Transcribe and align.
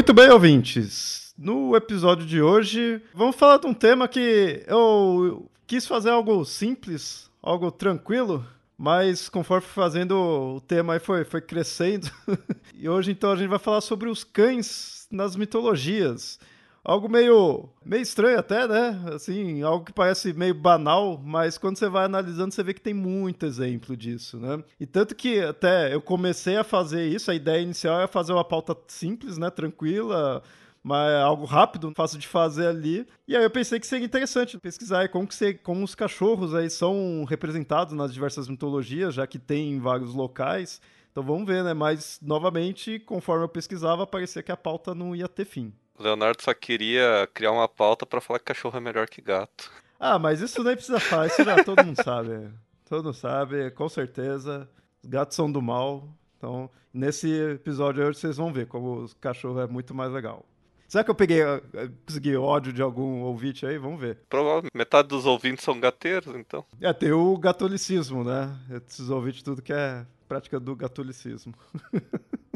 Muito 0.00 0.14
bem, 0.14 0.30
ouvintes. 0.30 1.34
No 1.36 1.76
episódio 1.76 2.24
de 2.24 2.40
hoje, 2.40 3.02
vamos 3.12 3.36
falar 3.36 3.58
de 3.58 3.66
um 3.66 3.74
tema 3.74 4.08
que 4.08 4.64
eu 4.66 5.46
quis 5.66 5.86
fazer 5.86 6.08
algo 6.08 6.42
simples, 6.42 7.30
algo 7.42 7.70
tranquilo, 7.70 8.42
mas 8.78 9.28
conforme 9.28 9.66
fui 9.66 9.74
fazendo, 9.74 10.14
o 10.56 10.60
tema 10.62 10.94
aí 10.94 10.98
foi, 10.98 11.22
foi 11.22 11.42
crescendo. 11.42 12.10
e 12.74 12.88
hoje, 12.88 13.10
então, 13.10 13.30
a 13.30 13.36
gente 13.36 13.50
vai 13.50 13.58
falar 13.58 13.82
sobre 13.82 14.08
os 14.08 14.24
cães 14.24 15.06
nas 15.10 15.36
mitologias. 15.36 16.40
Algo 16.82 17.08
meio, 17.10 17.68
meio 17.84 18.02
estranho 18.02 18.38
até, 18.38 18.66
né? 18.66 19.02
Assim, 19.14 19.62
algo 19.62 19.84
que 19.84 19.92
parece 19.92 20.32
meio 20.32 20.54
banal, 20.54 21.20
mas 21.22 21.58
quando 21.58 21.76
você 21.76 21.88
vai 21.88 22.06
analisando, 22.06 22.54
você 22.54 22.62
vê 22.62 22.72
que 22.72 22.80
tem 22.80 22.94
muito 22.94 23.44
exemplo 23.44 23.94
disso, 23.96 24.38
né? 24.38 24.64
E 24.78 24.86
tanto 24.86 25.14
que 25.14 25.40
até 25.40 25.94
eu 25.94 26.00
comecei 26.00 26.56
a 26.56 26.64
fazer 26.64 27.06
isso, 27.06 27.30
a 27.30 27.34
ideia 27.34 27.60
inicial 27.60 28.00
é 28.00 28.06
fazer 28.06 28.32
uma 28.32 28.44
pauta 28.44 28.74
simples, 28.88 29.36
né? 29.36 29.50
Tranquila, 29.50 30.42
mas 30.82 31.12
é 31.12 31.20
algo 31.20 31.44
rápido, 31.44 31.92
fácil 31.94 32.18
de 32.18 32.26
fazer 32.26 32.66
ali. 32.66 33.06
E 33.28 33.36
aí 33.36 33.44
eu 33.44 33.50
pensei 33.50 33.78
que 33.78 33.86
seria 33.86 34.06
interessante 34.06 34.58
pesquisar 34.58 35.08
como, 35.10 35.26
que 35.26 35.34
você, 35.34 35.52
como 35.52 35.84
os 35.84 35.94
cachorros 35.94 36.54
aí 36.54 36.70
são 36.70 37.24
representados 37.28 37.92
nas 37.92 38.12
diversas 38.12 38.48
mitologias, 38.48 39.14
já 39.14 39.26
que 39.26 39.38
tem 39.38 39.72
em 39.72 39.80
vários 39.80 40.14
locais. 40.14 40.80
Então 41.12 41.22
vamos 41.22 41.46
ver, 41.46 41.62
né? 41.62 41.74
Mas, 41.74 42.18
novamente, 42.22 42.98
conforme 43.00 43.44
eu 43.44 43.48
pesquisava, 43.48 44.06
parecia 44.06 44.42
que 44.42 44.52
a 44.52 44.56
pauta 44.56 44.94
não 44.94 45.14
ia 45.14 45.28
ter 45.28 45.44
fim. 45.44 45.72
Leonardo 46.00 46.42
só 46.42 46.54
queria 46.54 47.28
criar 47.34 47.52
uma 47.52 47.68
pauta 47.68 48.06
para 48.06 48.20
falar 48.20 48.38
que 48.38 48.46
cachorro 48.46 48.76
é 48.76 48.80
melhor 48.80 49.08
que 49.08 49.20
gato. 49.20 49.70
Ah, 49.98 50.18
mas 50.18 50.40
isso 50.40 50.64
nem 50.64 50.74
precisa 50.74 50.98
falar, 50.98 51.26
isso 51.26 51.44
já 51.44 51.62
todo 51.62 51.84
mundo 51.84 52.02
sabe. 52.02 52.48
Todo 52.88 53.04
mundo 53.04 53.14
sabe, 53.14 53.70
com 53.72 53.88
certeza. 53.88 54.68
Os 55.02 55.08
gatos 55.08 55.36
são 55.36 55.50
do 55.50 55.60
mal. 55.60 56.08
Então, 56.38 56.70
nesse 56.92 57.30
episódio 57.30 58.02
hoje 58.04 58.18
vocês 58.18 58.38
vão 58.38 58.52
ver 58.52 58.66
como 58.66 59.04
o 59.04 59.16
cachorro 59.20 59.60
é 59.60 59.66
muito 59.66 59.94
mais 59.94 60.10
legal. 60.10 60.44
Será 60.88 61.04
que 61.04 61.10
eu 61.10 61.14
peguei, 61.14 61.40
eh, 61.40 61.88
consegui 62.04 62.34
ódio 62.34 62.72
de 62.72 62.82
algum 62.82 63.20
ouvinte 63.20 63.64
aí? 63.64 63.78
Vamos 63.78 64.00
ver. 64.00 64.18
Provavelmente. 64.28 64.72
Metade 64.74 65.06
dos 65.06 65.24
ouvintes 65.24 65.64
são 65.64 65.78
gateiros, 65.78 66.34
então. 66.34 66.64
É, 66.80 66.92
tem 66.92 67.12
o 67.12 67.38
gatolicismo, 67.38 68.24
né? 68.24 68.52
Esses 68.70 69.08
ouvintes 69.08 69.42
tudo 69.42 69.62
que 69.62 69.72
é 69.72 70.04
prática 70.26 70.58
do 70.58 70.74
gatolicismo. 70.74 71.54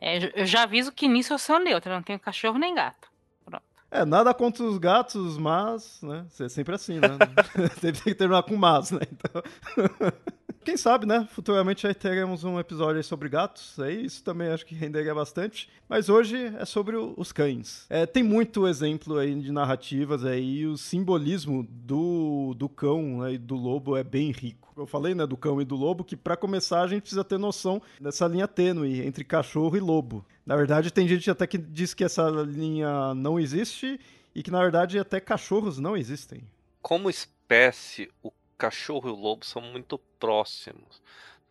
É, 0.00 0.42
eu 0.42 0.46
já 0.46 0.64
aviso 0.64 0.92
que 0.92 1.08
nisso 1.08 1.32
eu 1.32 1.38
sou 1.38 1.58
neutra, 1.58 1.94
não 1.94 2.02
tenho 2.02 2.18
cachorro 2.18 2.58
nem 2.58 2.74
gato. 2.74 3.08
Pronto. 3.44 3.64
É, 3.90 4.04
nada 4.04 4.34
contra 4.34 4.64
os 4.64 4.78
gatos, 4.78 5.38
mas, 5.38 6.00
né? 6.02 6.26
É 6.40 6.48
sempre 6.48 6.74
assim, 6.74 7.00
né? 7.00 7.08
tem 7.80 7.92
que 7.92 8.14
terminar 8.14 8.42
com 8.42 8.56
mas, 8.56 8.90
né? 8.90 9.00
Então... 9.10 9.42
Quem 10.68 10.76
sabe, 10.76 11.06
né? 11.06 11.26
Futuramente 11.30 11.86
aí 11.86 11.94
teremos 11.94 12.44
um 12.44 12.60
episódio 12.60 13.02
sobre 13.02 13.30
gatos. 13.30 13.80
Aí 13.80 14.04
isso 14.04 14.22
também 14.22 14.48
acho 14.48 14.66
que 14.66 14.74
renderia 14.74 15.14
bastante. 15.14 15.66
Mas 15.88 16.10
hoje 16.10 16.36
é 16.58 16.64
sobre 16.66 16.94
os 16.94 17.32
cães. 17.32 17.86
É, 17.88 18.04
tem 18.04 18.22
muito 18.22 18.68
exemplo 18.68 19.16
aí 19.16 19.34
de 19.34 19.50
narrativas 19.50 20.26
aí. 20.26 20.66
O 20.66 20.76
simbolismo 20.76 21.66
do, 21.70 22.52
do 22.54 22.68
cão 22.68 23.20
né, 23.20 23.32
e 23.32 23.38
do 23.38 23.54
lobo 23.56 23.96
é 23.96 24.04
bem 24.04 24.30
rico 24.30 24.68
eu 24.76 24.86
falei, 24.86 25.12
né, 25.12 25.26
do 25.26 25.36
cão 25.36 25.60
e 25.60 25.64
do 25.64 25.74
lobo, 25.74 26.04
que 26.04 26.16
para 26.16 26.36
começar 26.36 26.82
a 26.82 26.86
gente 26.86 27.00
precisa 27.00 27.24
ter 27.24 27.36
noção 27.36 27.82
dessa 27.98 28.28
linha 28.28 28.46
tênue 28.46 29.04
entre 29.04 29.24
cachorro 29.24 29.76
e 29.76 29.80
lobo. 29.80 30.24
Na 30.46 30.54
verdade, 30.54 30.92
tem 30.92 31.08
gente 31.08 31.28
até 31.28 31.48
que 31.48 31.58
diz 31.58 31.94
que 31.94 32.04
essa 32.04 32.28
linha 32.30 33.12
não 33.14 33.40
existe 33.40 33.98
e 34.34 34.42
que 34.42 34.52
na 34.52 34.60
verdade 34.60 34.98
até 34.98 35.18
cachorros 35.18 35.78
não 35.78 35.96
existem. 35.96 36.42
Como 36.80 37.10
espécie, 37.10 38.08
o 38.22 38.30
cachorro 38.58 39.08
e 39.08 39.12
o 39.12 39.16
lobo 39.16 39.44
são 39.44 39.62
muito 39.62 39.98
próximos, 40.18 41.02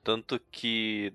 tanto 0.04 0.40
que 0.52 1.14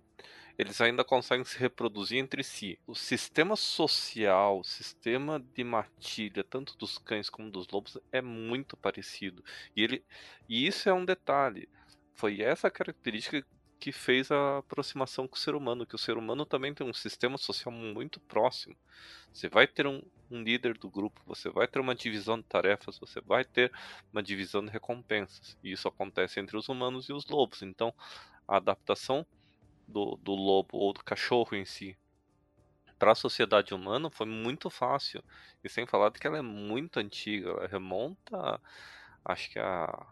eles 0.58 0.80
ainda 0.80 1.04
conseguem 1.04 1.44
se 1.44 1.58
reproduzir 1.58 2.18
entre 2.18 2.42
si. 2.42 2.78
O 2.86 2.94
sistema 2.94 3.56
social, 3.56 4.60
o 4.60 4.64
sistema 4.64 5.40
de 5.54 5.64
matilha, 5.64 6.44
tanto 6.44 6.76
dos 6.76 6.98
cães 6.98 7.30
como 7.30 7.50
dos 7.50 7.68
lobos, 7.68 7.98
é 8.10 8.20
muito 8.20 8.76
parecido. 8.76 9.44
E, 9.74 9.82
ele, 9.82 10.04
e 10.48 10.66
isso 10.66 10.88
é 10.88 10.92
um 10.92 11.04
detalhe 11.04 11.68
foi 12.22 12.40
essa 12.40 12.70
característica 12.70 13.44
que 13.82 13.90
fez 13.90 14.30
a 14.30 14.58
aproximação 14.58 15.26
com 15.26 15.34
o 15.34 15.38
ser 15.38 15.56
humano, 15.56 15.84
que 15.84 15.96
o 15.96 15.98
ser 15.98 16.16
humano 16.16 16.46
também 16.46 16.72
tem 16.72 16.88
um 16.88 16.94
sistema 16.94 17.36
social 17.36 17.72
muito 17.72 18.20
próximo. 18.20 18.76
Você 19.32 19.48
vai 19.48 19.66
ter 19.66 19.88
um, 19.88 20.00
um, 20.30 20.40
líder 20.40 20.78
do 20.78 20.88
grupo, 20.88 21.20
você 21.26 21.50
vai 21.50 21.66
ter 21.66 21.80
uma 21.80 21.92
divisão 21.92 22.36
de 22.36 22.44
tarefas, 22.44 22.96
você 22.96 23.20
vai 23.20 23.44
ter 23.44 23.72
uma 24.12 24.22
divisão 24.22 24.64
de 24.64 24.70
recompensas. 24.70 25.58
E 25.64 25.72
isso 25.72 25.88
acontece 25.88 26.38
entre 26.38 26.56
os 26.56 26.68
humanos 26.68 27.08
e 27.08 27.12
os 27.12 27.26
lobos. 27.26 27.60
Então, 27.60 27.92
a 28.46 28.58
adaptação 28.58 29.26
do, 29.88 30.16
do 30.22 30.32
lobo 30.32 30.78
ou 30.78 30.92
do 30.92 31.02
cachorro 31.02 31.56
em 31.56 31.64
si 31.64 31.98
para 33.00 33.10
a 33.10 33.16
sociedade 33.16 33.74
humana 33.74 34.08
foi 34.10 34.26
muito 34.26 34.70
fácil. 34.70 35.24
E 35.64 35.68
sem 35.68 35.88
falar 35.88 36.10
de 36.10 36.20
que 36.20 36.26
ela 36.28 36.38
é 36.38 36.42
muito 36.42 37.00
antiga, 37.00 37.50
ela 37.50 37.66
remonta, 37.66 38.60
acho 39.24 39.50
que 39.50 39.58
a, 39.58 40.06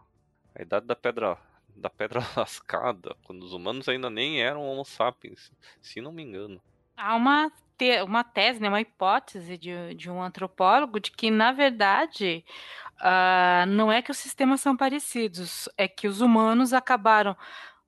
a 0.55 0.61
idade 0.61 0.85
da 0.85 0.95
pedra 0.97 1.39
da 1.81 1.89
Pedra 1.89 2.21
Lascada, 2.37 3.15
quando 3.23 3.43
os 3.43 3.53
humanos 3.53 3.89
ainda 3.89 4.09
nem 4.09 4.41
eram 4.41 4.67
Homo 4.67 4.85
sapiens, 4.85 5.51
se 5.81 5.99
não 5.99 6.11
me 6.11 6.23
engano. 6.23 6.61
Há 6.95 7.15
uma, 7.15 7.51
te 7.77 8.01
uma 8.03 8.23
tese, 8.23 8.61
né, 8.61 8.69
uma 8.69 8.79
hipótese 8.79 9.57
de, 9.57 9.95
de 9.95 10.09
um 10.09 10.21
antropólogo 10.21 10.99
de 10.99 11.11
que, 11.11 11.31
na 11.31 11.51
verdade, 11.51 12.45
uh, 12.99 13.65
não 13.67 13.91
é 13.91 14.01
que 14.01 14.11
os 14.11 14.17
sistemas 14.17 14.61
são 14.61 14.77
parecidos, 14.77 15.67
é 15.77 15.87
que 15.87 16.07
os 16.07 16.21
humanos 16.21 16.73
acabaram 16.73 17.35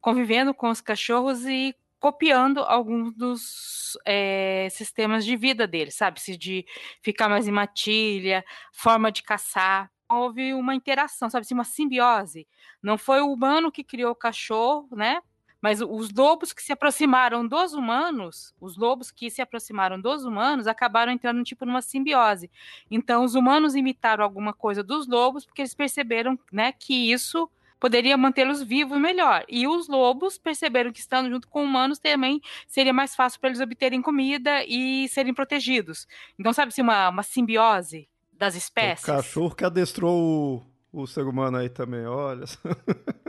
convivendo 0.02 0.54
com 0.54 0.70
os 0.70 0.82
cachorros 0.82 1.46
e 1.46 1.76
copiando 2.00 2.60
alguns 2.60 3.14
dos 3.16 3.98
é, 4.06 4.68
sistemas 4.70 5.24
de 5.24 5.38
vida 5.38 5.66
deles, 5.66 5.96
sabe? 5.96 6.20
Se 6.20 6.36
de 6.36 6.66
ficar 7.02 7.30
mais 7.30 7.48
em 7.48 7.52
matilha, 7.52 8.44
forma 8.74 9.10
de 9.10 9.24
caçar 9.24 9.90
houve 10.22 10.54
uma 10.54 10.76
interação, 10.76 11.30
sabe 11.30 11.46
assim, 11.46 11.54
uma 11.54 11.64
simbiose. 11.64 12.48
Não 12.82 12.98
foi 12.98 13.22
o 13.22 13.32
humano 13.32 13.72
que 13.72 13.84
criou 13.84 14.12
o 14.12 14.16
cachorro, 14.16 14.88
né? 14.92 15.22
Mas 15.62 15.80
os 15.82 16.12
lobos 16.12 16.52
que 16.52 16.62
se 16.62 16.74
aproximaram 16.74 17.48
dos 17.48 17.74
humanos, 17.74 18.54
os 18.60 18.76
lobos 18.76 19.12
que 19.12 19.30
se 19.30 19.42
aproximaram 19.42 19.98
dos 19.98 20.26
humanos, 20.26 20.68
acabaram 20.68 21.10
entrando 21.10 21.42
tipo 21.42 21.66
numa 21.66 21.82
simbiose. 21.82 22.52
Então, 22.92 23.24
os 23.24 23.34
humanos 23.34 23.74
imitaram 23.74 24.26
alguma 24.26 24.54
coisa 24.54 24.84
dos 24.84 25.08
lobos 25.08 25.46
porque 25.46 25.62
eles 25.62 25.74
perceberam, 25.74 26.38
né, 26.52 26.74
que 26.74 27.14
isso 27.14 27.50
poderia 27.80 28.18
mantê-los 28.18 28.62
vivos 28.62 29.00
melhor. 29.00 29.46
E 29.48 29.66
os 29.66 29.88
lobos 29.88 30.38
perceberam 30.38 30.92
que 30.92 31.00
estando 31.00 31.30
junto 31.30 31.48
com 31.48 31.64
humanos 31.64 31.98
também 31.98 32.42
seria 32.68 32.92
mais 32.92 33.16
fácil 33.16 33.40
para 33.40 33.50
eles 33.50 33.62
obterem 33.62 34.02
comida 34.02 34.66
e 34.66 35.08
serem 35.08 35.34
protegidos. 35.34 36.08
Então, 36.38 36.52
sabe 36.52 36.70
assim, 36.70 36.82
uma, 36.82 37.08
uma 37.08 37.24
simbiose 37.24 38.10
das 38.38 38.56
espécies. 38.56 39.04
O 39.04 39.12
cachorro 39.12 39.56
que 39.56 39.66
adestrou 39.66 40.64
o, 40.92 41.02
o 41.02 41.08
ser 41.08 41.26
humano 41.26 41.58
aí 41.58 41.70
também, 41.70 42.06
olha. 42.06 42.46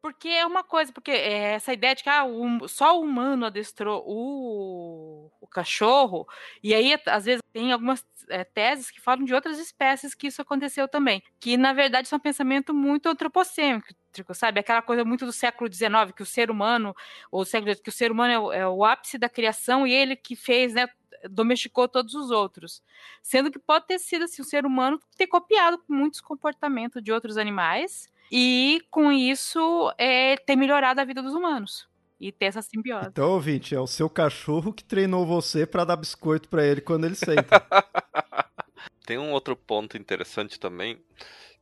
porque 0.00 0.28
é 0.28 0.46
uma 0.46 0.64
coisa, 0.64 0.92
porque 0.92 1.10
é 1.10 1.54
essa 1.54 1.72
ideia 1.72 1.94
de 1.94 2.02
que 2.02 2.08
ah, 2.08 2.24
o, 2.24 2.66
só 2.68 2.98
o 2.98 3.02
humano 3.02 3.46
adestrou 3.46 4.02
o, 4.06 5.30
o 5.40 5.46
cachorro, 5.46 6.26
e 6.62 6.74
aí 6.74 6.98
às 7.06 7.24
vezes 7.24 7.42
tem 7.52 7.72
algumas 7.72 8.04
é, 8.28 8.44
teses 8.44 8.90
que 8.90 9.00
falam 9.00 9.24
de 9.24 9.34
outras 9.34 9.58
espécies 9.58 10.14
que 10.14 10.26
isso 10.26 10.42
aconteceu 10.42 10.88
também, 10.88 11.22
que 11.38 11.56
na 11.56 11.72
verdade 11.72 12.08
são 12.08 12.16
um 12.16 12.20
pensamento 12.20 12.74
muito 12.74 13.08
antropocêntrico, 13.08 14.34
sabe? 14.34 14.60
Aquela 14.60 14.82
coisa 14.82 15.04
muito 15.04 15.26
do 15.26 15.32
século 15.32 15.72
XIX, 15.72 16.12
que 16.14 16.22
o 16.22 16.26
ser 16.26 16.50
humano, 16.50 16.94
ou 17.30 17.44
século 17.44 17.74
que 17.76 17.88
o 17.88 17.92
ser 17.92 18.10
humano 18.10 18.32
é 18.32 18.38
o, 18.38 18.52
é 18.52 18.68
o 18.68 18.84
ápice 18.84 19.18
da 19.18 19.28
criação 19.28 19.86
e 19.86 19.92
ele 19.92 20.16
que 20.16 20.34
fez, 20.34 20.74
né? 20.74 20.88
Domesticou 21.30 21.88
todos 21.88 22.14
os 22.14 22.30
outros. 22.30 22.82
Sendo 23.22 23.50
que 23.50 23.58
pode 23.58 23.86
ter 23.86 23.98
sido 23.98 24.24
assim, 24.24 24.42
o 24.42 24.44
ser 24.44 24.64
humano 24.64 25.00
ter 25.16 25.26
copiado 25.26 25.82
muitos 25.88 26.20
comportamentos 26.20 27.02
de 27.02 27.12
outros 27.12 27.36
animais 27.36 28.08
e, 28.30 28.82
com 28.90 29.12
isso, 29.12 29.92
é, 29.98 30.36
ter 30.36 30.56
melhorado 30.56 31.00
a 31.00 31.04
vida 31.04 31.22
dos 31.22 31.34
humanos 31.34 31.88
e 32.18 32.32
ter 32.32 32.46
essa 32.46 32.62
simbiose. 32.62 33.08
Então, 33.08 33.30
ouvinte, 33.30 33.74
é 33.74 33.80
o 33.80 33.86
seu 33.86 34.08
cachorro 34.08 34.72
que 34.72 34.82
treinou 34.82 35.26
você 35.26 35.66
para 35.66 35.84
dar 35.84 35.96
biscoito 35.96 36.48
para 36.48 36.64
ele 36.64 36.80
quando 36.80 37.04
ele 37.04 37.14
senta. 37.14 37.62
Tem 39.06 39.18
um 39.18 39.32
outro 39.32 39.54
ponto 39.54 39.96
interessante 39.96 40.58
também, 40.58 41.00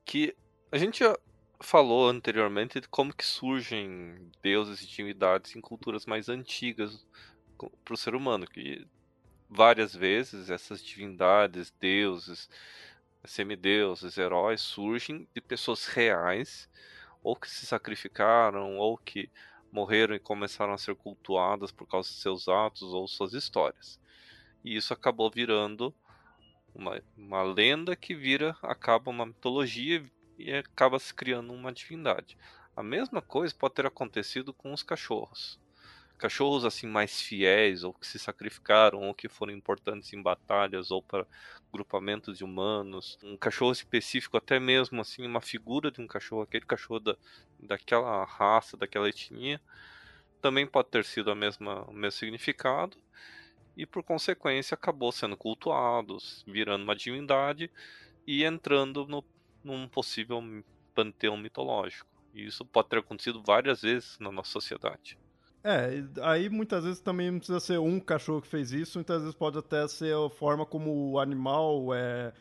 que 0.05 0.35
a 0.73 0.79
gente 0.79 1.01
já 1.01 1.17
falou 1.61 2.09
anteriormente 2.09 2.81
de 2.81 2.89
como 2.89 3.15
que 3.15 3.25
surgem 3.25 4.31
deuses 4.43 4.83
e 4.83 4.87
divindades 4.87 5.55
em 5.55 5.61
culturas 5.61 6.07
mais 6.07 6.29
antigas 6.29 7.07
para 7.85 7.95
o 7.95 7.97
ser 7.97 8.15
humano, 8.15 8.47
que 8.47 8.87
várias 9.55 9.95
vezes 9.95 10.51
essas 10.51 10.83
divindades, 10.83 11.73
deuses, 11.81 12.51
semideuses, 13.25 14.19
heróis 14.19 14.61
surgem 14.61 15.29
de 15.33 15.41
pessoas 15.41 15.87
reais, 15.87 16.69
ou 17.23 17.37
que 17.37 17.49
se 17.49 17.65
sacrificaram, 17.65 18.77
ou 18.77 18.99
que 18.99 19.31
morreram 19.71 20.15
e 20.15 20.19
começaram 20.19 20.73
a 20.73 20.79
ser 20.79 20.95
cultuadas 20.97 21.71
por 21.71 21.87
causa 21.87 22.09
de 22.09 22.17
seus 22.17 22.49
atos 22.49 22.93
ou 22.93 23.07
suas 23.07 23.33
histórias. 23.33 24.01
E 24.65 24.77
isso 24.77 24.93
acabou 24.93 25.31
virando 25.31 25.95
uma, 26.75 27.01
uma 27.17 27.43
lenda 27.43 27.95
que 27.95 28.15
vira, 28.15 28.57
acaba 28.61 29.11
uma 29.11 29.27
mitologia 29.27 30.05
e 30.37 30.53
acaba 30.53 30.99
se 30.99 31.15
criando 31.15 31.53
uma 31.53 31.73
divindade. 31.73 32.37
A 32.77 32.83
mesma 32.83 33.23
coisa 33.23 33.55
pode 33.55 33.75
ter 33.75 33.87
acontecido 33.87 34.53
com 34.53 34.73
os 34.73 34.83
cachorros. 34.83 35.61
Cachorros 36.25 36.65
assim 36.65 36.87
mais 36.87 37.21
fiéis, 37.21 37.85
ou 37.85 37.93
que 37.93 38.07
se 38.07 38.19
sacrificaram, 38.19 39.03
ou 39.03 39.13
que 39.13 39.29
foram 39.29 39.53
importantes 39.53 40.11
em 40.15 40.23
batalhas, 40.23 40.91
ou 40.91 41.03
para 41.03 41.27
grupamentos 41.71 42.39
de 42.39 42.45
humanos. 42.45 43.19
Um 43.23 43.37
cachorro 43.37 43.73
específico, 43.73 44.35
até 44.39 44.59
mesmo 44.59 45.03
assim, 45.03 45.27
uma 45.27 45.43
figura 45.43 45.91
de 45.91 46.01
um 46.01 46.07
cachorro, 46.07 46.41
aquele 46.41 46.65
cachorro 46.65 46.99
da, 46.99 47.15
daquela 47.61 48.25
raça, 48.25 48.75
daquela 48.75 49.07
etnia, 49.07 49.61
também 50.41 50.67
pode 50.67 50.89
ter 50.89 51.05
sido 51.05 51.31
a 51.31 51.35
mesma, 51.35 51.83
o 51.83 51.93
mesmo 51.93 52.19
significado. 52.19 52.97
E 53.77 53.85
por 53.85 54.03
consequência 54.03 54.75
acabou 54.75 55.13
sendo 55.13 55.37
cultuado, 55.37 56.17
virando 56.47 56.85
uma 56.85 56.97
divindade 56.97 57.71
e 58.27 58.45
entrando 58.45 59.07
no, 59.07 59.23
num 59.63 59.87
possível 59.87 60.43
panteão 60.95 61.37
mitológico. 61.37 62.09
E 62.33 62.47
isso 62.47 62.65
pode 62.65 62.89
ter 62.89 63.01
acontecido 63.01 63.43
várias 63.43 63.83
vezes 63.83 64.19
na 64.19 64.33
nossa 64.33 64.53
sociedade. 64.53 65.19
É, 65.67 66.05
aí 66.21 66.51
muitas 66.51 66.85
vezes 66.85 67.01
também 67.01 67.31
não 67.31 67.39
precisa 67.39 67.59
ser 67.59 67.81
um 67.81 67.99
cachorro 67.99 68.43
que 68.43 68.49
fez 68.49 68.71
isso, 68.71 68.99
muitas 68.99 69.23
vezes 69.23 69.35
pode 69.35 69.57
até 69.57 69.89
ser 69.89 70.15
a 70.15 70.29
forma 70.29 70.67
como 70.67 71.13
o 71.13 71.19
animal 71.19 71.95
é, 71.95 72.35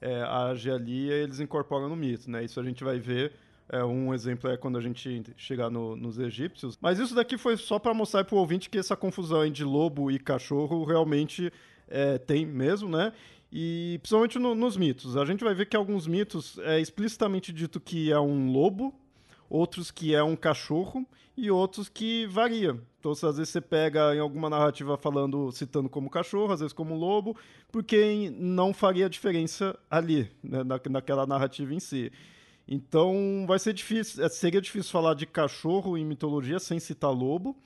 é, 0.00 0.22
age 0.22 0.70
ali 0.70 1.08
e 1.08 1.10
eles 1.10 1.40
incorporam 1.40 1.90
no 1.90 1.94
mito, 1.94 2.30
né? 2.30 2.42
Isso 2.42 2.58
a 2.58 2.64
gente 2.64 2.82
vai 2.82 2.98
ver. 2.98 3.32
É, 3.68 3.84
um 3.84 4.12
exemplo 4.12 4.50
é 4.50 4.56
quando 4.56 4.78
a 4.78 4.80
gente 4.80 5.22
chegar 5.36 5.70
no, 5.70 5.94
nos 5.94 6.18
egípcios. 6.18 6.76
Mas 6.80 6.98
isso 6.98 7.14
daqui 7.14 7.36
foi 7.38 7.56
só 7.56 7.78
para 7.78 7.94
mostrar 7.94 8.24
para 8.24 8.34
o 8.34 8.38
ouvinte 8.38 8.68
que 8.68 8.78
essa 8.78 8.96
confusão 8.96 9.48
de 9.48 9.62
lobo 9.62 10.10
e 10.10 10.18
cachorro 10.18 10.82
realmente 10.84 11.52
é, 11.86 12.18
tem 12.18 12.46
mesmo, 12.46 12.88
né? 12.88 13.12
E 13.52 13.98
principalmente 14.02 14.38
no, 14.38 14.54
nos 14.54 14.76
mitos. 14.76 15.16
A 15.16 15.24
gente 15.24 15.44
vai 15.44 15.54
ver 15.54 15.66
que 15.66 15.76
alguns 15.76 16.06
mitos 16.06 16.58
é 16.60 16.80
explicitamente 16.80 17.52
dito 17.52 17.78
que 17.78 18.10
é 18.10 18.18
um 18.18 18.50
lobo, 18.50 18.94
outros 19.50 19.90
que 19.90 20.14
é 20.14 20.22
um 20.22 20.36
cachorro 20.36 21.04
e 21.36 21.50
outros 21.50 21.88
que 21.88 22.26
varia. 22.26 22.80
Então, 23.00 23.12
às 23.12 23.20
vezes 23.20 23.48
você 23.48 23.60
pega 23.60 24.14
em 24.14 24.20
alguma 24.20 24.48
narrativa 24.48 24.96
falando, 24.96 25.50
citando 25.50 25.88
como 25.88 26.08
cachorro, 26.08 26.52
às 26.52 26.60
vezes 26.60 26.72
como 26.72 26.94
lobo, 26.94 27.36
porque 27.72 28.30
não 28.38 28.72
faria 28.72 29.08
diferença 29.08 29.76
ali, 29.90 30.30
né, 30.42 30.62
na, 30.62 30.80
naquela 30.88 31.26
narrativa 31.26 31.74
em 31.74 31.80
si. 31.80 32.12
Então, 32.68 33.44
vai 33.48 33.58
ser 33.58 33.72
difícil, 33.72 34.24
é, 34.24 34.28
seria 34.28 34.60
difícil 34.60 34.92
falar 34.92 35.14
de 35.14 35.26
cachorro 35.26 35.96
em 35.98 36.04
mitologia 36.04 36.60
sem 36.60 36.78
citar 36.78 37.10
lobo 37.10 37.56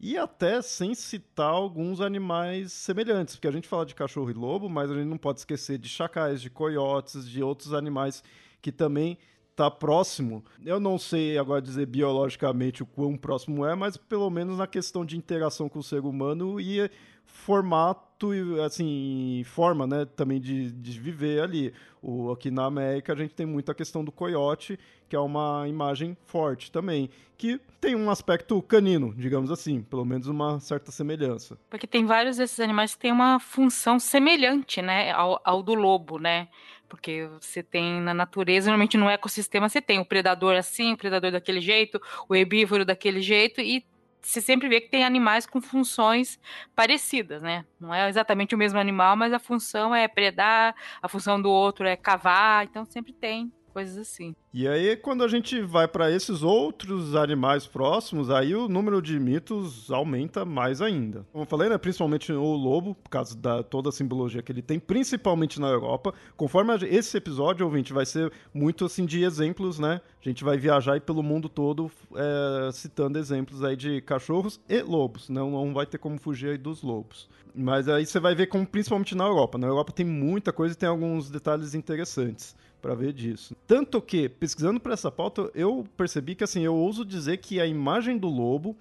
e 0.00 0.16
até 0.16 0.62
sem 0.62 0.94
citar 0.94 1.50
alguns 1.50 2.00
animais 2.00 2.72
semelhantes, 2.72 3.36
porque 3.36 3.48
a 3.48 3.52
gente 3.52 3.68
fala 3.68 3.84
de 3.84 3.94
cachorro 3.94 4.30
e 4.30 4.34
lobo, 4.34 4.68
mas 4.68 4.90
a 4.90 4.94
gente 4.94 5.06
não 5.06 5.18
pode 5.18 5.40
esquecer 5.40 5.78
de 5.78 5.88
chacais, 5.88 6.40
de 6.40 6.48
coiotes, 6.48 7.28
de 7.28 7.42
outros 7.42 7.74
animais 7.74 8.24
que 8.60 8.72
também 8.72 9.18
tá 9.58 9.70
próximo. 9.70 10.44
Eu 10.64 10.78
não 10.78 10.96
sei 10.96 11.36
agora 11.36 11.60
dizer 11.60 11.86
biologicamente 11.86 12.82
o 12.82 12.86
quão 12.86 13.16
próximo 13.16 13.66
é, 13.66 13.74
mas 13.74 13.96
pelo 13.96 14.30
menos 14.30 14.58
na 14.58 14.68
questão 14.68 15.04
de 15.04 15.16
interação 15.16 15.68
com 15.68 15.80
o 15.80 15.82
ser 15.82 16.00
humano 16.04 16.60
e 16.60 16.88
formato, 17.24 18.30
assim, 18.64 19.42
forma, 19.44 19.86
né, 19.86 20.04
também 20.04 20.40
de, 20.40 20.70
de 20.72 20.98
viver 20.98 21.42
ali. 21.42 21.74
O, 22.00 22.30
aqui 22.30 22.50
na 22.50 22.64
América 22.66 23.12
a 23.12 23.16
gente 23.16 23.34
tem 23.34 23.44
muita 23.44 23.74
questão 23.74 24.04
do 24.04 24.12
coiote, 24.12 24.78
que 25.08 25.16
é 25.16 25.18
uma 25.18 25.66
imagem 25.68 26.16
forte 26.24 26.70
também, 26.70 27.10
que 27.36 27.60
tem 27.80 27.96
um 27.96 28.10
aspecto 28.10 28.60
canino, 28.62 29.12
digamos 29.16 29.50
assim, 29.50 29.82
pelo 29.82 30.04
menos 30.04 30.28
uma 30.28 30.60
certa 30.60 30.92
semelhança. 30.92 31.58
Porque 31.68 31.86
tem 31.86 32.06
vários 32.06 32.36
desses 32.36 32.60
animais 32.60 32.94
que 32.94 33.00
têm 33.00 33.12
uma 33.12 33.38
função 33.40 33.98
semelhante, 33.98 34.80
né, 34.80 35.10
ao, 35.10 35.40
ao 35.44 35.62
do 35.62 35.74
lobo, 35.74 36.18
né? 36.18 36.48
Porque 36.88 37.28
você 37.40 37.62
tem 37.62 38.00
na 38.00 38.14
natureza, 38.14 38.70
normalmente 38.70 38.96
no 38.96 39.08
ecossistema, 39.08 39.68
você 39.68 39.80
tem 39.80 39.98
o 39.98 40.04
predador 40.04 40.56
assim, 40.56 40.94
o 40.94 40.96
predador 40.96 41.30
daquele 41.30 41.60
jeito, 41.60 42.00
o 42.28 42.34
herbívoro 42.34 42.84
daquele 42.84 43.20
jeito, 43.20 43.60
e 43.60 43.84
você 44.20 44.40
sempre 44.40 44.68
vê 44.68 44.80
que 44.80 44.90
tem 44.90 45.04
animais 45.04 45.46
com 45.46 45.60
funções 45.60 46.40
parecidas, 46.74 47.42
né? 47.42 47.64
Não 47.80 47.94
é 47.94 48.08
exatamente 48.08 48.54
o 48.54 48.58
mesmo 48.58 48.78
animal, 48.78 49.16
mas 49.16 49.32
a 49.32 49.38
função 49.38 49.94
é 49.94 50.08
predar, 50.08 50.74
a 51.00 51.08
função 51.08 51.40
do 51.40 51.50
outro 51.50 51.86
é 51.86 51.96
cavar, 51.96 52.64
então 52.64 52.84
sempre 52.84 53.12
tem 53.12 53.52
coisas 53.78 53.96
assim. 53.96 54.34
E 54.52 54.66
aí, 54.66 54.96
quando 54.96 55.22
a 55.22 55.28
gente 55.28 55.60
vai 55.62 55.86
para 55.86 56.10
esses 56.10 56.42
outros 56.42 57.14
animais 57.14 57.64
próximos, 57.64 58.28
aí 58.28 58.52
o 58.52 58.68
número 58.68 59.00
de 59.00 59.20
mitos 59.20 59.88
aumenta 59.88 60.44
mais 60.44 60.82
ainda. 60.82 61.24
Como 61.30 61.44
eu 61.44 61.46
falei, 61.46 61.68
né, 61.68 61.78
principalmente 61.78 62.32
o 62.32 62.54
lobo, 62.54 62.96
por 62.96 63.08
causa 63.08 63.36
da 63.36 63.62
toda 63.62 63.90
a 63.90 63.92
simbologia 63.92 64.42
que 64.42 64.50
ele 64.50 64.62
tem, 64.62 64.80
principalmente 64.80 65.60
na 65.60 65.68
Europa. 65.68 66.12
Conforme 66.36 66.74
esse 66.88 67.16
episódio, 67.16 67.64
ouvinte, 67.64 67.92
vai 67.92 68.04
ser 68.04 68.32
muito 68.52 68.84
assim 68.84 69.06
de 69.06 69.22
exemplos, 69.22 69.78
né? 69.78 70.00
A 70.20 70.28
gente 70.28 70.42
vai 70.42 70.58
viajar 70.58 70.94
aí 70.94 71.00
pelo 71.00 71.22
mundo 71.22 71.48
todo 71.48 71.88
é, 72.16 72.72
citando 72.72 73.16
exemplos 73.16 73.62
aí 73.62 73.76
de 73.76 74.00
cachorros 74.00 74.60
e 74.68 74.82
lobos. 74.82 75.28
Não, 75.28 75.52
não 75.52 75.72
vai 75.72 75.86
ter 75.86 75.98
como 75.98 76.18
fugir 76.18 76.50
aí 76.50 76.58
dos 76.58 76.82
lobos. 76.82 77.28
Mas 77.54 77.88
aí 77.88 78.04
você 78.04 78.18
vai 78.18 78.34
ver 78.34 78.46
como 78.46 78.66
principalmente 78.66 79.14
na 79.14 79.24
Europa. 79.24 79.56
Na 79.56 79.68
Europa 79.68 79.92
tem 79.92 80.04
muita 80.04 80.52
coisa 80.52 80.74
e 80.74 80.76
tem 80.76 80.88
alguns 80.88 81.30
detalhes 81.30 81.74
interessantes 81.74 82.56
para 82.80 82.94
ver 82.94 83.12
disso. 83.12 83.56
Tanto 83.66 84.00
que, 84.00 84.28
pesquisando 84.28 84.80
para 84.80 84.94
essa 84.94 85.10
pauta, 85.10 85.50
eu 85.54 85.84
percebi 85.96 86.34
que, 86.34 86.44
assim, 86.44 86.62
eu 86.62 86.74
ouso 86.74 87.04
dizer 87.04 87.38
que 87.38 87.60
a 87.60 87.66
imagem 87.66 88.18
do 88.18 88.28
lobo, 88.28 88.76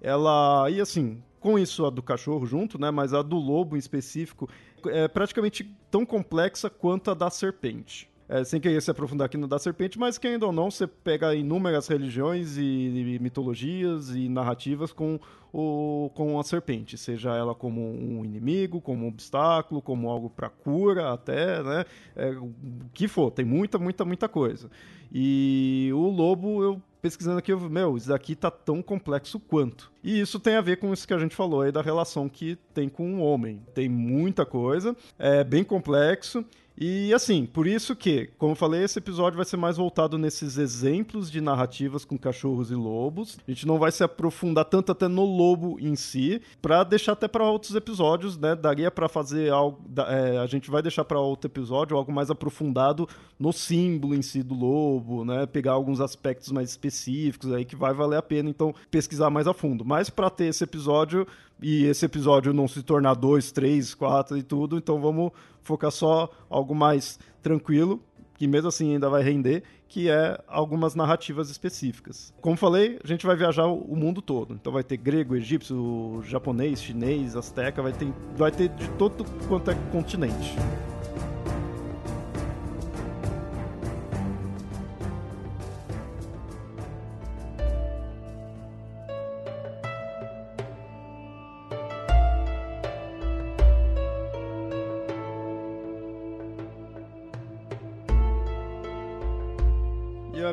ela. 0.00 0.68
E 0.70 0.80
assim, 0.80 1.22
com 1.40 1.58
isso 1.58 1.84
a 1.84 1.90
do 1.90 2.02
cachorro 2.02 2.46
junto, 2.46 2.80
né? 2.80 2.90
Mas 2.90 3.12
a 3.12 3.22
do 3.22 3.36
lobo 3.36 3.76
em 3.76 3.78
específico 3.78 4.48
é 4.86 5.08
praticamente 5.08 5.64
tão 5.90 6.04
complexa 6.06 6.70
quanto 6.70 7.10
a 7.10 7.14
da 7.14 7.30
serpente. 7.30 8.08
É, 8.28 8.44
sem 8.44 8.60
querer 8.60 8.80
se 8.80 8.90
aprofundar 8.90 9.26
aqui 9.26 9.36
no 9.36 9.46
da 9.46 9.58
serpente, 9.58 9.98
mas 9.98 10.16
que 10.16 10.26
ainda 10.26 10.46
ou 10.46 10.52
não, 10.52 10.70
você 10.70 10.86
pega 10.86 11.34
inúmeras 11.34 11.88
religiões 11.88 12.56
e, 12.56 12.62
e 12.62 13.18
mitologias 13.18 14.14
e 14.14 14.28
narrativas 14.28 14.92
com, 14.92 15.18
o, 15.52 16.10
com 16.14 16.38
a 16.38 16.44
serpente, 16.44 16.96
seja 16.96 17.36
ela 17.36 17.54
como 17.54 17.80
um 17.80 18.24
inimigo, 18.24 18.80
como 18.80 19.04
um 19.04 19.08
obstáculo, 19.08 19.82
como 19.82 20.08
algo 20.08 20.30
para 20.30 20.48
cura, 20.48 21.12
até, 21.12 21.62
né? 21.62 21.84
É, 22.16 22.30
o 22.30 22.52
que 22.94 23.06
for, 23.06 23.30
tem 23.30 23.44
muita, 23.44 23.78
muita, 23.78 24.04
muita 24.04 24.28
coisa. 24.28 24.70
E 25.12 25.90
o 25.92 26.08
lobo, 26.08 26.62
eu 26.62 26.82
pesquisando 27.02 27.38
aqui, 27.38 27.52
eu, 27.52 27.58
meu, 27.58 27.96
isso 27.96 28.08
daqui 28.08 28.36
tá 28.36 28.50
tão 28.50 28.80
complexo 28.80 29.40
quanto. 29.40 29.90
E 30.04 30.20
isso 30.20 30.38
tem 30.38 30.54
a 30.54 30.60
ver 30.60 30.76
com 30.76 30.92
isso 30.92 31.06
que 31.06 31.12
a 31.12 31.18
gente 31.18 31.34
falou 31.34 31.62
aí 31.62 31.72
da 31.72 31.82
relação 31.82 32.28
que 32.28 32.56
tem 32.72 32.88
com 32.88 33.16
o 33.16 33.20
homem. 33.20 33.60
Tem 33.74 33.88
muita 33.88 34.46
coisa, 34.46 34.96
é 35.18 35.42
bem 35.42 35.64
complexo 35.64 36.44
e 36.84 37.14
assim, 37.14 37.46
por 37.46 37.64
isso 37.64 37.94
que, 37.94 38.28
como 38.36 38.52
eu 38.52 38.56
falei, 38.56 38.82
esse 38.82 38.98
episódio 38.98 39.36
vai 39.36 39.46
ser 39.46 39.56
mais 39.56 39.76
voltado 39.76 40.18
nesses 40.18 40.58
exemplos 40.58 41.30
de 41.30 41.40
narrativas 41.40 42.04
com 42.04 42.18
cachorros 42.18 42.72
e 42.72 42.74
lobos. 42.74 43.38
A 43.46 43.52
gente 43.52 43.68
não 43.68 43.78
vai 43.78 43.92
se 43.92 44.02
aprofundar 44.02 44.64
tanto 44.64 44.90
até 44.90 45.06
no 45.06 45.24
lobo 45.24 45.78
em 45.78 45.94
si, 45.94 46.42
para 46.60 46.82
deixar 46.82 47.12
até 47.12 47.28
para 47.28 47.48
outros 47.48 47.76
episódios, 47.76 48.36
né? 48.36 48.56
Daria 48.56 48.90
para 48.90 49.08
fazer 49.08 49.52
algo, 49.52 49.80
é, 50.08 50.38
a 50.38 50.46
gente 50.48 50.72
vai 50.72 50.82
deixar 50.82 51.04
para 51.04 51.20
outro 51.20 51.48
episódio 51.48 51.96
algo 51.96 52.10
mais 52.10 52.32
aprofundado 52.32 53.08
no 53.38 53.52
símbolo 53.52 54.12
em 54.12 54.22
si 54.22 54.42
do 54.42 54.54
lobo, 54.54 55.24
né? 55.24 55.46
Pegar 55.46 55.72
alguns 55.74 56.00
aspectos 56.00 56.50
mais 56.50 56.70
específicos 56.70 57.52
aí 57.52 57.64
que 57.64 57.76
vai 57.76 57.94
valer 57.94 58.16
a 58.16 58.22
pena 58.22 58.50
então 58.50 58.74
pesquisar 58.90 59.30
mais 59.30 59.46
a 59.46 59.54
fundo. 59.54 59.84
Mas 59.84 60.10
para 60.10 60.28
ter 60.28 60.46
esse 60.46 60.64
episódio 60.64 61.28
e 61.62 61.84
esse 61.86 62.04
episódio 62.04 62.52
não 62.52 62.66
se 62.66 62.82
tornar 62.82 63.14
dois, 63.14 63.52
três, 63.52 63.94
quatro 63.94 64.36
e 64.36 64.42
tudo, 64.42 64.76
então 64.76 65.00
vamos 65.00 65.30
focar 65.62 65.90
só 65.90 66.28
algo 66.50 66.74
mais 66.74 67.18
tranquilo, 67.40 68.02
que 68.34 68.46
mesmo 68.46 68.68
assim 68.68 68.94
ainda 68.94 69.08
vai 69.08 69.22
render, 69.22 69.62
que 69.88 70.10
é 70.10 70.42
algumas 70.48 70.94
narrativas 70.94 71.50
específicas. 71.50 72.32
Como 72.40 72.56
falei, 72.56 72.98
a 73.04 73.06
gente 73.06 73.26
vai 73.26 73.36
viajar 73.36 73.66
o 73.66 73.94
mundo 73.94 74.22
todo. 74.22 74.54
Então 74.54 74.72
vai 74.72 74.82
ter 74.82 74.96
grego, 74.96 75.36
egípcio, 75.36 76.22
japonês, 76.24 76.82
chinês, 76.82 77.36
asteca, 77.36 77.82
vai 77.82 77.92
ter, 77.92 78.12
vai 78.36 78.50
ter 78.50 78.68
de 78.70 78.88
todo 78.92 79.24
quanto 79.46 79.70
é 79.70 79.74
continente. 79.92 80.56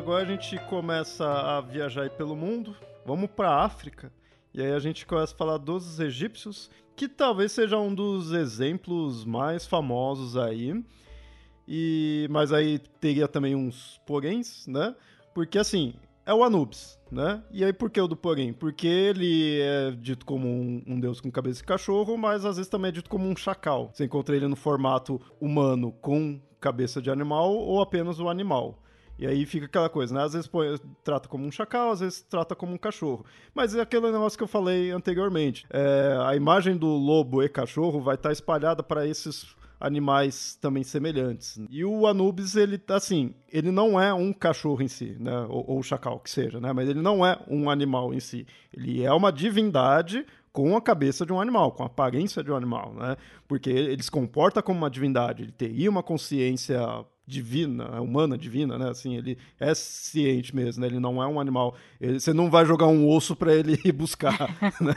Agora 0.00 0.22
a 0.22 0.26
gente 0.26 0.58
começa 0.68 1.26
a 1.26 1.60
viajar 1.60 2.08
pelo 2.10 2.34
mundo. 2.34 2.76
Vamos 3.04 3.30
para 3.30 3.62
África. 3.62 4.12
E 4.52 4.60
aí 4.62 4.72
a 4.72 4.78
gente 4.78 5.06
começa 5.06 5.34
a 5.34 5.36
falar 5.36 5.58
dos 5.58 6.00
egípcios, 6.00 6.70
que 6.96 7.08
talvez 7.08 7.52
seja 7.52 7.78
um 7.78 7.94
dos 7.94 8.32
exemplos 8.32 9.24
mais 9.24 9.66
famosos 9.66 10.36
aí. 10.36 10.84
E 11.68 12.26
mas 12.30 12.52
aí 12.52 12.78
teria 13.00 13.28
também 13.28 13.54
uns 13.54 14.00
poréns, 14.06 14.66
né? 14.66 14.94
Porque 15.34 15.58
assim, 15.58 15.94
é 16.26 16.34
o 16.34 16.42
Anubis, 16.42 16.98
né? 17.10 17.42
E 17.50 17.64
aí 17.64 17.72
por 17.72 17.90
que 17.90 18.00
o 18.00 18.08
do 18.08 18.16
porém? 18.16 18.52
Porque 18.52 18.86
ele 18.86 19.60
é 19.60 19.90
dito 19.92 20.26
como 20.26 20.48
um, 20.48 20.82
um, 20.86 20.98
deus 20.98 21.20
com 21.20 21.30
cabeça 21.30 21.58
de 21.58 21.64
cachorro, 21.64 22.16
mas 22.16 22.44
às 22.44 22.56
vezes 22.56 22.70
também 22.70 22.88
é 22.88 22.92
dito 22.92 23.10
como 23.10 23.28
um 23.28 23.36
chacal. 23.36 23.90
Você 23.92 24.04
encontra 24.04 24.34
ele 24.34 24.48
no 24.48 24.56
formato 24.56 25.20
humano 25.40 25.92
com 26.00 26.40
cabeça 26.60 27.00
de 27.00 27.10
animal 27.10 27.52
ou 27.54 27.80
apenas 27.80 28.18
o 28.18 28.28
animal. 28.28 28.82
E 29.20 29.26
aí 29.26 29.44
fica 29.44 29.66
aquela 29.66 29.90
coisa, 29.90 30.14
né? 30.14 30.22
Às 30.22 30.32
vezes 30.32 30.48
põe, 30.48 30.78
trata 31.04 31.28
como 31.28 31.44
um 31.44 31.50
chacal, 31.50 31.90
às 31.90 32.00
vezes 32.00 32.22
trata 32.22 32.56
como 32.56 32.72
um 32.72 32.78
cachorro. 32.78 33.22
Mas 33.54 33.74
é 33.74 33.80
aquele 33.82 34.10
negócio 34.10 34.38
que 34.38 34.42
eu 34.42 34.48
falei 34.48 34.90
anteriormente. 34.90 35.66
É, 35.68 36.16
a 36.24 36.34
imagem 36.34 36.74
do 36.74 36.86
lobo 36.86 37.42
e 37.42 37.48
cachorro 37.48 38.00
vai 38.00 38.14
estar 38.14 38.32
espalhada 38.32 38.82
para 38.82 39.06
esses 39.06 39.54
animais 39.78 40.56
também 40.58 40.82
semelhantes. 40.82 41.60
E 41.68 41.84
o 41.84 42.06
Anubis, 42.06 42.56
ele 42.56 42.80
assim, 42.88 43.34
ele 43.52 43.70
não 43.70 44.00
é 44.00 44.12
um 44.14 44.32
cachorro 44.32 44.80
em 44.80 44.88
si, 44.88 45.14
né? 45.20 45.46
Ou, 45.50 45.66
ou 45.68 45.82
chacal, 45.82 46.18
que 46.20 46.30
seja, 46.30 46.58
né? 46.58 46.72
Mas 46.72 46.88
ele 46.88 47.02
não 47.02 47.24
é 47.24 47.38
um 47.46 47.68
animal 47.68 48.14
em 48.14 48.20
si. 48.20 48.46
Ele 48.72 49.02
é 49.02 49.12
uma 49.12 49.30
divindade 49.30 50.24
com 50.50 50.74
a 50.74 50.80
cabeça 50.80 51.26
de 51.26 51.32
um 51.32 51.40
animal, 51.40 51.72
com 51.72 51.82
a 51.82 51.86
aparência 51.86 52.42
de 52.42 52.50
um 52.50 52.56
animal, 52.56 52.94
né? 52.94 53.18
Porque 53.46 53.68
ele 53.68 54.02
se 54.02 54.10
comporta 54.10 54.62
como 54.62 54.78
uma 54.78 54.90
divindade, 54.90 55.42
ele 55.42 55.52
teria 55.52 55.90
uma 55.90 56.02
consciência 56.02 56.80
divina, 57.26 58.00
humana 58.00 58.36
divina, 58.36 58.78
né? 58.78 58.90
Assim, 58.90 59.16
ele 59.16 59.38
é 59.58 59.74
ciente 59.74 60.54
mesmo, 60.54 60.80
né? 60.80 60.88
Ele 60.88 60.98
não 60.98 61.22
é 61.22 61.26
um 61.26 61.38
animal. 61.40 61.76
Ele, 62.00 62.18
você 62.18 62.32
não 62.32 62.50
vai 62.50 62.64
jogar 62.66 62.86
um 62.86 63.08
osso 63.08 63.36
para 63.36 63.54
ele 63.54 63.78
ir 63.84 63.92
buscar, 63.92 64.38
né? 64.80 64.94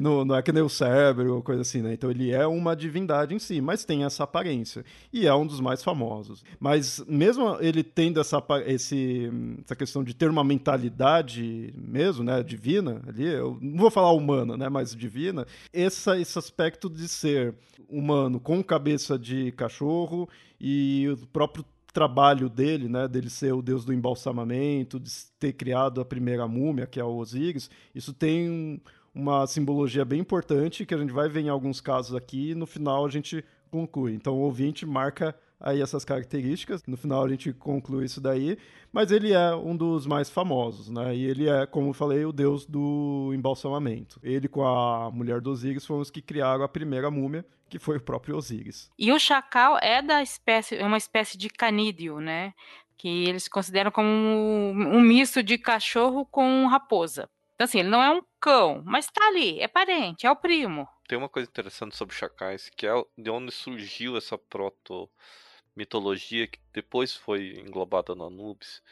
Não, 0.00 0.24
não, 0.24 0.34
é 0.34 0.42
que 0.42 0.50
nem 0.50 0.62
o 0.62 0.68
cérebro 0.68 1.36
ou 1.36 1.42
coisa 1.42 1.60
assim, 1.60 1.82
né? 1.82 1.92
Então 1.92 2.10
ele 2.10 2.32
é 2.32 2.46
uma 2.46 2.74
divindade 2.74 3.34
em 3.34 3.38
si, 3.38 3.60
mas 3.60 3.84
tem 3.84 4.04
essa 4.04 4.24
aparência. 4.24 4.84
E 5.12 5.26
é 5.26 5.34
um 5.34 5.46
dos 5.46 5.60
mais 5.60 5.82
famosos. 5.82 6.42
Mas 6.58 7.04
mesmo 7.06 7.58
ele 7.60 7.82
tendo 7.82 8.18
essa, 8.18 8.42
esse, 8.66 9.30
essa 9.62 9.76
questão 9.76 10.02
de 10.02 10.14
ter 10.14 10.30
uma 10.30 10.42
mentalidade 10.42 11.74
mesmo, 11.76 12.24
né? 12.24 12.42
Divina 12.42 13.02
ali, 13.06 13.26
eu 13.26 13.58
não 13.60 13.78
vou 13.78 13.90
falar 13.90 14.12
humana, 14.12 14.56
né? 14.56 14.68
Mas 14.70 14.96
divina, 14.96 15.46
essa, 15.72 16.18
esse 16.18 16.38
aspecto 16.38 16.88
de 16.88 17.06
ser 17.06 17.54
humano 17.88 18.40
com 18.40 18.62
cabeça 18.64 19.18
de 19.18 19.52
cachorro 19.52 20.28
e 20.58 21.08
o 21.10 21.26
próprio 21.26 21.64
trabalho 21.92 22.48
dele, 22.48 22.88
né, 22.88 23.06
dele 23.06 23.30
ser 23.30 23.54
o 23.54 23.62
deus 23.62 23.84
do 23.84 23.92
embalsamamento, 23.92 24.98
de 24.98 25.10
ter 25.38 25.52
criado 25.52 26.00
a 26.00 26.04
primeira 26.04 26.48
múmia, 26.48 26.88
que 26.88 26.98
é 26.98 27.04
o 27.04 27.14
Osíris, 27.14 27.70
isso 27.94 28.12
tem 28.12 28.50
um, 28.50 28.80
uma 29.14 29.46
simbologia 29.46 30.04
bem 30.04 30.20
importante 30.20 30.84
que 30.84 30.94
a 30.94 30.98
gente 30.98 31.12
vai 31.12 31.28
ver 31.28 31.40
em 31.40 31.48
alguns 31.48 31.80
casos 31.80 32.14
aqui 32.16 32.50
e 32.50 32.54
no 32.54 32.66
final 32.66 33.06
a 33.06 33.10
gente 33.10 33.44
conclui. 33.70 34.14
Então 34.14 34.34
o 34.34 34.40
ouvinte 34.40 34.84
marca 34.84 35.34
aí 35.60 35.80
essas 35.80 36.04
características, 36.04 36.82
no 36.86 36.96
final 36.96 37.24
a 37.24 37.28
gente 37.28 37.52
conclui 37.52 38.04
isso 38.04 38.20
daí, 38.20 38.58
mas 38.92 39.10
ele 39.10 39.32
é 39.32 39.54
um 39.54 39.76
dos 39.76 40.06
mais 40.06 40.28
famosos, 40.28 40.90
né? 40.90 41.16
E 41.16 41.24
ele 41.24 41.48
é, 41.48 41.64
como 41.64 41.88
eu 41.88 41.94
falei, 41.94 42.24
o 42.24 42.32
deus 42.32 42.66
do 42.66 43.32
embalsamamento. 43.34 44.20
Ele 44.22 44.46
com 44.46 44.66
a 44.66 45.10
mulher 45.10 45.40
do 45.40 45.50
Osíris 45.50 45.86
foram 45.86 46.00
os 46.00 46.10
que 46.10 46.20
criaram 46.20 46.64
a 46.64 46.68
primeira 46.68 47.10
múmia, 47.10 47.44
que 47.68 47.78
foi 47.78 47.96
o 47.96 48.00
próprio 48.00 48.36
Osíris. 48.36 48.90
E 48.98 49.10
o 49.10 49.18
chacal 49.18 49.78
é 49.80 50.02
da 50.02 50.22
espécie, 50.22 50.76
é 50.76 50.84
uma 50.84 50.98
espécie 50.98 51.38
de 51.38 51.48
canídeo, 51.48 52.20
né? 52.20 52.52
Que 52.96 53.24
eles 53.24 53.48
consideram 53.48 53.90
como 53.90 54.08
um, 54.08 54.96
um 54.96 55.00
misto 55.00 55.42
de 55.42 55.58
cachorro 55.58 56.26
com 56.26 56.66
raposa. 56.66 57.28
Então, 57.54 57.64
assim, 57.64 57.80
ele 57.80 57.88
não 57.88 58.02
é 58.02 58.10
um 58.10 58.22
cão, 58.44 58.82
mas 58.84 59.06
tá 59.06 59.26
ali, 59.28 59.58
é 59.58 59.66
parente, 59.66 60.26
é 60.26 60.30
o 60.30 60.36
primo. 60.36 60.86
Tem 61.08 61.16
uma 61.16 61.30
coisa 61.30 61.48
interessante 61.48 61.96
sobre 61.96 62.14
chacais, 62.14 62.68
que 62.68 62.86
é 62.86 62.92
de 63.16 63.30
onde 63.30 63.50
surgiu 63.50 64.18
essa 64.18 64.36
proto-mitologia 64.36 66.46
que 66.46 66.60
depois 66.70 67.16
foi 67.16 67.58
englobada 67.58 68.14
no 68.14 68.26
Anubis, 68.26 68.82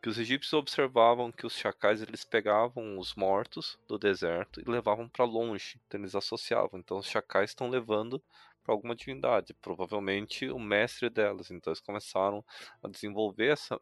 que 0.00 0.08
os 0.08 0.20
egípcios 0.20 0.52
observavam 0.52 1.32
que 1.32 1.44
os 1.44 1.56
chacais 1.56 2.00
eles 2.00 2.24
pegavam 2.24 2.96
os 2.96 3.16
mortos 3.16 3.76
do 3.88 3.98
deserto 3.98 4.60
e 4.60 4.70
levavam 4.70 5.08
para 5.08 5.24
longe, 5.24 5.80
então 5.84 5.98
eles 5.98 6.14
associavam. 6.14 6.78
Então 6.78 6.98
os 6.98 7.08
chacais 7.08 7.50
estão 7.50 7.68
levando 7.68 8.22
para 8.62 8.72
alguma 8.72 8.94
divindade, 8.94 9.52
provavelmente 9.54 10.48
o 10.48 10.60
mestre 10.60 11.10
delas. 11.10 11.50
Então 11.50 11.72
eles 11.72 11.80
começaram 11.80 12.44
a 12.80 12.86
desenvolver 12.86 13.48
essa 13.48 13.80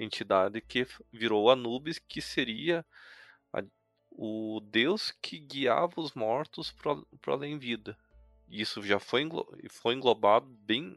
entidade 0.00 0.62
que 0.62 0.86
virou 1.12 1.50
Anubis, 1.50 1.98
que 1.98 2.22
seria 2.22 2.82
o 4.14 4.60
Deus 4.60 5.12
que 5.20 5.38
guiava 5.38 6.00
os 6.00 6.14
mortos 6.14 6.72
para 6.72 7.34
além 7.34 7.58
vida. 7.58 7.96
Isso 8.48 8.82
já 8.82 9.00
foi, 9.00 9.22
englo 9.22 9.46
foi 9.68 9.94
englobado 9.94 10.46
bem. 10.46 10.96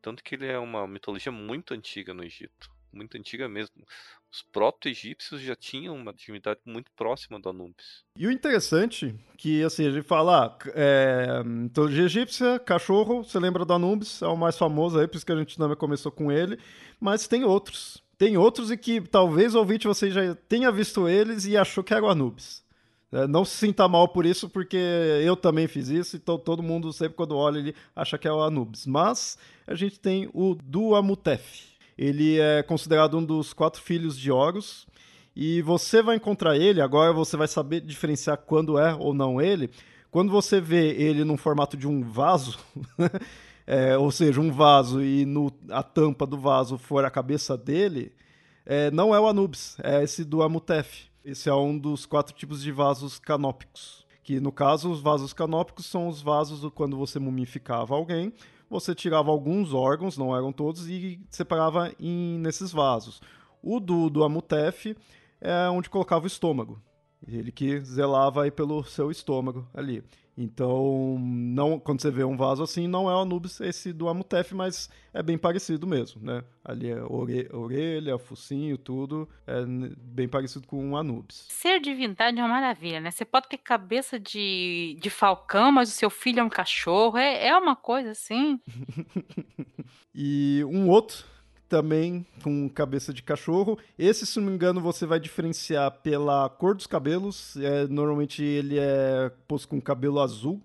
Tanto 0.00 0.22
que 0.22 0.34
ele 0.34 0.46
é 0.46 0.58
uma 0.58 0.86
mitologia 0.86 1.30
muito 1.30 1.74
antiga 1.74 2.14
no 2.14 2.24
Egito. 2.24 2.70
Muito 2.92 3.16
antiga 3.16 3.48
mesmo. 3.48 3.86
Os 4.30 4.42
proto-egípcios 4.42 5.40
já 5.40 5.54
tinham 5.54 5.94
uma 5.94 6.12
divindade 6.12 6.60
muito 6.64 6.90
próxima 6.92 7.38
do 7.40 7.48
Anubis. 7.48 8.04
E 8.16 8.26
o 8.26 8.30
interessante 8.30 9.14
que, 9.36 9.62
assim, 9.62 9.86
a 9.86 9.90
gente 9.90 10.06
fala, 10.06 10.46
ah, 10.46 10.58
é, 10.74 11.42
mitologia 11.44 12.04
egípcia, 12.04 12.58
cachorro, 12.58 13.22
você 13.24 13.38
lembra 13.38 13.64
do 13.64 13.72
Anubis, 13.72 14.22
é 14.22 14.26
o 14.26 14.36
mais 14.36 14.56
famoso 14.56 14.98
aí, 14.98 15.06
por 15.06 15.16
isso 15.16 15.26
que 15.26 15.32
a 15.32 15.36
gente 15.36 15.56
também 15.56 15.76
começou 15.76 16.10
com 16.10 16.32
ele, 16.32 16.58
mas 17.00 17.28
tem 17.28 17.44
outros. 17.44 18.02
Tem 18.22 18.36
outros 18.36 18.70
e 18.70 18.76
que 18.76 19.00
talvez 19.00 19.52
ouvinte 19.52 19.88
você 19.88 20.08
já 20.08 20.36
tenha 20.48 20.70
visto 20.70 21.08
eles 21.08 21.44
e 21.44 21.56
achou 21.56 21.82
que 21.82 21.92
era 21.92 22.04
o 22.04 22.08
Anubis. 22.08 22.62
É, 23.10 23.26
não 23.26 23.44
se 23.44 23.56
sinta 23.56 23.88
mal 23.88 24.06
por 24.06 24.24
isso, 24.24 24.48
porque 24.48 24.76
eu 25.24 25.34
também 25.34 25.66
fiz 25.66 25.88
isso, 25.88 26.14
então 26.14 26.38
todo 26.38 26.62
mundo 26.62 26.92
sempre 26.92 27.16
quando 27.16 27.36
olha 27.36 27.58
ele 27.58 27.74
acha 27.96 28.16
que 28.16 28.28
é 28.28 28.32
o 28.32 28.40
Anubis. 28.40 28.86
Mas 28.86 29.36
a 29.66 29.74
gente 29.74 29.98
tem 29.98 30.30
o 30.32 30.54
Duamutef. 30.54 31.64
Ele 31.98 32.38
é 32.38 32.62
considerado 32.62 33.18
um 33.18 33.24
dos 33.24 33.52
quatro 33.52 33.82
filhos 33.82 34.16
de 34.16 34.30
Horus. 34.30 34.86
E 35.34 35.60
você 35.60 36.00
vai 36.00 36.14
encontrar 36.14 36.56
ele, 36.56 36.80
agora 36.80 37.12
você 37.12 37.36
vai 37.36 37.48
saber 37.48 37.80
diferenciar 37.80 38.36
quando 38.36 38.78
é 38.78 38.94
ou 38.94 39.12
não 39.12 39.40
ele. 39.40 39.68
Quando 40.12 40.30
você 40.30 40.60
vê 40.60 40.90
ele 40.90 41.24
num 41.24 41.36
formato 41.36 41.76
de 41.76 41.88
um 41.88 42.04
vaso, 42.04 42.56
é, 43.72 43.96
ou 43.96 44.10
seja, 44.10 44.38
um 44.38 44.52
vaso 44.52 45.02
e 45.02 45.24
no, 45.24 45.50
a 45.70 45.82
tampa 45.82 46.26
do 46.26 46.36
vaso 46.36 46.76
for 46.76 47.06
a 47.06 47.10
cabeça 47.10 47.56
dele, 47.56 48.12
é, 48.66 48.90
não 48.90 49.14
é 49.14 49.18
o 49.18 49.26
Anubis, 49.26 49.78
é 49.82 50.02
esse 50.02 50.24
do 50.24 50.42
Amutef. 50.42 51.06
Esse 51.24 51.48
é 51.48 51.54
um 51.54 51.78
dos 51.78 52.04
quatro 52.04 52.34
tipos 52.34 52.62
de 52.62 52.70
vasos 52.70 53.18
canópicos. 53.18 54.04
Que 54.22 54.38
no 54.40 54.52
caso, 54.52 54.90
os 54.90 55.00
vasos 55.00 55.32
canópicos 55.32 55.86
são 55.86 56.06
os 56.06 56.20
vasos 56.20 56.60
do, 56.60 56.70
quando 56.70 56.98
você 56.98 57.18
mumificava 57.18 57.94
alguém, 57.94 58.34
você 58.68 58.94
tirava 58.94 59.30
alguns 59.30 59.72
órgãos, 59.72 60.18
não 60.18 60.36
eram 60.36 60.52
todos, 60.52 60.86
e 60.86 61.18
separava 61.30 61.90
em, 61.98 62.38
nesses 62.40 62.72
vasos. 62.72 63.22
O 63.62 63.80
do, 63.80 64.10
do 64.10 64.22
Amutef 64.22 64.94
é 65.40 65.70
onde 65.70 65.88
colocava 65.88 66.24
o 66.24 66.26
estômago. 66.26 66.78
Ele 67.26 67.50
que 67.50 67.80
zelava 67.80 68.42
aí 68.42 68.50
pelo 68.50 68.84
seu 68.84 69.10
estômago 69.10 69.66
ali. 69.72 70.04
Então, 70.36 71.18
não, 71.20 71.78
quando 71.78 72.00
você 72.00 72.10
vê 72.10 72.24
um 72.24 72.36
vaso 72.36 72.62
assim, 72.62 72.88
não 72.88 73.10
é 73.10 73.14
o 73.14 73.20
Anubis 73.20 73.60
esse 73.60 73.92
do 73.92 74.08
Amutef, 74.08 74.54
mas 74.54 74.88
é 75.12 75.22
bem 75.22 75.36
parecido 75.36 75.86
mesmo, 75.86 76.22
né? 76.24 76.42
Ali 76.64 76.90
é 76.90 77.02
ore, 77.02 77.48
orelha, 77.52 78.18
focinho, 78.18 78.78
tudo, 78.78 79.28
é 79.46 79.62
bem 79.98 80.26
parecido 80.26 80.66
com 80.66 80.82
um 80.82 80.96
Anubis. 80.96 81.46
Ser 81.50 81.80
divindade 81.80 82.38
é 82.38 82.42
uma 82.42 82.48
maravilha, 82.48 82.98
né? 82.98 83.10
Você 83.10 83.26
pode 83.26 83.48
ter 83.48 83.58
cabeça 83.58 84.18
de, 84.18 84.96
de 85.00 85.10
falcão, 85.10 85.70
mas 85.70 85.90
o 85.90 85.92
seu 85.92 86.08
filho 86.08 86.40
é 86.40 86.44
um 86.44 86.48
cachorro, 86.48 87.18
é, 87.18 87.48
é 87.48 87.56
uma 87.56 87.76
coisa 87.76 88.12
assim. 88.12 88.58
e 90.14 90.64
um 90.64 90.88
outro 90.88 91.26
também 91.72 92.26
com 92.42 92.68
cabeça 92.68 93.14
de 93.14 93.22
cachorro. 93.22 93.78
Esse, 93.98 94.26
se 94.26 94.38
não 94.38 94.48
me 94.48 94.52
engano, 94.52 94.78
você 94.78 95.06
vai 95.06 95.18
diferenciar 95.18 95.90
pela 96.02 96.46
cor 96.50 96.74
dos 96.74 96.86
cabelos. 96.86 97.56
É, 97.56 97.86
normalmente 97.86 98.44
ele 98.44 98.78
é 98.78 99.32
posto 99.48 99.68
com 99.68 99.80
cabelo 99.80 100.20
azul, 100.20 100.60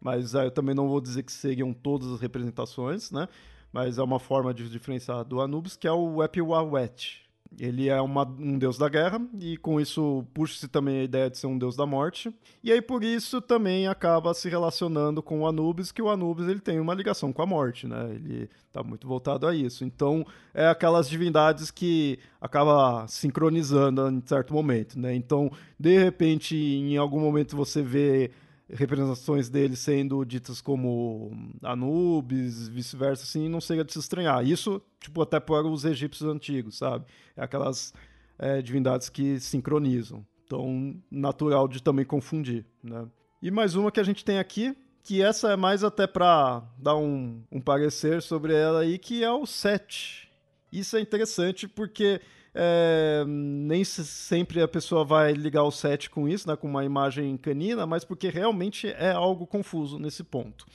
mas 0.00 0.34
ah, 0.34 0.44
eu 0.44 0.50
também 0.50 0.74
não 0.74 0.88
vou 0.88 0.98
dizer 0.98 1.24
que 1.24 1.30
seriam 1.30 1.74
todas 1.74 2.10
as 2.10 2.22
representações, 2.22 3.10
né? 3.10 3.28
mas 3.70 3.98
é 3.98 4.02
uma 4.02 4.18
forma 4.18 4.54
de 4.54 4.66
diferenciar 4.70 5.26
do 5.26 5.42
Anubis, 5.42 5.76
que 5.76 5.86
é 5.86 5.92
o 5.92 6.24
Epiwawet. 6.24 7.20
Ele 7.58 7.88
é 7.88 8.00
uma, 8.00 8.24
um 8.24 8.56
deus 8.56 8.78
da 8.78 8.88
guerra 8.88 9.20
e 9.40 9.56
com 9.56 9.80
isso 9.80 10.24
puxa-se 10.32 10.68
também 10.68 11.00
a 11.00 11.04
ideia 11.04 11.28
de 11.28 11.36
ser 11.36 11.46
um 11.46 11.58
deus 11.58 11.74
da 11.74 11.84
morte. 11.84 12.32
E 12.62 12.70
aí 12.70 12.80
por 12.80 13.02
isso 13.02 13.40
também 13.40 13.88
acaba 13.88 14.32
se 14.34 14.48
relacionando 14.48 15.22
com 15.22 15.40
o 15.40 15.46
Anubis, 15.46 15.90
que 15.90 16.00
o 16.00 16.08
Anubis 16.08 16.46
ele 16.46 16.60
tem 16.60 16.78
uma 16.78 16.94
ligação 16.94 17.32
com 17.32 17.42
a 17.42 17.46
morte, 17.46 17.86
né? 17.86 18.12
Ele 18.14 18.48
está 18.66 18.82
muito 18.82 19.06
voltado 19.06 19.46
a 19.46 19.54
isso. 19.54 19.84
Então 19.84 20.24
é 20.54 20.68
aquelas 20.68 21.08
divindades 21.08 21.70
que 21.70 22.18
acaba 22.40 23.06
sincronizando 23.08 24.08
em 24.08 24.22
certo 24.24 24.54
momento, 24.54 24.98
né? 24.98 25.14
Então 25.14 25.50
de 25.78 25.98
repente 25.98 26.56
em 26.56 26.96
algum 26.96 27.20
momento 27.20 27.56
você 27.56 27.82
vê 27.82 28.30
representações 28.72 29.48
dele 29.48 29.76
sendo 29.76 30.24
ditas 30.24 30.60
como 30.60 31.30
Anubis, 31.62 32.68
vice-versa, 32.68 33.24
assim, 33.24 33.48
não 33.48 33.60
seria 33.60 33.84
de 33.84 33.92
se 33.92 33.98
estranhar. 33.98 34.46
Isso, 34.46 34.80
tipo, 35.00 35.20
até 35.22 35.40
para 35.40 35.66
os 35.66 35.84
egípcios 35.84 36.28
antigos, 36.28 36.78
sabe? 36.78 37.04
É 37.36 37.42
aquelas 37.42 37.92
é, 38.38 38.62
divindades 38.62 39.08
que 39.08 39.40
sincronizam. 39.40 40.24
Então, 40.44 40.96
natural 41.10 41.68
de 41.68 41.82
também 41.82 42.04
confundir, 42.04 42.64
né? 42.82 43.06
E 43.42 43.50
mais 43.50 43.74
uma 43.74 43.90
que 43.90 44.00
a 44.00 44.04
gente 44.04 44.24
tem 44.24 44.38
aqui, 44.38 44.76
que 45.02 45.22
essa 45.22 45.52
é 45.52 45.56
mais 45.56 45.82
até 45.82 46.06
para 46.06 46.62
dar 46.76 46.96
um, 46.96 47.42
um 47.50 47.60
parecer 47.60 48.20
sobre 48.20 48.54
ela 48.54 48.80
aí, 48.80 48.98
que 48.98 49.24
é 49.24 49.30
o 49.30 49.46
Set. 49.46 50.30
Isso 50.70 50.96
é 50.96 51.00
interessante 51.00 51.66
porque 51.66 52.20
é, 52.54 53.24
nem 53.26 53.84
sempre 53.84 54.60
a 54.60 54.68
pessoa 54.68 55.04
vai 55.04 55.32
ligar 55.32 55.62
o 55.62 55.70
set 55.70 56.10
com 56.10 56.28
isso, 56.28 56.48
né, 56.48 56.56
com 56.56 56.68
uma 56.68 56.84
imagem 56.84 57.36
canina, 57.36 57.86
mas 57.86 58.04
porque 58.04 58.28
realmente 58.28 58.88
é 58.88 59.12
algo 59.12 59.46
confuso 59.46 59.98
nesse 59.98 60.24
ponto. 60.24 60.66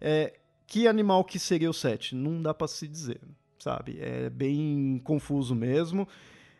É, 0.00 0.34
que 0.66 0.86
animal 0.86 1.24
que 1.24 1.38
seria 1.38 1.70
o 1.70 1.74
set? 1.74 2.14
Não 2.14 2.42
dá 2.42 2.52
para 2.52 2.68
se 2.68 2.86
dizer, 2.86 3.20
sabe? 3.58 3.98
É 4.00 4.30
bem 4.30 5.00
confuso 5.04 5.54
mesmo. 5.54 6.08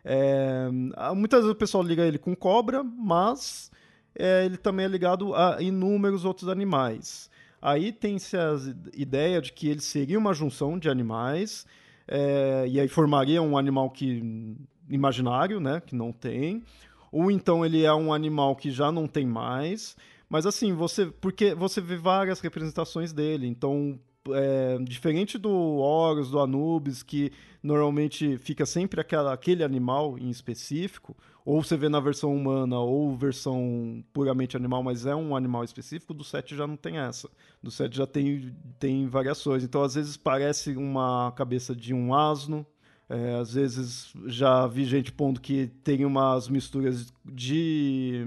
É, 0.04 0.68
muitas 1.14 1.40
vezes 1.40 1.52
o 1.52 1.58
pessoal 1.58 1.82
liga 1.82 2.06
ele 2.06 2.18
com 2.18 2.34
cobra, 2.34 2.84
mas 2.84 3.70
é, 4.14 4.44
ele 4.44 4.56
também 4.56 4.86
é 4.86 4.88
ligado 4.88 5.34
a 5.34 5.60
inúmeros 5.60 6.24
outros 6.24 6.48
animais. 6.48 7.28
Aí 7.60 7.90
tem-se 7.90 8.36
a 8.36 8.54
ideia 8.94 9.40
de 9.40 9.52
que 9.52 9.68
ele 9.68 9.80
seria 9.80 10.18
uma 10.18 10.32
junção 10.32 10.78
de 10.78 10.88
animais, 10.88 11.66
é, 12.08 12.66
e 12.68 12.80
aí 12.80 12.88
formaria 12.88 13.42
um 13.42 13.56
animal 13.56 13.90
que 13.90 14.56
imaginário, 14.88 15.58
né, 15.60 15.80
que 15.84 15.94
não 15.94 16.12
tem, 16.12 16.62
ou 17.10 17.30
então 17.30 17.64
ele 17.64 17.84
é 17.84 17.92
um 17.92 18.12
animal 18.12 18.54
que 18.54 18.70
já 18.70 18.92
não 18.92 19.06
tem 19.06 19.26
mais, 19.26 19.96
mas 20.28 20.46
assim, 20.46 20.72
você 20.72 21.06
porque 21.06 21.54
você 21.54 21.80
vê 21.80 21.96
várias 21.96 22.40
representações 22.40 23.12
dele, 23.12 23.46
então 23.46 23.98
é, 24.32 24.78
diferente 24.82 25.38
do 25.38 25.50
Horus, 25.50 26.30
do 26.30 26.40
Anubis, 26.40 27.02
que 27.02 27.32
normalmente 27.62 28.38
fica 28.38 28.66
sempre 28.66 29.00
aquela, 29.00 29.32
aquele 29.32 29.62
animal 29.62 30.18
em 30.18 30.30
específico, 30.30 31.16
ou 31.46 31.62
você 31.62 31.76
vê 31.76 31.88
na 31.88 32.00
versão 32.00 32.34
humana 32.34 32.76
ou 32.80 33.16
versão 33.16 34.04
puramente 34.12 34.56
animal, 34.56 34.82
mas 34.82 35.06
é 35.06 35.14
um 35.14 35.36
animal 35.36 35.62
específico, 35.62 36.12
do 36.12 36.24
7 36.24 36.56
já 36.56 36.66
não 36.66 36.76
tem 36.76 36.98
essa. 36.98 37.30
Do 37.62 37.70
7 37.70 37.96
já 37.96 38.04
tem, 38.04 38.52
tem 38.80 39.06
variações. 39.06 39.62
Então, 39.62 39.80
às 39.84 39.94
vezes, 39.94 40.16
parece 40.16 40.76
uma 40.76 41.30
cabeça 41.36 41.74
de 41.74 41.94
um 41.94 42.12
asno, 42.12 42.66
é, 43.08 43.36
às 43.36 43.54
vezes 43.54 44.12
já 44.26 44.66
vi 44.66 44.84
gente 44.84 45.12
pondo 45.12 45.40
que 45.40 45.68
tem 45.84 46.04
umas 46.04 46.48
misturas 46.48 47.12
de, 47.24 48.24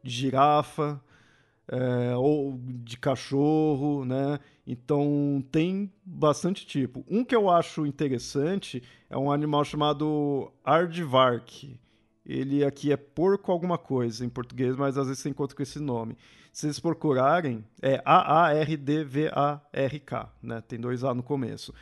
de 0.00 0.12
girafa 0.12 1.02
é, 1.66 2.14
ou 2.14 2.56
de 2.84 2.96
cachorro, 2.96 4.04
né? 4.04 4.38
Então 4.64 5.44
tem 5.50 5.92
bastante 6.04 6.64
tipo. 6.64 7.04
Um 7.10 7.24
que 7.24 7.34
eu 7.34 7.50
acho 7.50 7.84
interessante 7.84 8.80
é 9.10 9.18
um 9.18 9.32
animal 9.32 9.64
chamado 9.64 10.52
Aardvark. 10.64 11.76
Ele 12.24 12.64
aqui 12.64 12.90
é 12.90 12.96
porco 12.96 13.52
alguma 13.52 13.76
coisa 13.76 14.24
em 14.24 14.28
português, 14.28 14.74
mas 14.76 14.96
às 14.96 15.06
vezes 15.06 15.22
você 15.22 15.28
encontra 15.28 15.54
com 15.54 15.62
esse 15.62 15.78
nome. 15.78 16.16
Se 16.52 16.62
vocês 16.62 16.80
procurarem, 16.80 17.64
é 17.82 18.00
A-A-R-D-V-A-R-K, 18.04 18.72
né? 20.42 20.62
Tem 20.66 20.80
dois 20.80 21.04
A 21.04 21.12
no 21.12 21.22
começo. 21.22 21.74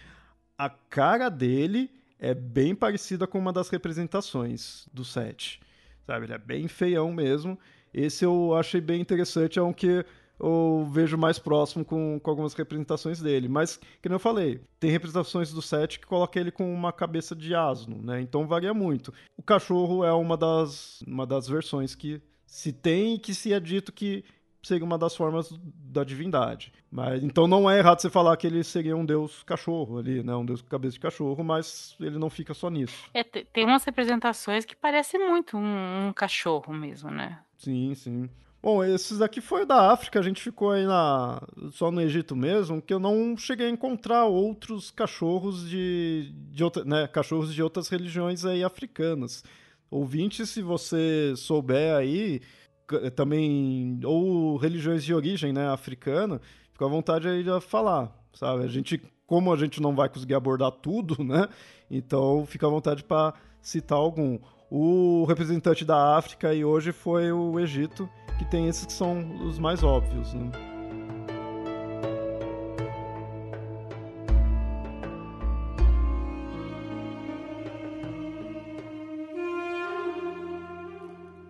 A 0.58 0.68
cara 0.68 1.28
dele 1.28 1.90
é 2.18 2.34
bem 2.34 2.74
parecida 2.74 3.26
com 3.26 3.38
uma 3.38 3.52
das 3.52 3.68
representações 3.68 4.88
do 4.92 5.04
set. 5.04 5.60
Sabe? 6.06 6.26
Ele 6.26 6.32
é 6.32 6.38
bem 6.38 6.66
feião 6.68 7.12
mesmo. 7.12 7.58
Esse 7.92 8.24
eu 8.24 8.54
achei 8.54 8.80
bem 8.80 9.00
interessante, 9.00 9.58
é 9.58 9.62
um 9.62 9.72
que 9.72 10.04
eu 10.40 10.88
vejo 10.90 11.16
mais 11.16 11.38
próximo 11.38 11.84
com, 11.84 12.18
com 12.20 12.30
algumas 12.30 12.54
representações 12.54 13.20
dele. 13.20 13.48
Mas, 13.48 13.78
que 14.00 14.08
eu 14.08 14.18
falei, 14.18 14.60
tem 14.80 14.90
representações 14.90 15.52
do 15.52 15.62
set 15.62 16.00
que 16.00 16.06
coloca 16.06 16.38
ele 16.38 16.50
com 16.50 16.72
uma 16.72 16.92
cabeça 16.92 17.34
de 17.34 17.54
asno, 17.54 18.00
né? 18.02 18.20
Então 18.20 18.46
varia 18.46 18.74
muito. 18.74 19.12
O 19.36 19.42
cachorro 19.42 20.04
é 20.04 20.12
uma 20.12 20.36
das, 20.36 21.02
uma 21.06 21.26
das 21.26 21.46
versões 21.48 21.94
que 21.94 22.20
se 22.46 22.72
tem 22.72 23.14
e 23.14 23.18
que 23.18 23.34
se 23.34 23.52
é 23.52 23.60
dito 23.60 23.92
que 23.92 24.24
seria 24.62 24.84
uma 24.84 24.98
das 24.98 25.16
formas 25.16 25.52
da 25.62 26.04
divindade. 26.04 26.72
Mas 26.90 27.22
então 27.24 27.48
não 27.48 27.68
é 27.68 27.78
errado 27.78 28.00
você 28.00 28.10
falar 28.10 28.36
que 28.36 28.46
ele 28.46 28.62
seria 28.62 28.96
um 28.96 29.04
deus 29.04 29.42
cachorro 29.42 29.98
ali, 29.98 30.22
né? 30.22 30.34
Um 30.34 30.44
deus 30.44 30.62
com 30.62 30.68
cabeça 30.68 30.94
de 30.94 31.00
cachorro, 31.00 31.42
mas 31.42 31.96
ele 31.98 32.18
não 32.18 32.30
fica 32.30 32.54
só 32.54 32.70
nisso. 32.70 32.94
É, 33.12 33.24
tem 33.24 33.64
umas 33.64 33.84
representações 33.84 34.64
que 34.64 34.76
parecem 34.76 35.18
muito 35.28 35.56
um, 35.56 36.08
um, 36.08 36.12
cachorro 36.12 36.72
mesmo, 36.72 37.10
né? 37.10 37.40
Sim, 37.56 37.94
sim. 37.94 38.30
Bom, 38.62 38.84
esses 38.84 39.20
aqui 39.20 39.40
foi 39.40 39.66
da 39.66 39.90
África, 39.90 40.20
a 40.20 40.22
gente 40.22 40.40
ficou 40.40 40.70
aí 40.70 40.86
na 40.86 41.42
só 41.72 41.90
no 41.90 42.00
Egito 42.00 42.36
mesmo, 42.36 42.80
que 42.80 42.94
eu 42.94 43.00
não 43.00 43.36
cheguei 43.36 43.66
a 43.66 43.70
encontrar 43.70 44.26
outros 44.26 44.88
cachorros 44.88 45.68
de, 45.68 46.32
de 46.52 46.62
outra, 46.62 46.84
né, 46.84 47.08
cachorros 47.08 47.52
de 47.52 47.60
outras 47.60 47.88
religiões 47.88 48.44
aí 48.44 48.62
africanas. 48.62 49.42
Ouvinte, 49.90 50.46
se 50.46 50.62
você 50.62 51.34
souber 51.36 51.96
aí, 51.96 52.40
também 53.16 53.98
ou 54.04 54.56
religiões 54.56 55.04
de 55.04 55.12
origem, 55.12 55.52
né, 55.52 55.68
africana, 55.68 56.40
fica 56.72 56.84
à 56.84 56.88
vontade 56.88 57.26
aí 57.28 57.42
de 57.42 57.60
falar, 57.60 58.16
sabe? 58.32 58.64
A 58.64 58.68
gente, 58.68 59.02
como 59.26 59.52
a 59.52 59.56
gente 59.56 59.82
não 59.82 59.94
vai 59.94 60.08
conseguir 60.08 60.34
abordar 60.34 60.70
tudo, 60.70 61.22
né? 61.24 61.48
Então 61.90 62.46
fica 62.46 62.66
à 62.66 62.70
vontade 62.70 63.02
para 63.02 63.34
citar 63.60 63.98
algum. 63.98 64.38
O 64.74 65.26
representante 65.26 65.84
da 65.84 66.16
África 66.16 66.48
aí 66.48 66.64
hoje 66.64 66.92
foi 66.92 67.30
o 67.30 67.60
Egito, 67.60 68.08
que 68.38 68.44
tem 68.46 68.68
esses 68.68 68.86
que 68.86 68.92
são 68.94 69.22
os 69.46 69.58
mais 69.58 69.82
óbvios, 69.82 70.32
né? 70.32 70.50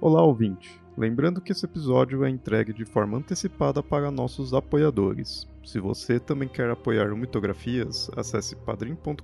Olá, 0.00 0.20
ouvinte. 0.22 0.81
Lembrando 0.96 1.40
que 1.40 1.52
esse 1.52 1.64
episódio 1.64 2.22
é 2.22 2.28
entregue 2.28 2.72
de 2.72 2.84
forma 2.84 3.16
antecipada 3.16 3.82
para 3.82 4.10
nossos 4.10 4.52
apoiadores. 4.52 5.48
Se 5.64 5.80
você 5.80 6.20
também 6.20 6.48
quer 6.48 6.68
apoiar 6.68 7.10
o 7.10 7.16
Mitografias, 7.16 8.10
acesse 8.14 8.54
padrim.com.br 8.56 9.22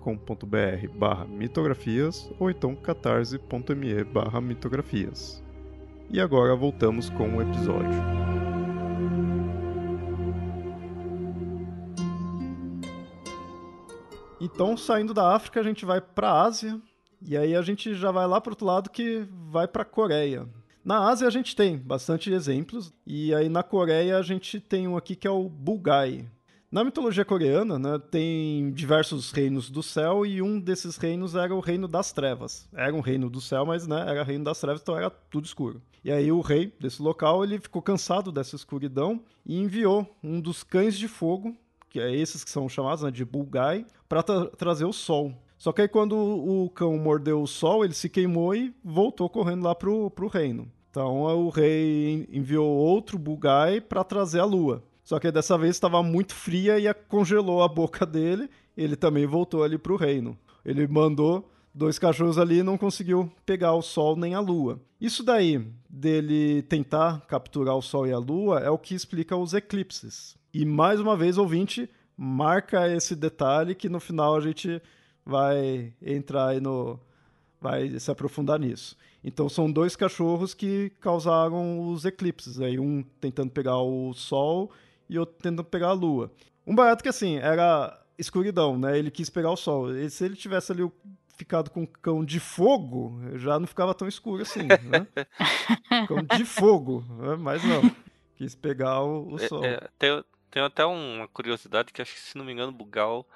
barra 0.96 1.26
mitografias 1.26 2.30
ou 2.38 2.50
então 2.50 2.74
catarse.me 2.74 4.02
barra 4.04 4.40
mitografias. 4.40 5.42
E 6.10 6.18
agora 6.20 6.56
voltamos 6.56 7.10
com 7.10 7.36
o 7.36 7.42
episódio. 7.42 7.98
Então, 14.40 14.74
saindo 14.74 15.12
da 15.12 15.34
África, 15.34 15.60
a 15.60 15.64
gente 15.64 15.84
vai 15.84 16.00
para 16.00 16.30
a 16.30 16.42
Ásia, 16.44 16.80
e 17.20 17.36
aí 17.36 17.54
a 17.54 17.60
gente 17.60 17.94
já 17.94 18.10
vai 18.10 18.26
lá 18.26 18.40
para 18.40 18.52
outro 18.52 18.64
lado 18.64 18.88
que 18.88 19.26
vai 19.50 19.68
para 19.68 19.82
a 19.82 19.84
Coreia. 19.84 20.48
Na 20.88 21.06
Ásia 21.06 21.28
a 21.28 21.30
gente 21.30 21.54
tem 21.54 21.76
bastante 21.76 22.32
exemplos, 22.32 22.94
e 23.06 23.34
aí 23.34 23.50
na 23.50 23.62
Coreia 23.62 24.16
a 24.16 24.22
gente 24.22 24.58
tem 24.58 24.88
um 24.88 24.96
aqui 24.96 25.14
que 25.14 25.28
é 25.28 25.30
o 25.30 25.46
Bulgai. 25.46 26.26
Na 26.72 26.82
mitologia 26.82 27.26
coreana, 27.26 27.78
né, 27.78 27.98
tem 28.10 28.70
diversos 28.70 29.30
reinos 29.30 29.68
do 29.68 29.82
céu 29.82 30.24
e 30.24 30.40
um 30.40 30.58
desses 30.58 30.96
reinos 30.96 31.34
era 31.34 31.54
o 31.54 31.60
reino 31.60 31.86
das 31.86 32.10
trevas. 32.10 32.66
Era 32.72 32.94
um 32.94 33.00
reino 33.00 33.28
do 33.28 33.38
céu, 33.38 33.66
mas 33.66 33.86
né, 33.86 34.02
era 34.08 34.24
reino 34.24 34.44
das 34.44 34.58
trevas, 34.58 34.80
então 34.80 34.96
era 34.96 35.10
tudo 35.10 35.44
escuro. 35.44 35.82
E 36.02 36.10
aí 36.10 36.32
o 36.32 36.40
rei 36.40 36.72
desse 36.80 37.02
local 37.02 37.44
ele 37.44 37.60
ficou 37.60 37.82
cansado 37.82 38.32
dessa 38.32 38.56
escuridão 38.56 39.22
e 39.44 39.58
enviou 39.58 40.16
um 40.24 40.40
dos 40.40 40.62
cães 40.62 40.96
de 40.96 41.06
fogo, 41.06 41.54
que 41.90 42.00
é 42.00 42.16
esses 42.16 42.42
que 42.42 42.50
são 42.50 42.66
chamados 42.66 43.04
né, 43.04 43.10
de 43.10 43.26
Bulgai, 43.26 43.84
para 44.08 44.22
tra 44.22 44.46
trazer 44.46 44.86
o 44.86 44.92
sol. 44.94 45.34
Só 45.58 45.70
que 45.70 45.82
aí 45.82 45.88
quando 45.88 46.16
o 46.16 46.70
cão 46.70 46.96
mordeu 46.96 47.42
o 47.42 47.46
sol, 47.46 47.84
ele 47.84 47.92
se 47.92 48.08
queimou 48.08 48.54
e 48.54 48.74
voltou 48.82 49.28
correndo 49.28 49.64
lá 49.64 49.74
pro, 49.74 50.10
pro 50.12 50.28
reino. 50.28 50.66
Então 50.90 51.22
o 51.22 51.48
rei 51.48 52.28
enviou 52.32 52.68
outro 52.68 53.18
Bugai 53.18 53.80
para 53.80 54.04
trazer 54.04 54.40
a 54.40 54.44
lua. 54.44 54.82
Só 55.04 55.18
que 55.18 55.30
dessa 55.30 55.56
vez 55.56 55.76
estava 55.76 56.02
muito 56.02 56.34
fria 56.34 56.78
e 56.78 56.92
congelou 56.92 57.62
a 57.62 57.68
boca 57.68 58.04
dele. 58.04 58.50
Ele 58.76 58.96
também 58.96 59.26
voltou 59.26 59.62
ali 59.62 59.78
para 59.78 59.92
o 59.92 59.96
reino. 59.96 60.36
Ele 60.64 60.86
mandou 60.86 61.50
dois 61.74 61.98
cachorros 61.98 62.38
ali 62.38 62.58
e 62.58 62.62
não 62.62 62.76
conseguiu 62.76 63.30
pegar 63.46 63.72
o 63.72 63.82
sol 63.82 64.16
nem 64.16 64.34
a 64.34 64.40
lua. 64.40 64.80
Isso 65.00 65.22
daí 65.22 65.64
dele 65.88 66.62
tentar 66.62 67.22
capturar 67.26 67.76
o 67.76 67.82
sol 67.82 68.06
e 68.06 68.12
a 68.12 68.18
lua 68.18 68.60
é 68.60 68.68
o 68.68 68.78
que 68.78 68.94
explica 68.94 69.36
os 69.36 69.54
eclipses. 69.54 70.36
E 70.52 70.64
mais 70.64 70.98
uma 71.00 71.16
vez, 71.16 71.38
ouvinte, 71.38 71.88
marca 72.16 72.92
esse 72.92 73.14
detalhe 73.14 73.74
que 73.74 73.88
no 73.88 74.00
final 74.00 74.36
a 74.36 74.40
gente 74.40 74.82
vai 75.24 75.92
entrar 76.02 76.48
aí 76.48 76.60
no. 76.60 76.98
vai 77.60 77.98
se 77.98 78.10
aprofundar 78.10 78.58
nisso. 78.58 78.96
Então 79.22 79.48
são 79.48 79.70
dois 79.70 79.96
cachorros 79.96 80.54
que 80.54 80.90
causaram 81.00 81.90
os 81.90 82.04
eclipses, 82.04 82.60
aí 82.60 82.78
um 82.78 83.02
tentando 83.20 83.50
pegar 83.50 83.78
o 83.78 84.14
Sol 84.14 84.70
e 85.08 85.18
outro 85.18 85.36
tentando 85.36 85.64
pegar 85.64 85.88
a 85.88 85.92
Lua. 85.92 86.32
Um 86.66 86.74
barato 86.74 87.02
que 87.02 87.08
assim, 87.08 87.36
era 87.36 88.00
escuridão, 88.16 88.78
né? 88.78 88.98
Ele 88.98 89.10
quis 89.10 89.28
pegar 89.28 89.50
o 89.50 89.56
Sol. 89.56 89.94
E 89.96 90.08
se 90.10 90.24
ele 90.24 90.36
tivesse 90.36 90.72
ali 90.72 90.88
ficado 91.36 91.70
com 91.70 91.86
cão 91.86 92.24
de 92.24 92.40
fogo, 92.40 93.20
já 93.34 93.58
não 93.58 93.66
ficava 93.66 93.94
tão 93.94 94.08
escuro 94.08 94.42
assim, 94.42 94.66
né? 94.66 95.06
cão 96.06 96.22
de 96.36 96.44
fogo, 96.44 97.04
né? 97.08 97.36
mas 97.36 97.62
não. 97.64 97.82
Quis 98.36 98.54
pegar 98.54 99.02
o, 99.02 99.34
o 99.34 99.38
Sol. 99.38 99.64
É, 99.64 99.74
é, 99.74 99.88
tem, 99.98 100.24
tem 100.50 100.62
até 100.62 100.84
uma 100.84 101.26
curiosidade 101.28 101.92
que 101.92 102.00
acho 102.00 102.14
que, 102.14 102.20
se 102.20 102.38
não 102.38 102.44
me 102.44 102.52
engano, 102.52 102.70
Bugal 102.70 103.26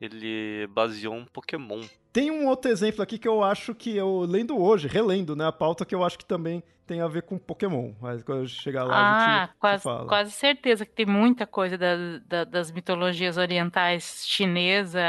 ele 0.00 0.66
baseou 0.68 1.14
um 1.14 1.26
Pokémon. 1.26 1.82
Tem 2.12 2.30
um 2.30 2.46
outro 2.46 2.70
exemplo 2.70 3.02
aqui 3.02 3.18
que 3.18 3.28
eu 3.28 3.42
acho 3.42 3.74
que 3.74 3.96
eu 3.96 4.20
lendo 4.20 4.60
hoje, 4.60 4.88
relendo, 4.88 5.36
né, 5.36 5.46
a 5.46 5.52
pauta 5.52 5.84
que 5.84 5.94
eu 5.94 6.02
acho 6.02 6.18
que 6.18 6.24
também 6.24 6.62
tem 6.86 7.00
a 7.00 7.06
ver 7.06 7.22
com 7.22 7.38
Pokémon. 7.38 7.92
Mas 8.00 8.22
quando 8.24 8.40
eu 8.40 8.46
chegar 8.48 8.82
lá 8.82 8.96
ah, 8.96 9.42
a 9.42 9.46
gente 9.46 9.56
quase, 9.60 9.82
fala. 9.84 10.08
quase 10.08 10.30
certeza 10.32 10.84
que 10.84 10.92
tem 10.92 11.06
muita 11.06 11.46
coisa 11.46 11.78
da, 11.78 11.94
da, 12.26 12.44
das 12.44 12.72
mitologias 12.72 13.36
orientais 13.36 14.24
chinesa, 14.26 15.00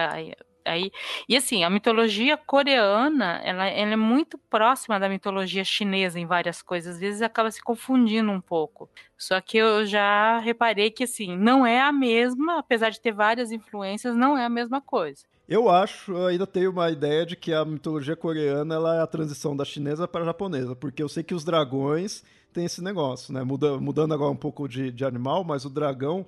aí 0.65 0.91
e 1.27 1.35
assim 1.35 1.63
a 1.63 1.69
mitologia 1.71 2.37
coreana 2.37 3.41
ela, 3.43 3.67
ela, 3.67 3.93
é 3.93 3.95
muito 3.95 4.37
próxima 4.37 4.99
da 4.99 5.09
mitologia 5.09 5.63
chinesa 5.63 6.19
em 6.19 6.25
várias 6.27 6.61
coisas 6.61 6.95
às 6.95 7.01
vezes 7.01 7.21
acaba 7.23 7.49
se 7.49 7.61
confundindo 7.63 8.31
um 8.31 8.39
pouco 8.39 8.89
só 9.17 9.41
que 9.41 9.57
eu 9.57 9.85
já 9.85 10.37
reparei 10.39 10.91
que 10.91 11.05
assim 11.05 11.35
não 11.35 11.65
é 11.65 11.81
a 11.81 11.91
mesma 11.91 12.59
apesar 12.59 12.89
de 12.89 13.01
ter 13.01 13.11
várias 13.11 13.51
influências 13.51 14.15
não 14.15 14.37
é 14.37 14.45
a 14.45 14.49
mesma 14.49 14.79
coisa 14.79 15.23
eu 15.51 15.67
acho, 15.67 16.13
eu 16.13 16.27
ainda 16.27 16.47
tenho 16.47 16.71
uma 16.71 16.89
ideia 16.89 17.25
de 17.25 17.35
que 17.35 17.53
a 17.53 17.65
mitologia 17.65 18.15
coreana 18.15 18.73
ela 18.73 18.95
é 18.95 19.01
a 19.01 19.07
transição 19.07 19.53
da 19.53 19.65
chinesa 19.65 20.07
para 20.07 20.21
a 20.21 20.25
japonesa, 20.25 20.77
porque 20.77 21.03
eu 21.03 21.09
sei 21.09 21.23
que 21.23 21.35
os 21.35 21.43
dragões 21.43 22.23
têm 22.53 22.63
esse 22.63 22.81
negócio, 22.81 23.33
né? 23.33 23.43
Muda, 23.43 23.77
mudando 23.77 24.13
agora 24.13 24.31
um 24.31 24.35
pouco 24.35 24.65
de, 24.65 24.89
de 24.93 25.03
animal, 25.03 25.43
mas 25.43 25.65
o 25.65 25.69
dragão 25.69 26.25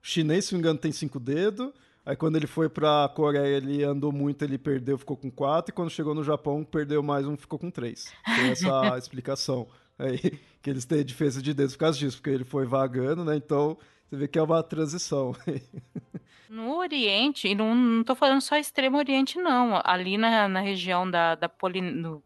chinês, 0.00 0.46
se 0.46 0.52
não 0.52 0.58
me 0.58 0.62
engano, 0.62 0.78
tem 0.78 0.90
cinco 0.90 1.20
dedos. 1.20 1.70
Aí 2.04 2.16
quando 2.16 2.36
ele 2.36 2.46
foi 2.46 2.70
para 2.70 3.04
a 3.04 3.08
Coreia, 3.10 3.58
ele 3.58 3.84
andou 3.84 4.10
muito, 4.10 4.42
ele 4.42 4.56
perdeu, 4.56 4.96
ficou 4.96 5.18
com 5.18 5.30
quatro. 5.30 5.70
E 5.70 5.74
quando 5.74 5.90
chegou 5.90 6.14
no 6.14 6.24
Japão, 6.24 6.64
perdeu 6.64 7.02
mais 7.02 7.26
um, 7.26 7.36
ficou 7.36 7.58
com 7.58 7.70
três. 7.70 8.10
Tem 8.24 8.52
essa 8.52 8.96
explicação 8.96 9.68
aí, 9.98 10.40
que 10.62 10.70
eles 10.70 10.86
têm 10.86 11.04
diferença 11.04 11.42
de 11.42 11.52
dedos 11.52 11.74
por 11.74 11.80
causa 11.80 11.98
disso, 11.98 12.16
porque 12.16 12.30
ele 12.30 12.44
foi 12.44 12.64
vagando, 12.64 13.22
né? 13.22 13.36
Então 13.36 13.76
você 14.12 14.16
vê 14.16 14.28
que 14.28 14.38
é 14.38 14.42
uma 14.42 14.62
transição. 14.62 15.34
No 16.50 16.76
Oriente, 16.76 17.48
e 17.48 17.54
não, 17.54 17.74
não 17.74 18.04
tô 18.04 18.14
falando 18.14 18.42
só 18.42 18.58
Extremo 18.58 18.98
Oriente, 18.98 19.38
não. 19.38 19.80
Ali 19.82 20.18
na, 20.18 20.46
na 20.46 20.60
região 20.60 21.10
da, 21.10 21.34
da, 21.34 21.50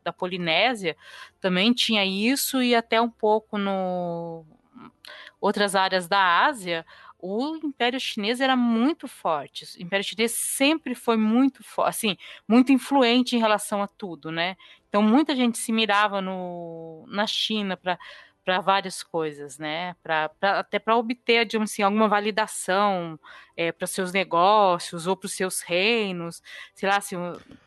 da 0.03 0.12
Polinésia 0.12 0.96
também 1.40 1.72
tinha 1.72 2.05
isso, 2.05 2.61
e 2.61 2.75
até 2.75 3.01
um 3.01 3.09
pouco 3.09 3.57
no 3.57 4.44
outras 5.40 5.77
áreas 5.77 6.09
da 6.09 6.44
Ásia, 6.44 6.85
o 7.20 7.55
Império 7.62 8.01
Chinês 8.01 8.40
era 8.40 8.57
muito 8.57 9.07
forte. 9.07 9.64
O 9.79 9.83
Império 9.85 10.05
Chinês 10.05 10.33
sempre 10.33 10.96
foi 10.96 11.16
muito 11.16 11.62
assim, 11.85 12.16
muito 12.49 12.72
influente 12.72 13.37
em 13.37 13.38
relação 13.38 13.81
a 13.81 13.87
tudo, 13.87 14.33
né? 14.33 14.57
Então 14.88 15.03
muita 15.03 15.37
gente 15.37 15.57
se 15.57 15.70
mirava 15.70 16.20
no, 16.20 17.05
na 17.07 17.29
China 17.29 17.77
para 17.77 17.96
para 18.46 18.61
várias 18.61 19.02
coisas, 19.02 19.59
né? 19.59 19.96
Pra, 20.04 20.28
pra 20.28 20.61
até 20.61 20.78
para 20.78 20.96
obter, 20.96 21.44
digamos 21.44 21.72
assim, 21.72 21.82
alguma 21.82 22.06
validação 22.06 23.18
é, 23.56 23.72
para 23.72 23.88
seus 23.88 24.12
negócios 24.12 25.09
ou 25.09 25.16
para 25.16 25.26
os 25.26 25.32
seus 25.32 25.62
reinos, 25.62 26.40
sei 26.72 26.88
lá, 26.88 26.96
assim, 26.96 27.16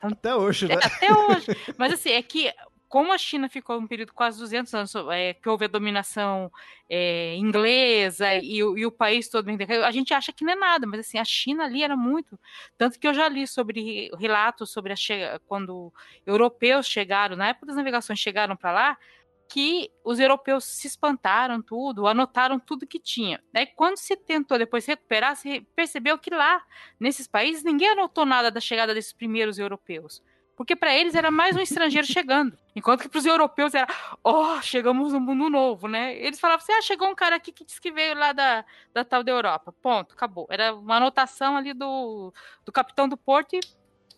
até 0.01 0.33
hoje, 0.33 0.69
né? 0.69 0.75
É, 0.75 0.87
até 0.87 1.13
hoje. 1.13 1.47
Mas 1.77 1.91
assim, 1.91 2.11
é 2.11 2.21
que 2.21 2.49
como 2.87 3.11
a 3.11 3.17
China 3.17 3.49
ficou 3.49 3.77
um 3.77 3.85
período 3.85 4.13
quase 4.13 4.39
200 4.39 4.73
anos 4.73 4.93
é, 5.11 5.33
que 5.33 5.49
houve 5.49 5.65
a 5.65 5.67
dominação 5.67 6.49
é, 6.89 7.35
inglesa 7.35 8.33
e, 8.35 8.59
e, 8.59 8.85
o 8.85 8.91
país 8.91 9.29
todo 9.29 9.47
a 9.85 9.91
gente 9.91 10.13
acha 10.13 10.31
que 10.33 10.45
não 10.45 10.53
é 10.53 10.55
nada, 10.55 10.87
mas 10.87 11.01
assim 11.01 11.19
a 11.19 11.25
China 11.25 11.65
ali 11.65 11.83
era 11.83 11.95
muito 11.95 12.39
tanto 12.77 12.97
que 12.97 13.07
eu 13.07 13.13
já 13.13 13.29
li 13.29 13.45
sobre 13.45 14.09
relatos 14.17 14.71
sobre 14.71 14.93
a 14.93 15.39
quando 15.45 15.93
europeus 16.25 16.87
chegaram 16.87 17.35
na 17.35 17.49
época 17.49 17.67
das 17.67 17.75
navegações 17.75 18.17
chegaram 18.17 18.55
para 18.55 18.71
lá 18.71 18.97
que 19.49 19.91
os 20.05 20.19
europeus 20.19 20.63
se 20.63 20.85
espantaram 20.85 21.59
tudo, 21.59 22.07
anotaram 22.07 22.59
tudo 22.59 22.85
que 22.85 22.99
tinha. 22.99 23.43
Daí, 23.51 23.65
quando 23.65 23.97
se 23.97 24.15
tentou 24.15 24.59
depois 24.59 24.85
recuperar, 24.85 25.35
se 25.35 25.61
percebeu 25.75 26.19
que 26.19 26.29
lá, 26.29 26.63
nesses 26.99 27.27
países, 27.27 27.63
ninguém 27.63 27.89
anotou 27.89 28.27
nada 28.27 28.51
da 28.51 28.59
chegada 28.59 28.93
desses 28.93 29.11
primeiros 29.11 29.57
europeus. 29.57 30.21
Porque 30.55 30.75
para 30.75 30.93
eles 30.93 31.15
era 31.15 31.31
mais 31.31 31.55
um 31.55 31.61
estrangeiro 31.61 32.05
chegando. 32.07 32.55
Enquanto 32.75 33.01
que 33.01 33.09
para 33.09 33.17
os 33.17 33.25
europeus 33.25 33.73
era, 33.73 33.87
oh, 34.23 34.61
chegamos 34.61 35.13
no 35.13 35.19
mundo 35.19 35.49
novo, 35.49 35.87
né? 35.87 36.15
Eles 36.17 36.39
falavam 36.39 36.61
assim: 36.61 36.73
ah, 36.73 36.81
chegou 36.81 37.07
um 37.07 37.15
cara 37.15 37.37
aqui 37.37 37.51
que 37.51 37.65
disse 37.65 37.81
que 37.81 37.91
veio 37.91 38.13
lá 38.13 38.31
da, 38.33 38.63
da 38.93 39.03
tal 39.03 39.23
da 39.23 39.31
Europa. 39.31 39.73
Ponto, 39.81 40.13
acabou. 40.13 40.45
Era 40.49 40.75
uma 40.75 40.97
anotação 40.97 41.57
ali 41.57 41.73
do, 41.73 42.31
do 42.65 42.71
capitão 42.71 43.07
do 43.07 43.17
porto 43.17 43.55
e 43.55 43.61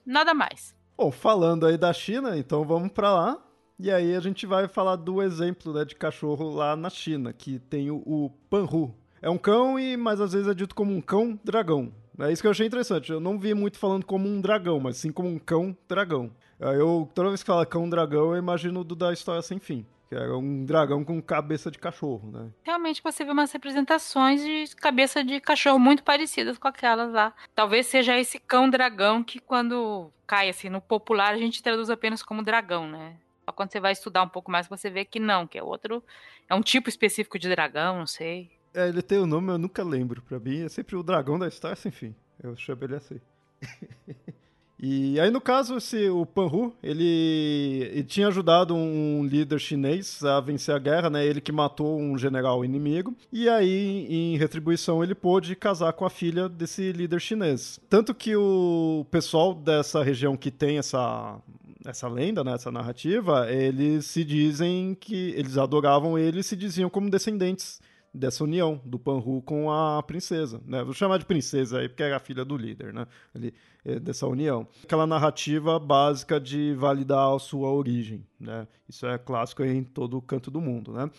nada 0.06 0.34
mais. 0.34 0.76
Bom, 0.98 1.10
falando 1.10 1.66
aí 1.68 1.78
da 1.78 1.94
China, 1.94 2.38
então 2.38 2.66
vamos 2.66 2.92
para 2.92 3.14
lá. 3.14 3.51
E 3.84 3.90
aí 3.90 4.16
a 4.16 4.20
gente 4.20 4.46
vai 4.46 4.68
falar 4.68 4.96
do 4.96 5.24
exemplo 5.24 5.74
né, 5.74 5.84
de 5.84 5.96
cachorro 5.96 6.54
lá 6.54 6.76
na 6.76 6.88
China, 6.88 7.34
que 7.34 7.58
tem 7.58 7.90
o, 7.90 7.96
o 8.06 8.30
Panhu. 8.48 8.94
É 9.20 9.28
um 9.28 9.40
cão, 9.40 9.80
e 9.80 9.98
mas 9.98 10.22
às 10.22 10.34
vezes 10.34 10.48
é 10.48 10.54
dito 10.54 10.76
como 10.76 10.94
um 10.94 11.02
cão 11.02 11.40
dragão. 11.44 11.92
É 12.20 12.32
isso 12.32 12.44
que 12.44 12.48
eu 12.48 12.52
achei 12.52 12.68
interessante. 12.68 13.12
Eu 13.12 13.20
não 13.20 13.40
vi 13.40 13.56
muito 13.56 13.80
falando 13.80 14.06
como 14.06 14.30
um 14.30 14.40
dragão, 14.40 14.80
mas 14.80 14.98
sim 14.98 15.12
como 15.12 15.28
um 15.28 15.40
cão 15.40 15.76
dragão. 15.90 16.30
Eu, 16.60 17.10
toda 17.16 17.30
vez 17.30 17.42
que 17.42 17.48
fala 17.48 17.66
cão 17.66 17.90
dragão, 17.90 18.36
eu 18.36 18.38
imagino 18.38 18.84
do 18.84 18.96
da 18.96 19.12
história 19.12 19.42
sem 19.42 19.58
fim. 19.58 19.84
Que 20.08 20.14
era 20.14 20.38
um 20.38 20.64
dragão 20.64 21.04
com 21.04 21.20
cabeça 21.20 21.72
de 21.72 21.80
cachorro, 21.80 22.30
né? 22.32 22.52
Realmente 22.62 23.02
você 23.02 23.26
vê 23.26 23.32
umas 23.32 23.52
representações 23.52 24.44
de 24.44 24.76
cabeça 24.76 25.24
de 25.24 25.40
cachorro 25.40 25.80
muito 25.80 26.04
parecidas 26.04 26.60
com 26.60 26.68
aquelas 26.68 27.12
lá. 27.12 27.34
Talvez 27.56 27.88
seja 27.88 28.20
esse 28.20 28.38
cão 28.38 28.70
dragão 28.70 29.24
que 29.24 29.40
quando 29.40 30.12
cai 30.28 30.50
assim 30.50 30.70
no 30.70 30.80
popular 30.82 31.34
a 31.34 31.38
gente 31.38 31.64
traduz 31.64 31.90
apenas 31.90 32.22
como 32.22 32.44
dragão, 32.44 32.88
né? 32.88 33.16
Quando 33.62 33.72
você 33.72 33.80
vai 33.80 33.92
estudar 33.92 34.24
um 34.24 34.28
pouco 34.28 34.50
mais, 34.50 34.68
você 34.68 34.90
vê 34.90 35.06
que 35.06 35.20
não, 35.20 35.46
que 35.46 35.56
é 35.56 35.62
outro. 35.62 36.04
É 36.50 36.56
um 36.56 36.62
tipo 36.62 36.90
específico 36.90 37.38
de 37.38 37.48
dragão, 37.48 38.00
não 38.00 38.08
sei. 38.08 38.50
É, 38.74 38.90
ele 38.90 39.04
tem 39.04 39.20
o 39.20 39.24
um 39.24 39.28
nome, 39.28 39.52
eu 39.52 39.58
nunca 39.60 39.84
lembro. 39.84 40.20
Pra 40.24 40.40
mim 40.40 40.64
é 40.64 40.70
sempre 40.70 40.96
o 40.96 41.04
dragão 41.04 41.38
da 41.38 41.48
história, 41.48 41.78
enfim. 41.86 42.16
Eu 42.42 42.56
chamo 42.56 42.84
ele 42.84 42.96
assim. 42.96 43.22
e 44.82 45.20
aí, 45.20 45.30
no 45.30 45.40
caso, 45.40 45.78
esse, 45.78 46.10
o 46.10 46.26
Panhu, 46.26 46.74
ele, 46.82 47.88
ele, 47.92 48.04
tinha 48.04 48.30
ajudado 48.30 48.74
um 48.74 49.24
líder 49.28 49.60
chinês 49.60 50.24
a 50.24 50.40
vencer 50.40 50.74
a 50.74 50.80
guerra, 50.80 51.12
né? 51.12 51.24
Ele 51.24 51.40
que 51.40 51.52
matou 51.52 52.00
um 52.00 52.18
general 52.18 52.66
inimigo. 52.66 53.16
E 53.32 53.48
aí, 53.48 54.08
em 54.10 54.38
retribuição, 54.38 55.04
ele 55.04 55.14
pôde 55.14 55.56
casar 55.56 55.94
com 55.94 56.04
a 56.04 56.10
filha 56.10 56.50
desse 56.50 56.92
líder 56.92 57.22
chinês. 57.22 57.80
Tanto 57.88 58.16
que 58.16 58.36
o 58.36 59.06
pessoal 59.12 59.54
dessa 59.54 60.02
região 60.02 60.36
que 60.36 60.50
tem 60.50 60.80
essa 60.80 61.40
essa 61.86 62.08
lenda, 62.08 62.44
né, 62.44 62.54
essa 62.54 62.72
narrativa, 62.72 63.52
eles 63.52 64.06
se 64.06 64.24
dizem 64.24 64.96
que 64.96 65.32
eles 65.32 65.58
adoravam 65.58 66.18
ele 66.18 66.40
e 66.40 66.44
se 66.44 66.56
diziam 66.56 66.90
como 66.90 67.10
descendentes 67.10 67.82
dessa 68.14 68.44
união 68.44 68.80
do 68.84 69.00
Panhu 69.00 69.42
com 69.42 69.72
a 69.72 70.04
princesa, 70.04 70.62
né? 70.66 70.84
Vou 70.84 70.94
chamar 70.94 71.18
de 71.18 71.26
princesa 71.26 71.80
aí 71.80 71.88
porque 71.88 72.04
era 72.04 72.18
a 72.18 72.20
filha 72.20 72.44
do 72.44 72.58
líder, 72.58 72.94
né? 72.94 73.08
Ali, 73.34 73.54
é, 73.86 74.00
dessa 74.00 74.28
união. 74.28 74.68
Aquela 74.84 75.08
narrativa 75.08 75.80
básica 75.80 76.40
de 76.40 76.74
validar 76.74 77.34
a 77.34 77.40
sua 77.40 77.70
origem, 77.70 78.26
né? 78.40 78.68
Isso 78.88 79.06
é 79.08 79.18
clássico 79.18 79.64
em 79.64 79.84
todo 79.84 80.22
canto 80.22 80.52
do 80.52 80.60
mundo, 80.60 80.92
né? 80.92 81.10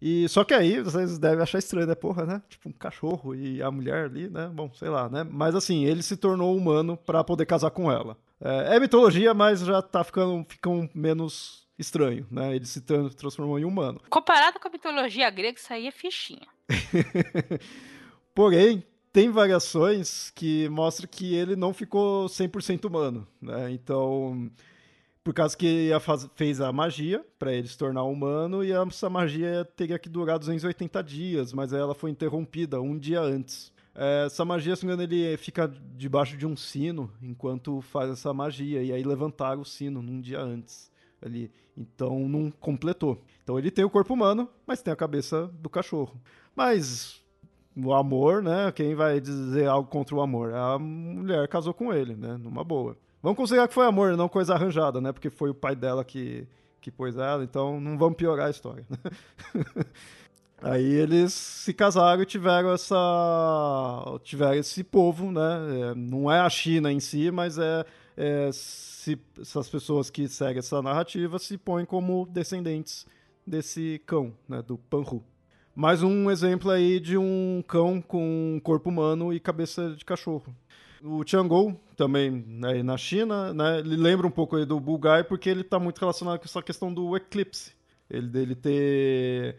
E 0.00 0.26
só 0.30 0.44
que 0.44 0.54
aí 0.54 0.80
vocês 0.80 1.18
devem 1.18 1.42
achar 1.42 1.58
estranho, 1.58 1.86
né? 1.86 1.94
Porra, 1.94 2.24
né? 2.24 2.42
Tipo 2.48 2.70
um 2.70 2.72
cachorro 2.72 3.34
e 3.34 3.62
a 3.62 3.70
mulher 3.70 4.06
ali, 4.06 4.30
né? 4.30 4.50
Bom, 4.52 4.72
sei 4.72 4.88
lá, 4.88 5.10
né? 5.10 5.24
Mas 5.30 5.54
assim, 5.54 5.84
ele 5.84 6.02
se 6.02 6.16
tornou 6.16 6.56
humano 6.56 6.96
para 6.96 7.22
poder 7.22 7.44
casar 7.44 7.70
com 7.70 7.92
ela. 7.92 8.16
É, 8.42 8.76
é, 8.76 8.80
mitologia, 8.80 9.34
mas 9.34 9.60
já 9.60 9.82
tá 9.82 10.02
ficando, 10.02 10.44
ficando 10.48 10.88
menos 10.94 11.68
estranho, 11.78 12.26
né? 12.30 12.54
Ele 12.54 12.66
se 12.66 12.80
transformou 12.80 13.58
em 13.58 13.64
humano. 13.64 14.00
Comparado 14.08 14.58
com 14.58 14.68
a 14.68 14.70
mitologia 14.70 15.30
grega, 15.30 15.58
isso 15.58 15.72
aí 15.72 15.86
é 15.86 15.90
fichinha. 15.90 16.46
Porém, 18.34 18.84
tem 19.12 19.30
variações 19.30 20.30
que 20.30 20.68
mostram 20.68 21.08
que 21.10 21.34
ele 21.34 21.56
não 21.56 21.74
ficou 21.74 22.26
100% 22.26 22.84
humano, 22.84 23.26
né? 23.40 23.70
Então, 23.72 24.50
por 25.22 25.34
causa 25.34 25.56
que 25.56 25.90
fez 26.34 26.60
a 26.60 26.72
magia 26.72 27.24
para 27.38 27.52
ele 27.52 27.68
se 27.68 27.76
tornar 27.76 28.04
humano 28.04 28.64
e 28.64 28.72
essa 28.72 29.10
magia 29.10 29.64
teria 29.76 29.98
que 29.98 30.08
durar 30.08 30.38
280 30.38 31.02
dias, 31.02 31.52
mas 31.52 31.72
ela 31.72 31.94
foi 31.94 32.10
interrompida 32.10 32.80
um 32.80 32.98
dia 32.98 33.20
antes. 33.20 33.72
É, 33.94 34.26
essa 34.26 34.44
magia, 34.44 34.76
se 34.76 34.84
não 34.84 34.96
me 34.96 35.04
engano, 35.04 35.12
ele 35.12 35.36
fica 35.36 35.72
debaixo 35.96 36.36
de 36.36 36.46
um 36.46 36.56
sino 36.56 37.10
enquanto 37.22 37.80
faz 37.80 38.10
essa 38.10 38.32
magia. 38.32 38.82
E 38.82 38.92
aí 38.92 39.02
levantaram 39.02 39.62
o 39.62 39.64
sino 39.64 40.02
num 40.02 40.20
dia 40.20 40.40
antes 40.40 40.90
ali. 41.24 41.50
Então 41.76 42.28
não 42.28 42.50
completou. 42.50 43.22
Então 43.42 43.58
ele 43.58 43.70
tem 43.70 43.84
o 43.84 43.90
corpo 43.90 44.14
humano, 44.14 44.48
mas 44.66 44.82
tem 44.82 44.92
a 44.92 44.96
cabeça 44.96 45.48
do 45.60 45.68
cachorro. 45.68 46.20
Mas 46.54 47.20
o 47.76 47.92
amor, 47.92 48.42
né? 48.42 48.72
Quem 48.72 48.94
vai 48.94 49.20
dizer 49.20 49.66
algo 49.66 49.88
contra 49.88 50.14
o 50.14 50.20
amor? 50.20 50.52
A 50.54 50.78
mulher 50.78 51.46
casou 51.48 51.72
com 51.72 51.92
ele, 51.92 52.14
né? 52.14 52.36
Numa 52.36 52.64
boa. 52.64 52.96
Vamos 53.22 53.36
considerar 53.36 53.68
que 53.68 53.74
foi 53.74 53.86
amor, 53.86 54.16
não 54.16 54.28
coisa 54.28 54.54
arranjada, 54.54 55.00
né? 55.00 55.12
Porque 55.12 55.28
foi 55.28 55.50
o 55.50 55.54
pai 55.54 55.76
dela 55.76 56.04
que, 56.04 56.46
que 56.80 56.90
pôs 56.90 57.16
ela, 57.16 57.44
então 57.44 57.78
não 57.80 57.98
vamos 57.98 58.16
piorar 58.16 58.46
a 58.46 58.50
história. 58.50 58.84
Aí 60.62 60.84
eles 60.84 61.32
se 61.32 61.72
casaram 61.72 62.22
e 62.22 62.26
tiveram 62.26 62.72
essa. 62.72 62.96
tiveram 64.22 64.54
esse 64.54 64.84
povo, 64.84 65.32
né? 65.32 65.40
É, 65.90 65.94
não 65.94 66.30
é 66.30 66.40
a 66.40 66.50
China 66.50 66.92
em 66.92 67.00
si, 67.00 67.30
mas 67.30 67.58
é, 67.58 67.84
é 68.16 68.50
se, 68.52 69.18
essas 69.40 69.68
pessoas 69.68 70.10
que 70.10 70.28
seguem 70.28 70.58
essa 70.58 70.82
narrativa 70.82 71.38
se 71.38 71.56
põem 71.56 71.86
como 71.86 72.26
descendentes 72.26 73.06
desse 73.46 74.02
cão, 74.06 74.34
né? 74.48 74.62
Do 74.62 74.76
Panhu. 74.76 75.24
Mais 75.74 76.02
um 76.02 76.30
exemplo 76.30 76.70
aí 76.70 77.00
de 77.00 77.16
um 77.16 77.64
cão 77.66 78.02
com 78.02 78.60
corpo 78.62 78.90
humano 78.90 79.32
e 79.32 79.40
cabeça 79.40 79.94
de 79.94 80.04
cachorro. 80.04 80.54
O 81.02 81.24
Tiangou, 81.24 81.80
também 81.96 82.30
né, 82.30 82.82
na 82.82 82.98
China, 82.98 83.54
né, 83.54 83.78
ele 83.78 83.96
lembra 83.96 84.26
um 84.26 84.30
pouco 84.30 84.56
aí 84.56 84.66
do 84.66 84.78
Bulgai 84.78 85.24
porque 85.24 85.48
ele 85.48 85.62
está 85.62 85.78
muito 85.78 85.98
relacionado 85.98 86.38
com 86.38 86.44
essa 86.44 86.62
questão 86.62 86.92
do 86.92 87.16
eclipse. 87.16 87.72
Ele 88.10 88.26
dele 88.26 88.54
ter 88.54 89.56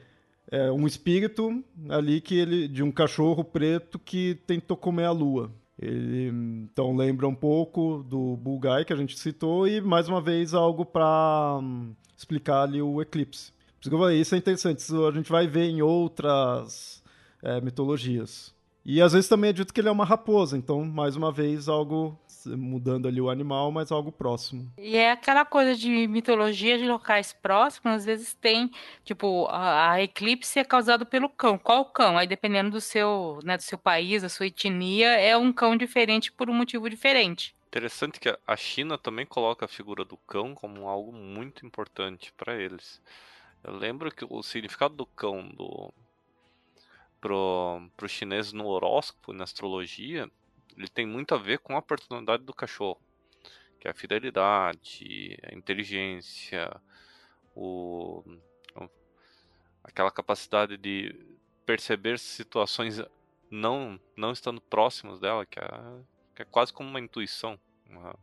é, 0.49 0.71
um 0.71 0.87
espírito 0.87 1.63
ali 1.89 2.21
que 2.21 2.35
ele 2.35 2.67
de 2.67 2.83
um 2.83 2.91
cachorro 2.91 3.43
preto 3.43 3.99
que 3.99 4.35
tentou 4.47 4.77
comer 4.77 5.05
a 5.05 5.11
lua. 5.11 5.51
Ele 5.79 6.27
então 6.71 6.95
lembra 6.95 7.27
um 7.27 7.33
pouco 7.33 8.05
do 8.07 8.37
Bulgai 8.37 8.85
que 8.85 8.93
a 8.93 8.95
gente 8.95 9.17
citou 9.17 9.67
e 9.67 9.81
mais 9.81 10.07
uma 10.07 10.21
vez 10.21 10.53
algo 10.53 10.85
para 10.85 11.59
hum, 11.61 11.93
explicar 12.15 12.63
ali 12.63 12.81
o 12.81 13.01
eclipse. 13.01 13.51
Isso 14.13 14.35
é 14.35 14.37
interessante, 14.37 14.79
isso 14.79 15.07
a 15.07 15.11
gente 15.11 15.31
vai 15.31 15.47
ver 15.47 15.63
em 15.63 15.81
outras 15.81 17.01
é, 17.41 17.59
mitologias. 17.59 18.53
E 18.85 19.01
às 19.01 19.13
vezes 19.13 19.27
também 19.27 19.49
é 19.49 19.53
dito 19.53 19.73
que 19.73 19.81
ele 19.81 19.87
é 19.87 19.91
uma 19.91 20.05
raposa, 20.05 20.55
então 20.55 20.85
mais 20.85 21.15
uma 21.15 21.31
vez 21.31 21.67
algo 21.67 22.17
mudando 22.45 23.07
ali 23.07 23.21
o 23.21 23.29
animal, 23.29 23.71
mas 23.71 23.91
algo 23.91 24.11
próximo. 24.11 24.71
E 24.77 24.95
é 24.95 25.11
aquela 25.11 25.45
coisa 25.45 25.75
de 25.75 26.07
mitologia 26.07 26.77
de 26.77 26.87
locais 26.87 27.33
próximos, 27.33 27.95
às 27.95 28.05
vezes 28.05 28.33
tem, 28.33 28.71
tipo, 29.03 29.47
a, 29.47 29.91
a 29.91 30.03
eclipse 30.03 30.59
é 30.59 30.63
causado 30.63 31.05
pelo 31.05 31.29
cão. 31.29 31.57
Qual 31.57 31.85
cão? 31.85 32.17
Aí 32.17 32.27
dependendo 32.27 32.71
do 32.71 32.81
seu, 32.81 33.39
né, 33.43 33.57
do 33.57 33.63
seu 33.63 33.77
país, 33.77 34.21
da 34.21 34.29
sua 34.29 34.47
etnia, 34.47 35.09
é 35.09 35.35
um 35.37 35.51
cão 35.51 35.75
diferente 35.75 36.31
por 36.31 36.49
um 36.49 36.53
motivo 36.53 36.89
diferente. 36.89 37.55
Interessante 37.67 38.19
que 38.19 38.37
a 38.45 38.57
China 38.57 38.97
também 38.97 39.25
coloca 39.25 39.65
a 39.65 39.67
figura 39.67 40.03
do 40.03 40.17
cão 40.17 40.53
como 40.53 40.89
algo 40.89 41.13
muito 41.13 41.65
importante 41.65 42.33
para 42.33 42.55
eles. 42.55 43.01
Eu 43.63 43.75
lembro 43.75 44.11
que 44.11 44.25
o 44.27 44.41
significado 44.43 44.95
do 44.95 45.05
cão 45.05 45.47
do 45.49 45.93
pro, 47.21 47.81
pro 47.95 48.09
chinês 48.09 48.51
no 48.51 48.65
horóscopo, 48.67 49.31
na 49.31 49.43
astrologia, 49.43 50.29
ele 50.77 50.87
tem 50.87 51.05
muito 51.05 51.33
a 51.35 51.37
ver 51.37 51.59
com 51.59 51.75
a 51.75 51.81
personalidade 51.81 52.43
do 52.43 52.53
cachorro, 52.53 53.01
que 53.79 53.87
é 53.87 53.91
a 53.91 53.93
fidelidade, 53.93 55.37
a 55.43 55.55
inteligência, 55.55 56.69
o, 57.55 58.23
aquela 59.83 60.11
capacidade 60.11 60.77
de 60.77 61.15
perceber 61.65 62.19
situações 62.19 63.01
não 63.49 63.99
não 64.15 64.31
estando 64.31 64.61
próximos 64.61 65.19
dela, 65.19 65.45
que 65.45 65.59
é, 65.59 65.67
que 66.35 66.41
é 66.41 66.45
quase 66.45 66.71
como 66.71 66.89
uma 66.89 66.99
intuição, 66.99 67.59
uma, 67.85 68.17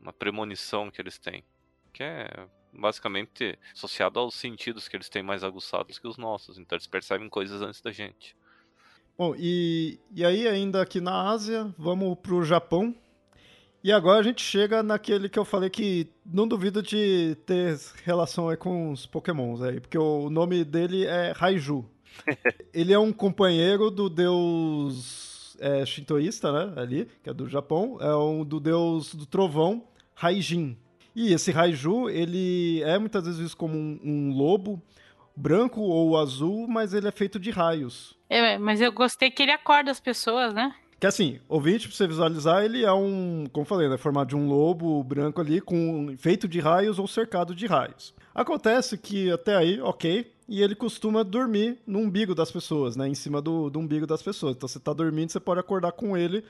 uma 0.00 0.12
premonição 0.12 0.90
que 0.90 1.00
eles 1.00 1.18
têm, 1.18 1.44
que 1.92 2.02
é 2.02 2.26
basicamente 2.72 3.58
associado 3.72 4.18
aos 4.18 4.34
sentidos 4.34 4.88
que 4.88 4.96
eles 4.96 5.08
têm 5.08 5.22
mais 5.22 5.44
aguçados 5.44 5.98
que 5.98 6.08
os 6.08 6.16
nossos, 6.16 6.58
então 6.58 6.76
eles 6.76 6.86
percebem 6.86 7.28
coisas 7.28 7.60
antes 7.62 7.80
da 7.80 7.92
gente. 7.92 8.36
Bom, 9.16 9.34
e, 9.36 9.98
e 10.14 10.24
aí 10.24 10.48
ainda 10.48 10.80
aqui 10.80 11.00
na 11.00 11.30
Ásia, 11.30 11.72
vamos 11.78 12.16
pro 12.18 12.44
Japão. 12.44 12.94
E 13.84 13.92
agora 13.92 14.20
a 14.20 14.22
gente 14.22 14.42
chega 14.42 14.82
naquele 14.82 15.28
que 15.28 15.38
eu 15.38 15.44
falei 15.44 15.68
que 15.68 16.08
não 16.24 16.46
duvido 16.46 16.82
de 16.82 17.36
ter 17.44 17.78
relação 18.04 18.48
aí 18.48 18.56
com 18.56 18.92
os 18.92 19.06
pokémons 19.06 19.60
aí, 19.60 19.80
porque 19.80 19.98
o 19.98 20.30
nome 20.30 20.64
dele 20.64 21.04
é 21.04 21.32
Raiju. 21.32 21.84
Ele 22.72 22.92
é 22.92 22.98
um 22.98 23.12
companheiro 23.12 23.90
do 23.90 24.08
deus 24.08 25.56
é, 25.58 25.84
shintoísta, 25.84 26.52
né, 26.52 26.80
ali, 26.80 27.08
que 27.22 27.30
é 27.30 27.34
do 27.34 27.48
Japão, 27.48 27.96
é 28.00 28.14
um 28.14 28.44
do 28.44 28.60
deus 28.60 29.14
do 29.14 29.26
trovão, 29.26 29.84
Raijin. 30.14 30.76
E 31.14 31.32
esse 31.32 31.50
Raiju, 31.50 32.08
ele 32.08 32.82
é 32.82 32.98
muitas 32.98 33.24
vezes 33.24 33.40
visto 33.40 33.56
como 33.56 33.76
um, 33.76 34.00
um 34.02 34.32
lobo, 34.32 34.80
branco 35.34 35.80
ou 35.80 36.18
azul, 36.18 36.66
mas 36.68 36.94
ele 36.94 37.08
é 37.08 37.12
feito 37.12 37.38
de 37.38 37.50
raios. 37.50 38.16
É, 38.28 38.58
mas 38.58 38.80
eu 38.80 38.92
gostei 38.92 39.30
que 39.30 39.42
ele 39.42 39.52
acorda 39.52 39.90
as 39.90 40.00
pessoas, 40.00 40.52
né? 40.54 40.74
Que 41.02 41.06
assim, 41.06 41.40
ouvinte, 41.48 41.88
pra 41.88 41.96
você 41.96 42.06
visualizar, 42.06 42.64
ele 42.64 42.84
é 42.84 42.92
um, 42.92 43.46
como 43.52 43.66
falei, 43.66 43.88
né, 43.88 43.98
formado 43.98 44.28
de 44.28 44.36
um 44.36 44.48
lobo 44.48 45.02
branco 45.02 45.40
ali, 45.40 45.60
com 45.60 46.14
feito 46.16 46.46
de 46.46 46.60
raios 46.60 46.96
ou 46.96 47.08
cercado 47.08 47.56
de 47.56 47.66
raios. 47.66 48.14
Acontece 48.32 48.96
que 48.96 49.28
até 49.28 49.56
aí, 49.56 49.80
ok, 49.80 50.32
e 50.48 50.62
ele 50.62 50.76
costuma 50.76 51.24
dormir 51.24 51.78
no 51.84 51.98
umbigo 51.98 52.36
das 52.36 52.52
pessoas, 52.52 52.94
né, 52.94 53.08
em 53.08 53.16
cima 53.16 53.42
do, 53.42 53.68
do 53.68 53.80
umbigo 53.80 54.06
das 54.06 54.22
pessoas. 54.22 54.54
Então 54.54 54.68
você 54.68 54.78
tá 54.78 54.92
dormindo, 54.92 55.32
você 55.32 55.40
pode 55.40 55.58
acordar 55.58 55.90
com 55.90 56.16
ele 56.16 56.44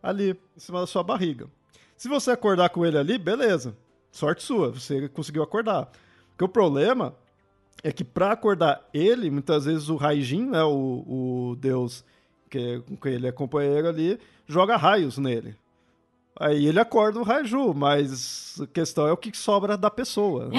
ali, 0.00 0.38
em 0.56 0.60
cima 0.60 0.78
da 0.78 0.86
sua 0.86 1.02
barriga. 1.02 1.48
Se 1.96 2.08
você 2.08 2.30
acordar 2.30 2.68
com 2.68 2.86
ele 2.86 2.98
ali, 2.98 3.18
beleza, 3.18 3.76
sorte 4.12 4.42
sua, 4.42 4.70
você 4.70 5.08
conseguiu 5.08 5.42
acordar. 5.42 5.90
Porque 6.28 6.44
o 6.44 6.48
problema 6.48 7.12
é 7.82 7.92
que 7.92 8.04
para 8.04 8.32
acordar 8.32 8.88
ele, 8.92 9.30
muitas 9.30 9.64
vezes 9.64 9.88
o 9.88 9.96
Raijin, 9.96 10.46
né, 10.50 10.62
o, 10.62 11.50
o 11.52 11.56
deus 11.56 12.04
que, 12.50 12.80
com 12.80 12.96
quem 12.96 13.14
ele 13.14 13.26
é 13.26 13.32
companheiro 13.32 13.88
ali, 13.88 14.18
joga 14.46 14.76
raios 14.76 15.18
nele. 15.18 15.56
Aí 16.38 16.66
ele 16.66 16.78
acorda 16.78 17.18
o 17.18 17.22
Raiju, 17.22 17.72
mas 17.72 18.60
a 18.60 18.66
questão 18.66 19.06
é 19.06 19.12
o 19.12 19.16
que 19.16 19.34
sobra 19.34 19.76
da 19.76 19.90
pessoa. 19.90 20.48
Né? 20.48 20.58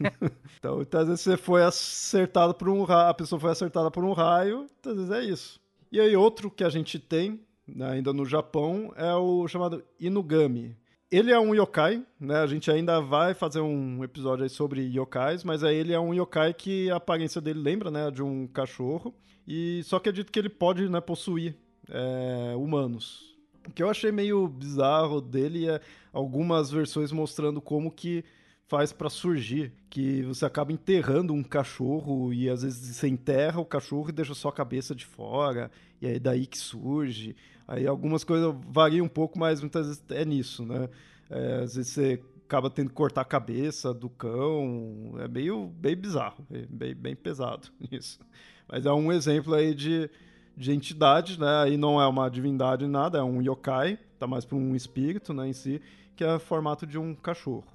então, 0.58 0.76
muitas 0.76 1.06
vezes 1.06 1.20
você 1.22 1.36
foi 1.36 1.62
acertado 1.62 2.54
por 2.54 2.68
um 2.68 2.82
raio, 2.82 3.08
a 3.08 3.14
pessoa 3.14 3.40
foi 3.40 3.50
acertada 3.50 3.90
por 3.90 4.04
um 4.04 4.12
raio, 4.12 4.58
muitas 4.58 4.96
vezes 4.96 5.10
é 5.10 5.24
isso. 5.24 5.60
E 5.92 6.00
aí 6.00 6.16
outro 6.16 6.50
que 6.50 6.64
a 6.64 6.68
gente 6.68 6.98
tem, 6.98 7.40
né, 7.66 7.92
ainda 7.92 8.12
no 8.12 8.24
Japão, 8.24 8.92
é 8.96 9.14
o 9.14 9.46
chamado 9.46 9.84
Inugami. 10.00 10.76
Ele 11.08 11.30
é 11.30 11.38
um 11.38 11.54
yokai, 11.54 12.04
né? 12.18 12.38
A 12.40 12.46
gente 12.48 12.68
ainda 12.68 13.00
vai 13.00 13.32
fazer 13.32 13.60
um 13.60 14.02
episódio 14.02 14.42
aí 14.42 14.50
sobre 14.50 14.82
yokais, 14.82 15.44
mas 15.44 15.62
aí 15.62 15.76
ele 15.76 15.92
é 15.92 16.00
um 16.00 16.12
yokai 16.12 16.52
que 16.52 16.90
a 16.90 16.96
aparência 16.96 17.40
dele 17.40 17.60
lembra, 17.60 17.92
né, 17.92 18.10
de 18.10 18.24
um 18.24 18.46
cachorro. 18.48 19.14
E 19.46 19.82
só 19.84 20.00
que 20.00 20.08
é 20.08 20.12
dito 20.12 20.32
que 20.32 20.38
ele 20.38 20.48
pode, 20.48 20.88
né, 20.88 21.00
possuir 21.00 21.54
é, 21.88 22.56
humanos. 22.56 23.36
O 23.68 23.70
que 23.70 23.84
eu 23.84 23.88
achei 23.88 24.10
meio 24.10 24.48
bizarro 24.48 25.20
dele 25.20 25.68
é 25.68 25.80
algumas 26.12 26.72
versões 26.72 27.12
mostrando 27.12 27.60
como 27.60 27.90
que 27.90 28.24
faz 28.66 28.92
para 28.92 29.08
surgir, 29.08 29.72
que 29.88 30.22
você 30.22 30.44
acaba 30.44 30.72
enterrando 30.72 31.32
um 31.32 31.42
cachorro 31.42 32.32
e 32.32 32.48
às 32.48 32.62
vezes 32.62 32.96
você 32.96 33.06
enterra 33.06 33.60
o 33.60 33.64
cachorro 33.64 34.08
e 34.08 34.12
deixa 34.12 34.34
só 34.34 34.48
a 34.48 34.52
cabeça 34.52 34.92
de 34.92 35.06
fora, 35.06 35.70
e 36.00 36.06
aí 36.08 36.18
daí 36.18 36.46
que 36.46 36.58
surge. 36.58 37.36
Aí 37.68 37.86
algumas 37.86 38.22
coisas 38.22 38.54
variam 38.68 39.06
um 39.06 39.08
pouco, 39.08 39.38
mas 39.38 39.60
muitas 39.60 39.86
vezes 39.86 40.04
é 40.10 40.24
nisso, 40.24 40.64
né? 40.64 40.88
É, 41.28 41.62
às 41.64 41.74
vezes 41.74 41.92
você 41.92 42.22
acaba 42.44 42.70
tendo 42.70 42.90
que 42.90 42.94
cortar 42.94 43.22
a 43.22 43.24
cabeça 43.24 43.92
do 43.92 44.08
cão, 44.08 45.14
é 45.18 45.26
meio 45.26 45.66
bem 45.66 45.96
bizarro, 45.96 46.46
é 46.50 46.64
bem, 46.68 46.94
bem 46.94 47.16
pesado 47.16 47.68
isso. 47.90 48.20
Mas 48.68 48.86
é 48.86 48.92
um 48.92 49.10
exemplo 49.10 49.54
aí 49.54 49.74
de, 49.74 50.08
de 50.56 50.72
entidade, 50.72 51.40
né? 51.40 51.62
Aí 51.64 51.76
não 51.76 52.00
é 52.00 52.06
uma 52.06 52.30
divindade 52.30 52.86
nada, 52.86 53.18
é 53.18 53.22
um 53.22 53.42
yokai, 53.42 53.98
tá 54.18 54.28
mais 54.28 54.44
para 54.44 54.56
um 54.56 54.76
espírito, 54.76 55.34
né, 55.34 55.48
em 55.48 55.52
si, 55.52 55.82
que 56.14 56.24
é 56.24 56.38
formato 56.38 56.86
de 56.86 56.98
um 56.98 57.14
cachorro. 57.14 57.66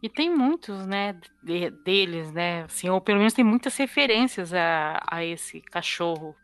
E 0.00 0.08
tem 0.08 0.34
muitos, 0.34 0.86
né, 0.86 1.16
de, 1.42 1.70
deles, 1.84 2.32
né, 2.32 2.62
assim, 2.62 2.88
ou 2.88 3.00
pelo 3.00 3.18
menos 3.18 3.34
tem 3.34 3.44
muitas 3.44 3.76
referências 3.76 4.54
a, 4.54 5.00
a 5.08 5.24
esse 5.24 5.60
cachorro, 5.60 6.34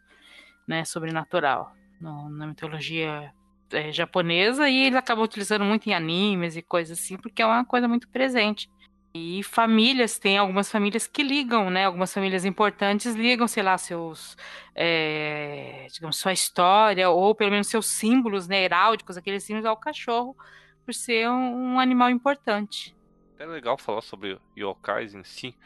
né, 0.66 0.84
sobrenatural 0.84 1.77
no, 2.00 2.28
na 2.28 2.46
mitologia 2.46 3.32
é, 3.70 3.92
japonesa 3.92 4.68
e 4.68 4.86
ele 4.86 4.96
acaba 4.96 5.22
utilizando 5.22 5.64
muito 5.64 5.88
em 5.88 5.94
animes 5.94 6.56
e 6.56 6.62
coisas 6.62 6.98
assim, 6.98 7.16
porque 7.16 7.42
é 7.42 7.46
uma 7.46 7.64
coisa 7.64 7.86
muito 7.88 8.08
presente. 8.08 8.70
E 9.14 9.42
famílias, 9.42 10.18
tem 10.18 10.36
algumas 10.36 10.70
famílias 10.70 11.06
que 11.06 11.22
ligam, 11.22 11.70
né? 11.70 11.86
Algumas 11.86 12.12
famílias 12.12 12.44
importantes 12.44 13.14
ligam, 13.14 13.48
sei 13.48 13.62
lá, 13.62 13.76
seus. 13.78 14.36
É, 14.74 15.86
digamos, 15.92 16.18
sua 16.18 16.32
história, 16.32 17.08
ou 17.08 17.34
pelo 17.34 17.50
menos 17.50 17.68
seus 17.68 17.86
símbolos, 17.86 18.46
né? 18.46 18.62
Heráldicos, 18.62 19.16
aqueles 19.16 19.42
símbolos 19.42 19.66
ao 19.66 19.76
cachorro, 19.76 20.36
por 20.84 20.94
ser 20.94 21.28
um, 21.28 21.74
um 21.74 21.80
animal 21.80 22.10
importante. 22.10 22.94
É 23.38 23.46
legal 23.46 23.78
falar 23.78 24.02
sobre 24.02 24.38
yokais 24.56 25.14
em 25.14 25.24
si, 25.24 25.56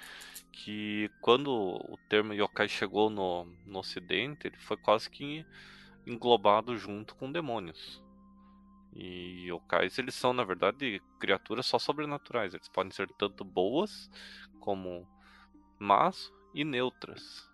que 0.53 1.11
quando 1.21 1.51
o 1.51 1.99
termo 2.09 2.33
yokai 2.33 2.69
chegou 2.69 3.11
no, 3.11 3.45
no 3.67 3.81
ocidente, 3.81 4.47
ele 4.47 4.57
foi 4.59 4.77
quase 4.77 5.11
que 5.11 5.45
englobado 6.07 6.77
junto 6.77 7.15
com 7.15 7.31
demônios. 7.31 8.03
E 8.95 9.47
yokais, 9.49 9.99
eles 9.99 10.15
são, 10.15 10.33
na 10.33 10.45
verdade, 10.45 11.01
criaturas 11.19 11.67
só 11.67 11.79
sobrenaturais. 11.79 12.53
Eles 12.53 12.69
podem 12.69 12.93
ser 12.93 13.09
tanto 13.15 13.45
boas 13.45 14.11
como 14.61 15.07
más 15.79 16.31
e 16.55 16.65
neutras. 16.65 17.51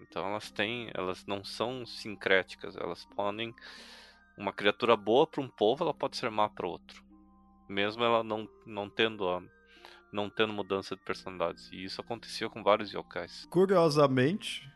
Então 0.00 0.26
elas 0.26 0.50
têm, 0.50 0.90
elas 0.94 1.24
não 1.26 1.44
são 1.44 1.86
sincréticas, 1.86 2.76
elas 2.76 3.04
podem 3.16 3.54
uma 4.36 4.52
criatura 4.52 4.96
boa 4.96 5.26
para 5.26 5.40
um 5.40 5.48
povo, 5.48 5.84
ela 5.84 5.94
pode 5.94 6.16
ser 6.16 6.30
má 6.30 6.48
para 6.48 6.66
outro, 6.66 7.04
mesmo 7.68 8.02
ela 8.02 8.24
não, 8.24 8.48
não 8.66 8.90
tendo 8.90 9.28
a, 9.28 9.42
não 10.12 10.28
tendo 10.28 10.52
mudança 10.52 10.96
de 10.96 11.02
personalidades. 11.02 11.70
E 11.70 11.84
isso 11.84 12.00
acontecia 12.00 12.48
com 12.48 12.62
vários 12.62 12.92
yokais. 12.92 13.46
Curiosamente, 13.50 14.68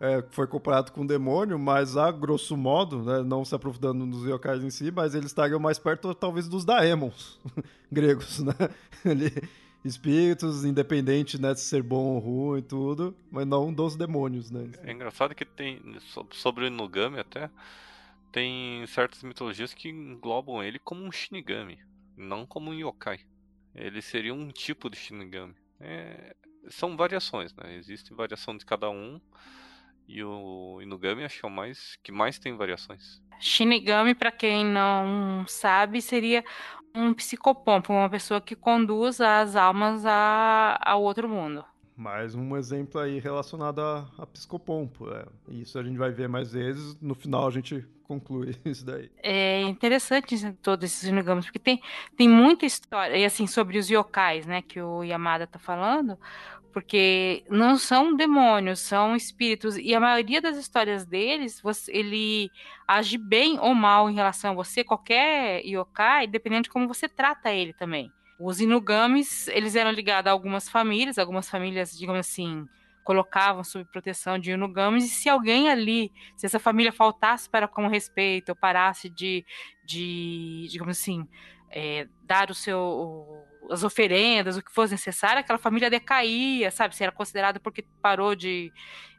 é, 0.00 0.24
foi 0.30 0.46
comparado 0.46 0.92
com 0.92 1.02
o 1.02 1.06
demônio, 1.06 1.58
mas 1.58 1.96
a 1.96 2.10
grosso 2.10 2.56
modo, 2.56 3.02
né, 3.02 3.22
não 3.22 3.44
se 3.44 3.54
aprofundando 3.54 4.04
nos 4.04 4.26
yokais 4.26 4.62
em 4.62 4.70
si, 4.70 4.90
mas 4.90 5.14
eles 5.14 5.26
estariam 5.26 5.60
mais 5.60 5.78
perto 5.78 6.14
talvez 6.14 6.48
dos 6.48 6.64
daemons 6.64 7.40
gregos, 7.90 8.40
né? 8.40 8.54
Espíritos, 9.84 10.64
independente 10.64 11.38
né, 11.38 11.52
de 11.52 11.60
ser 11.60 11.82
bom 11.82 12.14
ou 12.14 12.18
ruim 12.18 12.60
e 12.60 12.62
tudo, 12.62 13.14
mas 13.30 13.46
não 13.46 13.72
dos 13.72 13.96
demônios, 13.96 14.50
né? 14.50 14.70
É 14.82 14.90
engraçado 14.90 15.34
que 15.34 15.44
tem, 15.44 15.78
sobre 16.30 16.64
o 16.64 16.66
Inugami 16.66 17.18
até, 17.20 17.50
tem 18.32 18.84
certas 18.86 19.22
mitologias 19.22 19.74
que 19.74 19.90
englobam 19.90 20.62
ele 20.62 20.78
como 20.78 21.04
um 21.04 21.12
Shinigami, 21.12 21.78
não 22.16 22.46
como 22.46 22.70
um 22.70 22.74
Yokai. 22.74 23.20
Ele 23.74 24.00
seria 24.00 24.32
um 24.32 24.48
tipo 24.48 24.88
de 24.88 24.96
Shinigami. 24.96 25.54
É, 25.78 26.34
são 26.68 26.96
variações, 26.96 27.54
né? 27.54 27.76
Existe 27.76 28.14
variação 28.14 28.56
de 28.56 28.64
cada 28.64 28.88
um. 28.88 29.20
E 30.06 30.22
o 30.22 30.80
Inugami 30.82 31.24
acho 31.24 31.40
que 31.40 31.46
é 31.46 31.48
o 31.48 31.52
mais 31.52 31.98
que 32.02 32.12
mais 32.12 32.38
tem 32.38 32.56
variações. 32.56 33.22
Shinigami, 33.40 34.14
para 34.14 34.30
quem 34.30 34.64
não 34.64 35.44
sabe, 35.46 36.00
seria 36.00 36.44
um 36.94 37.12
psicopompo, 37.12 37.92
uma 37.92 38.08
pessoa 38.08 38.40
que 38.40 38.54
conduz 38.54 39.20
as 39.20 39.56
almas 39.56 40.06
a, 40.06 40.78
ao 40.80 41.02
outro 41.02 41.28
mundo. 41.28 41.64
Mais 41.96 42.34
um 42.34 42.56
exemplo 42.56 43.00
aí 43.00 43.18
relacionado 43.18 43.80
a, 43.80 44.08
a 44.18 44.26
psicopompo. 44.26 45.10
É. 45.12 45.26
Isso 45.48 45.78
a 45.78 45.82
gente 45.82 45.96
vai 45.96 46.10
ver 46.10 46.28
mais 46.28 46.52
vezes. 46.52 46.98
No 47.00 47.14
final 47.14 47.46
a 47.46 47.50
gente 47.50 47.86
conclui 48.04 48.56
isso 48.64 48.84
daí. 48.84 49.10
É 49.22 49.62
interessante 49.62 50.52
todos 50.62 50.84
esses 50.84 51.08
Shinigami, 51.08 51.42
porque 51.42 51.58
tem, 51.58 51.80
tem 52.16 52.28
muita 52.28 52.66
história, 52.66 53.16
e 53.16 53.24
assim, 53.24 53.46
sobre 53.46 53.78
os 53.78 53.88
yokais, 53.88 54.46
né, 54.46 54.62
que 54.62 54.80
o 54.80 55.02
Yamada 55.02 55.46
tá 55.46 55.58
falando, 55.58 56.18
porque 56.74 57.44
não 57.48 57.78
são 57.78 58.16
demônios, 58.16 58.80
são 58.80 59.14
espíritos, 59.14 59.78
e 59.78 59.94
a 59.94 60.00
maioria 60.00 60.42
das 60.42 60.56
histórias 60.56 61.06
deles, 61.06 61.60
você, 61.62 61.92
ele 61.92 62.50
age 62.86 63.16
bem 63.16 63.60
ou 63.60 63.72
mal 63.72 64.10
em 64.10 64.14
relação 64.14 64.50
a 64.50 64.54
você, 64.54 64.82
qualquer 64.82 65.64
yokai, 65.64 66.26
dependendo 66.26 66.64
de 66.64 66.70
como 66.70 66.88
você 66.88 67.08
trata 67.08 67.52
ele 67.52 67.72
também. 67.72 68.12
Os 68.40 68.60
inugamis, 68.60 69.46
eles 69.46 69.76
eram 69.76 69.92
ligados 69.92 70.28
a 70.28 70.32
algumas 70.32 70.68
famílias, 70.68 71.16
algumas 71.16 71.48
famílias, 71.48 71.96
digamos 71.96 72.18
assim, 72.26 72.66
colocavam 73.04 73.62
sob 73.62 73.84
proteção 73.84 74.36
de 74.36 74.50
inugamis, 74.50 75.04
e 75.04 75.08
se 75.08 75.28
alguém 75.28 75.70
ali, 75.70 76.10
se 76.36 76.44
essa 76.44 76.58
família 76.58 76.90
faltasse 76.90 77.48
para 77.48 77.68
com 77.68 77.86
respeito, 77.86 78.48
ou 78.48 78.56
parasse 78.56 79.08
de, 79.08 79.46
de 79.84 80.66
digamos 80.68 80.98
assim, 80.98 81.24
é, 81.74 82.06
dar 82.22 82.50
o 82.50 82.54
seu 82.54 83.44
as 83.70 83.82
oferendas, 83.82 84.56
o 84.56 84.62
que 84.62 84.72
fosse 84.72 84.92
necessário, 84.92 85.40
aquela 85.40 85.58
família 85.58 85.90
decaía, 85.90 86.70
sabe? 86.70 86.94
Se 86.94 87.02
era 87.02 87.12
considerada 87.12 87.58
porque 87.58 87.84
parou 88.00 88.34
de. 88.34 88.72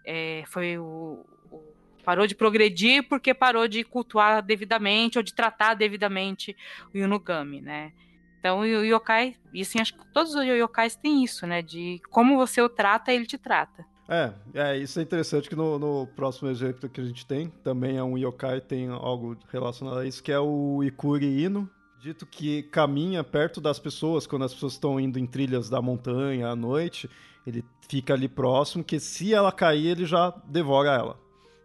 É, 0.06 0.44
foi 0.48 0.78
o, 0.78 1.26
o, 1.52 1.74
parou 2.04 2.28
de 2.28 2.36
progredir 2.36 3.08
porque 3.10 3.34
parou 3.34 3.68
de 3.68 3.84
cultuar 3.84 4.42
devidamente 4.44 5.18
ou 5.18 5.24
de 5.24 5.34
tratar 5.34 5.74
devidamente 5.74 6.56
o 6.94 6.98
Yunugami, 6.98 7.60
né? 7.60 7.92
Então 8.40 8.60
o 8.60 8.66
yokai, 8.66 9.36
e 9.52 9.62
assim, 9.62 9.80
acho 9.80 9.96
que 9.96 10.06
todos 10.14 10.36
os 10.36 10.46
yokais 10.46 10.96
têm 10.96 11.24
isso, 11.24 11.48
né? 11.48 11.64
De 11.64 12.00
como 12.12 12.38
você 12.38 12.62
o 12.62 12.70
trata, 12.70 13.12
ele 13.12 13.26
te 13.26 13.40
trata. 13.40 13.84
É, 14.08 14.32
é, 14.54 14.78
isso 14.78 15.00
é 15.00 15.02
interessante 15.02 15.50
que 15.50 15.56
no, 15.56 15.80
no, 15.80 16.06
próximo 16.06 16.48
exemplo 16.48 16.88
que 16.88 17.02
a 17.02 17.04
gente 17.04 17.26
tem, 17.26 17.50
também 17.64 17.98
é 17.98 18.04
um 18.04 18.16
yokai, 18.16 18.62
tem 18.62 18.88
algo 18.88 19.36
relacionado 19.52 19.98
a 19.98 20.06
isso, 20.06 20.22
que 20.22 20.32
é 20.32 20.38
o 20.38 20.84
Ikuri 20.84 21.44
Ino, 21.44 21.68
dito 22.06 22.24
que 22.24 22.62
caminha 22.62 23.24
perto 23.24 23.60
das 23.60 23.80
pessoas 23.80 24.28
quando 24.28 24.46
as 24.46 24.54
pessoas 24.54 24.74
estão 24.74 25.00
indo 25.00 25.18
em 25.18 25.26
trilhas 25.26 25.70
da 25.70 25.82
montanha 25.82 26.50
à 26.50 26.56
noite. 26.56 27.10
Ele 27.48 27.66
fica 27.90 28.14
ali 28.14 28.28
próximo, 28.28 28.84
que 28.84 29.00
se 29.00 29.34
ela 29.34 29.52
cair, 29.52 29.88
ele 29.88 30.06
já 30.06 30.30
devora 30.48 30.92
ela. 30.94 31.20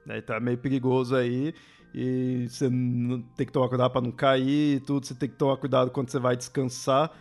Né? 0.06 0.22
É 0.26 0.40
meio 0.40 0.56
perigoso 0.56 1.14
aí. 1.14 1.54
E 1.94 2.46
você 2.48 2.70
tem 3.36 3.46
que 3.46 3.52
tomar 3.52 3.68
cuidado 3.68 3.90
para 3.90 4.00
não 4.00 4.12
cair 4.12 4.76
e 4.76 4.80
tudo. 4.80 5.04
Você 5.04 5.14
tem 5.14 5.28
que 5.28 5.36
tomar 5.36 5.58
cuidado 5.58 5.90
quando 5.90 6.08
você 6.08 6.18
vai 6.18 6.34
descansar 6.34 7.12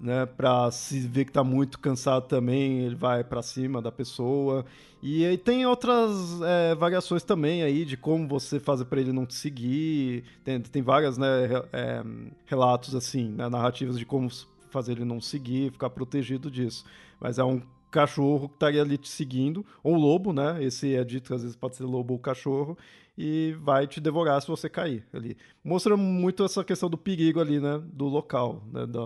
né, 0.00 0.26
para 0.26 0.70
se 0.70 1.00
ver 1.00 1.24
que 1.24 1.32
tá 1.32 1.42
muito 1.42 1.78
cansado 1.78 2.26
também, 2.26 2.80
ele 2.80 2.94
vai 2.94 3.24
para 3.24 3.42
cima 3.42 3.82
da 3.82 3.90
pessoa. 3.90 4.64
E 5.02 5.24
aí 5.24 5.36
tem 5.36 5.66
outras 5.66 6.40
é, 6.42 6.74
variações 6.74 7.24
também 7.24 7.62
aí 7.62 7.84
de 7.84 7.96
como 7.96 8.28
você 8.28 8.60
fazer 8.60 8.84
para 8.84 9.00
ele 9.00 9.12
não 9.12 9.26
te 9.26 9.34
seguir. 9.34 10.24
Tem, 10.44 10.60
tem 10.60 10.82
várias 10.82 11.18
né, 11.18 11.26
é, 11.72 12.02
relatos 12.46 12.94
assim, 12.94 13.30
né, 13.30 13.48
narrativas 13.48 13.98
de 13.98 14.06
como 14.06 14.28
fazer 14.70 14.92
ele 14.92 15.04
não 15.04 15.20
seguir, 15.20 15.72
ficar 15.72 15.90
protegido 15.90 16.50
disso. 16.50 16.84
Mas 17.20 17.38
é 17.38 17.44
um 17.44 17.60
cachorro 17.90 18.48
que 18.48 18.54
estaria 18.54 18.80
ali 18.80 18.96
te 18.96 19.08
seguindo, 19.08 19.64
ou 19.82 19.94
lobo, 19.94 20.32
né? 20.32 20.64
Esse 20.64 20.94
é 20.96 21.04
dito 21.04 21.28
que 21.28 21.34
às 21.34 21.42
vezes 21.42 21.54
pode 21.54 21.76
ser 21.76 21.84
lobo 21.84 22.14
ou 22.14 22.18
cachorro, 22.18 22.76
e 23.16 23.52
vai 23.60 23.86
te 23.86 24.00
devorar 24.00 24.40
se 24.40 24.48
você 24.48 24.68
cair 24.68 25.06
ali. 25.12 25.36
Mostra 25.62 25.96
muito 25.96 26.44
essa 26.44 26.64
questão 26.64 26.88
do 26.88 26.96
perigo 26.96 27.40
ali, 27.40 27.60
né? 27.60 27.78
Do 27.84 28.06
local, 28.06 28.62
né? 28.72 28.86
Da, 28.86 29.00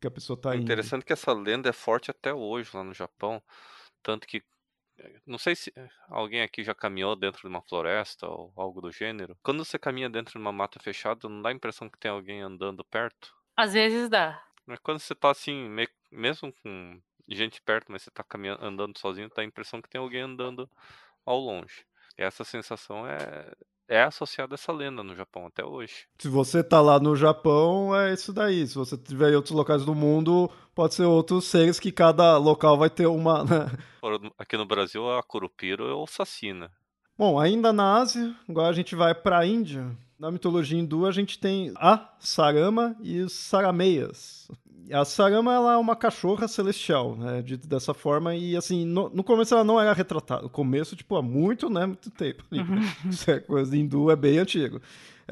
que 0.00 0.06
a 0.06 0.10
pessoa 0.10 0.36
está 0.36 0.52
é 0.52 0.56
indo. 0.56 0.64
Interessante 0.64 1.04
que 1.04 1.12
essa 1.12 1.32
lenda 1.32 1.68
é 1.68 1.72
forte 1.72 2.10
até 2.10 2.32
hoje 2.32 2.70
lá 2.74 2.82
no 2.82 2.94
Japão. 2.94 3.42
Tanto 4.02 4.26
que. 4.26 4.42
Não 5.26 5.38
sei 5.38 5.56
se 5.56 5.72
alguém 6.08 6.42
aqui 6.42 6.62
já 6.62 6.74
caminhou 6.74 7.16
dentro 7.16 7.40
de 7.40 7.46
uma 7.46 7.62
floresta 7.62 8.26
ou 8.26 8.52
algo 8.54 8.82
do 8.82 8.92
gênero. 8.92 9.36
Quando 9.42 9.64
você 9.64 9.78
caminha 9.78 10.10
dentro 10.10 10.32
de 10.32 10.38
uma 10.38 10.52
mata 10.52 10.78
fechada, 10.78 11.26
não 11.26 11.40
dá 11.40 11.48
a 11.48 11.52
impressão 11.52 11.88
que 11.88 11.98
tem 11.98 12.10
alguém 12.10 12.42
andando 12.42 12.84
perto? 12.84 13.34
Às 13.56 13.72
vezes 13.72 14.10
dá. 14.10 14.42
Mas 14.66 14.78
quando 14.80 14.98
você 14.98 15.14
tá 15.14 15.30
assim, 15.30 15.74
mesmo 16.10 16.52
com 16.62 17.00
gente 17.26 17.62
perto, 17.62 17.90
mas 17.90 18.02
você 18.02 18.10
tá 18.10 18.22
caminhando, 18.22 18.62
andando 18.62 18.98
sozinho, 18.98 19.30
dá 19.34 19.40
a 19.40 19.44
impressão 19.44 19.80
que 19.80 19.88
tem 19.88 20.00
alguém 20.00 20.20
andando 20.20 20.68
ao 21.24 21.38
longe. 21.38 21.86
Essa 22.20 22.44
sensação 22.44 23.06
é, 23.06 23.50
é 23.88 24.02
associada 24.02 24.52
a 24.52 24.56
essa 24.56 24.70
lenda 24.70 25.02
no 25.02 25.16
Japão 25.16 25.46
até 25.46 25.64
hoje. 25.64 26.06
Se 26.18 26.28
você 26.28 26.62
tá 26.62 26.78
lá 26.78 27.00
no 27.00 27.16
Japão, 27.16 27.96
é 27.96 28.12
isso 28.12 28.30
daí. 28.30 28.66
Se 28.66 28.74
você 28.74 28.98
tiver 28.98 29.32
em 29.32 29.36
outros 29.36 29.54
locais 29.54 29.86
do 29.86 29.94
mundo, 29.94 30.50
pode 30.74 30.94
ser 30.94 31.04
outros 31.04 31.46
seres 31.46 31.80
que 31.80 31.90
cada 31.90 32.36
local 32.36 32.76
vai 32.76 32.90
ter 32.90 33.06
uma. 33.06 33.42
Né? 33.50 34.30
Aqui 34.38 34.56
no 34.56 34.66
Brasil, 34.66 35.10
a 35.10 35.22
Curupira 35.22 35.82
é 35.84 35.92
o 35.92 36.06
Sassina. 36.06 36.70
Bom, 37.16 37.38
ainda 37.38 37.72
na 37.72 37.96
Ásia, 37.96 38.34
agora 38.46 38.68
a 38.68 38.72
gente 38.72 38.94
vai 38.94 39.14
para 39.14 39.38
a 39.38 39.46
Índia. 39.46 39.96
Na 40.18 40.30
mitologia 40.30 40.78
hindu, 40.78 41.06
a 41.06 41.12
gente 41.12 41.38
tem 41.38 41.72
a 41.76 42.14
Sarama 42.18 42.94
e 43.00 43.20
os 43.20 43.32
Sarameias. 43.32 44.50
A 44.92 45.04
Sarama 45.04 45.54
ela 45.54 45.74
é 45.74 45.76
uma 45.76 45.94
cachorra 45.94 46.48
celestial, 46.48 47.16
né? 47.16 47.42
Dito 47.42 47.68
dessa 47.68 47.94
forma. 47.94 48.34
E 48.34 48.56
assim, 48.56 48.84
no, 48.84 49.08
no 49.10 49.22
começo 49.22 49.54
ela 49.54 49.64
não 49.64 49.80
era 49.80 49.92
retratada. 49.92 50.42
No 50.42 50.50
começo, 50.50 50.96
tipo, 50.96 51.16
há 51.16 51.22
muito, 51.22 51.70
né? 51.70 51.86
Muito 51.86 52.10
tempo. 52.10 52.44
Uhum. 52.50 52.80
Isso 53.10 53.30
é 53.30 53.40
coisa 53.40 53.76
hindu, 53.76 54.10
é 54.10 54.16
bem 54.16 54.38
antigo. 54.38 54.80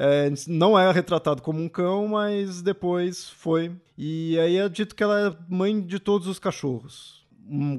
É, 0.01 0.31
não 0.47 0.79
era 0.79 0.93
retratado 0.93 1.41
como 1.41 1.61
um 1.61 1.67
cão, 1.67 2.07
mas 2.07 2.61
depois 2.61 3.29
foi. 3.29 3.71
E 3.97 4.39
aí 4.39 4.55
é 4.55 4.69
dito 4.69 4.95
que 4.95 5.03
ela 5.03 5.27
é 5.27 5.35
mãe 5.49 5.81
de 5.81 5.99
todos 5.99 6.25
os 6.27 6.39
cachorros. 6.39 7.25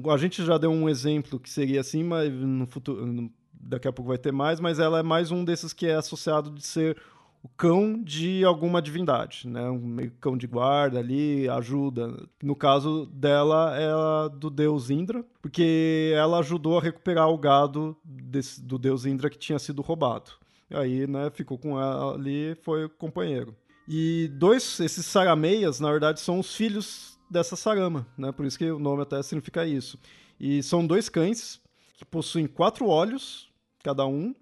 A 0.07 0.17
gente 0.17 0.45
já 0.45 0.57
deu 0.57 0.69
um 0.69 0.87
exemplo 0.87 1.39
que 1.39 1.49
seria 1.49 1.81
assim, 1.81 2.03
mas 2.03 2.31
no 2.31 2.67
futuro. 2.67 3.31
Daqui 3.53 3.87
a 3.87 3.93
pouco 3.93 4.09
vai 4.09 4.17
ter 4.17 4.31
mais, 4.31 4.59
mas 4.59 4.79
ela 4.79 4.99
é 4.99 5.03
mais 5.03 5.31
um 5.31 5.45
desses 5.45 5.71
que 5.71 5.85
é 5.87 5.95
associado 5.95 6.49
de 6.51 6.65
ser 6.65 6.97
o 7.43 7.49
cão 7.49 8.01
de 8.01 8.43
alguma 8.45 8.81
divindade, 8.81 9.47
né? 9.47 9.69
Um 9.69 9.79
meio 9.79 10.11
cão 10.19 10.37
de 10.37 10.45
guarda 10.45 10.99
ali, 10.99 11.49
ajuda. 11.49 12.27
No 12.41 12.55
caso 12.55 13.07
dela, 13.07 13.75
é 13.75 14.29
do 14.37 14.49
deus 14.49 14.89
Indra, 14.89 15.25
porque 15.41 16.13
ela 16.15 16.39
ajudou 16.39 16.77
a 16.77 16.81
recuperar 16.81 17.29
o 17.29 17.37
gado 17.37 17.97
desse, 18.03 18.61
do 18.61 18.77
deus 18.77 19.05
Indra 19.05 19.29
que 19.29 19.39
tinha 19.39 19.57
sido 19.57 19.81
roubado. 19.81 20.31
Aí, 20.69 21.05
né, 21.07 21.29
ficou 21.31 21.57
com 21.57 21.79
ela 21.79 22.13
ali, 22.13 22.55
foi 22.61 22.87
companheiro. 22.87 23.55
E 23.87 24.29
dois, 24.35 24.79
esses 24.79 25.05
sarameias, 25.05 25.79
na 25.79 25.89
verdade, 25.91 26.19
são 26.19 26.39
os 26.39 26.55
filhos 26.55 27.19
dessa 27.29 27.55
sarama, 27.55 28.07
né? 28.17 28.31
Por 28.31 28.45
isso 28.45 28.57
que 28.57 28.69
o 28.69 28.79
nome 28.79 29.01
até 29.01 29.21
significa 29.23 29.65
isso. 29.65 29.97
E 30.39 30.61
são 30.61 30.85
dois 30.85 31.09
cães 31.09 31.59
que 31.97 32.05
possuem 32.05 32.47
quatro 32.47 32.87
olhos, 32.87 33.49
cada 33.83 34.05
um, 34.05 34.33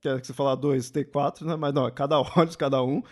que 0.00 0.08
é 0.08 0.18
que 0.18 0.26
você 0.26 0.32
falar 0.32 0.54
dois, 0.54 0.90
tem 0.90 1.04
quatro, 1.04 1.46
né? 1.46 1.56
Mas 1.56 1.74
não, 1.74 1.86
é 1.86 1.90
cada 1.90 2.18
olhos, 2.36 2.56
cada 2.56 2.82
um. 2.82 3.02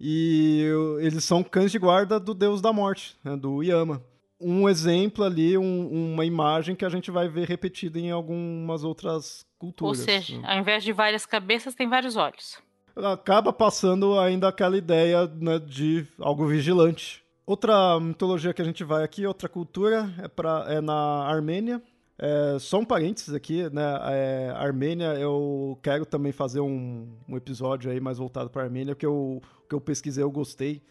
E 0.00 0.64
eles 1.00 1.24
são 1.24 1.42
cães 1.42 1.72
de 1.72 1.78
guarda 1.78 2.20
do 2.20 2.32
deus 2.32 2.60
da 2.60 2.72
morte, 2.72 3.16
né? 3.24 3.36
do 3.36 3.62
Yama. 3.62 4.02
Um 4.40 4.68
exemplo 4.68 5.24
ali, 5.24 5.58
um, 5.58 6.12
uma 6.14 6.24
imagem 6.24 6.76
que 6.76 6.84
a 6.84 6.88
gente 6.88 7.10
vai 7.10 7.28
ver 7.28 7.48
repetida 7.48 7.98
em 7.98 8.12
algumas 8.12 8.84
outras 8.84 9.44
culturas. 9.58 9.98
Ou 9.98 10.04
seja, 10.04 10.38
né? 10.38 10.52
ao 10.52 10.58
invés 10.60 10.84
de 10.84 10.92
várias 10.92 11.26
cabeças, 11.26 11.74
tem 11.74 11.88
vários 11.88 12.14
olhos. 12.14 12.58
Acaba 12.94 13.52
passando 13.52 14.18
ainda 14.18 14.48
aquela 14.48 14.76
ideia 14.76 15.26
né, 15.26 15.58
de 15.58 16.06
algo 16.20 16.46
vigilante. 16.46 17.22
Outra 17.44 17.98
mitologia 17.98 18.54
que 18.54 18.62
a 18.62 18.64
gente 18.64 18.84
vai 18.84 19.02
aqui, 19.02 19.26
outra 19.26 19.48
cultura, 19.48 20.12
é, 20.18 20.28
pra, 20.28 20.66
é 20.68 20.80
na 20.80 21.24
Armênia. 21.24 21.82
É, 22.18 22.58
só 22.58 22.80
um 22.80 22.84
parênteses 22.84 23.32
aqui, 23.32 23.70
né? 23.70 23.82
É, 24.10 24.52
Armênia, 24.56 25.14
eu 25.14 25.78
quero 25.82 26.04
também 26.04 26.32
fazer 26.32 26.60
um, 26.60 27.08
um 27.28 27.36
episódio 27.36 27.90
aí 27.90 28.00
mais 28.00 28.18
voltado 28.18 28.50
para 28.50 28.64
Armênia, 28.64 28.94
que 28.94 29.06
eu, 29.06 29.40
que 29.68 29.74
eu 29.74 29.80
pesquisei, 29.80 30.24
eu 30.24 30.30
gostei. 30.30 30.82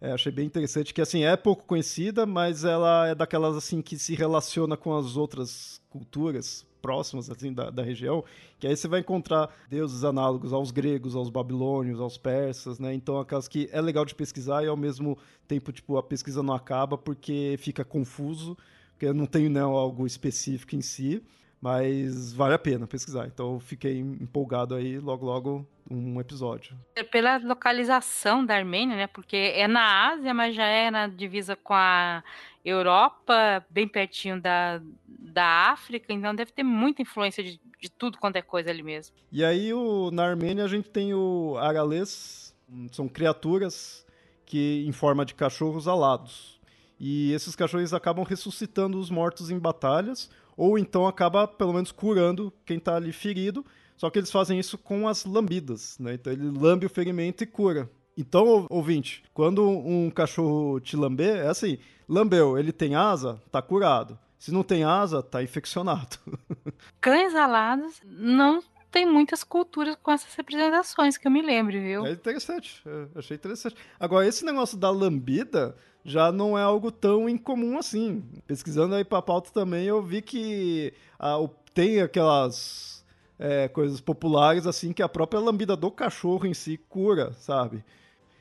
É, 0.00 0.10
achei 0.10 0.32
bem 0.32 0.44
interessante, 0.44 0.92
que 0.92 1.00
assim, 1.00 1.22
é 1.22 1.36
pouco 1.36 1.64
conhecida, 1.64 2.26
mas 2.26 2.64
ela 2.64 3.06
é 3.06 3.14
daquelas 3.14 3.56
assim 3.56 3.80
que 3.80 3.96
se 3.96 4.16
relaciona 4.16 4.76
com 4.76 4.96
as 4.96 5.16
outras 5.16 5.80
culturas 5.88 6.66
próximas 6.82 7.30
assim 7.30 7.52
da, 7.52 7.70
da 7.70 7.84
região, 7.84 8.24
que 8.58 8.66
aí 8.66 8.76
você 8.76 8.88
vai 8.88 8.98
encontrar 8.98 9.48
deuses 9.70 10.02
análogos 10.02 10.52
aos 10.52 10.72
gregos, 10.72 11.14
aos 11.14 11.30
babilônios, 11.30 12.00
aos 12.00 12.18
persas, 12.18 12.80
né? 12.80 12.92
Então 12.92 13.20
aquelas 13.20 13.46
que 13.46 13.68
é 13.70 13.80
legal 13.80 14.04
de 14.04 14.16
pesquisar 14.16 14.64
e 14.64 14.66
ao 14.66 14.76
mesmo 14.76 15.16
tempo 15.46 15.70
tipo 15.70 15.96
a 15.96 16.02
pesquisa 16.02 16.42
não 16.42 16.52
acaba 16.52 16.98
porque 16.98 17.54
fica 17.60 17.84
confuso, 17.84 18.58
porque 19.02 19.12
não 19.12 19.26
tem 19.26 19.48
né, 19.48 19.60
algo 19.60 20.06
específico 20.06 20.76
em 20.76 20.80
si, 20.80 21.20
mas 21.60 22.32
vale 22.32 22.54
a 22.54 22.58
pena 22.58 22.86
pesquisar. 22.86 23.26
Então 23.26 23.54
eu 23.54 23.60
fiquei 23.60 23.98
empolgado 23.98 24.76
aí 24.76 25.00
logo 25.00 25.26
logo 25.26 25.68
um 25.90 26.20
episódio. 26.20 26.78
Pela 27.10 27.38
localização 27.38 28.46
da 28.46 28.54
Armênia, 28.54 28.96
né? 28.96 29.06
Porque 29.08 29.36
é 29.36 29.66
na 29.66 30.12
Ásia, 30.12 30.32
mas 30.32 30.54
já 30.54 30.66
é 30.66 30.88
na 30.88 31.08
divisa 31.08 31.56
com 31.56 31.74
a 31.74 32.22
Europa, 32.64 33.64
bem 33.68 33.88
pertinho 33.88 34.40
da, 34.40 34.80
da 35.04 35.70
África, 35.72 36.12
então 36.12 36.32
deve 36.32 36.52
ter 36.52 36.62
muita 36.62 37.02
influência 37.02 37.42
de, 37.42 37.60
de 37.80 37.90
tudo 37.90 38.18
quanto 38.18 38.36
é 38.36 38.42
coisa 38.42 38.70
ali 38.70 38.84
mesmo. 38.84 39.16
E 39.32 39.44
aí 39.44 39.74
o, 39.74 40.12
na 40.12 40.24
Armênia 40.24 40.64
a 40.64 40.68
gente 40.68 40.88
tem 40.88 41.12
o 41.12 41.56
Aralês, 41.58 42.54
são 42.92 43.08
criaturas 43.08 44.06
que 44.46 44.84
em 44.86 44.92
forma 44.92 45.24
de 45.24 45.34
cachorros 45.34 45.88
alados. 45.88 46.61
E 47.04 47.32
esses 47.32 47.56
cachorros 47.56 47.92
acabam 47.92 48.24
ressuscitando 48.24 48.96
os 48.96 49.10
mortos 49.10 49.50
em 49.50 49.58
batalhas, 49.58 50.30
ou 50.56 50.78
então 50.78 51.04
acaba 51.04 51.48
pelo 51.48 51.72
menos 51.72 51.90
curando 51.90 52.52
quem 52.64 52.78
está 52.78 52.94
ali 52.94 53.12
ferido. 53.12 53.66
Só 53.96 54.08
que 54.08 54.20
eles 54.20 54.30
fazem 54.30 54.56
isso 54.56 54.78
com 54.78 55.08
as 55.08 55.24
lambidas, 55.24 55.98
né? 55.98 56.14
Então 56.14 56.32
ele 56.32 56.48
lambe 56.56 56.86
o 56.86 56.88
ferimento 56.88 57.42
e 57.42 57.46
cura. 57.46 57.90
Então, 58.16 58.68
ouvinte, 58.70 59.24
quando 59.34 59.68
um 59.68 60.12
cachorro 60.12 60.78
te 60.78 60.96
lamber, 60.96 61.38
é 61.38 61.48
assim: 61.48 61.76
lambeu, 62.08 62.56
ele 62.56 62.70
tem 62.70 62.94
asa, 62.94 63.42
tá 63.50 63.60
curado. 63.60 64.16
Se 64.38 64.52
não 64.52 64.62
tem 64.62 64.84
asa, 64.84 65.24
tá 65.24 65.42
infeccionado. 65.42 66.18
Cães 67.02 67.34
alados 67.34 68.00
não 68.04 68.62
tem 68.92 69.06
muitas 69.06 69.42
culturas 69.42 69.96
com 70.00 70.12
essas 70.12 70.32
representações 70.34 71.16
que 71.16 71.26
eu 71.26 71.30
me 71.30 71.40
lembro, 71.40 71.72
viu? 71.72 72.06
É 72.06 72.12
interessante, 72.12 72.82
é, 72.86 73.18
achei 73.18 73.34
interessante. 73.34 73.74
Agora, 73.98 74.26
esse 74.26 74.44
negócio 74.44 74.76
da 74.76 74.90
lambida 74.90 75.74
já 76.04 76.30
não 76.30 76.58
é 76.58 76.62
algo 76.62 76.92
tão 76.92 77.28
incomum 77.28 77.78
assim. 77.78 78.22
Pesquisando 78.46 78.94
aí 78.94 79.04
pra 79.04 79.22
pauta 79.22 79.50
também, 79.50 79.86
eu 79.86 80.02
vi 80.02 80.20
que 80.20 80.92
ah, 81.18 81.38
tem 81.72 82.00
aquelas 82.02 83.04
é, 83.38 83.66
coisas 83.68 84.00
populares 84.00 84.66
assim 84.66 84.92
que 84.92 85.02
a 85.02 85.08
própria 85.08 85.40
lambida 85.40 85.74
do 85.74 85.90
cachorro 85.90 86.46
em 86.46 86.54
si 86.54 86.76
cura, 86.76 87.32
sabe? 87.32 87.82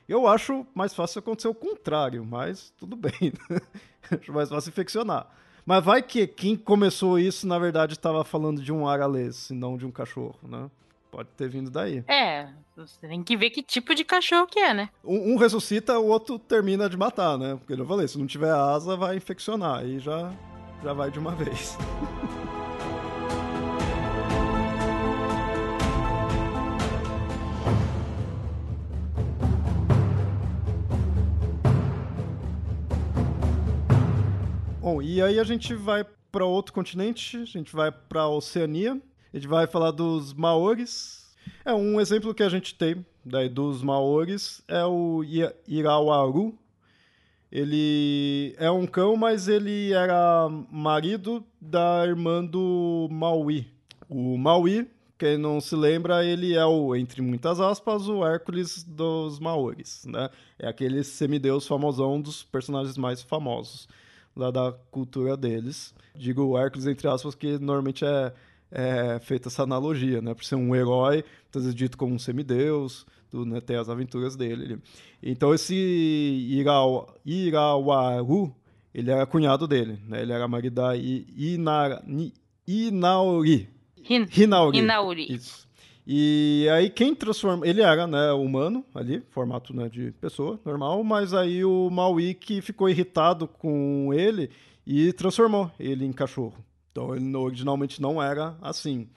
Eu 0.07 0.27
acho 0.27 0.65
mais 0.75 0.93
fácil 0.93 1.19
acontecer 1.19 1.47
o 1.47 1.55
contrário, 1.55 2.25
mas 2.25 2.73
tudo 2.77 2.97
bem. 2.97 3.31
Né? 3.49 3.61
acho 4.19 4.33
mais 4.33 4.49
fácil 4.49 4.69
infeccionar. 4.69 5.29
Mas 5.65 5.83
vai 5.83 6.01
que 6.01 6.25
quem 6.27 6.55
começou 6.55 7.19
isso, 7.19 7.47
na 7.47 7.59
verdade, 7.59 7.93
estava 7.93 8.23
falando 8.23 8.61
de 8.61 8.71
um 8.71 8.87
aralês 8.87 9.49
e 9.49 9.53
não 9.53 9.77
de 9.77 9.85
um 9.85 9.91
cachorro, 9.91 10.35
né? 10.43 10.69
Pode 11.11 11.27
ter 11.35 11.49
vindo 11.49 11.69
daí. 11.69 12.03
É, 12.07 12.47
você 12.75 13.07
tem 13.07 13.21
que 13.21 13.35
ver 13.35 13.49
que 13.49 13.61
tipo 13.61 13.93
de 13.93 14.05
cachorro 14.05 14.47
que 14.47 14.59
é, 14.59 14.73
né? 14.73 14.89
Um, 15.03 15.33
um 15.33 15.37
ressuscita, 15.37 15.99
o 15.99 16.07
outro 16.07 16.39
termina 16.39 16.89
de 16.89 16.95
matar, 16.95 17.37
né? 17.37 17.57
Porque 17.57 17.79
eu 17.79 17.85
falei, 17.85 18.07
se 18.07 18.17
não 18.17 18.25
tiver 18.25 18.51
asa, 18.51 18.95
vai 18.95 19.17
infeccionar. 19.17 19.79
Aí 19.79 19.99
já, 19.99 20.31
já 20.81 20.93
vai 20.93 21.11
de 21.11 21.19
uma 21.19 21.31
vez. 21.35 21.77
Bom, 34.91 35.01
e 35.01 35.21
aí 35.21 35.39
a 35.39 35.43
gente 35.45 35.73
vai 35.73 36.05
para 36.29 36.43
outro 36.43 36.73
continente, 36.73 37.37
a 37.37 37.45
gente 37.45 37.73
vai 37.73 37.89
para 37.89 38.23
a 38.23 38.29
Oceania, 38.29 39.01
a 39.33 39.37
gente 39.37 39.47
vai 39.47 39.65
falar 39.65 39.91
dos 39.91 40.33
Maores. 40.33 41.33
É 41.63 41.73
um 41.73 41.97
exemplo 42.01 42.33
que 42.33 42.43
a 42.43 42.49
gente 42.49 42.75
tem 42.75 43.05
daí 43.23 43.47
dos 43.47 43.81
Maores 43.81 44.61
é 44.67 44.83
o 44.83 45.23
Irawaru. 45.65 46.59
Ele 47.49 48.53
é 48.57 48.69
um 48.69 48.85
cão, 48.85 49.15
mas 49.15 49.47
ele 49.47 49.93
era 49.93 50.49
marido 50.69 51.41
da 51.61 52.03
irmã 52.05 52.43
do 52.43 53.07
Maui. 53.09 53.67
O 54.09 54.37
Maui, 54.37 54.89
quem 55.17 55.37
não 55.37 55.61
se 55.61 55.73
lembra, 55.73 56.25
ele 56.25 56.53
é 56.53 56.65
o, 56.65 56.93
entre 56.97 57.21
muitas 57.21 57.61
aspas, 57.61 58.09
o 58.09 58.25
Hércules 58.25 58.83
dos 58.83 59.39
Maores, 59.39 60.03
né? 60.05 60.29
É 60.59 60.67
aquele 60.67 61.01
semideus 61.01 61.65
famosão 61.65 62.19
dos 62.19 62.43
personagens 62.43 62.97
mais 62.97 63.21
famosos 63.21 63.87
lá 64.35 64.51
da 64.51 64.73
cultura 64.89 65.35
deles. 65.37 65.93
Digo 66.15 66.57
Hércules, 66.57 66.87
entre 66.87 67.07
aspas, 67.07 67.35
que 67.35 67.57
normalmente 67.57 68.03
é, 68.05 68.33
é 68.71 69.19
feita 69.19 69.49
essa 69.49 69.63
analogia, 69.63 70.21
né? 70.21 70.33
Por 70.33 70.43
ser 70.43 70.55
um 70.55 70.75
herói, 70.75 71.23
muitas 71.43 71.63
vezes 71.63 71.75
dito 71.75 71.97
como 71.97 72.13
um 72.15 72.19
semideus, 72.19 73.05
tudo, 73.29 73.45
né? 73.45 73.61
tem 73.61 73.77
as 73.77 73.89
aventuras 73.89 74.35
dele. 74.35 74.79
Então 75.23 75.53
esse 75.53 75.73
Irawaru, 77.25 78.53
ele 78.93 79.09
era 79.11 79.25
cunhado 79.25 79.67
dele, 79.67 79.99
né? 80.07 80.21
Ele 80.21 80.33
era 80.33 80.47
marido 80.47 80.75
da 80.75 80.95
Inauri. 82.67 83.69
Hin, 84.09 84.27
Hinauri. 84.35 84.79
Hinauri. 84.79 85.33
Isso. 85.33 85.67
E 86.13 86.67
aí 86.69 86.89
quem 86.89 87.15
transforma. 87.15 87.65
Ele 87.65 87.81
era, 87.81 88.05
né, 88.05 88.33
humano 88.33 88.83
ali, 88.93 89.23
formato 89.29 89.73
né, 89.73 89.87
de 89.87 90.11
pessoa 90.19 90.59
normal, 90.65 91.01
mas 91.05 91.33
aí 91.33 91.63
o 91.63 91.89
Maui 91.89 92.33
que 92.33 92.61
ficou 92.61 92.89
irritado 92.89 93.47
com 93.47 94.13
ele 94.13 94.49
e 94.85 95.13
transformou 95.13 95.71
ele 95.79 96.03
em 96.05 96.11
cachorro. 96.11 96.57
Então 96.91 97.15
ele 97.15 97.33
originalmente 97.33 98.01
não 98.01 98.21
era 98.21 98.57
assim. 98.61 99.07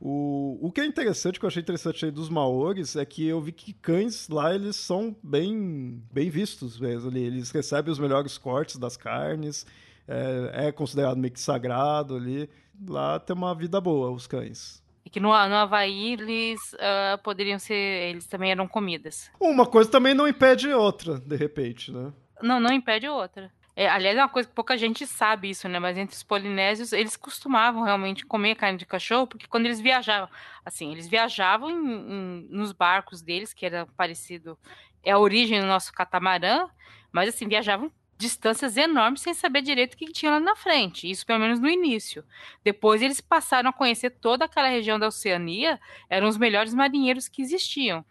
O, 0.00 0.58
o 0.62 0.72
que 0.72 0.80
é 0.80 0.86
interessante, 0.86 1.38
que 1.38 1.44
eu 1.44 1.48
achei 1.48 1.60
interessante 1.60 2.02
aí 2.06 2.10
dos 2.10 2.30
Maores, 2.30 2.96
é 2.96 3.04
que 3.04 3.26
eu 3.28 3.38
vi 3.38 3.52
que 3.52 3.74
cães 3.74 4.26
lá 4.30 4.54
eles 4.54 4.76
são 4.76 5.14
bem, 5.22 6.02
bem 6.10 6.30
vistos 6.30 6.80
mesmo. 6.80 7.10
Ali. 7.10 7.24
Eles 7.24 7.50
recebem 7.50 7.92
os 7.92 7.98
melhores 7.98 8.38
cortes 8.38 8.78
das 8.78 8.96
carnes, 8.96 9.66
é, 10.08 10.68
é 10.68 10.72
considerado 10.72 11.18
meio 11.18 11.34
que 11.34 11.40
sagrado 11.40 12.16
ali. 12.16 12.48
Lá 12.88 13.20
tem 13.20 13.36
uma 13.36 13.54
vida 13.54 13.78
boa, 13.82 14.10
os 14.10 14.26
cães. 14.26 14.81
E 15.04 15.10
que 15.10 15.20
no, 15.20 15.28
no 15.28 15.54
Havaí 15.56 16.12
eles 16.12 16.60
uh, 16.74 17.20
poderiam 17.22 17.58
ser. 17.58 17.74
Eles 17.74 18.26
também 18.26 18.50
eram 18.50 18.68
comidas. 18.68 19.30
Uma 19.40 19.66
coisa 19.66 19.90
também 19.90 20.14
não 20.14 20.28
impede 20.28 20.72
outra, 20.72 21.18
de 21.18 21.36
repente, 21.36 21.90
né? 21.90 22.12
Não, 22.40 22.60
não 22.60 22.72
impede 22.72 23.08
outra. 23.08 23.52
É, 23.74 23.88
aliás, 23.88 24.16
é 24.16 24.20
uma 24.20 24.28
coisa 24.28 24.48
que 24.48 24.54
pouca 24.54 24.76
gente 24.76 25.06
sabe 25.06 25.48
isso, 25.48 25.66
né? 25.66 25.78
Mas 25.78 25.96
entre 25.96 26.14
os 26.14 26.22
polinésios, 26.22 26.92
eles 26.92 27.16
costumavam 27.16 27.82
realmente 27.82 28.26
comer 28.26 28.54
carne 28.54 28.76
de 28.76 28.84
cachorro, 28.84 29.26
porque 29.26 29.46
quando 29.46 29.64
eles 29.64 29.80
viajavam, 29.80 30.28
assim, 30.64 30.92
eles 30.92 31.08
viajavam 31.08 31.70
em, 31.70 31.74
em, 31.74 32.46
nos 32.50 32.72
barcos 32.72 33.22
deles, 33.22 33.54
que 33.54 33.64
era 33.64 33.86
parecido, 33.96 34.58
é 35.02 35.12
a 35.12 35.18
origem 35.18 35.60
do 35.60 35.66
nosso 35.66 35.90
catamarã, 35.92 36.68
mas 37.10 37.30
assim, 37.30 37.48
viajavam 37.48 37.90
distâncias 38.22 38.76
enormes 38.76 39.20
sem 39.20 39.34
saber 39.34 39.60
direito 39.62 39.94
o 39.94 39.96
que 39.96 40.12
tinha 40.12 40.32
lá 40.32 40.40
na 40.40 40.56
frente. 40.56 41.10
Isso 41.10 41.26
pelo 41.26 41.40
menos 41.40 41.60
no 41.60 41.68
início. 41.68 42.24
Depois 42.64 43.02
eles 43.02 43.20
passaram 43.20 43.70
a 43.70 43.72
conhecer 43.72 44.10
toda 44.10 44.44
aquela 44.44 44.68
região 44.68 44.98
da 44.98 45.08
Oceania, 45.08 45.80
eram 46.08 46.28
os 46.28 46.38
melhores 46.38 46.72
marinheiros 46.72 47.28
que 47.28 47.42
existiam. 47.42 48.04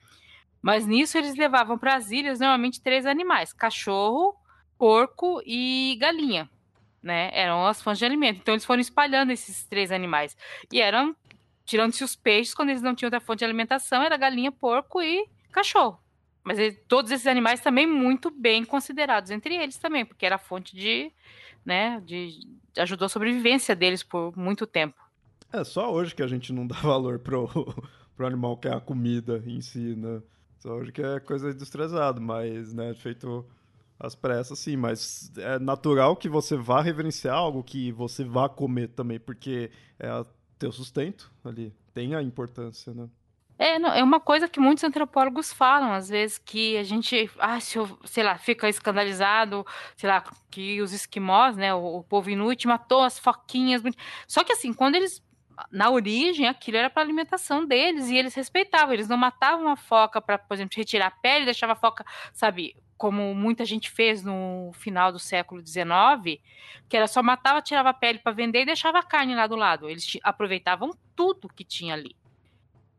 Mas 0.61 0.85
nisso 0.85 1.17
eles 1.17 1.35
levavam 1.35 1.77
para 1.77 1.95
as 1.95 2.11
ilhas 2.11 2.39
normalmente 2.39 2.81
três 2.81 3.05
animais: 3.05 3.53
cachorro, 3.53 4.35
porco 4.77 5.41
e 5.45 5.97
galinha. 5.99 6.49
Né? 7.01 7.31
Eram 7.33 7.65
as 7.65 7.81
fontes 7.81 7.99
de 7.99 8.05
alimento. 8.05 8.39
Então 8.41 8.53
eles 8.53 8.65
foram 8.65 8.81
espalhando 8.81 9.31
esses 9.31 9.63
três 9.63 9.91
animais. 9.91 10.37
E 10.71 10.79
eram, 10.79 11.15
tirando-se 11.65 12.03
os 12.03 12.15
peixes, 12.15 12.53
quando 12.53 12.69
eles 12.69 12.81
não 12.81 12.93
tinham 12.93 13.07
outra 13.07 13.19
fonte 13.19 13.39
de 13.39 13.45
alimentação, 13.45 14.03
era 14.03 14.17
galinha, 14.17 14.51
porco 14.51 15.01
e 15.01 15.25
cachorro. 15.51 16.00
Mas 16.43 16.57
ele, 16.57 16.71
todos 16.71 17.11
esses 17.11 17.27
animais 17.27 17.61
também 17.61 17.85
muito 17.85 18.31
bem 18.31 18.65
considerados 18.65 19.29
entre 19.31 19.55
eles 19.55 19.77
também, 19.77 20.05
porque 20.05 20.25
era 20.25 20.37
fonte 20.37 20.75
de, 20.75 21.11
né, 21.65 22.01
de 22.05 22.39
ajudou 22.77 23.05
a 23.05 23.09
sobrevivência 23.09 23.75
deles 23.75 24.01
por 24.01 24.35
muito 24.35 24.65
tempo. 24.65 24.99
É 25.53 25.63
só 25.63 25.91
hoje 25.91 26.15
que 26.15 26.23
a 26.23 26.27
gente 26.27 26.51
não 26.51 26.65
dá 26.65 26.75
valor 26.81 27.19
pro, 27.19 27.47
pro 28.15 28.25
animal 28.25 28.57
que 28.57 28.67
é 28.67 28.73
a 28.73 28.79
comida 28.79 29.43
em 29.45 29.61
si, 29.61 29.95
né? 29.95 30.21
Só 30.59 30.75
hoje 30.75 30.91
que 30.91 31.01
é 31.01 31.19
coisa 31.19 31.49
industrializada, 31.49 32.19
mas, 32.19 32.73
né, 32.73 32.93
feito 32.93 33.45
às 33.99 34.15
pressas, 34.15 34.59
sim, 34.59 34.77
mas 34.77 35.31
é 35.37 35.59
natural 35.59 36.15
que 36.15 36.29
você 36.29 36.55
vá 36.55 36.81
reverenciar 36.81 37.35
algo 37.35 37.63
que 37.63 37.91
você 37.91 38.23
vá 38.23 38.47
comer 38.47 38.89
também, 38.89 39.19
porque 39.19 39.71
é 39.99 40.07
teu 40.57 40.71
sustento 40.71 41.31
ali, 41.43 41.73
tem 41.93 42.15
a 42.15 42.21
importância, 42.21 42.93
né? 42.93 43.09
É, 43.61 43.77
não, 43.77 43.93
é 43.93 44.03
uma 44.03 44.19
coisa 44.19 44.49
que 44.49 44.59
muitos 44.59 44.83
antropólogos 44.83 45.53
falam, 45.53 45.93
às 45.93 46.09
vezes, 46.09 46.39
que 46.39 46.75
a 46.77 46.83
gente, 46.83 47.29
ah, 47.37 47.59
se 47.59 47.77
eu, 47.77 47.95
sei 48.05 48.23
lá, 48.23 48.35
fica 48.35 48.67
escandalizado, 48.67 49.63
sei 49.95 50.09
lá, 50.09 50.23
que 50.49 50.81
os 50.81 50.91
esquimós, 50.91 51.55
né, 51.55 51.71
o, 51.71 51.97
o 51.97 52.03
povo 52.03 52.31
inuit 52.31 52.67
matou 52.67 53.03
as 53.03 53.19
foquinhas. 53.19 53.83
Só 54.27 54.43
que 54.43 54.51
assim, 54.51 54.73
quando 54.73 54.95
eles 54.95 55.23
na 55.71 55.91
origem, 55.91 56.47
aquilo 56.47 56.77
era 56.77 56.89
para 56.89 57.03
alimentação 57.03 57.63
deles 57.63 58.09
e 58.09 58.17
eles 58.17 58.33
respeitavam. 58.33 58.95
Eles 58.95 59.07
não 59.07 59.15
matavam 59.15 59.67
a 59.67 59.75
foca 59.75 60.19
para, 60.19 60.39
por 60.39 60.55
exemplo, 60.55 60.75
retirar 60.75 61.07
a 61.07 61.11
pele, 61.11 61.45
deixava 61.45 61.73
a 61.73 61.75
foca, 61.75 62.03
sabe, 62.33 62.75
como 62.97 63.35
muita 63.35 63.63
gente 63.63 63.91
fez 63.91 64.23
no 64.23 64.71
final 64.73 65.11
do 65.11 65.19
século 65.19 65.61
XIX, 65.63 66.41
que 66.89 66.97
era 66.97 67.05
só 67.05 67.21
matava, 67.21 67.61
tirava 67.61 67.89
a 67.89 67.93
pele 67.93 68.17
para 68.17 68.31
vender 68.31 68.61
e 68.63 68.65
deixava 68.65 68.97
a 68.97 69.03
carne 69.03 69.35
lá 69.35 69.45
do 69.45 69.55
lado. 69.55 69.87
Eles 69.87 70.17
aproveitavam 70.23 70.89
tudo 71.15 71.47
que 71.47 71.63
tinha 71.63 71.93
ali. 71.93 72.15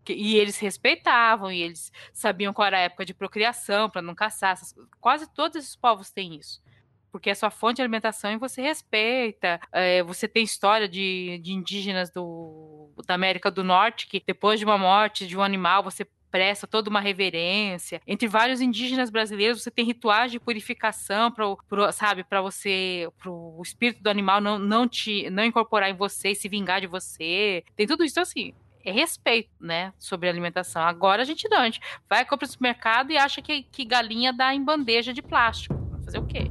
E 0.09 0.37
eles 0.37 0.59
respeitavam, 0.59 1.53
e 1.53 1.63
eles 1.63 1.93
sabiam 2.13 2.53
qual 2.53 2.67
era 2.67 2.79
a 2.79 2.83
época 2.83 3.05
de 3.05 3.15
procriação, 3.15 3.89
para 3.89 4.03
não 4.03 4.15
caçar. 4.15 4.59
Quase 5.01 5.33
todos 5.33 5.57
esses 5.57 5.77
povos 5.77 6.11
têm 6.11 6.37
isso. 6.37 6.63
Porque 7.11 7.29
é 7.29 7.35
sua 7.35 7.51
fonte 7.51 7.77
de 7.77 7.83
alimentação 7.83 8.33
e 8.33 8.39
você 8.39 8.63
respeita. 8.63 9.61
É, 9.71 10.03
você 10.03 10.27
tem 10.27 10.43
história 10.43 10.89
de, 10.89 11.39
de 11.43 11.53
indígenas 11.53 12.11
do, 12.11 12.91
da 13.07 13.15
América 13.15 13.51
do 13.51 13.63
Norte 13.63 14.07
que, 14.07 14.23
depois 14.27 14.59
de 14.59 14.65
uma 14.65 14.79
morte 14.79 15.27
de 15.27 15.37
um 15.37 15.43
animal, 15.43 15.83
você 15.83 16.07
presta 16.33 16.67
toda 16.67 16.89
uma 16.89 17.01
reverência. 17.01 18.01
Entre 18.07 18.27
vários 18.27 18.63
indígenas 18.63 19.11
brasileiros, 19.11 19.63
você 19.63 19.71
tem 19.71 19.85
rituais 19.85 20.33
de 20.33 20.41
purificação 20.41 21.31
para, 21.31 21.93
sabe, 21.93 22.25
para 22.25 22.41
você, 22.41 23.07
para 23.19 23.31
o 23.31 23.61
espírito 23.63 24.03
do 24.03 24.09
animal 24.09 24.41
não, 24.41 24.59
não 24.59 24.89
te 24.89 25.29
não 25.29 25.45
incorporar 25.45 25.91
em 25.91 25.95
você 25.95 26.31
e 26.31 26.35
se 26.35 26.49
vingar 26.49 26.81
de 26.81 26.87
você. 26.87 27.63
Tem 27.77 27.87
tudo 27.87 28.03
isso 28.03 28.19
assim 28.19 28.55
é 28.85 28.93
respeito, 28.93 29.51
né, 29.61 29.93
sobre 29.99 30.29
alimentação. 30.29 30.83
Agora 30.83 31.23
a 31.23 31.25
gente 31.25 31.49
não, 31.49 31.59
a 31.59 31.65
gente 31.65 31.81
vai 32.09 32.25
comprar 32.25 32.47
no 32.47 32.53
supermercado 32.53 33.11
e 33.11 33.17
acha 33.17 33.41
que, 33.41 33.63
que 33.65 33.85
galinha 33.85 34.33
dá 34.33 34.55
em 34.55 34.65
bandeja 34.65 35.13
de 35.13 35.23
plástico. 35.23 35.75
Vai 35.91 36.03
fazer 36.03 36.19
o 36.19 36.27
quê? 36.27 36.51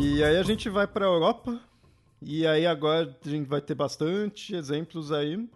E 0.00 0.22
aí 0.22 0.36
a 0.36 0.42
gente 0.42 0.68
vai 0.68 0.86
para 0.86 1.04
a 1.04 1.08
Europa, 1.08 1.60
e 2.22 2.46
aí 2.46 2.66
agora 2.66 3.16
a 3.24 3.28
gente 3.28 3.48
vai 3.48 3.60
ter 3.60 3.74
bastante 3.74 4.54
exemplos 4.54 5.10
aí. 5.10 5.48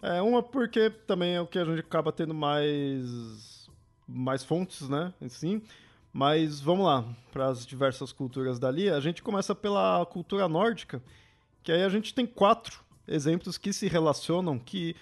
É, 0.00 0.22
uma 0.22 0.40
porque 0.42 0.90
também 0.90 1.34
é 1.34 1.40
o 1.40 1.46
que 1.46 1.58
a 1.58 1.64
gente 1.64 1.80
acaba 1.80 2.12
tendo 2.12 2.32
mais, 2.32 3.68
mais 4.06 4.44
fontes, 4.44 4.88
né, 4.88 5.12
assim. 5.20 5.60
Mas 6.18 6.60
vamos 6.60 6.84
lá, 6.84 7.04
para 7.30 7.46
as 7.46 7.64
diversas 7.64 8.10
culturas 8.10 8.58
dali. 8.58 8.90
A 8.90 8.98
gente 8.98 9.22
começa 9.22 9.54
pela 9.54 10.04
cultura 10.04 10.48
nórdica, 10.48 11.00
que 11.62 11.70
aí 11.70 11.84
a 11.84 11.88
gente 11.88 12.12
tem 12.12 12.26
quatro 12.26 12.80
exemplos 13.06 13.56
que 13.56 13.72
se 13.72 13.86
relacionam, 13.86 14.58
que 14.58 14.96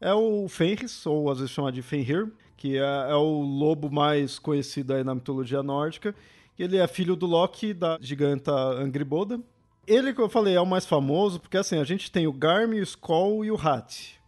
é 0.00 0.14
o 0.14 0.48
Fenris, 0.48 1.04
ou 1.04 1.30
às 1.30 1.36
vezes 1.36 1.52
chama 1.52 1.70
de 1.70 1.82
Fenrir, 1.82 2.32
que 2.56 2.78
é, 2.78 2.80
é, 2.80 3.14
o 3.14 3.42
lobo 3.42 3.90
mais 3.90 4.38
conhecido 4.38 4.94
aí 4.94 5.04
na 5.04 5.14
mitologia 5.14 5.62
nórdica. 5.62 6.14
Ele 6.58 6.78
é 6.78 6.86
filho 6.86 7.14
do 7.14 7.26
Loki, 7.26 7.74
da 7.74 7.98
giganta 8.00 8.50
Angriboda. 8.50 9.38
Ele, 9.86 10.14
que 10.14 10.20
eu 10.22 10.30
falei, 10.30 10.54
é 10.54 10.60
o 10.62 10.66
mais 10.66 10.86
famoso, 10.86 11.38
porque 11.40 11.58
assim, 11.58 11.76
a 11.76 11.84
gente 11.84 12.10
tem 12.10 12.26
o 12.26 12.32
Garm, 12.32 12.70
o 12.72 12.78
Skoll 12.78 13.44
e 13.44 13.50
o 13.50 13.60
Hat. 13.60 14.18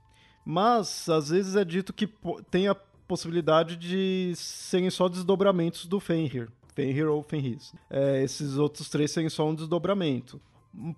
Mas, 0.44 1.08
às 1.08 1.30
vezes 1.30 1.56
é 1.56 1.64
dito 1.64 1.94
que 1.94 2.06
tem 2.50 2.68
a 2.68 2.76
possibilidade 3.06 3.76
de 3.76 4.32
serem 4.36 4.90
só 4.90 5.08
desdobramentos 5.08 5.86
do 5.86 6.00
Fenrir. 6.00 6.48
Fenrir 6.74 7.08
ou 7.08 7.22
Fenris. 7.22 7.72
É, 7.88 8.22
esses 8.22 8.56
outros 8.58 8.88
três 8.88 9.10
serem 9.10 9.30
só 9.30 9.48
um 9.48 9.54
desdobramento. 9.54 10.40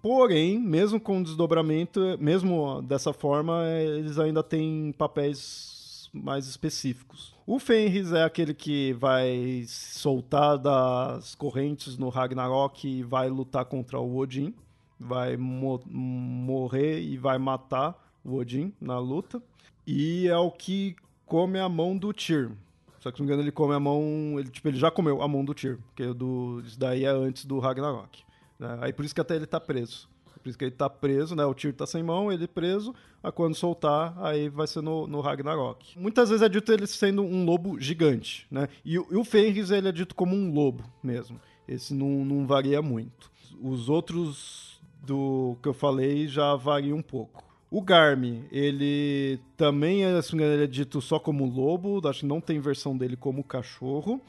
Porém, 0.02 0.58
mesmo 0.58 0.98
com 0.98 1.22
desdobramento, 1.22 2.00
mesmo 2.18 2.82
dessa 2.82 3.12
forma, 3.12 3.64
eles 3.68 4.18
ainda 4.18 4.42
têm 4.42 4.92
papéis 4.98 6.10
mais 6.12 6.46
específicos. 6.46 7.34
O 7.46 7.58
Fenris 7.58 8.12
é 8.12 8.24
aquele 8.24 8.52
que 8.52 8.92
vai 8.94 9.64
soltar 9.66 10.58
das 10.58 11.34
correntes 11.34 11.96
no 11.96 12.08
Ragnarok 12.08 12.86
e 12.88 13.02
vai 13.02 13.28
lutar 13.28 13.64
contra 13.64 14.00
o 14.00 14.16
Odin. 14.16 14.52
Vai 14.98 15.36
mo 15.36 15.80
morrer 15.86 17.00
e 17.00 17.16
vai 17.16 17.38
matar 17.38 17.96
o 18.24 18.34
Odin 18.34 18.72
na 18.80 18.98
luta. 18.98 19.40
E 19.86 20.26
é 20.26 20.36
o 20.36 20.50
que 20.50 20.96
come 21.28 21.58
a 21.58 21.68
mão 21.68 21.96
do 21.96 22.12
Tyr. 22.12 22.50
Só 23.00 23.10
que, 23.10 23.16
se 23.16 23.22
não 23.22 23.26
me 23.26 23.32
engano, 23.32 23.42
ele 23.42 23.52
come 23.52 23.74
a 23.74 23.80
mão. 23.80 24.36
Ele, 24.38 24.48
tipo, 24.48 24.66
ele 24.66 24.78
já 24.78 24.90
comeu 24.90 25.22
a 25.22 25.28
mão 25.28 25.44
do 25.44 25.54
Tyr. 25.54 25.78
Porque 25.88 26.12
do, 26.12 26.60
isso 26.64 26.78
daí 26.78 27.04
é 27.04 27.10
antes 27.10 27.44
do 27.44 27.58
Ragnarok. 27.58 28.22
Né? 28.58 28.78
Aí 28.80 28.92
por 28.92 29.04
isso 29.04 29.14
que 29.14 29.20
até 29.20 29.36
ele 29.36 29.46
tá 29.46 29.60
preso. 29.60 30.08
Por 30.42 30.48
isso 30.48 30.58
que 30.58 30.64
ele 30.64 30.72
tá 30.72 30.88
preso, 30.88 31.34
né? 31.34 31.44
O 31.44 31.54
Tyr 31.54 31.74
tá 31.74 31.86
sem 31.86 32.02
mão, 32.02 32.32
ele 32.32 32.46
preso. 32.46 32.94
Aí 33.22 33.30
quando 33.30 33.54
soltar, 33.54 34.16
aí 34.18 34.48
vai 34.48 34.66
ser 34.66 34.80
no, 34.80 35.06
no 35.06 35.20
Ragnarok. 35.20 35.98
Muitas 35.98 36.30
vezes 36.30 36.42
é 36.42 36.48
dito 36.48 36.72
ele 36.72 36.86
sendo 36.86 37.22
um 37.22 37.44
lobo 37.44 37.78
gigante, 37.80 38.46
né? 38.50 38.68
E, 38.84 38.94
e 38.94 38.98
o 38.98 39.24
Fenris, 39.24 39.70
ele 39.70 39.88
é 39.88 39.92
dito 39.92 40.14
como 40.14 40.34
um 40.34 40.52
lobo 40.52 40.84
mesmo. 41.02 41.40
Esse 41.66 41.92
não, 41.92 42.24
não 42.24 42.46
varia 42.46 42.80
muito. 42.80 43.30
Os 43.60 43.88
outros 43.88 44.80
do 45.02 45.56
que 45.62 45.68
eu 45.68 45.74
falei 45.74 46.28
já 46.28 46.54
variam 46.54 46.98
um 46.98 47.02
pouco. 47.02 47.44
O 47.70 47.82
Garmin, 47.82 48.44
ele 48.50 49.38
também 49.56 50.04
é, 50.04 50.18
ele 50.32 50.64
é 50.64 50.66
dito 50.66 51.02
só 51.02 51.18
como 51.18 51.44
lobo, 51.44 52.06
acho 52.08 52.20
que 52.20 52.26
não 52.26 52.40
tem 52.40 52.58
versão 52.60 52.96
dele 52.96 53.14
como 53.14 53.44
cachorro. 53.44 54.20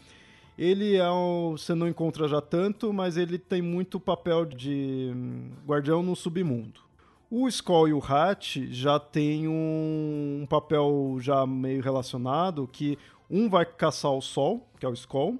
Ele 0.57 0.97
é 0.97 1.09
um, 1.09 1.51
você 1.51 1.73
não 1.73 1.87
encontra 1.87 2.27
já 2.27 2.41
tanto, 2.41 2.91
mas 2.91 3.15
ele 3.15 3.37
tem 3.39 3.61
muito 3.61 3.97
papel 3.97 4.43
de 4.43 5.13
hum, 5.15 5.51
guardião 5.65 6.03
no 6.03 6.17
submundo. 6.17 6.81
O 7.31 7.47
Skoll 7.47 7.87
e 7.87 7.93
o 7.93 8.03
Hat 8.03 8.67
já 8.73 8.99
tem 8.99 9.47
um, 9.47 10.41
um, 10.41 10.45
papel 10.45 11.17
já 11.21 11.45
meio 11.45 11.81
relacionado, 11.81 12.67
que 12.69 12.97
um 13.29 13.47
vai 13.47 13.65
caçar 13.65 14.11
o 14.11 14.21
Sol, 14.21 14.67
que 14.77 14.85
é 14.85 14.89
o 14.89 14.93
Skoll, 14.93 15.39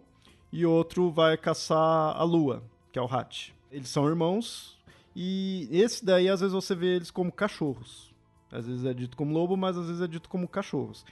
e 0.54 0.66
outro 0.66 1.12
vai 1.12 1.36
caçar 1.36 2.16
a 2.16 2.24
Lua, 2.24 2.64
que 2.94 2.98
é 2.98 3.02
o 3.02 3.14
Hat. 3.14 3.54
Eles 3.70 3.90
são 3.90 4.08
irmãos, 4.08 4.78
e 5.22 5.68
esse 5.70 6.06
daí, 6.06 6.30
às 6.30 6.40
vezes, 6.40 6.54
você 6.54 6.74
vê 6.74 6.96
eles 6.96 7.12
como 7.12 7.30
cachorros. 7.30 8.10
Às 8.50 8.66
vezes 8.66 8.86
é 8.86 8.94
dito 8.94 9.18
como 9.18 9.34
lobo, 9.34 9.58
mas 9.58 9.78
às 9.78 9.88
vezes 9.88 10.02
é 10.02 10.08
dito 10.08 10.30
como 10.30 10.48
cachorros. 10.48 11.04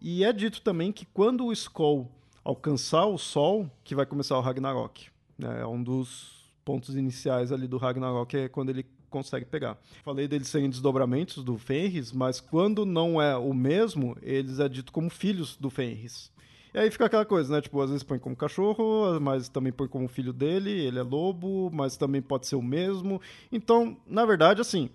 E 0.00 0.24
é 0.24 0.32
dito 0.32 0.60
também 0.62 0.90
que 0.90 1.06
quando 1.06 1.46
o 1.46 1.52
Skoll 1.52 2.10
alcançar 2.42 3.06
o 3.06 3.16
Sol, 3.16 3.70
que 3.84 3.94
vai 3.94 4.04
começar 4.04 4.36
o 4.36 4.40
Ragnarok. 4.40 5.06
Né? 5.38 5.60
É 5.60 5.66
um 5.66 5.80
dos 5.80 6.44
pontos 6.64 6.96
iniciais 6.96 7.52
ali 7.52 7.68
do 7.68 7.78
Ragnarok, 7.78 8.36
é 8.36 8.48
quando 8.48 8.70
ele 8.70 8.84
consegue 9.08 9.46
pegar. 9.46 9.78
Falei 10.02 10.26
deles 10.26 10.48
serem 10.48 10.68
desdobramentos 10.68 11.44
do 11.44 11.56
Fenris, 11.56 12.10
mas 12.10 12.40
quando 12.40 12.84
não 12.84 13.22
é 13.22 13.36
o 13.36 13.54
mesmo, 13.54 14.16
eles 14.22 14.58
é 14.58 14.68
dito 14.68 14.90
como 14.90 15.08
filhos 15.08 15.56
do 15.56 15.70
Fenris. 15.70 16.31
E 16.74 16.78
aí 16.78 16.90
fica 16.90 17.04
aquela 17.04 17.24
coisa, 17.24 17.54
né? 17.54 17.60
Tipo, 17.60 17.80
às 17.82 17.90
vezes 17.90 18.02
põe 18.02 18.18
como 18.18 18.34
cachorro, 18.34 19.20
mas 19.20 19.48
também 19.48 19.72
põe 19.72 19.86
como 19.86 20.08
filho 20.08 20.32
dele, 20.32 20.70
ele 20.70 20.98
é 20.98 21.02
lobo, 21.02 21.70
mas 21.72 21.96
também 21.96 22.22
pode 22.22 22.46
ser 22.46 22.56
o 22.56 22.62
mesmo. 22.62 23.20
Então, 23.50 23.96
na 24.06 24.24
verdade, 24.24 24.60
assim, 24.60 24.88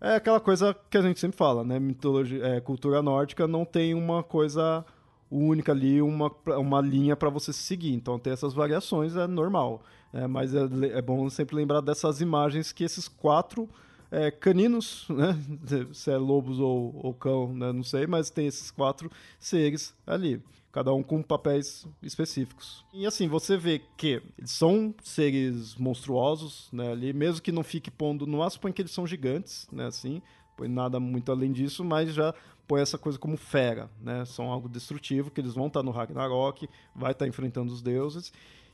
é 0.00 0.14
aquela 0.14 0.38
coisa 0.38 0.74
que 0.88 0.96
a 0.96 1.02
gente 1.02 1.18
sempre 1.18 1.36
fala, 1.36 1.64
né? 1.64 1.80
Mitologia, 1.80 2.44
é, 2.44 2.60
cultura 2.60 3.02
nórdica 3.02 3.48
não 3.48 3.64
tem 3.64 3.92
uma 3.92 4.22
coisa 4.22 4.84
única 5.28 5.72
ali, 5.72 6.00
uma, 6.00 6.30
uma 6.58 6.80
linha 6.80 7.16
para 7.16 7.28
você 7.28 7.52
seguir. 7.52 7.92
Então, 7.92 8.18
ter 8.18 8.30
essas 8.30 8.54
variações 8.54 9.16
é 9.16 9.26
normal. 9.26 9.82
É, 10.12 10.26
mas 10.26 10.54
é, 10.54 10.60
é 10.92 11.02
bom 11.02 11.28
sempre 11.28 11.56
lembrar 11.56 11.80
dessas 11.80 12.20
imagens 12.20 12.72
que 12.72 12.84
esses 12.84 13.08
quatro 13.08 13.68
é, 14.10 14.30
caninos, 14.30 15.06
né? 15.08 15.38
Se 15.92 16.10
é 16.10 16.16
lobos 16.16 16.58
ou, 16.58 16.98
ou 17.02 17.14
cão, 17.14 17.52
né? 17.52 17.72
Não 17.72 17.82
sei, 17.82 18.06
mas 18.06 18.30
tem 18.30 18.46
esses 18.46 18.70
quatro 18.70 19.10
seres 19.38 19.94
ali 20.06 20.42
cada 20.76 20.92
um 20.92 21.02
com 21.02 21.22
papéis 21.22 21.88
específicos. 22.02 22.84
E 22.92 23.06
assim, 23.06 23.28
você 23.28 23.56
vê 23.56 23.80
que 23.96 24.22
eles 24.36 24.50
são 24.50 24.94
seres 25.02 25.74
monstruosos, 25.76 26.68
né, 26.70 26.92
ali, 26.92 27.14
mesmo 27.14 27.40
que 27.40 27.50
não 27.50 27.62
fique 27.62 27.90
pondo 27.90 28.26
no 28.26 28.42
aço, 28.42 28.60
que 28.60 28.82
eles 28.82 28.90
são 28.90 29.06
gigantes, 29.06 29.66
né, 29.72 29.86
assim, 29.86 30.20
põe 30.54 30.68
nada 30.68 31.00
muito 31.00 31.32
além 31.32 31.50
disso, 31.50 31.82
mas 31.82 32.12
já 32.12 32.34
põe 32.68 32.82
essa 32.82 32.98
coisa 32.98 33.18
como 33.18 33.38
fera, 33.38 33.88
né, 34.02 34.26
são 34.26 34.52
algo 34.52 34.68
destrutivo, 34.68 35.30
que 35.30 35.40
eles 35.40 35.54
vão 35.54 35.68
estar 35.68 35.82
no 35.82 35.90
Ragnarok, 35.90 36.68
vai 36.94 37.12
estar 37.12 37.26
enfrentando 37.26 37.72
os 37.72 37.80
deuses, 37.80 38.30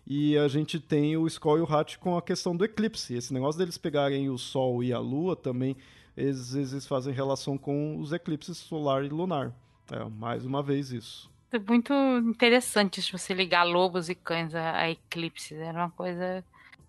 e 0.07 0.37
a 0.37 0.49
gente 0.49 0.81
tem 0.81 1.17
o 1.17 1.27
Skoll 1.27 1.59
e 1.59 1.61
o 1.61 1.73
Hat 1.73 1.99
com 1.99 2.17
a 2.17 2.23
questão 2.23 2.57
do 2.57 2.65
eclipse, 2.65 3.15
esse 3.15 3.33
negócio 3.33 3.59
deles 3.59 3.79
pegarem 3.79 4.29
o 4.29 4.39
Sol 4.39 4.83
e 4.83 4.93
a 4.93 4.99
Lua 4.99 5.37
também, 5.37 5.77
às 6.17 6.53
vezes 6.53 6.87
fazem 6.87 7.15
relação 7.15 7.57
com 7.57 7.99
os 7.99 8.13
eclipses 8.13 8.59
solar 8.59 9.05
e 9.05 9.09
lunar. 9.09 9.53
É, 9.91 10.05
mais 10.05 10.45
uma 10.45 10.63
vez 10.63 10.91
isso. 10.91 11.31
É 11.53 11.59
muito 11.59 11.93
interessante 12.27 13.03
se 13.03 13.13
você 13.13 13.35
ligar 13.35 13.63
lobos 13.65 14.09
e 14.09 14.15
cães 14.15 14.55
a, 14.55 14.79
a 14.79 14.91
eclipses. 14.91 15.59
Era 15.59 15.81
uma 15.81 15.91
coisa. 15.91 16.43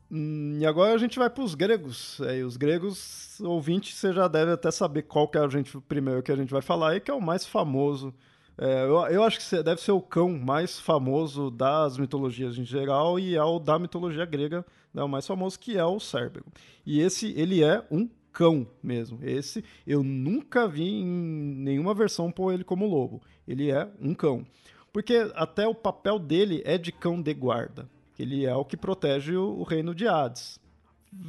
Hum, 0.10 0.58
e 0.60 0.66
agora 0.66 0.94
a 0.94 0.98
gente 0.98 1.20
vai 1.20 1.30
para 1.30 1.44
os 1.44 1.54
gregos. 1.54 2.20
É, 2.22 2.42
os 2.44 2.56
gregos, 2.56 3.40
ouvinte, 3.42 3.94
você 3.94 4.14
já 4.14 4.28
deve 4.28 4.52
até 4.52 4.72
saber 4.72 5.04
qual 5.04 5.28
que 5.28 5.38
é 5.38 5.42
a 5.42 5.50
gente, 5.50 5.76
o 5.78 5.82
primeiro 5.82 6.24
que 6.24 6.32
a 6.32 6.36
gente 6.36 6.50
vai 6.50 6.62
falar 6.62 6.96
e 6.96 7.02
que 7.02 7.12
é 7.12 7.14
o 7.14 7.22
mais 7.22 7.46
famoso. 7.46 8.14
É, 8.58 8.84
eu, 8.84 8.96
eu, 9.08 9.24
acho 9.24 9.40
que 9.40 9.64
deve 9.64 9.82
ser 9.82 9.92
o 9.92 10.02
cão 10.02 10.30
mais 10.30 10.80
famoso 10.80 11.50
das 11.50 11.98
mitologias 11.98 12.58
em 12.58 12.64
geral 12.64 13.20
e 13.20 13.36
é 13.36 13.44
o 13.44 13.58
da 13.58 13.80
mitologia 13.80 14.26
grega, 14.26 14.64
né, 14.94 15.02
o 15.04 15.10
mais 15.10 15.26
famoso, 15.26 15.60
que 15.60 15.78
é 15.78 15.84
o 15.84 16.00
Cérbero. 16.00 16.46
E 16.86 17.00
esse, 17.00 17.34
ele 17.36 17.64
é 17.64 17.84
um 17.90 18.08
cão 18.32 18.68
mesmo. 18.82 19.20
Esse 19.22 19.64
eu 19.86 20.04
nunca 20.04 20.68
vi 20.68 20.84
em 20.84 21.06
nenhuma 21.06 21.94
versão 21.94 22.32
pôr 22.32 22.54
ele 22.54 22.64
como 22.64 22.88
lobo. 22.88 23.22
Ele 23.48 23.72
é 23.72 23.90
um 24.00 24.14
cão. 24.14 24.46
Porque 24.92 25.32
até 25.36 25.68
o 25.68 25.74
papel 25.74 26.20
dele 26.20 26.62
é 26.66 26.78
de 26.78 26.92
cão 26.92 27.22
de 27.22 27.34
guarda. 27.34 27.90
Ele 28.18 28.46
é 28.46 28.56
o 28.56 28.66
que 28.66 28.78
protege 28.78 29.36
o, 29.36 29.60
o 29.60 29.64
reino 29.64 29.96
de 29.96 30.08
Hades. 30.08 30.60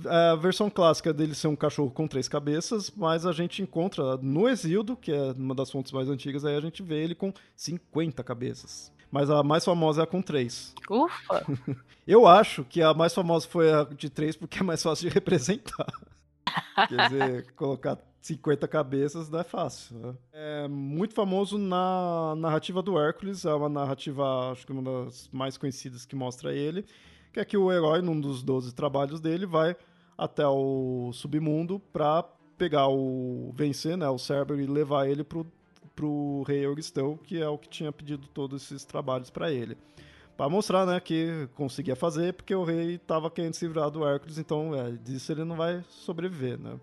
A 0.06 0.34
versão 0.36 0.68
clássica 0.68 1.12
dele 1.12 1.34
ser 1.34 1.48
um 1.48 1.56
cachorro 1.56 1.90
com 1.90 2.06
três 2.06 2.28
cabeças, 2.28 2.90
mas 2.96 3.26
a 3.26 3.32
gente 3.32 3.62
encontra 3.62 4.16
no 4.18 4.48
Exildo, 4.48 4.96
que 4.96 5.12
é 5.12 5.32
uma 5.32 5.54
das 5.54 5.70
fontes 5.70 5.92
mais 5.92 6.08
antigas, 6.08 6.44
aí 6.44 6.56
a 6.56 6.60
gente 6.60 6.82
vê 6.82 7.02
ele 7.02 7.14
com 7.14 7.32
50 7.56 8.22
cabeças. 8.22 8.92
Mas 9.10 9.30
a 9.30 9.42
mais 9.42 9.64
famosa 9.64 10.02
é 10.02 10.04
a 10.04 10.06
com 10.06 10.20
três. 10.20 10.74
Ufa! 10.90 11.44
Eu 12.06 12.26
acho 12.26 12.64
que 12.64 12.82
a 12.82 12.92
mais 12.92 13.14
famosa 13.14 13.46
foi 13.46 13.72
a 13.72 13.84
de 13.84 14.10
três 14.10 14.36
porque 14.36 14.58
é 14.58 14.62
mais 14.62 14.82
fácil 14.82 15.08
de 15.08 15.14
representar. 15.14 15.86
Quer 16.88 17.08
dizer, 17.08 17.52
colocar 17.54 17.98
50 18.24 18.66
cabeças 18.66 19.28
não 19.28 19.38
é 19.38 19.44
fácil. 19.44 19.98
Né? 19.98 20.14
É 20.32 20.68
muito 20.68 21.14
famoso 21.14 21.58
na 21.58 22.34
narrativa 22.36 22.80
do 22.82 22.98
Hércules, 22.98 23.44
é 23.44 23.52
uma 23.52 23.68
narrativa, 23.68 24.50
acho 24.50 24.66
que 24.66 24.72
uma 24.72 25.04
das 25.04 25.28
mais 25.30 25.58
conhecidas 25.58 26.06
que 26.06 26.16
mostra 26.16 26.52
ele, 26.54 26.86
que 27.34 27.40
é 27.40 27.44
que 27.44 27.56
o 27.56 27.70
herói, 27.70 28.00
num 28.00 28.18
dos 28.18 28.42
12 28.42 28.72
trabalhos 28.74 29.20
dele, 29.20 29.44
vai 29.44 29.76
até 30.16 30.46
o 30.46 31.10
submundo 31.12 31.80
para 31.92 32.22
pegar 32.56 32.88
o 32.88 33.52
vencer, 33.56 33.96
né, 33.96 34.08
o 34.08 34.16
Cerber 34.16 34.58
e 34.60 34.66
levar 34.66 35.08
ele 35.08 35.24
pro, 35.24 35.44
pro 35.94 36.44
rei 36.46 36.64
Euristeu, 36.64 37.18
que 37.24 37.42
é 37.42 37.48
o 37.48 37.58
que 37.58 37.68
tinha 37.68 37.90
pedido 37.90 38.28
todos 38.28 38.62
esses 38.62 38.84
trabalhos 38.84 39.30
para 39.30 39.52
ele 39.52 39.76
para 40.36 40.48
mostrar, 40.48 40.84
né, 40.84 40.98
que 40.98 41.48
conseguia 41.54 41.94
fazer, 41.94 42.32
porque 42.34 42.54
o 42.54 42.64
rei 42.64 42.96
estava 42.96 43.30
querendo 43.30 43.54
se 43.54 43.66
livrar 43.66 43.90
do 43.90 44.04
Hércules, 44.04 44.36
então 44.36 44.74
é, 44.74 44.90
disso 44.92 45.30
ele 45.30 45.44
não 45.44 45.56
vai 45.56 45.84
sobreviver, 45.88 46.58
né? 46.58 46.78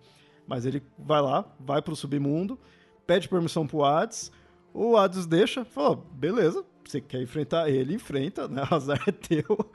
Mas 0.48 0.66
ele 0.66 0.82
vai 0.98 1.22
lá, 1.22 1.46
vai 1.60 1.82
pro 1.82 1.96
submundo, 1.96 2.58
pede 3.06 3.28
permissão 3.28 3.68
pro 3.68 3.84
Hades, 3.84 4.32
o 4.74 4.96
Hades 4.96 5.26
deixa, 5.26 5.66
fala, 5.66 5.98
beleza, 6.14 6.64
você 6.84 7.02
quer 7.02 7.22
enfrentar 7.22 7.70
ele, 7.70 7.94
enfrenta, 7.94 8.48
né? 8.48 8.64
Azar 8.72 9.02
é 9.06 9.12
teu. 9.12 9.70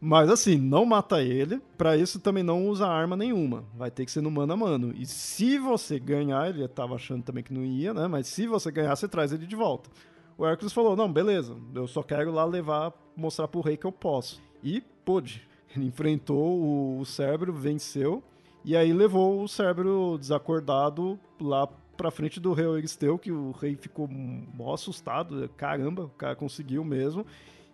Mas 0.00 0.30
assim, 0.30 0.56
não 0.56 0.86
mata 0.86 1.22
ele, 1.22 1.60
para 1.76 1.94
isso 1.94 2.18
também 2.18 2.42
não 2.42 2.66
usa 2.66 2.88
arma 2.88 3.16
nenhuma. 3.16 3.64
Vai 3.74 3.90
ter 3.90 4.06
que 4.06 4.10
ser 4.10 4.22
no 4.22 4.30
mano 4.30 4.54
a 4.54 4.56
mano. 4.56 4.94
E 4.96 5.04
se 5.04 5.58
você 5.58 5.98
ganhar, 5.98 6.48
ele 6.48 6.66
tava 6.66 6.94
achando 6.94 7.22
também 7.22 7.44
que 7.44 7.52
não 7.52 7.62
ia, 7.62 7.92
né? 7.92 8.08
Mas 8.08 8.26
se 8.26 8.46
você 8.46 8.70
ganhar, 8.70 8.96
você 8.96 9.06
traz 9.06 9.30
ele 9.30 9.46
de 9.46 9.54
volta. 9.54 9.90
O 10.38 10.46
Hércules 10.46 10.72
falou: 10.72 10.96
Não, 10.96 11.12
beleza, 11.12 11.54
eu 11.74 11.86
só 11.86 12.02
quero 12.02 12.32
lá 12.32 12.46
levar, 12.46 12.94
mostrar 13.14 13.46
pro 13.46 13.60
rei 13.60 13.76
que 13.76 13.84
eu 13.84 13.92
posso. 13.92 14.40
E 14.62 14.80
pôde. 15.04 15.46
Ele 15.76 15.84
enfrentou 15.86 16.98
o, 16.98 17.04
Cérebro, 17.04 17.52
venceu, 17.52 18.24
e 18.64 18.76
aí 18.76 18.92
levou 18.92 19.42
o 19.42 19.48
Cérebro 19.48 20.16
desacordado 20.18 21.18
lá 21.40 21.66
pra 21.96 22.10
frente 22.10 22.40
do 22.40 22.52
rei 22.54 22.64
Euristeu, 22.64 23.18
que 23.18 23.30
o 23.30 23.52
rei 23.52 23.76
ficou 23.76 24.08
mó 24.08 24.72
assustado. 24.72 25.48
Caramba, 25.56 26.04
o 26.04 26.08
cara 26.08 26.34
conseguiu 26.34 26.82
mesmo. 26.82 27.24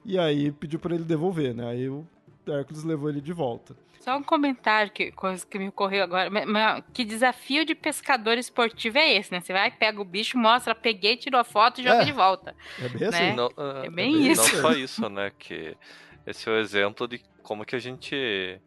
E 0.04 0.18
aí 0.18 0.50
pediu 0.52 0.78
para 0.78 0.94
ele 0.94 1.04
devolver, 1.04 1.54
né? 1.54 1.68
Aí 1.68 1.88
o 1.88 2.06
Hércules 2.52 2.84
levou 2.84 3.08
ele 3.08 3.20
de 3.20 3.32
volta. 3.32 3.76
Só 4.00 4.16
um 4.16 4.22
comentário, 4.22 4.92
que 4.92 5.10
coisa 5.10 5.44
que 5.44 5.58
me 5.58 5.68
ocorreu 5.68 6.04
agora. 6.04 6.30
Que 6.92 7.04
desafio 7.04 7.64
de 7.64 7.74
pescador 7.74 8.38
esportivo 8.38 8.98
é 8.98 9.14
esse, 9.14 9.32
né? 9.32 9.40
Você 9.40 9.52
vai, 9.52 9.70
pega 9.70 10.00
o 10.00 10.04
bicho, 10.04 10.38
mostra, 10.38 10.74
peguei, 10.76 11.16
tirou 11.16 11.40
a 11.40 11.44
foto 11.44 11.80
e 11.80 11.84
joga 11.84 12.02
É. 12.02 12.04
de 12.04 12.12
volta. 12.12 12.54
É 12.80 12.88
bem 12.88 13.00
Né? 13.00 13.08
assim. 13.08 13.32
Não, 13.34 13.50
ah, 13.56 13.82
É 13.84 13.90
bem 13.90 14.12
não 14.12 14.20
isso. 14.20 14.56
só 14.60 14.70
isso, 14.72 15.08
né? 15.08 15.32
Que 15.36 15.76
esse 16.24 16.48
é 16.48 16.52
o 16.52 16.56
exemplo 16.58 17.08
de 17.08 17.20
como 17.42 17.64
que 17.64 17.74
a 17.74 17.80
gente 17.80 18.60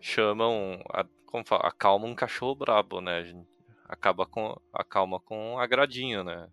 chama 0.00 0.48
um. 0.48 0.80
A, 0.94 1.04
como 1.26 1.44
fala, 1.44 1.66
acalma 1.68 2.06
um 2.06 2.14
cachorro 2.14 2.54
brabo, 2.54 3.00
né? 3.02 3.18
A 3.18 3.24
gente 3.24 3.46
acaba 3.86 4.24
com. 4.24 4.58
acalma 4.72 5.20
com 5.20 5.54
um 5.54 5.58
agradinho, 5.58 6.24
né? 6.24 6.48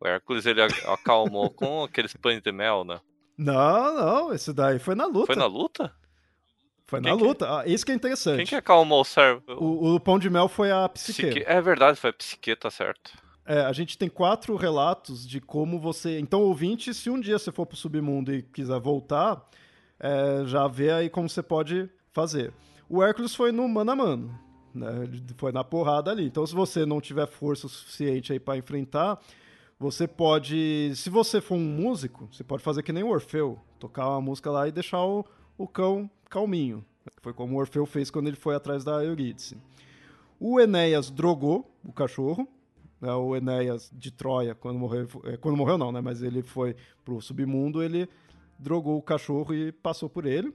O 0.00 0.08
Hércules 0.08 0.44
ele 0.44 0.60
acalmou 0.86 1.48
com 1.50 1.84
aqueles 1.84 2.14
pães 2.14 2.42
de 2.42 2.50
mel, 2.50 2.84
né? 2.84 3.00
Não, 3.36 3.94
não, 3.94 4.32
esse 4.34 4.52
daí 4.52 4.78
foi 4.78 4.94
na 4.94 5.06
luta. 5.06 5.26
Foi 5.26 5.36
na 5.36 5.46
luta? 5.46 5.92
Foi 6.86 7.00
Quem 7.00 7.10
na 7.12 7.16
que- 7.18 7.24
luta. 7.24 7.58
Ah, 7.60 7.66
isso 7.66 7.84
que 7.84 7.92
é 7.92 7.94
interessante. 7.94 8.36
Quem 8.36 8.46
que 8.46 8.54
acalmou 8.54 9.00
o 9.00 9.04
servo? 9.04 9.42
o, 9.48 9.94
o 9.94 10.00
pão 10.00 10.18
de 10.18 10.28
mel 10.30 10.48
foi 10.48 10.70
a 10.70 10.88
Psique... 10.88 11.22
psique. 11.30 11.44
É 11.46 11.60
verdade, 11.60 11.98
foi 11.98 12.10
a 12.10 12.12
psique, 12.12 12.54
tá 12.56 12.70
certo. 12.70 13.12
É, 13.46 13.60
a 13.60 13.72
gente 13.72 13.98
tem 13.98 14.08
quatro 14.08 14.54
relatos 14.56 15.26
de 15.26 15.40
como 15.40 15.78
você. 15.78 16.18
Então, 16.18 16.40
ouvinte, 16.42 16.94
se 16.94 17.10
um 17.10 17.20
dia 17.20 17.38
você 17.38 17.50
for 17.52 17.66
pro 17.66 17.76
submundo 17.76 18.32
e 18.34 18.42
quiser 18.42 18.78
voltar, 18.80 19.42
é, 20.00 20.44
já 20.46 20.66
vê 20.68 20.90
aí 20.92 21.10
como 21.10 21.28
você 21.28 21.42
pode 21.42 21.90
fazer. 22.12 22.52
O 22.88 23.02
Hércules 23.02 23.34
foi 23.34 23.50
no 23.52 23.66
mano 23.68 23.90
a 23.90 23.96
mano. 23.96 24.38
Né? 24.74 25.04
Ele 25.04 25.22
Foi 25.36 25.52
na 25.52 25.62
porrada 25.64 26.10
ali. 26.10 26.24
Então, 26.24 26.46
se 26.46 26.54
você 26.54 26.86
não 26.86 27.00
tiver 27.00 27.26
força 27.26 27.68
suficiente 27.68 28.32
aí 28.32 28.38
para 28.40 28.56
enfrentar, 28.56 29.18
você 29.78 30.06
pode. 30.06 30.92
Se 30.94 31.10
você 31.10 31.40
for 31.40 31.56
um 31.56 31.60
músico, 31.60 32.28
você 32.30 32.44
pode 32.44 32.62
fazer 32.62 32.82
que 32.82 32.92
nem 32.92 33.02
o 33.02 33.08
Orfeu, 33.08 33.58
tocar 33.78 34.08
uma 34.08 34.20
música 34.20 34.50
lá 34.50 34.68
e 34.68 34.72
deixar 34.72 35.04
o, 35.04 35.24
o 35.56 35.66
cão 35.66 36.10
calminho. 36.28 36.84
Foi 37.20 37.32
como 37.32 37.54
o 37.54 37.58
Orfeu 37.58 37.84
fez 37.86 38.10
quando 38.10 38.28
ele 38.28 38.36
foi 38.36 38.54
atrás 38.54 38.84
da 38.84 39.04
Eurídice. 39.04 39.56
O 40.40 40.58
Enéas 40.58 41.10
drogou 41.10 41.70
o 41.84 41.92
cachorro, 41.92 42.48
né, 43.00 43.12
o 43.12 43.36
Enéas 43.36 43.90
de 43.92 44.10
Troia, 44.10 44.54
quando 44.54 44.78
morreu, 44.78 45.06
eh, 45.24 45.36
quando 45.36 45.56
morreu 45.56 45.78
não, 45.78 45.92
né, 45.92 46.00
mas 46.00 46.22
ele 46.22 46.42
foi 46.42 46.74
pro 47.04 47.20
submundo, 47.20 47.82
ele 47.82 48.08
drogou 48.58 48.98
o 48.98 49.02
cachorro 49.02 49.54
e 49.54 49.72
passou 49.72 50.08
por 50.08 50.26
ele. 50.26 50.54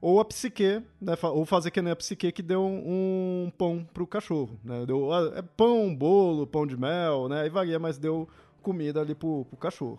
Ou 0.00 0.18
a 0.18 0.24
psique, 0.24 0.82
né, 1.00 1.14
ou 1.22 1.44
fazer 1.44 1.70
que 1.70 1.82
nem 1.82 1.92
a 1.92 1.96
psique 1.96 2.32
que 2.32 2.42
deu 2.42 2.62
um, 2.62 3.44
um 3.46 3.50
pão 3.50 3.86
pro 3.92 4.06
cachorro, 4.06 4.58
né, 4.64 4.86
deu 4.86 5.12
ah, 5.12 5.32
é 5.36 5.42
pão, 5.42 5.94
bolo, 5.94 6.46
pão 6.46 6.66
de 6.66 6.74
mel, 6.74 7.28
né, 7.28 7.42
aí 7.42 7.50
varia, 7.50 7.78
mas 7.78 7.98
deu 7.98 8.26
comida 8.62 9.00
ali 9.02 9.14
pro, 9.14 9.44
pro 9.44 9.58
cachorro. 9.58 9.98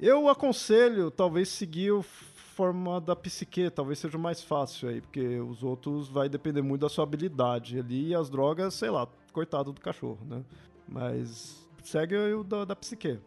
Eu 0.00 0.28
aconselho, 0.28 1.10
talvez, 1.10 1.50
seguir 1.50 1.92
o 1.92 2.02
forma 2.02 3.00
da 3.00 3.16
psique, 3.16 3.68
talvez 3.68 3.98
seja 3.98 4.16
mais 4.16 4.42
fácil 4.42 4.88
aí, 4.88 5.00
porque 5.00 5.40
os 5.40 5.62
outros 5.62 6.08
vai 6.08 6.28
depender 6.28 6.62
muito 6.62 6.82
da 6.82 6.88
sua 6.88 7.04
habilidade 7.04 7.78
ali, 7.78 8.08
e 8.08 8.14
as 8.14 8.30
drogas, 8.30 8.74
sei 8.74 8.90
lá, 8.90 9.08
coitado 9.32 9.72
do 9.72 9.80
cachorro, 9.80 10.20
né? 10.24 10.44
Mas 10.88 11.68
segue 11.82 12.16
o 12.16 12.44
da, 12.44 12.64
da 12.64 12.76
psique. 12.76 13.18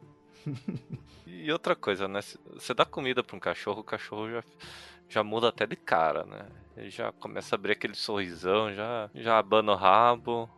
E 1.30 1.52
outra 1.52 1.76
coisa, 1.76 2.08
né? 2.08 2.22
Você 2.54 2.74
dá 2.74 2.86
comida 2.86 3.22
pra 3.22 3.36
um 3.36 3.40
cachorro, 3.40 3.82
o 3.82 3.84
cachorro 3.84 4.30
já, 4.30 4.44
já 5.10 5.24
muda 5.24 5.50
até 5.50 5.66
de 5.66 5.76
cara, 5.76 6.26
né? 6.26 6.46
Ele 6.76 6.90
já 6.90 7.12
começa 7.12 7.56
a 7.56 7.58
abrir 7.58 7.74
aquele 7.74 7.96
sorrisão, 7.96 8.74
já, 8.74 9.10
já 9.16 9.40
abana 9.40 9.72
o 9.72 9.76
rabo, 9.76 10.50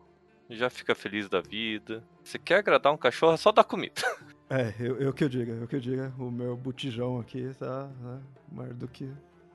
já 0.49 0.69
fica 0.69 0.93
feliz 0.93 1.29
da 1.29 1.39
vida. 1.39 2.03
Você 2.23 2.37
quer 2.37 2.55
agradar 2.55 2.91
um 2.91 2.97
cachorro, 2.97 3.33
é 3.33 3.37
só 3.37 3.51
dar 3.51 3.63
comida. 3.63 4.01
É, 4.51 4.73
eu, 4.79 4.97
eu 4.99 5.13
que 5.13 5.23
eu 5.23 5.29
diga, 5.29 5.51
eu 5.53 5.67
que 5.67 5.75
eu 5.75 5.79
diga, 5.79 6.11
o 6.17 6.31
meu 6.31 6.57
botijão 6.57 7.19
aqui 7.19 7.53
tá 7.59 7.87
né, 8.01 8.19
maior 8.51 8.73
do 8.73 8.87
que 8.87 9.07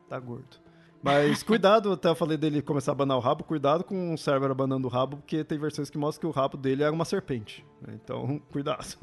tá 0.09 0.21
gordo. 0.21 0.57
Mas 1.03 1.43
cuidado, 1.45 1.91
até 1.91 2.09
eu 2.09 2.15
falei 2.15 2.37
dele 2.37 2.63
começar 2.63 2.93
a 2.93 2.95
abanar 2.95 3.17
o 3.17 3.21
rabo, 3.21 3.43
cuidado 3.43 3.83
com 3.83 4.15
o 4.15 4.17
Cerber 4.17 4.53
abanando 4.53 4.87
o 4.87 4.91
rabo, 4.91 5.17
porque 5.17 5.43
tem 5.43 5.59
versões 5.59 5.91
que 5.91 5.99
mostram 5.99 6.21
que 6.21 6.27
o 6.29 6.41
rabo 6.41 6.57
dele 6.57 6.85
é 6.85 6.91
uma 6.91 7.05
serpente. 7.05 7.67
Então, 7.89 8.41
cuidado. 8.53 8.97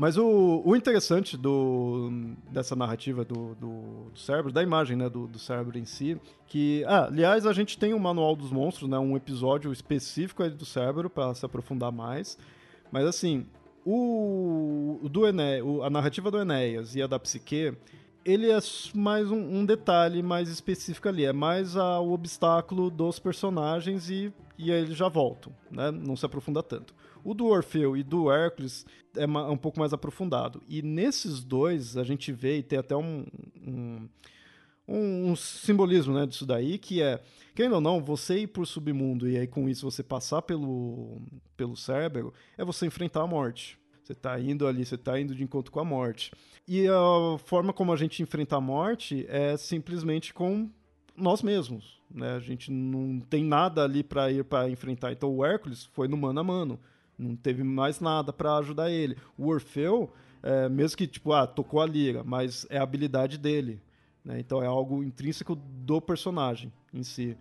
Mas 0.00 0.16
o, 0.16 0.62
o 0.64 0.76
interessante 0.76 1.36
do, 1.36 2.08
dessa 2.52 2.76
narrativa 2.76 3.24
do, 3.24 3.56
do, 3.56 4.10
do 4.12 4.18
Cerber, 4.18 4.52
da 4.52 4.62
imagem 4.62 4.96
né, 4.96 5.10
do, 5.10 5.26
do 5.26 5.40
Cerber 5.40 5.76
em 5.76 5.84
si, 5.84 6.16
que. 6.46 6.84
Ah, 6.86 7.06
aliás, 7.06 7.44
a 7.44 7.52
gente 7.52 7.76
tem 7.76 7.92
o 7.92 7.98
Manual 7.98 8.36
dos 8.36 8.52
Monstros, 8.52 8.88
né, 8.88 8.96
um 8.96 9.16
episódio 9.16 9.72
específico 9.72 10.48
do 10.50 10.64
Cerber 10.64 11.10
para 11.10 11.34
se 11.34 11.44
aprofundar 11.44 11.90
mais. 11.90 12.38
Mas 12.92 13.06
assim, 13.06 13.44
o, 13.84 15.00
o 15.02 15.08
do 15.08 15.26
Ené, 15.26 15.60
o- 15.62 15.82
a 15.82 15.90
narrativa 15.90 16.30
do 16.30 16.38
Enéas 16.38 16.94
e 16.94 17.02
a 17.02 17.08
da 17.08 17.18
Psique, 17.18 17.72
ele 18.24 18.50
é 18.52 18.58
mais 18.94 19.30
um, 19.32 19.58
um 19.58 19.64
detalhe 19.64 20.22
mais 20.22 20.48
específico 20.48 21.08
ali. 21.08 21.24
É 21.24 21.32
mais 21.32 21.76
a- 21.76 21.98
o 21.98 22.12
obstáculo 22.12 22.88
dos 22.88 23.18
personagens 23.18 24.08
e, 24.10 24.32
e 24.58 24.72
aí 24.72 24.82
eles 24.82 24.96
já 24.96 25.08
voltam, 25.08 25.52
né? 25.70 25.90
Não 25.90 26.16
se 26.16 26.26
aprofunda 26.26 26.62
tanto. 26.62 26.94
O 27.24 27.32
do 27.34 27.46
Orfeu 27.46 27.96
e 27.96 28.02
do 28.02 28.30
Hércules 28.30 28.84
é 29.16 29.26
ma- 29.26 29.48
um 29.50 29.56
pouco 29.56 29.78
mais 29.78 29.92
aprofundado. 29.92 30.62
E 30.68 30.82
nesses 30.82 31.42
dois, 31.42 31.96
a 31.96 32.04
gente 32.04 32.32
vê, 32.32 32.58
e 32.58 32.62
tem 32.62 32.78
até 32.78 32.96
um, 32.96 33.24
um, 33.66 34.08
um- 34.86 35.30
um 35.30 35.36
simbolismo 35.36 36.14
né, 36.14 36.26
disso 36.26 36.46
daí, 36.46 36.78
que 36.78 37.02
é, 37.02 37.20
querendo 37.54 37.74
ou 37.76 37.80
não, 37.80 38.02
você 38.02 38.40
ir 38.40 38.46
por 38.48 38.66
submundo 38.66 39.28
e 39.28 39.36
aí 39.38 39.46
com 39.46 39.68
isso 39.68 39.88
você 39.90 40.02
passar 40.02 40.42
pelo, 40.42 41.20
pelo 41.56 41.76
Cérebro, 41.76 42.32
é 42.56 42.64
você 42.64 42.86
enfrentar 42.86 43.22
a 43.22 43.26
morte. 43.26 43.78
Você 44.02 44.14
tá 44.14 44.40
indo 44.40 44.66
ali, 44.66 44.86
você 44.86 44.96
tá 44.96 45.20
indo 45.20 45.34
de 45.34 45.44
encontro 45.44 45.70
com 45.70 45.80
a 45.80 45.84
morte. 45.84 46.32
E 46.66 46.86
a 46.88 47.38
forma 47.44 47.72
como 47.74 47.92
a 47.92 47.96
gente 47.96 48.22
enfrenta 48.22 48.56
a 48.56 48.60
morte 48.60 49.26
é 49.28 49.54
simplesmente 49.56 50.32
com 50.32 50.70
nós 51.14 51.42
mesmos, 51.42 51.97
né? 52.10 52.34
A 52.34 52.40
gente 52.40 52.70
não 52.70 53.20
tem 53.20 53.44
nada 53.44 53.84
ali 53.84 54.02
para 54.02 54.30
ir 54.30 54.44
para 54.44 54.68
enfrentar. 54.68 55.12
Então 55.12 55.34
o 55.34 55.44
Hércules 55.44 55.84
foi 55.84 56.08
no 56.08 56.16
mano 56.16 56.40
a 56.40 56.44
mano, 56.44 56.80
não 57.18 57.36
teve 57.36 57.62
mais 57.62 58.00
nada 58.00 58.32
para 58.32 58.56
ajudar 58.56 58.90
ele. 58.90 59.16
O 59.36 59.48
Orfeu, 59.48 60.10
é, 60.42 60.68
mesmo 60.68 60.96
que 60.96 61.06
tipo, 61.06 61.32
ah, 61.32 61.46
tocou 61.46 61.80
a 61.80 61.86
lira, 61.86 62.22
mas 62.24 62.66
é 62.70 62.78
a 62.78 62.82
habilidade 62.82 63.38
dele, 63.38 63.80
né? 64.24 64.38
Então 64.38 64.62
é 64.62 64.66
algo 64.66 65.02
intrínseco 65.02 65.54
do 65.54 66.00
personagem 66.00 66.72
em 66.92 67.02
si. 67.02 67.36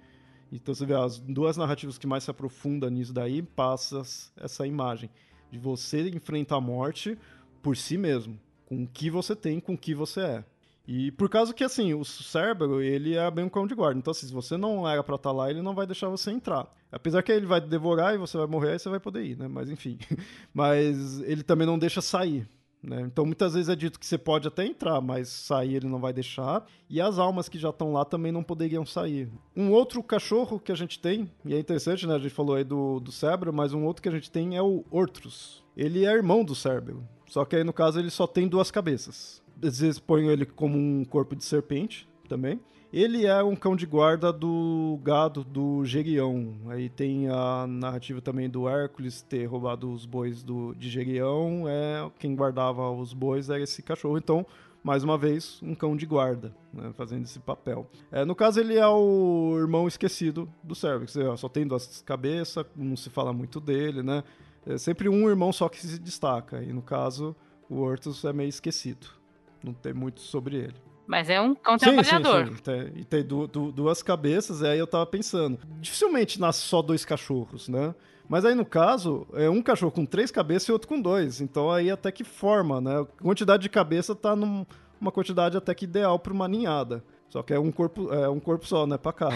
Então 0.51 0.73
você 0.73 0.85
vê 0.85 0.93
as 0.93 1.19
duas 1.19 1.57
narrativas 1.57 1.97
que 1.97 2.07
mais 2.07 2.23
se 2.23 2.31
aprofundam 2.31 2.89
nisso 2.89 3.13
daí, 3.13 3.41
passa 3.41 4.01
essa 4.37 4.65
imagem 4.65 5.09
de 5.51 5.59
você 5.59 6.09
enfrentar 6.09 6.57
a 6.57 6.61
morte 6.61 7.17
por 7.61 7.75
si 7.75 7.97
mesmo, 7.97 8.39
com 8.65 8.83
o 8.83 8.87
que 8.87 9.09
você 9.09 9.35
tem, 9.35 9.59
com 9.59 9.73
o 9.73 9.77
que 9.77 9.93
você 9.93 10.21
é. 10.21 10.45
E 10.87 11.11
por 11.11 11.27
causa 11.27 11.53
que, 11.53 11.65
assim, 11.65 11.93
o 11.93 12.05
cérebro, 12.05 12.81
ele 12.81 13.15
é 13.15 13.29
bem 13.29 13.43
um 13.43 13.49
cão 13.49 13.67
de 13.67 13.75
guarda. 13.75 13.99
Então, 13.99 14.11
assim, 14.11 14.25
se 14.25 14.33
você 14.33 14.55
não 14.55 14.87
era 14.87 15.03
pra 15.03 15.15
estar 15.15 15.29
tá 15.29 15.35
lá, 15.35 15.49
ele 15.49 15.61
não 15.61 15.75
vai 15.75 15.85
deixar 15.85 16.07
você 16.07 16.31
entrar. 16.31 16.73
Apesar 16.89 17.21
que 17.21 17.31
ele 17.31 17.45
vai 17.45 17.59
devorar 17.59 18.15
e 18.15 18.17
você 18.17 18.37
vai 18.37 18.47
morrer, 18.47 18.71
aí 18.71 18.79
você 18.79 18.89
vai 18.89 18.99
poder 18.99 19.25
ir, 19.25 19.37
né? 19.37 19.49
Mas, 19.49 19.69
enfim. 19.69 19.99
Mas 20.53 21.19
ele 21.21 21.43
também 21.43 21.67
não 21.67 21.77
deixa 21.77 21.99
sair. 21.99 22.47
Né? 22.81 23.01
Então, 23.01 23.25
muitas 23.25 23.53
vezes 23.53 23.67
é 23.67 23.75
dito 23.75 23.99
que 23.99 24.05
você 24.05 24.17
pode 24.17 24.47
até 24.47 24.65
entrar, 24.65 25.01
mas 25.01 25.27
sair 25.29 25.75
ele 25.75 25.87
não 25.87 25.99
vai 25.99 26.13
deixar. 26.13 26.65
E 26.89 27.01
as 27.01 27.17
almas 27.17 27.49
que 27.49 27.57
já 27.57 27.69
estão 27.69 27.91
lá 27.91 28.05
também 28.05 28.31
não 28.31 28.43
poderiam 28.43 28.85
sair. 28.85 29.29
Um 29.55 29.71
outro 29.71 30.01
cachorro 30.03 30.59
que 30.59 30.71
a 30.71 30.75
gente 30.75 30.99
tem, 30.99 31.29
e 31.43 31.55
é 31.55 31.59
interessante, 31.59 32.05
né? 32.05 32.15
A 32.15 32.19
gente 32.19 32.33
falou 32.33 32.55
aí 32.55 32.63
do, 32.63 32.99
do 32.99 33.11
cérebro, 33.11 33.51
mas 33.51 33.73
um 33.73 33.83
outro 33.83 34.01
que 34.01 34.07
a 34.07 34.11
gente 34.11 34.31
tem 34.31 34.55
é 34.55 34.61
o 34.61 34.85
Ortrus. 34.91 35.63
Ele 35.75 36.05
é 36.05 36.13
irmão 36.13 36.45
do 36.45 36.55
cérebro. 36.55 37.03
Só 37.25 37.43
que 37.43 37.55
aí, 37.55 37.63
no 37.63 37.73
caso, 37.73 37.99
ele 37.99 38.11
só 38.11 38.27
tem 38.27 38.47
duas 38.47 38.71
cabeças 38.71 39.41
às 39.63 39.79
vezes 39.79 39.99
põem 39.99 40.27
ele 40.27 40.45
como 40.45 40.77
um 40.77 41.03
corpo 41.05 41.35
de 41.35 41.43
serpente 41.43 42.07
também. 42.27 42.59
Ele 42.91 43.25
é 43.25 43.43
um 43.43 43.55
cão 43.55 43.75
de 43.75 43.85
guarda 43.85 44.31
do 44.31 44.97
gado 45.03 45.43
do 45.43 45.83
Gerião. 45.83 46.55
Aí 46.67 46.89
tem 46.89 47.27
a 47.27 47.67
narrativa 47.67 48.21
também 48.21 48.49
do 48.49 48.67
Hércules 48.67 49.21
ter 49.21 49.45
roubado 49.45 49.91
os 49.91 50.05
bois 50.05 50.41
do, 50.41 50.73
de 50.73 50.89
Gerião. 50.89 51.65
É, 51.67 52.09
quem 52.17 52.33
guardava 52.33 52.89
os 52.89 53.13
bois 53.13 53.49
era 53.49 53.61
esse 53.61 53.81
cachorro. 53.81 54.17
Então, 54.17 54.45
mais 54.81 55.03
uma 55.03 55.17
vez, 55.17 55.59
um 55.61 55.75
cão 55.75 55.97
de 55.97 56.05
guarda, 56.05 56.55
né, 56.71 56.93
fazendo 56.95 57.25
esse 57.25 57.39
papel. 57.39 57.89
É, 58.09 58.23
no 58.23 58.33
caso, 58.33 58.61
ele 58.61 58.77
é 58.77 58.87
o 58.87 59.57
irmão 59.59 59.85
esquecido 59.85 60.49
do 60.63 60.73
Cervix. 60.73 61.13
Só 61.35 61.49
tem 61.49 61.67
duas 61.67 62.01
cabeças, 62.03 62.65
não 62.73 62.95
se 62.95 63.09
fala 63.09 63.33
muito 63.33 63.59
dele, 63.59 64.01
né? 64.01 64.23
É 64.65 64.77
sempre 64.77 65.09
um 65.09 65.27
irmão 65.29 65.51
só 65.51 65.67
que 65.67 65.85
se 65.85 65.99
destaca. 65.99 66.63
E 66.63 66.71
no 66.71 66.81
caso, 66.81 67.35
o 67.69 67.81
Ortus 67.81 68.23
é 68.23 68.31
meio 68.31 68.49
esquecido 68.49 69.16
não 69.63 69.73
tem 69.73 69.93
muito 69.93 70.21
sobre 70.21 70.57
ele. 70.57 70.87
Mas 71.07 71.29
é 71.29 71.39
um 71.39 71.55
cão 71.55 71.77
trabalhador. 71.77 72.47
Sim, 72.47 72.55
sim. 72.55 72.61
Tem, 72.61 72.91
e 72.95 73.05
tem 73.05 73.23
du, 73.23 73.47
du, 73.47 73.71
duas 73.71 74.03
cabeças, 74.03 74.61
aí 74.61 74.77
eu 74.77 74.85
tava 74.85 75.05
pensando. 75.05 75.57
Dificilmente 75.79 76.39
nasce 76.39 76.59
só 76.59 76.81
dois 76.81 77.05
cachorros, 77.05 77.69
né? 77.69 77.95
Mas 78.27 78.43
aí, 78.43 78.53
no 78.53 78.65
caso, 78.65 79.25
é 79.33 79.49
um 79.49 79.61
cachorro 79.61 79.91
com 79.91 80.05
três 80.05 80.29
cabeças 80.29 80.67
e 80.67 80.71
outro 80.73 80.89
com 80.89 80.99
dois. 80.99 81.39
Então 81.39 81.71
aí 81.71 81.89
até 81.89 82.11
que 82.11 82.25
forma, 82.25 82.81
né? 82.81 82.99
A 82.99 83.05
quantidade 83.23 83.63
de 83.63 83.69
cabeça 83.69 84.13
tá 84.13 84.35
numa 84.35 85.11
quantidade 85.13 85.55
até 85.55 85.73
que 85.73 85.85
ideal 85.85 86.19
para 86.19 86.33
uma 86.33 86.47
ninhada. 86.47 87.01
Só 87.29 87.41
que 87.41 87.53
é 87.53 87.59
um 87.59 87.71
corpo, 87.71 88.13
é 88.13 88.27
um 88.27 88.39
corpo 88.39 88.67
só, 88.67 88.85
né? 88.85 88.97
Pra 88.97 89.13
cá. 89.13 89.29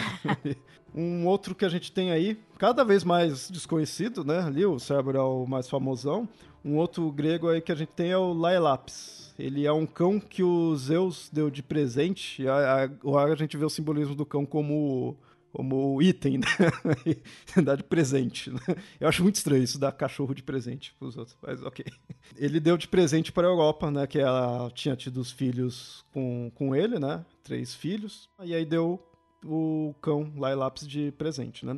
um 0.93 1.25
outro 1.25 1.55
que 1.55 1.63
a 1.63 1.69
gente 1.69 1.89
tem 1.89 2.11
aí, 2.11 2.37
cada 2.57 2.83
vez 2.83 3.05
mais 3.05 3.49
desconhecido, 3.49 4.25
né? 4.25 4.39
Ali, 4.39 4.65
o 4.65 4.77
cérebro 4.77 5.17
é 5.17 5.21
o 5.21 5.45
mais 5.45 5.69
famosão. 5.69 6.27
Um 6.65 6.75
outro 6.75 7.09
grego 7.11 7.47
aí 7.47 7.61
que 7.61 7.71
a 7.71 7.75
gente 7.75 7.93
tem 7.93 8.11
é 8.11 8.17
o 8.17 8.33
Laelapis 8.33 9.20
ele 9.41 9.65
é 9.65 9.73
um 9.73 9.85
cão 9.85 10.19
que 10.19 10.43
o 10.43 10.75
Zeus 10.75 11.29
deu 11.31 11.49
de 11.49 11.63
presente. 11.63 12.47
A, 12.47 12.83
a, 12.85 13.23
a 13.23 13.35
gente 13.35 13.57
vê 13.57 13.65
o 13.65 13.69
simbolismo 13.69 14.15
do 14.15 14.25
cão 14.25 14.45
como 14.45 15.17
como 15.51 16.01
item, 16.01 16.37
né? 16.37 16.47
dar 17.61 17.75
de 17.75 17.83
presente. 17.83 18.49
Né? 18.49 18.59
Eu 18.99 19.09
acho 19.09 19.21
muito 19.21 19.35
estranho 19.35 19.63
isso 19.63 19.77
dar 19.77 19.91
cachorro 19.91 20.33
de 20.33 20.41
presente 20.41 20.95
para 20.97 21.07
os 21.07 21.17
outros, 21.17 21.37
mas 21.41 21.61
ok. 21.61 21.85
Ele 22.37 22.59
deu 22.59 22.77
de 22.77 22.87
presente 22.87 23.31
para 23.33 23.47
a 23.47 23.51
Europa, 23.51 23.91
né? 23.91 24.07
Que 24.07 24.19
ela 24.19 24.71
tinha 24.73 24.95
tido 24.95 25.17
os 25.17 25.29
filhos 25.29 26.05
com, 26.13 26.49
com 26.55 26.73
ele, 26.73 26.99
né? 26.99 27.25
Três 27.43 27.75
filhos. 27.75 28.29
E 28.41 28.55
aí 28.55 28.65
deu 28.65 29.05
o 29.43 29.93
cão 30.01 30.31
Lailaps 30.37 30.87
de 30.87 31.11
presente, 31.11 31.65
né? 31.65 31.77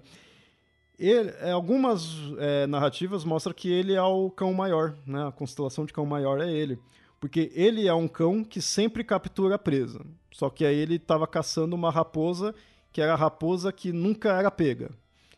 Ele, 0.99 1.31
é, 1.39 1.51
algumas 1.51 2.15
é, 2.37 2.67
narrativas 2.67 3.25
mostram 3.25 3.53
que 3.53 3.71
ele 3.71 3.93
é 3.93 4.01
o 4.01 4.29
cão 4.29 4.53
maior, 4.53 4.95
né? 5.07 5.27
A 5.27 5.31
constelação 5.31 5.85
de 5.85 5.93
cão 5.93 6.05
maior 6.05 6.39
é 6.39 6.51
ele. 6.51 6.77
Porque 7.23 7.49
ele 7.55 7.87
é 7.87 7.93
um 7.93 8.05
cão 8.05 8.43
que 8.43 8.61
sempre 8.61 9.01
captura 9.01 9.55
a 9.55 9.57
presa. 9.57 10.05
Só 10.29 10.49
que 10.49 10.65
aí 10.65 10.75
ele 10.75 10.95
estava 10.95 11.25
caçando 11.25 11.73
uma 11.73 11.89
raposa 11.89 12.53
que 12.91 12.99
era 12.99 13.13
a 13.13 13.15
raposa 13.15 13.71
que 13.71 13.93
nunca 13.93 14.33
era 14.33 14.51
pega. 14.51 14.91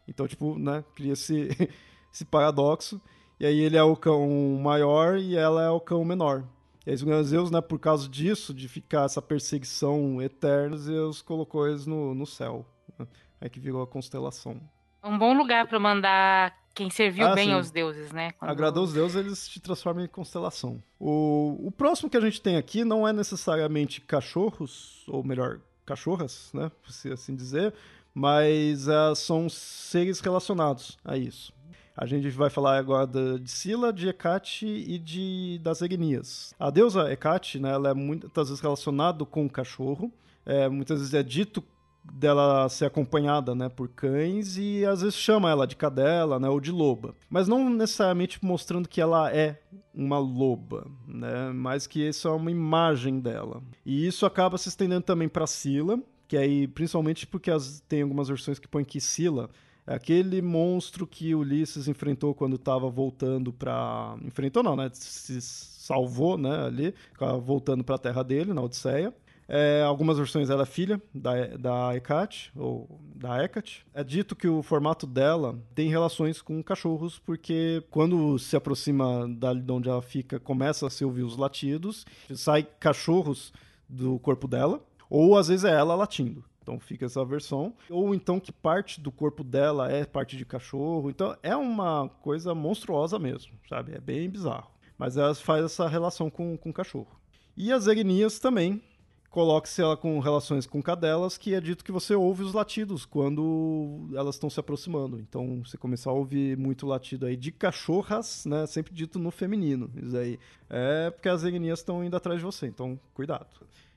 Então, 0.07 0.27
tipo, 0.27 0.57
né, 0.57 0.83
cria 0.95 1.13
esse, 1.13 1.47
esse 2.11 2.25
paradoxo. 2.25 2.99
E 3.39 3.45
aí 3.45 3.59
ele 3.59 3.77
é 3.77 3.83
o 3.83 3.95
cão 3.95 4.27
maior 4.59 5.19
e 5.19 5.37
ela 5.37 5.61
é 5.61 5.69
o 5.69 5.79
cão 5.79 6.03
menor. 6.03 6.43
E 6.87 6.89
aí 6.89 6.95
os 6.95 7.27
Zeus, 7.27 7.51
né, 7.51 7.61
por 7.61 7.77
causa 7.77 8.09
disso, 8.09 8.51
de 8.51 8.67
ficar 8.67 9.05
essa 9.05 9.21
perseguição 9.21 10.19
eterna, 10.19 10.77
Zeus 10.77 11.21
colocou 11.21 11.67
eles 11.67 11.85
no, 11.85 12.15
no 12.15 12.25
céu. 12.25 12.65
Né? 12.97 13.05
Aí 13.39 13.47
que 13.47 13.59
virou 13.59 13.83
a 13.83 13.87
constelação. 13.87 14.59
Um 15.03 15.19
bom 15.19 15.37
lugar 15.37 15.67
para 15.67 15.79
mandar 15.79 16.64
quem 16.75 16.89
serviu 16.89 17.25
ah, 17.25 17.33
bem 17.33 17.47
sim. 17.47 17.53
aos 17.53 17.71
deuses, 17.71 18.11
né? 18.11 18.31
Quando... 18.33 18.51
Agradou 18.51 18.83
os 18.83 18.93
deuses, 18.93 19.15
eles 19.15 19.47
te 19.47 19.61
transformam 19.61 20.03
em 20.03 20.07
constelação. 20.07 20.83
O, 20.99 21.67
o 21.67 21.71
próximo 21.71 22.09
que 22.09 22.17
a 22.17 22.21
gente 22.21 22.41
tem 22.41 22.57
aqui 22.57 22.83
não 22.83 23.07
é 23.07 23.13
necessariamente 23.13 24.01
cachorros, 24.01 25.03
ou 25.07 25.23
melhor, 25.23 25.61
cachorras, 25.85 26.51
né? 26.53 26.69
Por 26.83 27.13
assim 27.13 27.33
dizer, 27.33 27.73
mas 28.13 28.87
uh, 28.87 29.15
são 29.15 29.49
seres 29.49 30.19
relacionados 30.19 30.97
a 31.03 31.17
isso. 31.17 31.53
A 31.97 32.05
gente 32.05 32.29
vai 32.31 32.49
falar 32.49 32.77
agora 32.77 33.07
de 33.07 33.49
Sila, 33.49 33.93
de 33.93 34.09
Hecate 34.09 34.65
e 34.65 34.99
de, 34.99 35.61
das 35.63 35.81
Egnias. 35.81 36.53
A 36.59 36.69
deusa 36.69 37.09
Hecate, 37.09 37.57
né, 37.57 37.71
ela 37.71 37.91
é 37.91 37.93
muitas 37.93 38.49
vezes 38.49 38.61
relacionada 38.61 39.23
com 39.23 39.45
o 39.45 39.49
cachorro. 39.49 40.11
É, 40.45 40.67
muitas 40.67 40.99
vezes 40.99 41.13
é 41.13 41.23
dito 41.23 41.63
dela 42.13 42.69
ser 42.69 42.85
acompanhada, 42.85 43.53
né, 43.53 43.69
por 43.69 43.89
cães 43.89 44.57
e 44.57 44.85
às 44.85 45.01
vezes 45.01 45.15
chama 45.15 45.49
ela 45.49 45.67
de 45.67 45.75
cadela, 45.75 46.39
né, 46.39 46.47
ou 46.47 46.59
de 46.59 46.71
loba, 46.71 47.15
mas 47.29 47.47
não 47.47 47.69
necessariamente 47.69 48.43
mostrando 48.43 48.87
que 48.87 49.01
ela 49.01 49.33
é 49.33 49.61
uma 49.93 50.17
loba, 50.17 50.87
né, 51.07 51.51
mas 51.53 51.87
que 51.87 52.07
isso 52.07 52.27
é 52.27 52.31
uma 52.31 52.51
imagem 52.51 53.19
dela. 53.19 53.61
E 53.85 54.05
isso 54.07 54.25
acaba 54.25 54.57
se 54.57 54.69
estendendo 54.69 55.03
também 55.03 55.27
para 55.27 55.47
Sila, 55.47 55.99
que 56.27 56.37
aí 56.37 56.67
principalmente 56.67 57.27
porque 57.27 57.51
as, 57.51 57.81
tem 57.81 58.01
algumas 58.01 58.27
versões 58.27 58.59
que 58.59 58.67
põem 58.67 58.85
que 58.85 59.01
Sila 59.01 59.49
é 59.87 59.93
aquele 59.93 60.41
monstro 60.41 61.05
que 61.05 61.35
Ulisses 61.35 61.87
enfrentou 61.87 62.33
quando 62.33 62.55
estava 62.55 62.89
voltando 62.89 63.53
para 63.53 64.17
enfrentou 64.23 64.63
não, 64.63 64.75
né, 64.75 64.89
se 64.93 65.39
salvou, 65.41 66.37
né, 66.37 66.65
ali, 66.65 66.95
voltando 67.43 67.83
para 67.83 67.95
a 67.95 67.99
terra 67.99 68.23
dele 68.23 68.53
na 68.53 68.61
Odisseia. 68.61 69.13
É, 69.47 69.83
algumas 69.83 70.17
versões 70.17 70.49
ela 70.49 70.63
é 70.63 70.65
filha 70.65 71.01
da, 71.13 71.47
da 71.57 71.95
Hecate, 71.95 72.51
ou 72.55 72.99
da 73.15 73.43
Hecate. 73.43 73.85
É 73.93 74.03
dito 74.03 74.35
que 74.35 74.47
o 74.47 74.63
formato 74.63 75.05
dela 75.05 75.57
tem 75.73 75.89
relações 75.89 76.41
com 76.41 76.63
cachorros, 76.63 77.19
porque 77.19 77.83
quando 77.91 78.37
se 78.39 78.55
aproxima 78.55 79.27
dali 79.29 79.61
de 79.61 79.71
onde 79.71 79.89
ela 79.89 80.01
fica, 80.01 80.39
começa 80.39 80.87
a 80.87 80.89
se 80.89 81.05
ouvir 81.05 81.23
os 81.23 81.37
latidos, 81.37 82.05
sai 82.33 82.63
cachorros 82.63 83.53
do 83.87 84.17
corpo 84.19 84.47
dela, 84.47 84.83
ou 85.09 85.37
às 85.37 85.47
vezes 85.47 85.65
é 85.65 85.71
ela 85.71 85.95
latindo. 85.95 86.43
Então 86.65 86.79
fica 86.79 87.05
essa 87.05 87.23
versão. 87.23 87.75
Ou 87.91 88.15
então 88.15 88.39
que 88.39 88.51
parte 88.51 88.99
do 88.99 89.11
corpo 89.11 89.43
dela 89.43 89.91
é 89.91 90.03
parte 90.03 90.35
de 90.35 90.43
cachorro. 90.43 91.11
Então 91.11 91.37
é 91.43 91.55
uma 91.55 92.09
coisa 92.09 92.55
monstruosa 92.55 93.19
mesmo, 93.19 93.53
sabe? 93.69 93.93
É 93.93 93.99
bem 93.99 94.27
bizarro. 94.27 94.71
Mas 94.97 95.15
ela 95.15 95.35
faz 95.35 95.63
essa 95.63 95.87
relação 95.87 96.27
com, 96.27 96.57
com 96.57 96.73
cachorro. 96.73 97.19
E 97.55 97.71
as 97.71 97.85
Egnias 97.85 98.39
também 98.39 98.81
coloque-se 99.35 99.81
ela 99.81 99.97
com 99.97 100.17
relações 100.19 100.65
com 100.65 100.81
cadelas, 100.81 101.37
que 101.37 101.53
é 101.53 101.59
dito 101.59 101.83
que 101.83 101.91
você 101.91 102.15
ouve 102.15 102.41
os 102.41 102.53
latidos 102.53 103.03
quando 103.03 104.07
elas 104.13 104.35
estão 104.35 104.49
se 104.49 104.61
aproximando. 104.61 105.19
Então, 105.19 105.61
você 105.61 105.77
começar 105.77 106.09
a 106.09 106.13
ouvir 106.13 106.57
muito 106.57 106.87
latido 106.87 107.25
aí 107.25 107.35
de 107.35 107.51
cachorras, 107.51 108.45
né? 108.45 108.65
Sempre 108.65 108.93
dito 108.93 109.19
no 109.19 109.31
feminino. 109.31 109.91
Isso 110.01 110.15
aí 110.15 110.39
é 110.69 111.09
porque 111.09 111.27
as 111.27 111.43
egnias 111.43 111.79
estão 111.79 112.01
indo 112.01 112.15
atrás 112.15 112.39
de 112.39 112.45
você, 112.45 112.65
então 112.65 112.97
cuidado. 113.13 113.47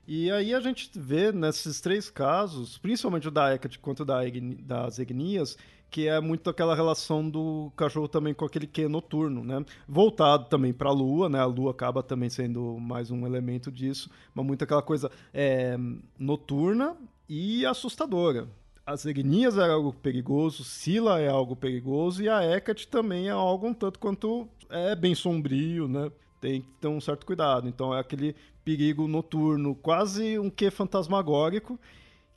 E 0.05 0.29
aí 0.29 0.53
a 0.53 0.59
gente 0.59 0.91
vê 0.99 1.31
nesses 1.31 1.79
três 1.79 2.09
casos, 2.09 2.77
principalmente 2.77 3.29
o 3.29 3.31
da 3.31 3.53
Hecate 3.53 3.79
quanto 3.79 4.03
da 4.03 4.19
das 4.65 4.99
egnias, 4.99 5.57
que 5.89 6.07
é 6.07 6.19
muito 6.19 6.49
aquela 6.49 6.75
relação 6.75 7.27
do 7.27 7.71
cachorro 7.75 8.07
também 8.07 8.33
com 8.33 8.45
aquele 8.45 8.67
que 8.67 8.87
noturno, 8.87 9.43
né? 9.43 9.63
Voltado 9.87 10.45
também 10.45 10.71
para 10.71 10.89
a 10.89 10.93
lua, 10.93 11.27
né? 11.27 11.39
A 11.39 11.45
lua 11.45 11.71
acaba 11.71 12.03
também 12.03 12.29
sendo 12.29 12.77
mais 12.79 13.09
um 13.11 13.25
elemento 13.25 13.71
disso, 13.71 14.09
mas 14.33 14.45
muito 14.45 14.63
aquela 14.63 14.81
coisa 14.81 15.09
é, 15.33 15.77
noturna 16.17 16.95
e 17.27 17.65
assustadora. 17.65 18.47
As 18.85 19.05
Egnias 19.05 19.57
é 19.57 19.69
algo 19.69 19.93
perigoso, 19.93 20.63
Sila 20.63 21.19
é 21.19 21.27
algo 21.27 21.55
perigoso 21.55 22.23
e 22.23 22.29
a 22.29 22.43
Hecate 22.43 22.87
também 22.87 23.27
é 23.27 23.31
algo 23.31 23.67
um 23.67 23.73
tanto 23.73 23.99
quanto 23.99 24.47
é 24.69 24.95
bem 24.95 25.13
sombrio, 25.13 25.87
né? 25.87 26.11
Tem 26.41 26.61
que 26.61 26.67
ter 26.79 26.87
um 26.87 27.01
certo 27.01 27.25
cuidado. 27.25 27.67
Então 27.67 27.93
é 27.93 27.99
aquele 27.99 28.35
perigo 28.63 29.07
noturno, 29.07 29.75
quase 29.75 30.39
um 30.39 30.49
que 30.49 30.69
fantasmagórico, 30.69 31.79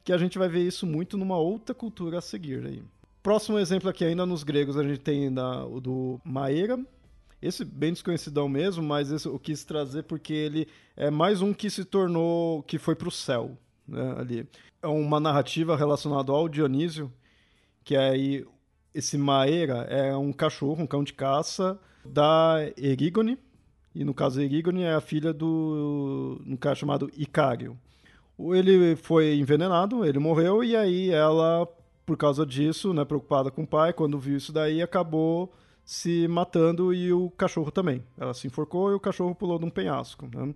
que 0.05 0.13
a 0.13 0.19
gente 0.19 0.39
vai 0.39 0.49
ver 0.49 0.67
isso 0.67 0.87
muito 0.87 1.17
numa 1.17 1.39
outra 1.39 1.75
cultura 1.75 2.19
a 2.19 2.23
seguir 2.23 2.65
aí. 2.67 2.83
Próximo 3.23 3.59
exemplo 3.59 3.89
aqui, 3.89 4.05
ainda 4.05 4.27
nos 4.27 4.43
gregos, 4.43 4.77
a 4.77 4.83
gente 4.83 4.99
tem 4.99 5.25
ainda 5.27 5.65
o 5.67 5.81
do 5.81 6.21
Maera. 6.25 6.79
Esse 7.41 7.65
bem 7.65 7.93
desconhecidão 7.93 8.49
mesmo, 8.49 8.83
mas 8.83 9.11
esse 9.11 9.27
eu 9.27 9.39
quis 9.39 9.65
trazer 9.65 10.05
porque 10.05 10.33
ele 10.33 10.69
é 10.97 11.11
mais 11.11 11.41
um 11.41 11.53
que 11.53 11.71
se 11.71 11.85
tornou, 11.85 12.63
que 12.63 12.79
foi 12.79 12.95
para 12.95 13.09
o 13.09 13.13
céu, 13.13 13.57
né, 13.87 14.15
ali. 14.19 14.49
É 14.83 14.87
uma 14.87 15.21
narrativa 15.21 15.77
relacionada 15.77 16.33
ao 16.33 16.49
Dionísio, 16.49 17.13
que 17.85 17.97
aí 17.97 18.45
esse 18.95 19.17
Maera 19.17 19.87
é 19.89 20.17
um 20.17 20.33
cachorro, 20.33 20.83
um 20.83 20.87
cão 20.87 21.03
de 21.03 21.13
caça 21.13 21.79
da 22.05 22.57
Erigone, 22.77 23.39
e 23.95 24.05
no 24.05 24.15
caso 24.15 24.41
Erigone 24.41 24.83
é 24.83 24.95
a 24.95 25.01
filha 25.01 25.33
do 25.33 26.41
um 26.47 26.57
cara 26.57 26.75
chamado 26.75 27.11
Icário. 27.17 27.79
Ele 28.39 28.97
foi 28.97 29.37
envenenado, 29.37 30.05
ele 30.05 30.19
morreu, 30.19 30.65
e 30.65 30.77
aí 30.77 31.11
ela, 31.11 31.69
por 32.05 32.17
causa 32.17 32.45
disso, 32.45 32.93
né, 32.93 33.05
preocupada 33.05 33.51
com 33.51 33.63
o 33.63 33.67
pai, 33.67 33.93
quando 33.93 34.19
viu 34.19 34.37
isso 34.37 34.53
daí, 34.53 34.83
acabou 34.83 35.53
se 35.85 36.27
matando 36.29 36.95
e 36.95 37.13
o 37.13 37.31
cachorro 37.31 37.71
também. 37.71 38.03
Ela 38.19 38.35
se 38.35 38.47
enforcou 38.47 38.91
e 38.91 38.95
o 38.95 39.01
cachorro 39.01 39.35
pulou 39.35 39.59
de 39.59 39.65
um 39.65 39.71
penhasco. 39.71 40.29
Né? 40.33 40.55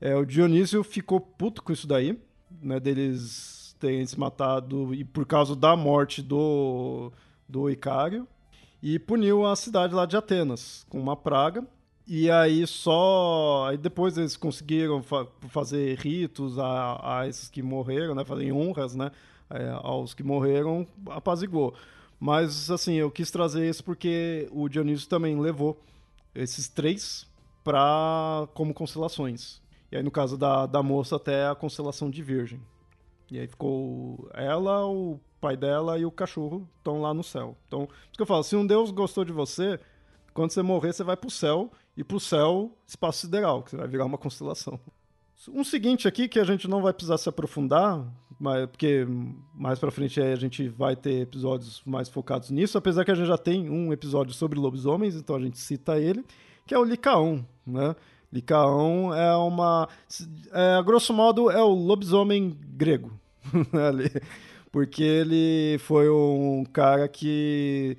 É, 0.00 0.14
o 0.16 0.24
Dionísio 0.24 0.82
ficou 0.82 1.20
puto 1.20 1.62
com 1.62 1.72
isso 1.72 1.86
daí, 1.86 2.18
né, 2.62 2.80
deles 2.80 3.76
terem 3.78 4.06
se 4.06 4.18
matado 4.18 4.94
e 4.94 5.04
por 5.04 5.26
causa 5.26 5.54
da 5.54 5.76
morte 5.76 6.22
do, 6.22 7.12
do 7.48 7.70
Icário, 7.70 8.26
e 8.82 8.98
puniu 8.98 9.44
a 9.46 9.56
cidade 9.56 9.94
lá 9.94 10.06
de 10.06 10.16
Atenas 10.16 10.86
com 10.88 11.00
uma 11.00 11.16
praga. 11.16 11.66
E 12.06 12.30
aí 12.30 12.64
só. 12.68 13.66
Aí 13.68 13.76
depois 13.76 14.16
eles 14.16 14.36
conseguiram 14.36 15.02
fa 15.02 15.26
fazer 15.48 15.98
ritos 15.98 16.56
a, 16.56 17.20
a 17.20 17.28
esses 17.28 17.48
que 17.48 17.62
morreram, 17.62 18.14
né? 18.14 18.24
Fazer 18.24 18.52
honras, 18.52 18.94
né? 18.94 19.10
É, 19.48 19.70
aos 19.82 20.12
que 20.12 20.22
morreram, 20.22 20.86
apazigou. 21.08 21.74
Mas 22.18 22.70
assim, 22.70 22.94
eu 22.94 23.10
quis 23.10 23.30
trazer 23.30 23.68
isso 23.68 23.84
porque 23.84 24.48
o 24.50 24.68
Dionísio 24.68 25.08
também 25.08 25.38
levou 25.38 25.80
esses 26.34 26.68
três 26.68 27.26
para 27.62 28.48
como 28.54 28.74
constelações. 28.74 29.60
E 29.90 29.96
aí, 29.96 30.02
no 30.02 30.10
caso 30.10 30.36
da, 30.36 30.66
da 30.66 30.82
moça, 30.82 31.16
até 31.16 31.46
a 31.46 31.54
constelação 31.54 32.10
de 32.10 32.22
Virgem. 32.22 32.60
E 33.30 33.38
aí 33.38 33.46
ficou 33.46 34.28
ela, 34.34 34.86
o 34.86 35.20
pai 35.40 35.56
dela 35.56 35.98
e 35.98 36.04
o 36.04 36.10
cachorro 36.10 36.68
estão 36.78 37.00
lá 37.00 37.14
no 37.14 37.22
céu. 37.22 37.56
Então, 37.66 37.82
isso 37.82 38.16
que 38.16 38.22
eu 38.22 38.26
falo, 38.26 38.42
se 38.42 38.56
um 38.56 38.66
Deus 38.66 38.90
gostou 38.90 39.24
de 39.24 39.32
você, 39.32 39.78
quando 40.32 40.50
você 40.50 40.62
morrer, 40.62 40.92
você 40.92 41.04
vai 41.04 41.16
pro 41.16 41.30
céu, 41.30 41.70
e 41.96 42.04
pro 42.04 42.20
céu, 42.20 42.76
espaço 42.86 43.20
sideral, 43.20 43.62
que 43.62 43.70
você 43.70 43.76
vai 43.76 43.88
virar 43.88 44.04
uma 44.04 44.18
constelação. 44.18 44.78
Um 45.48 45.64
seguinte 45.64 46.06
aqui, 46.06 46.28
que 46.28 46.38
a 46.38 46.44
gente 46.44 46.68
não 46.68 46.82
vai 46.82 46.92
precisar 46.92 47.18
se 47.18 47.28
aprofundar, 47.28 48.04
mas, 48.38 48.66
porque 48.66 49.06
mais 49.54 49.78
pra 49.78 49.90
frente 49.90 50.20
a 50.20 50.36
gente 50.36 50.68
vai 50.68 50.94
ter 50.94 51.22
episódios 51.22 51.82
mais 51.86 52.08
focados 52.08 52.50
nisso, 52.50 52.76
apesar 52.76 53.04
que 53.04 53.10
a 53.10 53.14
gente 53.14 53.28
já 53.28 53.38
tem 53.38 53.70
um 53.70 53.92
episódio 53.92 54.34
sobre 54.34 54.58
lobisomens, 54.58 55.14
então 55.14 55.36
a 55.36 55.40
gente 55.40 55.58
cita 55.58 55.98
ele, 55.98 56.24
que 56.66 56.74
é 56.74 56.78
o 56.78 56.84
Licaon, 56.84 57.42
né? 57.66 57.96
Licaon 58.32 59.14
é 59.14 59.34
uma. 59.36 59.88
É, 60.52 60.82
grosso 60.82 61.12
modo, 61.12 61.50
é 61.50 61.62
o 61.62 61.72
lobisomem 61.72 62.56
grego. 62.60 63.12
porque 64.70 65.02
ele 65.02 65.78
foi 65.78 66.08
um 66.10 66.64
cara 66.64 67.08
que. 67.08 67.96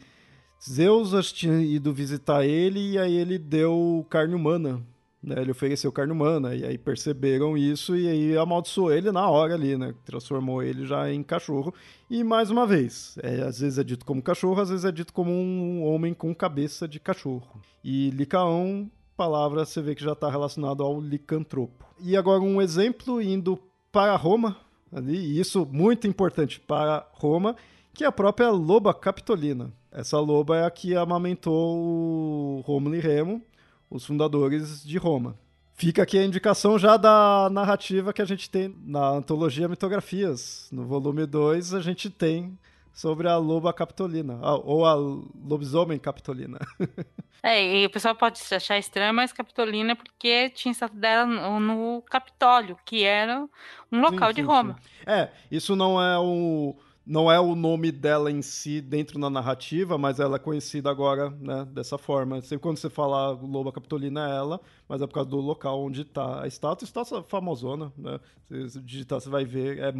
Zeus 0.70 1.32
tinha 1.32 1.62
ido 1.62 1.94
visitar 1.94 2.46
ele 2.46 2.92
e 2.92 2.98
aí 2.98 3.16
ele 3.16 3.38
deu 3.38 4.06
carne 4.10 4.36
humana. 4.36 4.84
Né? 5.28 5.42
Ele 5.42 5.52
ofereceu 5.52 5.92
carne 5.92 6.14
humana. 6.14 6.56
E 6.56 6.66
aí 6.66 6.78
perceberam 6.78 7.58
isso 7.58 7.96
e 7.96 8.08
aí 8.08 8.38
amaldiçoou 8.38 8.94
ele 8.94 9.12
na 9.12 9.30
hora 9.30 9.54
ali, 9.54 9.78
né? 9.78 9.94
Transformou 10.06 10.64
ele 10.64 10.86
já 10.86 11.12
em 11.12 11.22
cachorro. 11.22 11.74
E 12.10 12.24
mais 12.24 12.50
uma 12.50 12.66
vez, 12.66 13.18
é, 13.22 13.42
às 13.42 13.60
vezes 13.60 13.78
é 13.78 13.84
dito 13.84 14.06
como 14.06 14.22
cachorro, 14.22 14.62
às 14.62 14.70
vezes 14.70 14.86
é 14.86 14.92
dito 14.92 15.12
como 15.12 15.32
um 15.32 15.84
homem 15.84 16.14
com 16.14 16.34
cabeça 16.34 16.88
de 16.88 17.00
cachorro. 17.00 17.62
E 17.84 18.10
Licaon 18.12 18.88
palavra 19.18 19.66
você 19.66 19.82
vê 19.82 19.96
que 19.96 20.04
já 20.04 20.14
está 20.14 20.30
relacionado 20.30 20.84
ao 20.84 21.02
licantropo. 21.02 21.86
E 22.00 22.16
agora 22.16 22.40
um 22.40 22.62
exemplo 22.62 23.20
indo 23.20 23.60
para 23.92 24.16
Roma, 24.16 24.56
ali, 24.94 25.18
e 25.18 25.40
isso 25.40 25.68
muito 25.70 26.08
importante 26.08 26.60
para 26.60 27.06
Roma, 27.14 27.56
que 27.94 28.04
é 28.04 28.08
a 28.08 28.12
própria 28.12 28.52
loba 28.52 28.94
capitolina. 28.94 29.74
Essa 29.92 30.20
loba 30.20 30.58
é 30.58 30.66
a 30.66 30.70
que 30.70 30.96
amamentou 30.96 31.78
o 31.78 32.62
Rômulo 32.64 32.96
e 32.96 33.00
Remo, 33.00 33.42
os 33.90 34.06
fundadores 34.06 34.84
de 34.84 34.98
Roma. 34.98 35.38
Fica 35.76 36.04
aqui 36.04 36.18
a 36.18 36.26
indicação 36.26 36.80
já 36.80 36.98
da 36.98 37.50
narrativa 37.52 38.12
que 38.12 38.22
a 38.22 38.26
gente 38.26 38.50
tem 38.50 38.76
na 38.84 39.10
antologia 39.10 39.68
Mitografias. 39.68 40.68
No 40.72 40.86
volume 40.86 41.26
2 41.26 41.74
a 41.74 41.82
gente 41.82 42.10
tem 42.10 42.58
sobre 42.92 43.28
a 43.28 43.38
loba 43.38 43.72
capitolina, 43.72 44.40
ou 44.64 44.84
a 44.84 44.96
lobisomem 44.96 46.00
capitolina. 46.00 46.58
É, 47.44 47.64
e 47.64 47.86
o 47.86 47.90
pessoal 47.90 48.16
pode 48.16 48.42
achar 48.52 48.78
estranho, 48.80 49.14
mas 49.14 49.32
Capitolina 49.32 49.92
é 49.92 49.96
porque 49.96 50.50
tinha 50.50 50.72
estátua 50.72 51.00
dela 51.00 51.26
no, 51.26 51.60
no 51.60 52.02
Capitólio, 52.02 52.78
que 52.84 53.04
era 53.04 53.48
um 53.92 54.02
local 54.02 54.30
sim, 54.30 54.36
de 54.36 54.42
Roma. 54.42 54.74
Sim. 54.74 55.04
É, 55.06 55.32
isso 55.50 55.76
não 55.76 56.02
é 56.02 56.18
o 56.18 56.76
não 57.08 57.32
é 57.32 57.40
o 57.40 57.56
nome 57.56 57.90
dela 57.90 58.30
em 58.30 58.42
si 58.42 58.82
dentro 58.82 59.18
da 59.18 59.30
narrativa, 59.30 59.98
mas 59.98 60.20
ela 60.20 60.36
é 60.36 60.40
conhecida 60.40 60.90
agora 60.90 61.30
né, 61.30 61.66
dessa 61.72 61.98
forma. 61.98 62.42
Sempre 62.42 62.60
quando 62.60 62.78
você 62.78 62.90
fala 62.90 63.32
Loba 63.32 63.72
Capitolina 63.72 64.30
é 64.30 64.36
ela, 64.36 64.60
mas 64.90 65.02
é 65.02 65.08
por 65.08 65.14
causa 65.14 65.30
do 65.30 65.38
local 65.38 65.82
onde 65.82 66.02
está 66.02 66.44
a 66.44 66.48
estátua. 66.48 66.86
A 66.86 66.88
estátua 66.88 67.24
famosona, 67.24 67.94
né? 67.98 68.20
Se 68.68 68.82
digitar, 68.82 69.22
você 69.22 69.30
vai 69.30 69.46
ver. 69.46 69.80
É, 69.80 69.94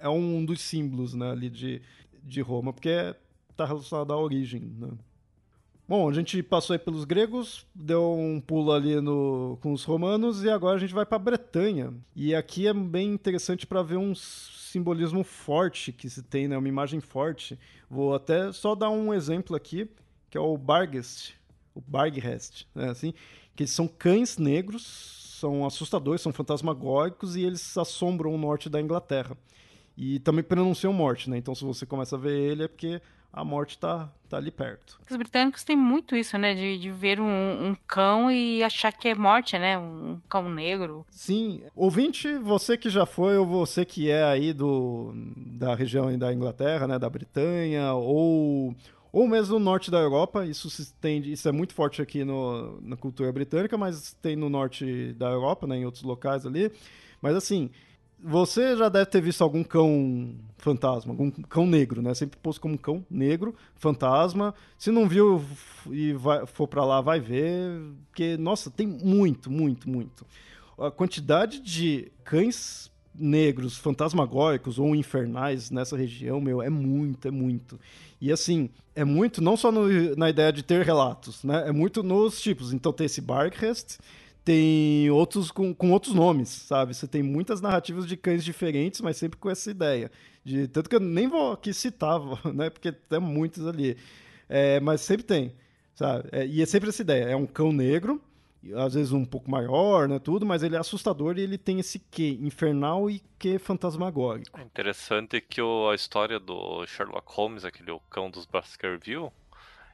é 0.00 0.08
um 0.10 0.44
dos 0.44 0.60
símbolos 0.60 1.14
né, 1.14 1.30
ali 1.30 1.48
de, 1.48 1.80
de 2.22 2.42
Roma, 2.42 2.70
porque 2.72 3.14
está 3.48 3.64
relacionado 3.64 4.12
à 4.12 4.16
origem. 4.18 4.60
Né? 4.78 4.88
Bom, 5.90 6.08
a 6.08 6.12
gente 6.12 6.40
passou 6.40 6.72
aí 6.72 6.78
pelos 6.78 7.04
gregos, 7.04 7.66
deu 7.74 8.12
um 8.12 8.40
pulo 8.40 8.70
ali 8.70 9.00
no, 9.00 9.58
com 9.60 9.72
os 9.72 9.82
romanos 9.82 10.44
e 10.44 10.48
agora 10.48 10.76
a 10.76 10.78
gente 10.78 10.94
vai 10.94 11.04
para 11.04 11.18
Bretanha. 11.18 11.92
E 12.14 12.32
aqui 12.32 12.68
é 12.68 12.72
bem 12.72 13.12
interessante 13.12 13.66
para 13.66 13.82
ver 13.82 13.96
um 13.96 14.14
simbolismo 14.14 15.24
forte 15.24 15.90
que 15.90 16.08
se 16.08 16.22
tem, 16.22 16.46
né? 16.46 16.56
Uma 16.56 16.68
imagem 16.68 17.00
forte. 17.00 17.58
Vou 17.90 18.14
até 18.14 18.52
só 18.52 18.76
dar 18.76 18.88
um 18.88 19.12
exemplo 19.12 19.56
aqui, 19.56 19.90
que 20.30 20.38
é 20.38 20.40
o 20.40 20.56
Barghest, 20.56 21.34
o 21.74 21.80
Barghest, 21.80 22.68
né? 22.72 22.88
Assim, 22.88 23.12
que 23.56 23.66
são 23.66 23.88
cães 23.88 24.38
negros, 24.38 24.86
são 25.40 25.66
assustadores, 25.66 26.20
são 26.22 26.32
fantasmagóricos 26.32 27.34
e 27.34 27.42
eles 27.42 27.76
assombram 27.76 28.32
o 28.32 28.38
norte 28.38 28.70
da 28.70 28.80
Inglaterra. 28.80 29.36
E 29.96 30.20
também 30.20 30.44
pronunciam 30.44 30.92
morte, 30.92 31.28
né? 31.28 31.36
Então 31.36 31.52
se 31.52 31.64
você 31.64 31.84
começa 31.84 32.14
a 32.14 32.18
ver 32.20 32.38
ele 32.38 32.62
é 32.62 32.68
porque 32.68 33.02
a 33.32 33.44
morte 33.44 33.70
está 33.70 34.10
tá 34.28 34.36
ali 34.36 34.50
perto. 34.50 34.98
Os 35.08 35.16
britânicos 35.16 35.62
têm 35.62 35.76
muito 35.76 36.16
isso, 36.16 36.36
né? 36.36 36.54
De, 36.54 36.78
de 36.78 36.90
ver 36.90 37.20
um, 37.20 37.24
um, 37.68 37.76
cão 37.86 38.30
e 38.30 38.62
achar 38.62 38.92
que 38.92 39.08
é 39.08 39.14
morte, 39.14 39.58
né? 39.58 39.78
Um 39.78 40.20
cão 40.28 40.48
negro. 40.48 41.06
Sim. 41.10 41.62
Ouvinte, 41.74 42.32
você 42.38 42.76
que 42.76 42.90
já 42.90 43.06
foi, 43.06 43.36
ou 43.36 43.46
você 43.46 43.84
que 43.84 44.10
é 44.10 44.24
aí 44.24 44.52
do, 44.52 45.12
da 45.36 45.74
região 45.74 46.16
da 46.18 46.32
Inglaterra, 46.32 46.86
né? 46.86 46.98
Da 46.98 47.08
Bretanha, 47.08 47.92
ou, 47.94 48.74
ou 49.12 49.28
mesmo 49.28 49.58
no 49.58 49.64
norte 49.64 49.90
da 49.90 49.98
Europa, 49.98 50.44
isso 50.44 50.68
se 50.68 50.82
estende, 50.82 51.32
isso 51.32 51.48
é 51.48 51.52
muito 51.52 51.74
forte 51.74 52.02
aqui 52.02 52.24
no, 52.24 52.80
na 52.80 52.96
cultura 52.96 53.32
britânica, 53.32 53.78
mas 53.78 54.12
tem 54.20 54.34
no 54.34 54.48
norte 54.48 55.12
da 55.14 55.28
Europa, 55.28 55.66
né? 55.66 55.76
Em 55.76 55.84
outros 55.84 56.02
locais 56.02 56.44
ali. 56.44 56.70
Mas 57.22 57.36
assim, 57.36 57.70
você 58.22 58.76
já 58.76 58.88
deve 58.88 59.06
ter 59.06 59.20
visto 59.20 59.42
algum 59.42 59.62
cão 59.62 60.34
fantasma, 60.58 61.12
algum 61.12 61.30
cão 61.30 61.66
negro, 61.66 62.02
né? 62.02 62.14
Sempre 62.14 62.38
posto 62.38 62.60
como 62.60 62.78
cão 62.78 63.04
negro, 63.10 63.54
fantasma. 63.76 64.54
Se 64.78 64.90
não 64.90 65.08
viu 65.08 65.42
e 65.90 66.12
vai, 66.12 66.46
for 66.46 66.68
para 66.68 66.84
lá, 66.84 67.00
vai 67.00 67.18
ver. 67.18 67.80
Porque, 68.08 68.36
nossa, 68.36 68.70
tem 68.70 68.86
muito, 68.86 69.50
muito, 69.50 69.88
muito. 69.88 70.26
A 70.78 70.90
quantidade 70.90 71.60
de 71.60 72.10
cães 72.24 72.90
negros, 73.14 73.76
fantasmagóricos 73.76 74.78
ou 74.78 74.94
infernais 74.94 75.70
nessa 75.70 75.96
região, 75.96 76.40
meu, 76.40 76.62
é 76.62 76.70
muito, 76.70 77.26
é 77.26 77.30
muito. 77.30 77.78
E 78.20 78.30
assim, 78.30 78.70
é 78.94 79.04
muito 79.04 79.42
não 79.42 79.56
só 79.56 79.72
no, 79.72 79.88
na 80.16 80.30
ideia 80.30 80.52
de 80.52 80.62
ter 80.62 80.84
relatos, 80.84 81.42
né? 81.42 81.68
É 81.68 81.72
muito 81.72 82.02
nos 82.02 82.40
tipos. 82.40 82.72
Então 82.72 82.92
tem 82.92 83.06
esse 83.06 83.20
Barkhest, 83.20 83.98
tem 84.44 85.10
outros 85.10 85.50
com, 85.50 85.74
com 85.74 85.92
outros 85.92 86.14
nomes, 86.14 86.48
sabe? 86.48 86.94
Você 86.94 87.06
tem 87.06 87.22
muitas 87.22 87.60
narrativas 87.60 88.06
de 88.06 88.16
cães 88.16 88.44
diferentes, 88.44 89.00
mas 89.00 89.16
sempre 89.16 89.38
com 89.38 89.50
essa 89.50 89.70
ideia. 89.70 90.10
De, 90.44 90.66
tanto 90.68 90.88
que 90.88 90.96
eu 90.96 91.00
nem 91.00 91.28
vou 91.28 91.52
aqui 91.52 91.72
citar, 91.72 92.20
né? 92.54 92.70
Porque 92.70 92.92
tem 92.92 93.20
muitos 93.20 93.66
ali. 93.66 93.96
É, 94.48 94.80
mas 94.80 95.00
sempre 95.00 95.24
tem, 95.24 95.54
sabe? 95.94 96.28
É, 96.32 96.46
e 96.46 96.62
é 96.62 96.66
sempre 96.66 96.88
essa 96.88 97.02
ideia. 97.02 97.24
É 97.24 97.36
um 97.36 97.46
cão 97.46 97.72
negro, 97.72 98.20
às 98.76 98.94
vezes 98.94 99.12
um 99.12 99.24
pouco 99.24 99.50
maior, 99.50 100.08
né? 100.08 100.18
Tudo, 100.18 100.46
mas 100.46 100.62
ele 100.62 100.76
é 100.76 100.78
assustador 100.78 101.38
e 101.38 101.42
ele 101.42 101.58
tem 101.58 101.78
esse 101.78 101.98
quê 101.98 102.38
infernal 102.40 103.10
e 103.10 103.22
quê 103.38 103.58
fantasmagórico. 103.58 104.58
É 104.58 104.62
interessante 104.62 105.40
que 105.40 105.60
o, 105.60 105.88
a 105.90 105.94
história 105.94 106.40
do 106.40 106.86
Sherlock 106.86 107.26
Holmes, 107.32 107.64
aquele 107.64 107.90
o 107.90 108.00
cão 108.10 108.30
dos 108.30 108.46
Baskerville, 108.46 109.30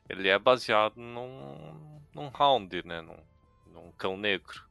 ele 0.08 0.28
é 0.28 0.38
baseado 0.38 0.96
num, 0.96 2.00
num 2.14 2.30
Hound, 2.38 2.82
né? 2.84 3.00
Num 3.00 3.16
um 3.76 3.90
cão 3.92 4.16
negro. 4.16 4.64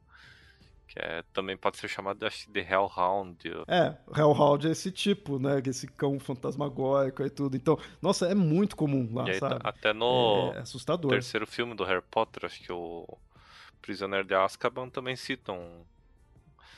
Que 0.88 0.98
é, 0.98 1.22
também 1.32 1.56
pode 1.56 1.76
ser 1.76 1.88
chamado 1.88 2.24
acho, 2.24 2.50
de 2.50 2.60
Hellhound. 2.60 3.38
É, 3.66 3.96
Hellhound 4.16 4.66
é 4.66 4.70
esse 4.70 4.90
tipo, 4.90 5.38
né? 5.38 5.60
Esse 5.66 5.86
cão 5.86 6.18
fantasmagórico 6.18 7.22
e 7.22 7.30
tudo. 7.30 7.56
Então, 7.56 7.78
nossa, 8.00 8.26
é 8.26 8.34
muito 8.34 8.76
comum 8.76 9.08
lá, 9.12 9.26
aí, 9.26 9.38
sabe? 9.38 9.60
Até 9.62 9.92
no 9.92 10.52
é 10.54 10.60
assustador. 10.60 11.10
terceiro 11.10 11.46
filme 11.46 11.74
do 11.74 11.84
Harry 11.84 12.04
Potter, 12.10 12.46
acho 12.46 12.62
que 12.62 12.72
o 12.72 13.06
Prisioneiro 13.82 14.26
de 14.26 14.34
Azkaban 14.34 14.88
também 14.88 15.16
cita 15.16 15.52
um, 15.52 15.84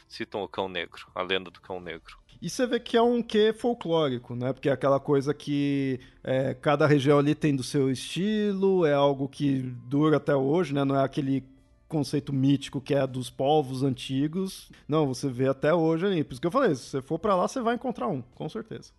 citam 0.09 0.43
o 0.43 0.49
cão 0.49 0.69
negro, 0.69 1.07
a 1.15 1.23
lenda 1.23 1.51
do 1.51 1.61
cão 1.61 1.81
negro. 1.81 2.19
E 2.41 2.49
você 2.49 2.67
vê 2.67 2.79
que 2.79 2.97
é 2.97 3.03
um 3.03 3.21
quê 3.23 3.53
folclórico, 3.53 4.35
né? 4.35 4.53
Porque 4.53 4.69
é 4.69 4.73
aquela 4.73 5.01
coisa 5.01 5.35
que 5.35 6.01
é, 6.23 6.55
cada 6.55 6.87
região 6.87 7.19
ali 7.19 7.35
tem 7.35 7.55
do 7.55 7.65
seu 7.65 7.91
estilo, 7.91 8.87
é 8.87 8.95
algo 8.95 9.29
que 9.29 9.59
dura 9.87 10.19
até 10.19 10.35
hoje, 10.35 10.73
né? 10.73 10.85
Não 10.85 10.97
é 10.97 11.05
aquele 11.05 11.45
conceito 11.89 12.33
mítico 12.33 12.81
que 12.81 12.95
é 12.95 13.07
dos 13.07 13.31
povos 13.31 13.83
antigos. 13.83 14.71
Não, 14.87 15.07
você 15.07 15.29
vê 15.29 15.49
até 15.49 15.73
hoje 15.73 16.07
ali. 16.07 16.23
Por 16.23 16.33
isso 16.33 16.41
que 16.41 16.47
eu 16.47 16.53
falei, 16.53 16.75
se 16.75 16.83
você 16.83 17.03
for 17.03 17.19
para 17.19 17.35
lá, 17.35 17.49
você 17.49 17.61
vai 17.61 17.75
encontrar 17.75 18.09
um, 18.09 18.23
com 18.35 18.49
certeza. 18.49 18.93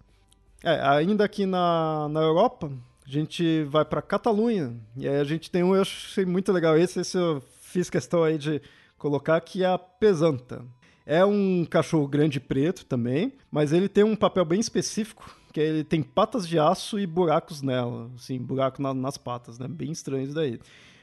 É, 0.63 0.81
ainda 0.81 1.23
aqui 1.23 1.45
na, 1.45 2.09
na 2.09 2.21
Europa, 2.21 2.71
a 3.05 3.09
gente 3.09 3.63
vai 3.65 3.85
para 3.85 4.01
Catalunha. 4.01 4.75
E 4.97 5.07
aí 5.07 5.19
a 5.19 5.23
gente 5.23 5.49
tem 5.49 5.63
um, 5.63 5.75
eu 5.75 5.81
achei 5.81 6.25
muito 6.25 6.51
legal 6.51 6.77
esse, 6.77 6.99
esse 6.99 7.17
eu 7.17 7.41
fiz 7.61 7.89
questão 7.89 8.23
aí 8.23 8.37
de 8.37 8.61
colocar, 8.97 9.39
que 9.41 9.63
é 9.63 9.67
a 9.67 9.77
pesanta. 9.77 10.65
É 11.05 11.25
um 11.25 11.65
cachorro 11.65 12.07
grande 12.07 12.39
preto 12.39 12.85
também, 12.85 13.33
mas 13.49 13.73
ele 13.73 13.89
tem 13.89 14.03
um 14.03 14.15
papel 14.15 14.45
bem 14.45 14.59
específico, 14.59 15.35
que 15.51 15.59
é 15.59 15.65
ele 15.65 15.83
tem 15.83 16.03
patas 16.03 16.47
de 16.47 16.59
aço 16.59 16.99
e 16.99 17.07
buracos 17.07 17.63
nela, 17.63 18.11
assim, 18.15 18.37
buraco 18.37 18.79
na, 18.79 18.93
nas 18.93 19.17
patas, 19.17 19.57
né? 19.57 19.67
Bem 19.67 19.91
estranho 19.91 20.25
isso 20.25 20.35
daí. 20.35 20.59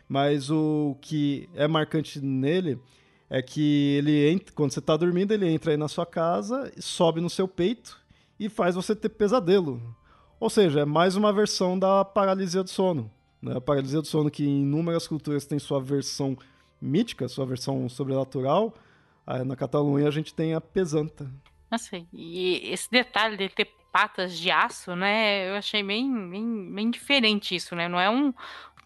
Mas 0.09 0.51
o 0.51 0.97
que 1.01 1.49
é 1.55 1.67
marcante 1.67 2.21
nele 2.21 2.79
é 3.29 3.43
que 3.43 3.97
ele 3.99 4.31
entra, 4.31 4.55
quando 4.55 4.73
você 4.73 4.79
está 4.79 4.97
dormindo, 4.97 5.33
ele 5.33 5.49
entra 5.49 5.73
aí 5.73 5.77
na 5.77 5.89
sua 5.89 6.07
casa, 6.07 6.73
sobe 6.79 7.21
no 7.21 7.29
seu 7.29 7.49
peito 7.49 7.99
e 8.39 8.49
faz 8.49 8.75
você 8.75 8.95
ter 8.95 9.09
pesadelo. 9.09 9.83
Ou 10.39 10.49
seja, 10.49 10.81
é 10.81 10.85
mais 10.85 11.17
uma 11.17 11.33
versão 11.33 11.79
da 11.79 12.05
paralisia 12.05 12.63
do 12.63 12.71
sono. 12.71 13.11
Né? 13.43 13.57
A 13.57 13.61
paralisia 13.61 14.01
do 14.01 14.07
sono, 14.07 14.31
que 14.31 14.45
em 14.45 14.63
inúmeras 14.63 15.09
culturas 15.09 15.47
tem 15.47 15.59
sua 15.59 15.81
versão 15.81 16.37
mítica, 16.81 17.29
sua 17.29 17.47
versão 17.47 17.89
sobrenatural, 17.89 18.75
na 19.45 19.57
Catalunha 19.57 20.07
a 20.07 20.11
gente 20.11 20.33
tem 20.33 20.55
a 20.55 20.61
pesanta. 20.61 21.29
Nossa, 21.71 22.01
e 22.13 22.61
esse 22.71 22.89
detalhe 22.89 23.37
dele 23.37 23.53
ter 23.55 23.69
patas 23.93 24.39
de 24.39 24.51
aço, 24.51 24.95
né? 24.95 25.49
Eu 25.49 25.55
achei 25.55 25.83
bem, 25.83 26.31
bem, 26.31 26.75
bem 26.75 26.91
diferente 26.91 27.57
isso, 27.57 27.75
né? 27.75 27.89
Não 27.89 27.99
é 27.99 28.09
um, 28.09 28.33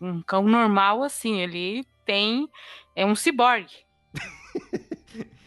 um 0.00 0.22
cão 0.22 0.44
normal 0.44 1.02
assim, 1.02 1.40
ele 1.40 1.84
tem. 2.06 2.48
É 2.96 3.04
um 3.04 3.14
ciborgue. 3.14 3.74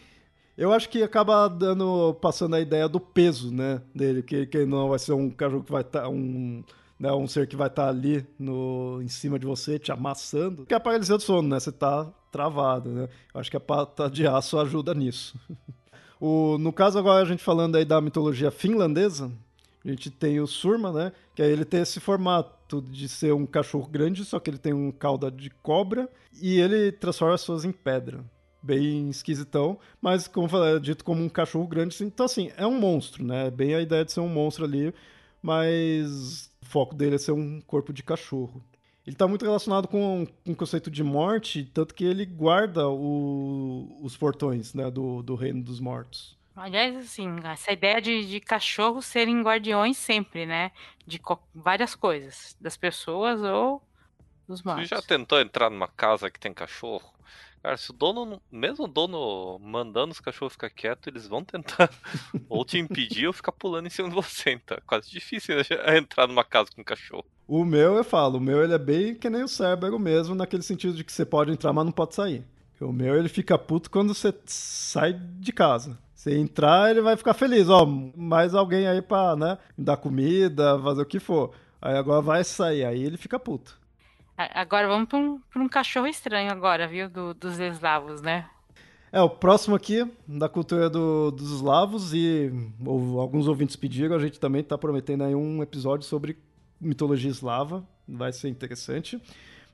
Eu 0.56 0.72
acho 0.72 0.88
que 0.88 1.02
acaba 1.02 1.48
dando, 1.48 2.14
passando 2.14 2.54
a 2.54 2.60
ideia 2.60 2.88
do 2.88 3.00
peso, 3.00 3.52
né, 3.52 3.82
dele, 3.92 4.22
que, 4.22 4.46
que 4.46 4.64
não 4.64 4.88
vai 4.88 5.00
ser 5.00 5.12
um 5.12 5.28
cachorro 5.28 5.64
que 5.64 5.72
vai 5.72 5.82
estar, 5.82 6.02
tá, 6.02 6.08
um, 6.08 6.62
né, 6.98 7.12
um 7.12 7.26
ser 7.26 7.48
que 7.48 7.56
vai 7.56 7.66
estar 7.66 7.84
tá 7.84 7.88
ali 7.88 8.24
no, 8.38 9.00
em 9.02 9.08
cima 9.08 9.36
de 9.36 9.46
você, 9.46 9.80
te 9.80 9.90
amassando. 9.90 10.64
Que 10.64 10.72
é 10.72 10.76
a 10.76 10.80
paralisia 10.80 11.16
do 11.16 11.22
sono, 11.22 11.48
né, 11.48 11.58
você 11.58 11.72
tá 11.72 12.08
travado, 12.30 12.90
né. 12.90 13.08
Eu 13.34 13.40
acho 13.40 13.50
que 13.50 13.56
a 13.56 13.60
pata 13.60 14.08
de 14.08 14.28
aço 14.28 14.56
ajuda 14.56 14.94
nisso. 14.94 15.36
o, 16.20 16.56
no 16.56 16.72
caso 16.72 17.00
agora 17.00 17.22
a 17.22 17.26
gente 17.26 17.42
falando 17.42 17.74
aí 17.74 17.84
da 17.84 18.00
mitologia 18.00 18.52
finlandesa, 18.52 19.32
a 19.84 19.88
gente 19.88 20.08
tem 20.08 20.38
o 20.38 20.46
Surma, 20.46 20.92
né, 20.92 21.12
que 21.34 21.42
aí 21.42 21.50
ele 21.50 21.64
tem 21.64 21.80
esse 21.80 21.98
formato 21.98 22.53
de 22.68 23.08
ser 23.08 23.32
um 23.32 23.46
cachorro 23.46 23.88
grande, 23.88 24.24
só 24.24 24.40
que 24.40 24.50
ele 24.50 24.58
tem 24.58 24.72
um 24.72 24.90
cauda 24.90 25.30
de 25.30 25.50
cobra 25.50 26.08
e 26.40 26.58
ele 26.60 26.92
transforma 26.92 27.34
as 27.34 27.42
pessoas 27.42 27.64
em 27.64 27.72
pedra 27.72 28.24
bem 28.64 29.10
esquisitão, 29.10 29.78
mas 30.00 30.26
como 30.26 30.48
falei, 30.48 30.76
é 30.76 30.80
dito 30.80 31.04
como 31.04 31.22
um 31.22 31.28
cachorro 31.28 31.66
grande, 31.66 32.02
então 32.02 32.24
assim, 32.24 32.50
é 32.56 32.66
um 32.66 32.80
monstro, 32.80 33.22
né? 33.22 33.50
Bem 33.50 33.74
a 33.74 33.80
ideia 33.82 34.04
de 34.04 34.12
ser 34.12 34.20
um 34.20 34.28
monstro 34.28 34.64
ali, 34.64 34.94
mas 35.42 36.50
o 36.62 36.66
foco 36.66 36.94
dele 36.94 37.16
é 37.16 37.18
ser 37.18 37.32
um 37.32 37.60
corpo 37.60 37.92
de 37.92 38.02
cachorro. 38.02 38.64
Ele 39.06 39.14
está 39.14 39.28
muito 39.28 39.44
relacionado 39.44 39.86
com, 39.86 40.26
com 40.44 40.52
o 40.52 40.56
conceito 40.56 40.90
de 40.90 41.04
morte, 41.04 41.70
tanto 41.74 41.94
que 41.94 42.04
ele 42.04 42.24
guarda 42.24 42.88
o, 42.88 43.98
os 44.02 44.16
portões 44.16 44.72
né, 44.72 44.90
do, 44.90 45.22
do 45.22 45.34
reino 45.34 45.62
dos 45.62 45.78
mortos. 45.78 46.34
Aliás, 46.56 46.96
assim, 46.96 47.28
essa 47.44 47.72
ideia 47.72 48.00
de, 48.00 48.26
de 48.26 48.40
cachorros 48.40 49.06
serem 49.06 49.42
guardiões 49.42 49.96
sempre, 49.96 50.46
né? 50.46 50.70
De 51.04 51.20
várias 51.54 51.94
coisas, 51.94 52.56
das 52.60 52.76
pessoas 52.76 53.42
ou 53.42 53.82
dos 54.46 54.62
mortos. 54.62 54.88
Você 54.88 54.94
já 54.94 55.02
tentou 55.02 55.40
entrar 55.40 55.68
numa 55.68 55.88
casa 55.88 56.30
que 56.30 56.38
tem 56.38 56.54
cachorro? 56.54 57.12
Cara, 57.64 57.78
se 57.78 57.90
o 57.90 57.94
dono, 57.94 58.42
mesmo 58.52 58.84
o 58.84 58.86
dono 58.86 59.58
mandando 59.58 60.12
os 60.12 60.20
cachorros 60.20 60.52
ficar 60.52 60.68
quietos, 60.68 61.06
eles 61.06 61.26
vão 61.26 61.42
tentar 61.42 61.90
ou 62.48 62.62
te 62.62 62.78
impedir 62.78 63.26
ou 63.26 63.32
ficar 63.32 63.52
pulando 63.52 63.86
em 63.86 63.90
cima 63.90 64.08
de 64.08 64.14
você. 64.14 64.50
Então 64.52 64.76
é 64.76 64.80
quase 64.86 65.10
difícil 65.10 65.56
né, 65.56 65.62
entrar 65.96 66.28
numa 66.28 66.44
casa 66.44 66.70
com 66.74 66.82
um 66.82 66.84
cachorro. 66.84 67.24
O 67.48 67.64
meu, 67.64 67.94
eu 67.96 68.04
falo, 68.04 68.36
o 68.36 68.40
meu 68.40 68.62
ele 68.62 68.74
é 68.74 68.78
bem 68.78 69.14
que 69.14 69.30
nem 69.30 69.42
o 69.42 69.48
Cerberus 69.48 70.00
mesmo, 70.00 70.34
naquele 70.34 70.62
sentido 70.62 70.94
de 70.94 71.02
que 71.02 71.12
você 71.12 71.24
pode 71.24 71.50
entrar, 71.50 71.72
mas 71.72 71.86
não 71.86 71.92
pode 71.92 72.14
sair. 72.14 72.44
O 72.80 72.92
meu, 72.92 73.16
ele 73.16 73.30
fica 73.30 73.56
puto 73.56 73.90
quando 73.90 74.12
você 74.12 74.34
sai 74.44 75.14
de 75.14 75.52
casa. 75.52 75.98
Se 76.24 76.34
entrar, 76.34 76.90
ele 76.90 77.02
vai 77.02 77.18
ficar 77.18 77.34
feliz. 77.34 77.68
Ó, 77.68 77.84
mais 77.84 78.54
alguém 78.54 78.86
aí 78.88 79.02
pra, 79.02 79.36
né, 79.36 79.58
dar 79.76 79.98
comida, 79.98 80.80
fazer 80.80 81.02
o 81.02 81.04
que 81.04 81.20
for. 81.20 81.52
Aí 81.82 81.98
agora 81.98 82.22
vai 82.22 82.42
sair, 82.42 82.82
aí 82.82 83.04
ele 83.04 83.18
fica 83.18 83.38
puto. 83.38 83.78
Agora 84.34 84.88
vamos 84.88 85.06
para 85.06 85.18
um, 85.18 85.38
um 85.54 85.68
cachorro 85.68 86.06
estranho 86.06 86.50
agora, 86.50 86.88
viu? 86.88 87.10
Do, 87.10 87.34
dos 87.34 87.58
eslavos, 87.58 88.22
né? 88.22 88.46
É, 89.12 89.20
o 89.20 89.28
próximo 89.28 89.76
aqui, 89.76 90.10
da 90.26 90.48
cultura 90.48 90.88
do, 90.88 91.30
dos 91.30 91.56
eslavos, 91.56 92.14
e 92.14 92.50
ou, 92.82 93.20
alguns 93.20 93.46
ouvintes 93.46 93.76
pediram, 93.76 94.16
a 94.16 94.18
gente 94.18 94.40
também 94.40 94.62
está 94.62 94.78
prometendo 94.78 95.24
aí 95.24 95.34
um 95.34 95.62
episódio 95.62 96.06
sobre 96.06 96.38
mitologia 96.80 97.30
eslava, 97.30 97.84
vai 98.08 98.32
ser 98.32 98.48
interessante. 98.48 99.20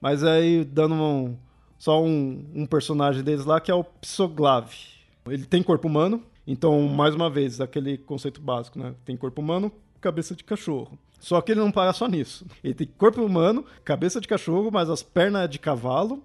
Mas 0.01 0.25
aí, 0.25 0.65
dando 0.65 0.97
um, 0.97 1.37
só 1.79 2.03
um, 2.03 2.45
um, 2.57 2.67
personagem 2.67 3.23
deles 3.23 3.45
lá, 3.45 3.61
que 3.61 3.71
é 3.71 3.75
o 3.75 3.85
Psoglav. 3.85 4.69
Ele 5.27 5.47
tem 5.47 5.63
corpo 5.63 5.87
humano, 5.87 6.21
então, 6.53 6.83
mais 6.89 7.15
uma 7.15 7.31
vez, 7.31 7.61
aquele 7.61 7.97
conceito 7.97 8.41
básico, 8.41 8.77
né? 8.77 8.93
Tem 9.05 9.17
corpo 9.17 9.41
humano, 9.41 9.71
cabeça 10.01 10.35
de 10.35 10.43
cachorro. 10.43 10.99
Só 11.21 11.41
que 11.41 11.53
ele 11.53 11.61
não 11.61 11.71
para 11.71 11.93
só 11.93 12.09
nisso. 12.09 12.45
Ele 12.65 12.75
tem 12.75 12.87
corpo 12.87 13.23
humano, 13.23 13.65
cabeça 13.85 14.21
de 14.21 14.27
cachorro, 14.27 14.71
mas 14.73 14.89
as 14.89 15.03
pernas 15.03 15.49
de 15.49 15.59
cavalo, 15.59 16.25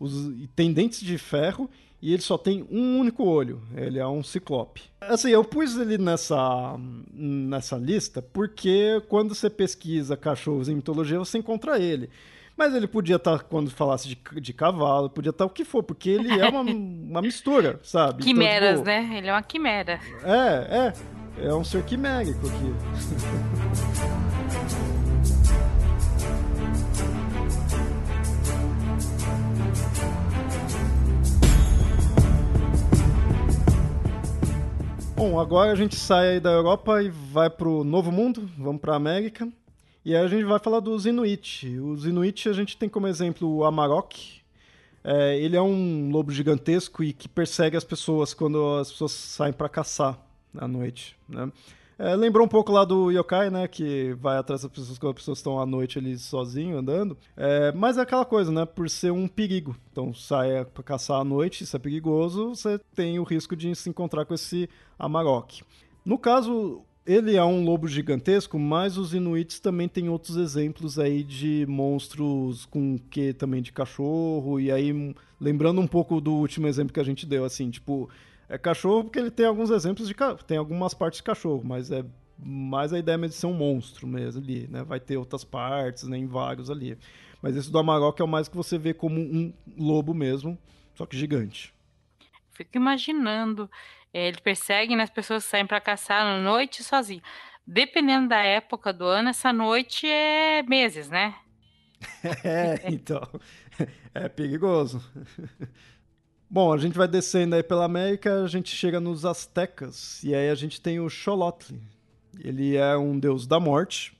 os, 0.00 0.30
tem 0.54 0.72
dentes 0.72 1.00
de 1.00 1.16
ferro 1.16 1.70
e 2.02 2.12
ele 2.12 2.20
só 2.20 2.36
tem 2.36 2.66
um 2.68 2.98
único 2.98 3.24
olho. 3.24 3.62
Ele 3.76 4.00
é 4.00 4.06
um 4.06 4.22
ciclope. 4.22 4.82
Assim, 5.00 5.30
eu 5.30 5.44
pus 5.44 5.76
ele 5.76 5.96
nessa, 5.96 6.76
nessa 7.12 7.76
lista 7.76 8.20
porque 8.20 9.00
quando 9.08 9.34
você 9.34 9.48
pesquisa 9.48 10.16
cachorros 10.16 10.68
em 10.68 10.74
mitologia, 10.74 11.18
você 11.20 11.38
encontra 11.38 11.78
ele. 11.78 12.10
Mas 12.56 12.74
ele 12.74 12.86
podia 12.86 13.16
estar, 13.16 13.38
tá, 13.38 13.44
quando 13.44 13.70
falasse 13.70 14.08
de, 14.08 14.18
de 14.40 14.52
cavalo, 14.52 15.08
podia 15.08 15.30
estar 15.30 15.44
tá 15.44 15.50
o 15.50 15.50
que 15.52 15.64
for, 15.64 15.82
porque 15.82 16.10
ele 16.10 16.38
é 16.38 16.48
uma, 16.48 16.60
uma 16.70 17.22
mistura, 17.22 17.80
sabe? 17.82 18.22
Então, 18.22 18.26
Quimeras, 18.26 18.80
então, 18.80 18.94
tipo, 18.94 19.08
né? 19.08 19.18
Ele 19.18 19.28
é 19.28 19.32
uma 19.32 19.42
quimera. 19.42 20.00
É, 20.22 20.88
é. 20.88 20.92
É 21.48 21.54
um 21.54 21.64
ser 21.64 21.82
quimérico 21.84 22.46
aqui. 22.46 22.74
Bom, 35.22 35.38
agora 35.38 35.70
a 35.70 35.76
gente 35.76 35.94
sai 35.94 36.40
da 36.40 36.50
Europa 36.50 37.00
e 37.00 37.08
vai 37.08 37.48
pro 37.48 37.84
Novo 37.84 38.10
Mundo, 38.10 38.50
vamos 38.58 38.80
pra 38.80 38.96
América. 38.96 39.48
E 40.04 40.16
aí 40.16 40.24
a 40.24 40.28
gente 40.28 40.44
vai 40.44 40.58
falar 40.58 40.80
dos 40.80 41.06
Inuit. 41.06 41.78
Os 41.78 42.04
Inuit 42.04 42.48
a 42.48 42.52
gente 42.52 42.76
tem 42.76 42.88
como 42.88 43.06
exemplo 43.06 43.48
o 43.48 43.64
Amarok. 43.64 44.40
É, 45.04 45.38
ele 45.38 45.56
é 45.56 45.62
um 45.62 46.10
lobo 46.10 46.32
gigantesco 46.32 47.02
e 47.02 47.12
que 47.12 47.28
persegue 47.28 47.76
as 47.76 47.84
pessoas 47.84 48.34
quando 48.34 48.78
as 48.78 48.90
pessoas 48.90 49.12
saem 49.12 49.52
para 49.52 49.68
caçar 49.68 50.18
à 50.56 50.68
noite, 50.68 51.16
né? 51.28 51.50
É, 51.98 52.16
lembrou 52.16 52.44
um 52.44 52.48
pouco 52.48 52.72
lá 52.72 52.84
do 52.84 53.12
Yokai, 53.12 53.48
né? 53.48 53.68
Que 53.68 54.12
vai 54.14 54.36
atrás 54.36 54.62
das 54.62 54.70
pessoas 54.70 54.98
quando 54.98 55.10
as 55.10 55.16
pessoas 55.16 55.38
estão 55.38 55.60
à 55.60 55.66
noite 55.66 55.98
ali 55.98 56.18
sozinho, 56.18 56.78
andando. 56.78 57.16
É, 57.36 57.70
mas 57.70 57.96
é 57.96 58.00
aquela 58.00 58.24
coisa, 58.24 58.50
né? 58.50 58.64
Por 58.64 58.90
ser 58.90 59.12
um 59.12 59.28
perigo. 59.28 59.76
Então, 59.92 60.12
sai 60.12 60.64
para 60.64 60.82
caçar 60.82 61.20
à 61.20 61.24
noite, 61.24 61.62
isso 61.62 61.76
é 61.76 61.78
perigoso, 61.78 62.56
você 62.56 62.80
tem 62.94 63.20
o 63.20 63.22
risco 63.22 63.54
de 63.54 63.72
se 63.76 63.88
encontrar 63.88 64.24
com 64.24 64.34
esse 64.34 64.68
Amarok. 64.98 65.62
No 66.04 66.18
caso, 66.18 66.82
ele 67.06 67.36
é 67.36 67.44
um 67.44 67.64
lobo 67.64 67.88
gigantesco, 67.88 68.58
mas 68.58 68.96
os 68.96 69.12
Inuits 69.12 69.58
também 69.58 69.88
têm 69.88 70.08
outros 70.08 70.36
exemplos 70.36 70.98
aí 70.98 71.22
de 71.24 71.66
monstros 71.68 72.64
com 72.66 72.98
que 73.10 73.32
também 73.32 73.60
de 73.60 73.72
cachorro. 73.72 74.60
E 74.60 74.70
aí, 74.70 75.14
lembrando 75.40 75.80
um 75.80 75.86
pouco 75.86 76.20
do 76.20 76.32
último 76.32 76.68
exemplo 76.68 76.92
que 76.92 77.00
a 77.00 77.04
gente 77.04 77.26
deu, 77.26 77.44
assim, 77.44 77.70
tipo 77.70 78.08
é 78.48 78.58
cachorro 78.58 79.04
porque 79.04 79.18
ele 79.18 79.30
tem 79.30 79.46
alguns 79.46 79.70
exemplos 79.70 80.06
de 80.06 80.14
tem 80.46 80.58
algumas 80.58 80.92
partes 80.92 81.18
de 81.18 81.22
cachorro, 81.24 81.62
mas 81.64 81.90
é 81.90 82.04
mais 82.38 82.92
a 82.92 82.98
ideia 82.98 83.18
de 83.18 83.34
ser 83.34 83.46
um 83.46 83.54
monstro 83.54 84.06
mesmo 84.06 84.42
ali, 84.42 84.68
né? 84.68 84.82
Vai 84.82 85.00
ter 85.00 85.16
outras 85.16 85.42
partes, 85.44 86.04
né, 86.04 86.18
em 86.18 86.26
vários 86.26 86.70
ali. 86.70 86.98
Mas 87.40 87.56
esse 87.56 87.70
do 87.70 87.78
Amarok 87.78 88.20
é 88.20 88.24
o 88.24 88.28
mais 88.28 88.48
que 88.48 88.56
você 88.56 88.76
vê 88.78 88.92
como 88.92 89.20
um 89.20 89.52
lobo 89.78 90.12
mesmo, 90.12 90.58
só 90.94 91.06
que 91.06 91.16
gigante. 91.16 91.72
Fico 92.52 92.76
imaginando, 92.76 93.70
é, 94.12 94.28
ele 94.28 94.40
persegue, 94.40 94.94
né, 94.94 95.04
as 95.04 95.10
pessoas 95.10 95.44
saem 95.44 95.66
para 95.66 95.80
caçar 95.80 96.24
na 96.24 96.38
noite 96.40 96.84
sozinho. 96.84 97.22
Dependendo 97.66 98.28
da 98.28 98.42
época 98.42 98.92
do 98.92 99.04
ano, 99.04 99.28
essa 99.28 99.52
noite 99.52 100.06
é 100.06 100.62
meses, 100.62 101.08
né? 101.08 101.34
é, 102.44 102.82
então, 102.92 103.22
é 104.14 104.28
perigoso. 104.28 105.02
Bom, 106.50 106.70
a 106.72 106.76
gente 106.76 106.98
vai 106.98 107.08
descendo 107.08 107.54
aí 107.54 107.62
pela 107.62 107.86
América, 107.86 108.42
a 108.42 108.46
gente 108.46 108.74
chega 108.76 109.00
nos 109.00 109.24
Aztecas, 109.24 110.22
e 110.22 110.34
aí 110.34 110.50
a 110.50 110.54
gente 110.54 110.80
tem 110.80 111.00
o 111.00 111.08
Xolotl. 111.08 111.74
Ele 112.38 112.76
é 112.76 112.96
um 112.96 113.18
deus 113.18 113.46
da 113.46 113.58
morte, 113.58 114.14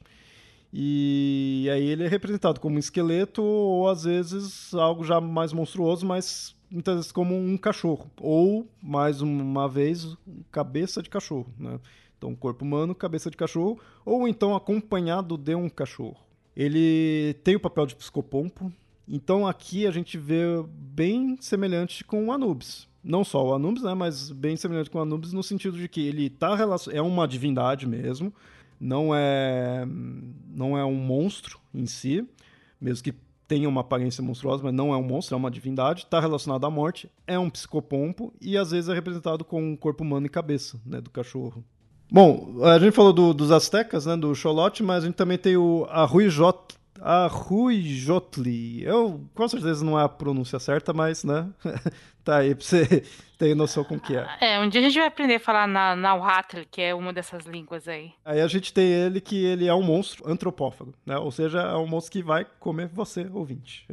e 0.72 1.68
aí 1.70 1.85
ele 1.85 2.05
é 2.05 2.09
representado 2.09 2.59
como 2.59 2.76
um 2.76 2.78
esqueleto, 2.78 3.43
ou 3.43 3.87
às 3.87 4.05
vezes 4.05 4.72
algo 4.72 5.05
já 5.05 5.20
mais 5.20 5.53
monstruoso, 5.53 6.07
mas 6.07 6.57
muitas 6.73 6.95
vezes 6.95 7.12
como 7.12 7.37
um 7.37 7.57
cachorro. 7.57 8.11
Ou, 8.20 8.66
mais 8.83 9.20
uma 9.20 9.68
vez, 9.68 10.16
cabeça 10.51 11.03
de 11.03 11.11
cachorro, 11.11 11.53
né? 11.59 11.79
Então, 12.16 12.35
corpo 12.35 12.64
humano, 12.64 12.95
cabeça 12.95 13.31
de 13.31 13.37
cachorro, 13.37 13.79
ou 14.05 14.27
então 14.27 14.55
acompanhado 14.55 15.37
de 15.37 15.55
um 15.55 15.68
cachorro. 15.68 16.16
Ele 16.57 17.35
tem 17.43 17.57
o 17.57 17.61
papel 17.61 17.87
de 17.87 17.97
psicopompo, 17.97 18.73
então 19.09 19.47
aqui 19.47 19.87
a 19.87 19.91
gente 19.91 20.16
vê 20.16 20.45
bem 20.68 21.37
semelhante 21.41 22.05
com 22.05 22.27
o 22.27 22.33
Anubis. 22.33 22.87
Não 23.03 23.25
só 23.25 23.45
o 23.45 23.55
Anubis, 23.55 23.83
né, 23.83 23.95
mas 23.95 24.31
bem 24.31 24.57
semelhante 24.57 24.89
com 24.89 24.99
o 24.99 25.03
Anubis 25.03 25.33
no 25.33 25.43
sentido 25.43 25.77
de 25.77 25.89
que 25.89 26.07
ele 26.07 26.31
tá 26.31 26.57
é 26.93 27.03
uma 27.03 27.27
divindade 27.27 27.87
mesmo, 27.87 28.33
não 28.79 29.12
é 29.12 29.85
não 30.49 30.79
é 30.79 30.85
um 30.85 30.95
monstro 30.95 31.59
em 31.75 31.87
si, 31.87 32.25
mesmo 32.81 33.03
que 33.03 33.14
tenha 33.53 33.68
uma 33.68 33.82
aparência 33.82 34.24
monstruosa, 34.24 34.62
mas 34.62 34.72
não 34.72 34.94
é 34.94 34.96
um 34.96 35.03
monstro, 35.03 35.34
é 35.34 35.36
uma 35.36 35.50
divindade, 35.50 36.05
está 36.05 36.18
relacionado 36.18 36.64
à 36.64 36.70
morte, 36.70 37.11
é 37.26 37.38
um 37.38 37.50
psicopompo 37.50 38.32
e 38.40 38.57
às 38.57 38.70
vezes 38.70 38.88
é 38.88 38.94
representado 38.94 39.44
com 39.44 39.62
um 39.62 39.76
corpo 39.76 40.03
humano 40.03 40.24
e 40.24 40.30
cabeça, 40.30 40.80
né, 40.86 41.03
do 41.03 41.11
cachorro. 41.11 41.62
Bom, 42.11 42.57
a 42.62 42.78
gente 42.78 42.94
falou 42.94 43.12
do, 43.12 43.34
dos 43.34 43.50
astecas, 43.50 44.07
né, 44.07 44.16
do 44.16 44.34
Xolote, 44.34 44.82
mas 44.82 45.05
a 45.05 45.07
gente 45.07 45.16
também 45.16 45.36
tem 45.36 45.55
o 45.55 45.86
Arruijot, 45.90 46.78
Arruijotli. 47.03 48.84
Eu, 48.84 49.20
com 49.34 49.48
certeza 49.48 49.84
não 49.84 49.98
é 49.98 50.05
a 50.05 50.09
pronúncia 50.09 50.59
certa, 50.61 50.92
mas, 50.92 51.24
né, 51.24 51.48
tá 52.22 52.38
aí 52.38 52.55
pra 52.55 52.64
você 52.64 53.03
ter 53.36 53.57
noção 53.57 53.82
com 53.82 53.98
que 53.98 54.16
é. 54.16 54.26
É, 54.40 54.61
um 54.61 54.68
dia 54.68 54.80
a 54.80 54.84
gente 54.84 54.98
vai 54.98 55.09
aprender 55.09 55.34
a 55.34 55.40
falar 55.40 55.66
na, 55.66 55.96
na 55.96 56.14
Uhatl, 56.14 56.61
que 56.70 56.80
é 56.80 56.94
uma 56.94 57.12
dessas 57.12 57.44
línguas 57.44 57.88
aí. 57.88 58.12
Aí 58.24 58.40
a 58.40 58.46
gente 58.46 58.72
tem 58.72 58.86
ele 58.86 59.20
que 59.20 59.44
ele 59.44 59.66
é 59.66 59.74
um 59.74 59.82
monstro 59.82 60.30
antropófago, 60.30 60.94
né, 61.05 61.18
ou 61.18 61.32
seja, 61.32 61.61
é 61.61 61.76
um 61.76 61.86
monstro 61.86 62.12
que 62.12 62.22
vai 62.22 62.46
comer 62.61 62.88
você, 62.88 63.28
ouvinte. 63.32 63.84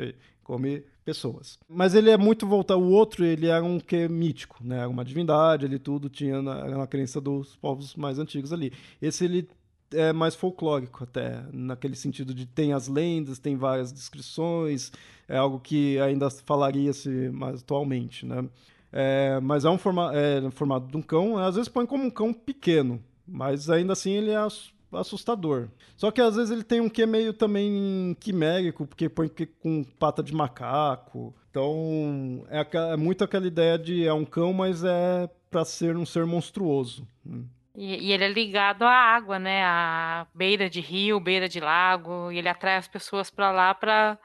Come 0.43 0.83
pessoas. 1.09 1.57
Mas 1.67 1.95
ele 1.95 2.11
é 2.11 2.17
muito 2.17 2.45
voltado. 2.45 2.79
O 2.79 2.91
outro, 2.91 3.25
ele 3.25 3.47
era 3.47 3.63
um 3.63 3.79
que 3.79 4.07
mítico, 4.07 4.57
né? 4.61 4.85
Uma 4.85 5.03
divindade, 5.03 5.65
ele 5.65 5.79
tudo 5.79 6.09
tinha 6.09 6.41
na, 6.41 6.65
na 6.65 6.87
crença 6.87 7.19
dos 7.19 7.55
povos 7.55 7.95
mais 7.95 8.19
antigos 8.19 8.53
ali. 8.53 8.71
Esse 9.01 9.25
ele 9.25 9.49
é 9.93 10.13
mais 10.13 10.35
folclórico 10.35 11.03
até, 11.03 11.43
naquele 11.51 11.95
sentido 11.95 12.33
de 12.33 12.45
tem 12.45 12.73
as 12.73 12.87
lendas, 12.87 13.39
tem 13.39 13.55
várias 13.55 13.91
descrições, 13.91 14.91
é 15.27 15.37
algo 15.37 15.59
que 15.59 15.99
ainda 15.99 16.29
falaria-se 16.29 17.29
mais 17.29 17.61
atualmente, 17.61 18.25
né? 18.25 18.47
É, 18.91 19.39
mas 19.41 19.65
é 19.65 19.69
um 19.69 19.77
forma, 19.77 20.11
é, 20.15 20.49
formato 20.51 20.87
de 20.87 20.97
um 20.97 21.01
cão, 21.01 21.37
às 21.37 21.55
vezes 21.55 21.69
põe 21.69 21.85
como 21.85 22.03
um 22.03 22.09
cão 22.09 22.33
pequeno, 22.33 23.03
mas 23.27 23.69
ainda 23.69 23.93
assim 23.93 24.11
ele 24.11 24.31
é 24.31 24.47
assustador. 24.91 25.67
Só 25.95 26.09
que 26.09 26.21
às 26.21 26.35
vezes 26.35 26.51
ele 26.51 26.63
tem 26.63 26.81
um 26.81 26.89
que 26.89 27.05
meio 27.05 27.31
também 27.31 28.15
quimérico, 28.19 28.87
porque 28.87 29.07
põe 29.07 29.29
com 29.61 29.83
pata 29.83 30.23
de 30.23 30.33
macaco. 30.33 31.35
Então 31.51 32.43
é, 32.49 32.65
é 32.93 32.97
muito 32.97 33.23
aquela 33.23 33.45
ideia 33.45 33.77
de 33.77 34.05
é 34.05 34.13
um 34.13 34.25
cão, 34.25 34.53
mas 34.53 34.83
é 34.83 35.29
para 35.51 35.63
ser 35.65 35.95
um 35.95 36.05
ser 36.05 36.25
monstruoso. 36.25 37.07
Né? 37.23 37.43
E, 37.75 38.07
e, 38.07 38.11
ele 38.11 38.23
é 38.23 38.27
ligado 38.27 38.83
à 38.83 38.91
água, 38.91 39.39
né? 39.39 39.63
À 39.63 40.27
beira 40.33 40.69
de 40.69 40.81
rio, 40.81 41.19
beira 41.19 41.47
de 41.47 41.59
lago, 41.59 42.31
e 42.31 42.37
ele 42.37 42.49
atrai 42.49 42.77
as 42.77 42.87
pessoas 42.87 43.29
para 43.29 43.51
lá 43.51 43.73
para 43.73 44.17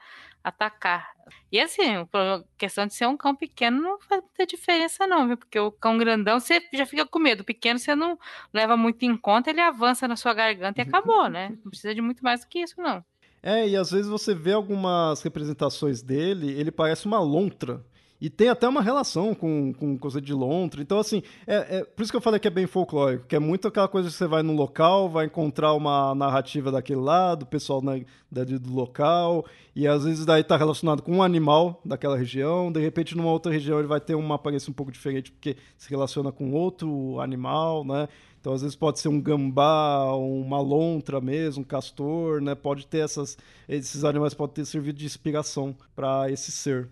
atacar. 0.43 1.15
E 1.51 1.59
assim, 1.59 1.95
a 1.95 2.43
questão 2.57 2.85
de 2.85 2.93
ser 2.93 3.07
um 3.07 3.17
cão 3.17 3.35
pequeno 3.35 3.81
não 3.81 3.99
faz 3.99 4.21
muita 4.21 4.45
diferença, 4.45 5.07
não, 5.07 5.27
viu? 5.27 5.37
Porque 5.37 5.59
o 5.59 5.71
cão 5.71 5.97
grandão 5.97 6.39
você 6.39 6.61
já 6.73 6.85
fica 6.85 7.05
com 7.05 7.17
medo. 7.17 7.41
O 7.41 7.45
pequeno 7.45 7.79
você 7.79 7.95
não 7.95 8.17
leva 8.53 8.77
muito 8.77 9.03
em 9.03 9.17
conta, 9.17 9.49
ele 9.49 9.61
avança 9.61 10.07
na 10.07 10.15
sua 10.15 10.33
garganta 10.33 10.79
e 10.79 10.83
acabou, 10.83 11.27
né? 11.29 11.49
Não 11.63 11.69
precisa 11.69 11.95
de 11.95 12.01
muito 12.01 12.23
mais 12.23 12.41
do 12.41 12.47
que 12.47 12.59
isso, 12.59 12.75
não. 12.79 13.03
É, 13.41 13.67
e 13.67 13.75
às 13.75 13.91
vezes 13.91 14.07
você 14.07 14.33
vê 14.33 14.53
algumas 14.53 15.21
representações 15.21 16.01
dele, 16.01 16.51
ele 16.51 16.71
parece 16.71 17.05
uma 17.05 17.19
lontra. 17.19 17.83
E 18.19 18.29
tem 18.29 18.47
até 18.47 18.67
uma 18.67 18.81
relação 18.81 19.35
com, 19.35 19.73
com 19.73 19.97
coisa 19.97 20.21
de 20.21 20.33
lontra. 20.33 20.81
Então, 20.81 20.97
assim, 20.99 21.21
é, 21.45 21.77
é, 21.77 21.83
por 21.83 22.01
isso 22.01 22.11
que 22.11 22.15
eu 22.15 22.21
falei 22.21 22.39
que 22.39 22.47
é 22.47 22.51
bem 22.51 22.65
folclórico, 22.65 23.27
que 23.27 23.35
é 23.35 23.39
muito 23.39 23.67
aquela 23.67 23.87
coisa 23.87 24.09
que 24.09 24.15
você 24.15 24.25
vai 24.25 24.41
no 24.41 24.53
local, 24.53 25.09
vai 25.09 25.25
encontrar 25.25 25.73
uma 25.73 26.15
narrativa 26.15 26.71
daquele 26.71 27.01
lado, 27.01 27.43
o 27.43 27.45
pessoal 27.45 27.81
na, 27.81 27.93
do 28.31 28.73
local, 28.73 29.45
e 29.75 29.85
às 29.87 30.05
vezes 30.05 30.25
daí 30.25 30.43
tá 30.43 30.55
relacionado 30.55 31.01
com 31.01 31.17
um 31.17 31.23
animal 31.23 31.81
daquela 31.83 32.17
região, 32.17 32.71
de 32.71 32.79
repente 32.79 33.15
numa 33.17 33.31
outra 33.31 33.51
região 33.51 33.79
ele 33.79 33.87
vai 33.87 33.99
ter 33.99 34.15
uma 34.15 34.35
aparência 34.35 34.71
um 34.71 34.73
pouco 34.73 34.91
diferente 34.91 35.31
porque 35.31 35.57
se 35.77 35.89
relaciona 35.89 36.31
com 36.31 36.53
outro 36.53 37.19
animal, 37.19 37.83
né? 37.83 38.07
Então, 38.39 38.53
às 38.53 38.61
vezes 38.61 38.75
pode 38.75 38.99
ser 38.99 39.07
um 39.07 39.19
gambá, 39.19 40.13
uma 40.13 40.61
lontra 40.61 41.19
mesmo, 41.19 41.63
um 41.63 41.65
castor, 41.65 42.39
né? 42.39 42.53
Pode 42.53 42.85
ter 42.85 42.99
essas... 42.99 43.35
Esses 43.67 44.03
animais 44.03 44.35
podem 44.35 44.53
ter 44.53 44.65
servido 44.65 44.99
de 44.99 45.05
inspiração 45.07 45.75
para 45.95 46.29
esse 46.29 46.51
ser. 46.51 46.87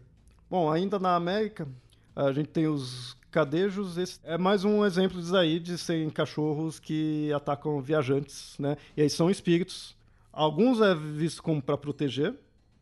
Bom, 0.54 0.72
ainda 0.72 0.99
na 0.99 1.16
América, 1.16 1.68
a 2.16 2.32
gente 2.32 2.49
tem 2.49 2.68
os 2.68 3.18
cadejos. 3.32 3.97
Esse 3.97 4.20
é 4.24 4.38
mais 4.38 4.64
um 4.64 4.86
exemplo 4.86 5.20
disso 5.20 5.36
aí, 5.36 5.60
de 5.60 5.80
serem 5.80 6.12
cachorros 6.12 6.80
que 6.80 7.34
atacam 7.34 7.82
viajantes, 7.82 8.56
né? 8.60 8.78
E 8.95 9.01
aí 9.01 9.10
são 9.10 9.32
espíritos. 9.32 9.95
Alguns 10.32 10.80
é 10.80 10.93
visto 10.93 11.41
como 11.41 11.60
para 11.60 11.76
proteger, 11.76 12.36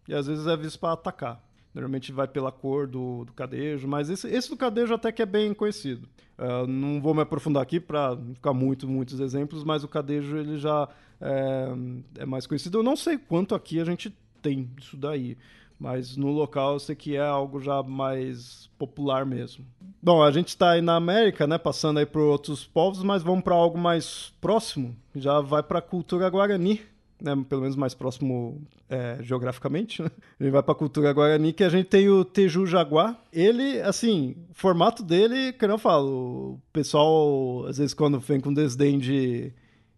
e 0.05 0.13
às 0.13 0.27
vezes 0.27 0.47
é 0.47 0.57
visto 0.57 0.79
para 0.79 0.91
atacar. 0.91 1.41
Normalmente 1.73 2.11
vai 2.11 2.27
pela 2.27 2.51
cor 2.51 2.87
do, 2.87 3.23
do 3.23 3.31
cadejo, 3.31 3.87
mas 3.87 4.09
esse, 4.09 4.27
esse 4.27 4.49
do 4.49 4.57
cadejo 4.57 4.93
até 4.93 5.09
que 5.09 5.21
é 5.21 5.25
bem 5.25 5.53
conhecido. 5.53 6.09
Uh, 6.37 6.67
não 6.67 7.01
vou 7.01 7.13
me 7.13 7.21
aprofundar 7.21 7.63
aqui 7.63 7.79
para 7.79 8.17
ficar 8.33 8.51
muito, 8.51 8.85
muitos 8.85 9.21
exemplos, 9.21 9.63
mas 9.63 9.81
o 9.81 9.87
cadejo 9.87 10.35
ele 10.35 10.57
já 10.57 10.89
é, 11.21 11.69
é 12.17 12.25
mais 12.25 12.45
conhecido. 12.45 12.79
Eu 12.79 12.83
não 12.83 12.97
sei 12.97 13.17
quanto 13.17 13.55
aqui 13.55 13.79
a 13.79 13.85
gente 13.85 14.13
tem 14.41 14.65
disso 14.75 14.97
daí 14.97 15.37
mas 15.81 16.15
no 16.15 16.31
local 16.31 16.73
eu 16.73 16.79
sei 16.79 16.95
que 16.95 17.15
é 17.15 17.25
algo 17.25 17.59
já 17.59 17.81
mais 17.81 18.69
popular 18.77 19.25
mesmo. 19.25 19.65
Bom, 19.99 20.21
a 20.21 20.29
gente 20.29 20.49
está 20.49 20.71
aí 20.71 20.81
na 20.81 20.95
América, 20.95 21.47
né, 21.47 21.57
passando 21.57 21.97
aí 21.97 22.05
por 22.05 22.21
outros 22.21 22.63
povos, 22.63 23.01
mas 23.01 23.23
vamos 23.23 23.43
para 23.43 23.55
algo 23.55 23.79
mais 23.79 24.31
próximo, 24.39 24.95
já 25.15 25.41
vai 25.41 25.63
para 25.63 25.79
a 25.79 25.81
cultura 25.81 26.29
guarani, 26.29 26.81
né, 27.19 27.35
pelo 27.49 27.61
menos 27.61 27.75
mais 27.75 27.95
próximo 27.95 28.61
é, 28.87 29.17
geograficamente, 29.21 30.03
né? 30.03 30.11
A 30.39 30.43
gente 30.43 30.51
vai 30.51 30.61
para 30.61 30.73
a 30.73 30.77
cultura 30.77 31.11
guarani, 31.13 31.51
que 31.51 31.63
a 31.63 31.69
gente 31.69 31.87
tem 31.87 32.09
o 32.09 32.23
Teju 32.25 32.67
Jaguar. 32.67 33.19
Ele, 33.31 33.79
assim, 33.81 34.35
o 34.49 34.53
formato 34.53 35.01
dele, 35.01 35.53
que 35.53 35.65
eu 35.65 35.77
falo, 35.79 36.53
o 36.53 36.61
pessoal, 36.73 37.65
às 37.67 37.77
vezes, 37.77 37.93
quando 37.93 38.19
vem 38.19 38.39
com 38.39 38.53
desdém 38.53 38.99
de, 38.99 39.51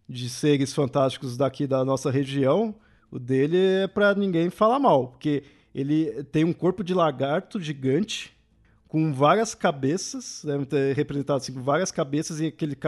de 0.08 0.30
seres 0.30 0.72
fantásticos 0.72 1.36
daqui 1.36 1.66
da 1.66 1.84
nossa 1.84 2.10
região, 2.10 2.74
o 3.10 3.18
dele 3.18 3.58
é 3.58 3.86
para 3.86 4.14
ninguém 4.14 4.50
falar 4.50 4.78
mal, 4.78 5.08
porque 5.08 5.42
ele 5.74 6.22
tem 6.24 6.44
um 6.44 6.52
corpo 6.52 6.84
de 6.84 6.94
lagarto 6.94 7.60
gigante 7.60 8.34
com 8.86 9.12
várias 9.12 9.54
cabeças, 9.54 10.42
deve 10.44 10.66
ter 10.66 10.94
representado 10.94 11.38
assim, 11.38 11.52
várias 11.52 11.90
cabeças 11.90 12.40
e 12.40 12.46
aquele, 12.46 12.78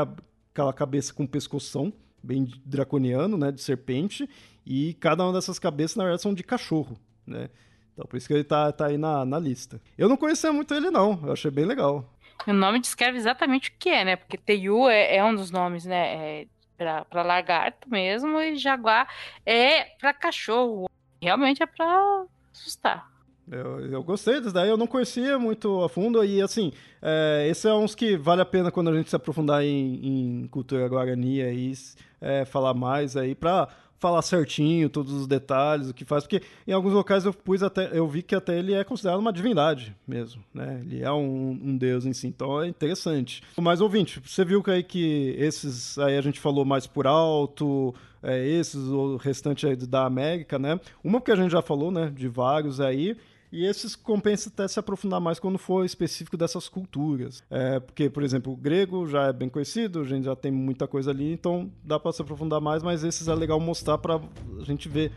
aquela 0.52 0.72
cabeça 0.72 1.12
com 1.12 1.26
pescoção, 1.26 1.92
bem 2.22 2.48
draconiano, 2.64 3.36
né, 3.36 3.50
de 3.50 3.60
serpente, 3.60 4.28
e 4.64 4.94
cada 4.94 5.24
uma 5.24 5.32
dessas 5.32 5.58
cabeças, 5.58 5.96
na 5.96 6.04
verdade, 6.04 6.22
são 6.22 6.32
de 6.32 6.42
cachorro, 6.42 6.96
né? 7.26 7.50
Então, 7.92 8.06
por 8.06 8.16
isso 8.18 8.28
que 8.28 8.34
ele 8.34 8.44
tá, 8.44 8.70
tá 8.70 8.86
aí 8.86 8.98
na, 8.98 9.24
na 9.24 9.38
lista. 9.38 9.80
Eu 9.96 10.08
não 10.08 10.18
conhecia 10.18 10.52
muito 10.52 10.74
ele, 10.74 10.90
não. 10.90 11.18
Eu 11.24 11.32
achei 11.32 11.50
bem 11.50 11.64
legal. 11.64 12.12
O 12.46 12.52
nome 12.52 12.78
descreve 12.78 13.16
exatamente 13.16 13.70
o 13.70 13.72
que 13.78 13.88
é, 13.88 14.04
né? 14.04 14.16
Porque 14.16 14.36
Teiu 14.36 14.86
é, 14.88 15.16
é 15.16 15.24
um 15.24 15.34
dos 15.34 15.50
nomes, 15.50 15.86
né? 15.86 16.42
É 16.42 16.46
para 16.76 17.22
lagarto 17.22 17.88
mesmo, 17.88 18.38
e 18.38 18.56
Jaguar 18.56 19.08
é 19.46 19.84
para 19.98 20.12
cachorro. 20.12 20.90
Realmente 21.22 21.62
é 21.62 21.66
para 21.66 22.26
assustar. 22.56 23.10
Eu, 23.48 23.78
eu 23.92 24.02
gostei 24.02 24.40
disso 24.40 24.52
daí, 24.52 24.68
eu 24.68 24.76
não 24.76 24.88
conhecia 24.88 25.38
muito 25.38 25.84
a 25.84 25.88
fundo, 25.88 26.24
e 26.24 26.42
assim, 26.42 26.72
é, 27.00 27.46
esse 27.48 27.68
é 27.68 27.72
uns 27.72 27.94
que 27.94 28.16
vale 28.16 28.42
a 28.42 28.44
pena 28.44 28.72
quando 28.72 28.90
a 28.90 28.96
gente 28.96 29.08
se 29.08 29.14
aprofundar 29.14 29.62
em, 29.62 30.40
em 30.42 30.48
cultura 30.48 30.88
guarani 30.88 31.42
aí, 31.42 31.72
é, 32.20 32.44
falar 32.44 32.74
mais 32.74 33.16
aí, 33.16 33.36
pra 33.36 33.68
falar 33.98 34.22
certinho 34.22 34.88
todos 34.88 35.12
os 35.12 35.26
detalhes, 35.26 35.88
o 35.88 35.94
que 35.94 36.04
faz, 36.04 36.24
porque 36.24 36.42
em 36.66 36.72
alguns 36.72 36.92
locais 36.92 37.24
eu 37.24 37.32
pus 37.32 37.62
até, 37.62 37.90
eu 37.96 38.06
vi 38.06 38.22
que 38.22 38.34
até 38.34 38.58
ele 38.58 38.74
é 38.74 38.84
considerado 38.84 39.18
uma 39.18 39.32
divindade 39.32 39.94
mesmo, 40.06 40.42
né? 40.52 40.80
Ele 40.84 41.02
é 41.02 41.10
um, 41.10 41.58
um 41.62 41.76
deus 41.76 42.04
em 42.04 42.12
si, 42.12 42.26
então 42.26 42.62
é 42.62 42.68
interessante. 42.68 43.42
Mas 43.56 43.80
ouvinte, 43.80 44.20
você 44.24 44.44
viu 44.44 44.62
que 44.62 44.70
aí 44.70 44.82
que 44.82 45.34
esses 45.38 45.98
aí 45.98 46.16
a 46.16 46.20
gente 46.20 46.40
falou 46.40 46.64
mais 46.64 46.86
por 46.86 47.06
alto, 47.06 47.94
é, 48.22 48.46
esses, 48.46 48.80
o 48.88 49.16
restante 49.16 49.66
aí 49.66 49.76
da 49.76 50.04
América, 50.04 50.58
né? 50.58 50.80
Uma 51.02 51.20
porque 51.20 51.32
a 51.32 51.36
gente 51.36 51.50
já 51.50 51.62
falou, 51.62 51.90
né, 51.90 52.12
de 52.14 52.28
vários 52.28 52.80
aí, 52.80 53.16
e 53.50 53.64
esses 53.64 53.94
compensa 53.94 54.48
até 54.48 54.66
se 54.68 54.78
aprofundar 54.78 55.20
mais 55.20 55.38
quando 55.38 55.58
for 55.58 55.84
específico 55.84 56.36
dessas 56.36 56.68
culturas. 56.68 57.42
É, 57.50 57.80
porque, 57.80 58.10
por 58.10 58.22
exemplo, 58.22 58.52
o 58.52 58.56
grego 58.56 59.06
já 59.06 59.24
é 59.24 59.32
bem 59.32 59.48
conhecido, 59.48 60.00
a 60.00 60.04
gente 60.04 60.24
já 60.24 60.36
tem 60.36 60.50
muita 60.50 60.86
coisa 60.86 61.10
ali, 61.10 61.32
então 61.32 61.70
dá 61.82 61.98
para 61.98 62.12
se 62.12 62.22
aprofundar 62.22 62.60
mais, 62.60 62.82
mas 62.82 63.04
esses 63.04 63.28
é 63.28 63.34
legal 63.34 63.60
mostrar 63.60 63.98
para 63.98 64.16
a 64.16 64.64
gente 64.64 64.88
ver 64.88 65.12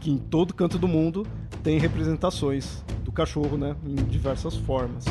que 0.00 0.10
em 0.10 0.18
todo 0.18 0.52
canto 0.52 0.78
do 0.78 0.88
mundo 0.88 1.26
tem 1.62 1.78
representações 1.78 2.82
do 3.04 3.12
cachorro, 3.12 3.56
né, 3.56 3.76
em 3.86 3.94
diversas 3.94 4.56
formas. 4.56 5.04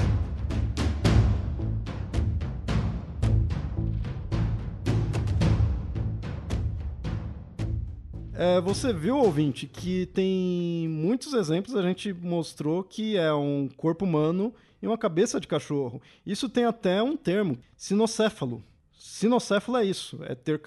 É, 8.43 8.59
você 8.59 8.91
viu, 8.91 9.19
ouvinte, 9.19 9.67
que 9.67 10.07
tem 10.07 10.87
muitos 10.89 11.31
exemplos, 11.35 11.75
a 11.75 11.83
gente 11.83 12.11
mostrou 12.11 12.83
que 12.83 13.15
é 13.15 13.31
um 13.31 13.69
corpo 13.77 14.03
humano 14.03 14.51
e 14.81 14.87
uma 14.87 14.97
cabeça 14.97 15.39
de 15.39 15.45
cachorro. 15.45 16.01
Isso 16.25 16.49
tem 16.49 16.65
até 16.65 17.03
um 17.03 17.15
termo, 17.15 17.55
sinocéfalo. 17.77 18.63
Sinocéfalo 18.97 19.77
é 19.77 19.85
isso, 19.85 20.17
é 20.23 20.33
ter 20.33 20.59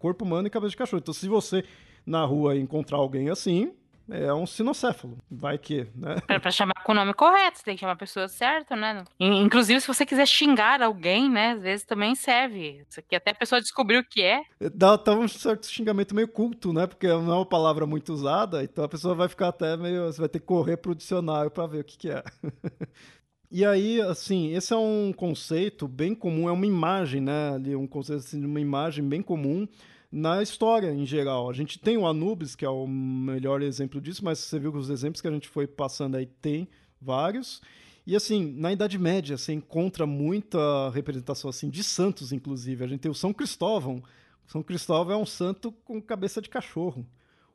corpo 0.00 0.24
humano 0.24 0.48
e 0.48 0.50
cabeça 0.50 0.72
de 0.72 0.76
cachorro. 0.76 0.98
Então, 1.00 1.14
se 1.14 1.28
você 1.28 1.62
na 2.04 2.24
rua 2.24 2.56
encontrar 2.56 2.98
alguém 2.98 3.30
assim, 3.30 3.74
é 4.10 4.32
um 4.34 4.46
sinocéfalo. 4.46 5.18
Vai 5.30 5.56
que, 5.58 5.86
né? 5.94 6.16
Pra, 6.26 6.40
pra, 6.40 6.50
chamar 6.50 6.74
com 6.84 6.92
o 6.92 6.94
nome 6.94 7.14
correto, 7.14 7.58
você 7.58 7.64
tem 7.64 7.74
que 7.74 7.80
chamar 7.80 7.92
a 7.92 7.96
pessoa 7.96 8.28
certa, 8.28 8.74
né? 8.76 9.04
Inclusive, 9.18 9.80
se 9.80 9.86
você 9.86 10.04
quiser 10.04 10.26
xingar 10.26 10.82
alguém, 10.82 11.30
né? 11.30 11.52
Às 11.52 11.62
vezes 11.62 11.86
também 11.86 12.14
serve. 12.14 12.84
Isso 12.88 13.00
aqui 13.00 13.14
até 13.14 13.30
a 13.30 13.34
pessoa 13.34 13.60
descobrir 13.60 13.98
o 13.98 14.04
que 14.04 14.22
é. 14.22 14.42
Dá 14.74 14.94
até 14.94 15.12
um 15.12 15.28
certo 15.28 15.66
xingamento 15.66 16.14
meio 16.14 16.28
culto, 16.28 16.72
né? 16.72 16.86
Porque 16.86 17.06
não 17.06 17.32
é 17.32 17.36
uma 17.36 17.46
palavra 17.46 17.86
muito 17.86 18.12
usada, 18.12 18.62
então 18.62 18.84
a 18.84 18.88
pessoa 18.88 19.14
vai 19.14 19.28
ficar 19.28 19.48
até 19.48 19.76
meio. 19.76 20.06
Você 20.06 20.20
vai 20.20 20.28
ter 20.28 20.40
que 20.40 20.46
correr 20.46 20.76
pro 20.76 20.94
dicionário 20.94 21.50
para 21.50 21.66
ver 21.66 21.80
o 21.80 21.84
que, 21.84 21.96
que 21.96 22.10
é. 22.10 22.22
E 23.52 23.66
aí, 23.66 24.00
assim, 24.00 24.54
esse 24.54 24.72
é 24.72 24.76
um 24.76 25.12
conceito 25.12 25.88
bem 25.88 26.14
comum, 26.14 26.48
é 26.48 26.52
uma 26.52 26.66
imagem, 26.66 27.20
né? 27.20 27.52
Ali, 27.52 27.74
um 27.74 27.86
conceito 27.86 28.20
assim, 28.20 28.38
de 28.38 28.46
uma 28.46 28.60
imagem 28.60 29.04
bem 29.04 29.20
comum 29.20 29.66
na 30.10 30.42
história 30.42 30.92
em 30.92 31.06
geral. 31.06 31.48
A 31.48 31.52
gente 31.52 31.78
tem 31.78 31.96
o 31.96 32.06
Anubis, 32.06 32.56
que 32.56 32.64
é 32.64 32.68
o 32.68 32.86
melhor 32.86 33.62
exemplo 33.62 34.00
disso, 34.00 34.24
mas 34.24 34.38
você 34.38 34.58
viu 34.58 34.72
que 34.72 34.78
os 34.78 34.90
exemplos 34.90 35.20
que 35.20 35.28
a 35.28 35.30
gente 35.30 35.48
foi 35.48 35.66
passando 35.66 36.16
aí 36.16 36.26
tem 36.26 36.68
vários. 37.00 37.60
E 38.06 38.16
assim, 38.16 38.52
na 38.56 38.72
Idade 38.72 38.98
Média, 38.98 39.38
você 39.38 39.52
encontra 39.52 40.06
muita 40.06 40.90
representação 40.90 41.48
assim 41.48 41.70
de 41.70 41.84
santos, 41.84 42.32
inclusive. 42.32 42.82
A 42.82 42.88
gente 42.88 43.00
tem 43.00 43.10
o 43.10 43.14
São 43.14 43.32
Cristóvão. 43.32 44.02
São 44.46 44.62
Cristóvão 44.62 45.14
é 45.14 45.16
um 45.16 45.26
santo 45.26 45.70
com 45.84 46.02
cabeça 46.02 46.40
de 46.40 46.48
cachorro. 46.48 47.06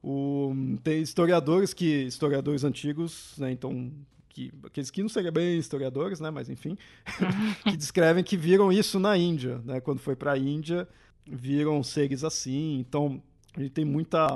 O, 0.01 0.53
tem 0.83 1.01
historiadores 1.01 1.73
que 1.73 2.03
historiadores 2.03 2.63
antigos, 2.63 3.33
né, 3.37 3.51
então 3.51 3.91
que 4.29 4.53
aqueles 4.63 4.91
que 4.91 5.01
não 5.01 5.09
seriam 5.09 5.33
bem 5.33 5.57
historiadores, 5.57 6.19
né, 6.19 6.29
mas 6.29 6.47
enfim, 6.47 6.77
que 7.63 7.75
descrevem 7.75 8.23
que 8.23 8.37
viram 8.37 8.71
isso 8.71 8.99
na 8.99 9.17
Índia, 9.17 9.61
né, 9.65 9.81
quando 9.81 9.99
foi 9.99 10.15
para 10.15 10.33
a 10.33 10.37
Índia, 10.37 10.87
viram 11.25 11.81
seres 11.83 12.23
assim. 12.23 12.79
Então, 12.79 13.21
a 13.55 13.61
gente 13.61 13.71
tem 13.71 13.85
muita 13.85 14.27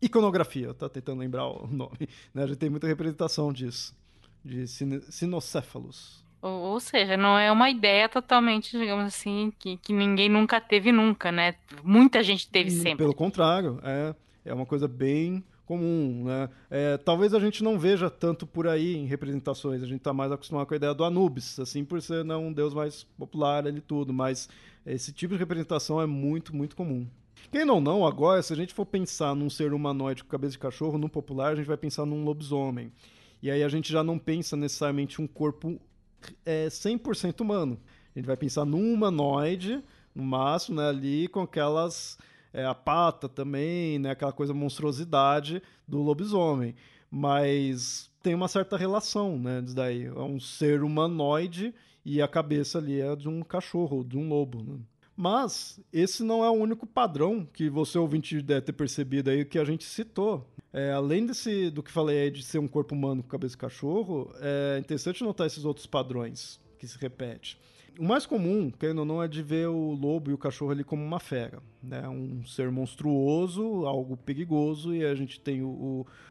iconografia, 0.00 0.72
tá 0.74 0.88
tentando 0.88 1.20
lembrar 1.20 1.46
o 1.46 1.66
nome, 1.70 2.08
né? 2.34 2.44
A 2.44 2.46
gente 2.46 2.58
tem 2.58 2.70
muita 2.70 2.86
representação 2.86 3.52
disso, 3.52 3.94
de 4.44 4.66
sinocéfalos. 4.66 6.24
Ou, 6.42 6.72
ou 6.72 6.80
seja, 6.80 7.16
não 7.16 7.38
é 7.38 7.52
uma 7.52 7.68
ideia 7.68 8.08
totalmente, 8.08 8.78
digamos 8.78 9.04
assim, 9.06 9.52
que, 9.58 9.76
que 9.76 9.92
ninguém 9.92 10.28
nunca 10.28 10.60
teve 10.60 10.90
nunca, 10.90 11.30
né? 11.30 11.54
Muita 11.84 12.22
gente 12.22 12.48
teve 12.48 12.70
sempre. 12.70 12.96
Pelo 12.96 13.14
contrário, 13.14 13.78
é, 13.82 14.14
é 14.46 14.54
uma 14.54 14.64
coisa 14.64 14.88
bem 14.88 15.44
comum, 15.66 16.24
né? 16.24 16.48
É, 16.68 16.96
talvez 16.96 17.32
a 17.34 17.38
gente 17.38 17.62
não 17.62 17.78
veja 17.78 18.10
tanto 18.10 18.44
por 18.44 18.66
aí 18.66 18.96
em 18.96 19.06
representações, 19.06 19.82
a 19.82 19.86
gente 19.86 19.98
está 19.98 20.12
mais 20.12 20.32
acostumado 20.32 20.66
com 20.66 20.74
a 20.74 20.76
ideia 20.76 20.94
do 20.94 21.04
Anubis, 21.04 21.60
assim, 21.60 21.84
por 21.84 22.02
ser 22.02 22.24
não, 22.24 22.46
um 22.46 22.52
deus 22.52 22.74
mais 22.74 23.04
popular 23.16 23.66
ali 23.66 23.80
tudo, 23.80 24.12
mas 24.12 24.48
esse 24.84 25.12
tipo 25.12 25.34
de 25.34 25.38
representação 25.38 26.00
é 26.00 26.06
muito, 26.06 26.54
muito 26.54 26.74
comum. 26.74 27.06
Quem 27.50 27.64
não, 27.64 27.80
não, 27.80 28.06
agora, 28.06 28.42
se 28.42 28.52
a 28.52 28.56
gente 28.56 28.74
for 28.74 28.86
pensar 28.86 29.34
num 29.34 29.50
ser 29.50 29.72
humanoide 29.72 30.22
com 30.22 30.30
cabeça 30.30 30.52
de 30.52 30.58
cachorro, 30.58 30.98
no 30.98 31.08
popular, 31.08 31.52
a 31.52 31.56
gente 31.56 31.66
vai 31.66 31.76
pensar 31.76 32.06
num 32.06 32.24
lobisomem. 32.24 32.92
E 33.42 33.50
aí 33.50 33.62
a 33.62 33.68
gente 33.68 33.90
já 33.90 34.04
não 34.04 34.18
pensa 34.18 34.56
necessariamente 34.56 35.20
um 35.20 35.26
corpo 35.26 35.80
é, 36.44 36.68
100% 36.68 37.40
humano. 37.40 37.80
A 38.14 38.18
gente 38.18 38.26
vai 38.26 38.36
pensar 38.36 38.64
num 38.64 38.92
humanoide, 38.92 39.82
no 40.14 40.22
máximo, 40.22 40.76
né, 40.76 40.88
ali 40.88 41.28
com 41.28 41.40
aquelas. 41.40 42.18
É, 42.52 42.64
a 42.64 42.74
pata 42.74 43.28
também, 43.28 43.98
né, 43.98 44.10
aquela 44.10 44.32
coisa 44.32 44.52
monstruosidade 44.52 45.62
do 45.86 46.02
lobisomem. 46.02 46.74
Mas 47.10 48.10
tem 48.22 48.34
uma 48.34 48.48
certa 48.48 48.76
relação, 48.76 49.38
né, 49.38 49.60
disso 49.60 49.76
daí. 49.76 50.04
É 50.06 50.12
um 50.12 50.40
ser 50.40 50.82
humanoide 50.82 51.74
e 52.04 52.20
a 52.22 52.28
cabeça 52.28 52.78
ali 52.78 53.00
é 53.00 53.14
de 53.14 53.28
um 53.28 53.42
cachorro, 53.42 54.04
de 54.04 54.16
um 54.16 54.28
lobo. 54.28 54.62
Né? 54.62 54.78
Mas 55.16 55.78
esse 55.92 56.22
não 56.22 56.44
é 56.44 56.48
o 56.48 56.54
único 56.54 56.86
padrão 56.86 57.46
que 57.52 57.68
você 57.68 57.98
ouvinte 57.98 58.40
deve 58.40 58.62
ter 58.62 58.72
percebido 58.72 59.30
aí 59.30 59.44
que 59.44 59.58
a 59.58 59.64
gente 59.64 59.84
citou. 59.84 60.46
É, 60.72 60.92
além 60.92 61.26
desse, 61.26 61.68
do 61.70 61.82
que 61.82 61.90
falei 61.90 62.22
aí 62.22 62.30
de 62.30 62.42
ser 62.42 62.58
um 62.58 62.68
corpo 62.68 62.94
humano 62.94 63.22
com 63.22 63.28
cabeça 63.28 63.52
de 63.52 63.58
cachorro, 63.58 64.32
é 64.40 64.78
interessante 64.78 65.22
notar 65.22 65.46
esses 65.46 65.64
outros 65.64 65.86
padrões 65.86 66.60
que 66.78 66.86
se 66.86 66.96
repetem. 66.96 67.56
O 67.98 68.04
mais 68.04 68.26
comum, 68.26 68.70
querendo 68.70 69.00
ou 69.00 69.04
não, 69.04 69.22
é 69.22 69.28
de 69.28 69.42
ver 69.42 69.68
o 69.68 69.92
lobo 69.92 70.30
e 70.30 70.34
o 70.34 70.38
cachorro 70.38 70.70
ali 70.70 70.84
como 70.84 71.04
uma 71.04 71.20
fera, 71.20 71.62
né? 71.82 72.08
Um 72.08 72.44
ser 72.44 72.70
monstruoso, 72.70 73.86
algo 73.86 74.16
perigoso, 74.16 74.94
e 74.94 75.04
a 75.04 75.14
gente 75.14 75.40
tem 75.40 75.62
o, 75.62 75.68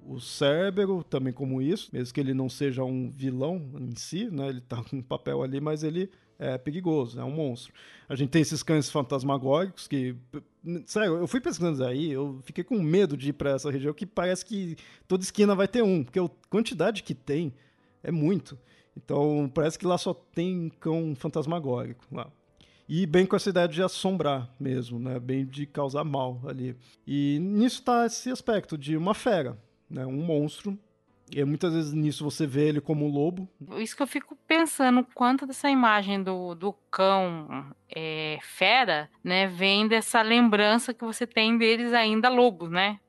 o, 0.06 0.16
o 0.16 0.20
Cérbero 0.20 1.04
também 1.04 1.34
como 1.34 1.62
isso, 1.62 1.90
mesmo 1.94 2.14
que 2.14 2.20
ele 2.20 2.34
não 2.34 2.50
seja 2.50 2.84
um 2.84 3.10
vilão 3.10 3.70
em 3.80 3.96
si, 3.96 4.30
né? 4.32 4.50
Ele 4.50 4.62
tá 4.62 4.84
com 4.84 4.98
um 4.98 5.02
papel 5.02 5.44
ali, 5.44 5.60
mas 5.60 5.84
ele 5.84 6.10
é 6.40 6.58
perigoso, 6.58 7.20
é 7.20 7.24
um 7.24 7.32
monstro. 7.32 7.74
A 8.08 8.16
gente 8.16 8.30
tem 8.30 8.42
esses 8.42 8.64
cães 8.64 8.90
fantasmagóricos 8.90 9.88
que. 9.88 10.16
Sério, 10.86 11.18
eu 11.18 11.28
fui 11.28 11.42
pesquisando 11.42 11.84
aí, 11.84 12.10
eu 12.12 12.40
fiquei 12.44 12.64
com 12.64 12.82
medo 12.82 13.18
de 13.18 13.30
ir 13.30 13.34
para 13.34 13.52
essa 13.52 13.70
região 13.70 13.94
que 13.94 14.06
parece 14.06 14.46
que 14.46 14.78
toda 15.08 15.24
esquina 15.24 15.54
vai 15.54 15.68
ter 15.68 15.84
um, 15.84 16.04
porque 16.04 16.20
a 16.20 16.30
quantidade 16.50 17.04
que 17.04 17.14
tem 17.14 17.54
é 18.02 18.12
muito. 18.12 18.58
Então, 18.96 19.50
parece 19.54 19.78
que 19.78 19.86
lá 19.86 19.98
só 19.98 20.14
tem 20.14 20.70
cão 20.80 21.16
fantasmagórico 21.16 22.04
lá. 22.12 22.30
E 22.88 23.06
bem 23.06 23.24
com 23.24 23.36
essa 23.36 23.52
ideia 23.52 23.68
de 23.68 23.84
assombrar 23.84 24.50
mesmo, 24.60 24.98
né? 24.98 25.20
Bem 25.20 25.46
de 25.46 25.68
causar 25.68 26.04
mal 26.04 26.42
ali. 26.48 26.76
E 27.06 27.38
nisso 27.40 27.82
está 27.82 28.06
esse 28.08 28.32
aspecto 28.32 28.76
de 28.76 28.98
uma 28.98 29.14
fera, 29.14 29.56
né? 29.88 30.08
Um 30.08 30.24
monstro. 30.26 30.78
E 31.32 31.44
muitas 31.44 31.72
vezes 31.72 31.94
nisso 31.94 32.24
você 32.24 32.48
vê 32.48 32.68
ele 32.70 32.82
como 32.82 33.06
um 33.06 33.12
lobo. 33.12 33.48
Isso 33.78 33.96
que 33.96 34.02
eu 34.02 34.08
fico 34.08 34.36
pensando, 34.48 35.06
quanto 35.14 35.46
dessa 35.46 35.70
imagem 35.70 36.24
do, 36.24 36.56
do 36.56 36.74
cão 36.90 37.72
é, 37.88 38.40
fera, 38.42 39.08
né? 39.24 39.46
Vem 39.46 39.88
dessa 39.88 40.24
lembrança 40.24 40.92
que 40.92 41.06
você 41.06 41.28
tem 41.28 41.60
deles 41.60 41.94
ainda 41.94 42.28
lobos, 42.28 42.72
né? 42.72 43.00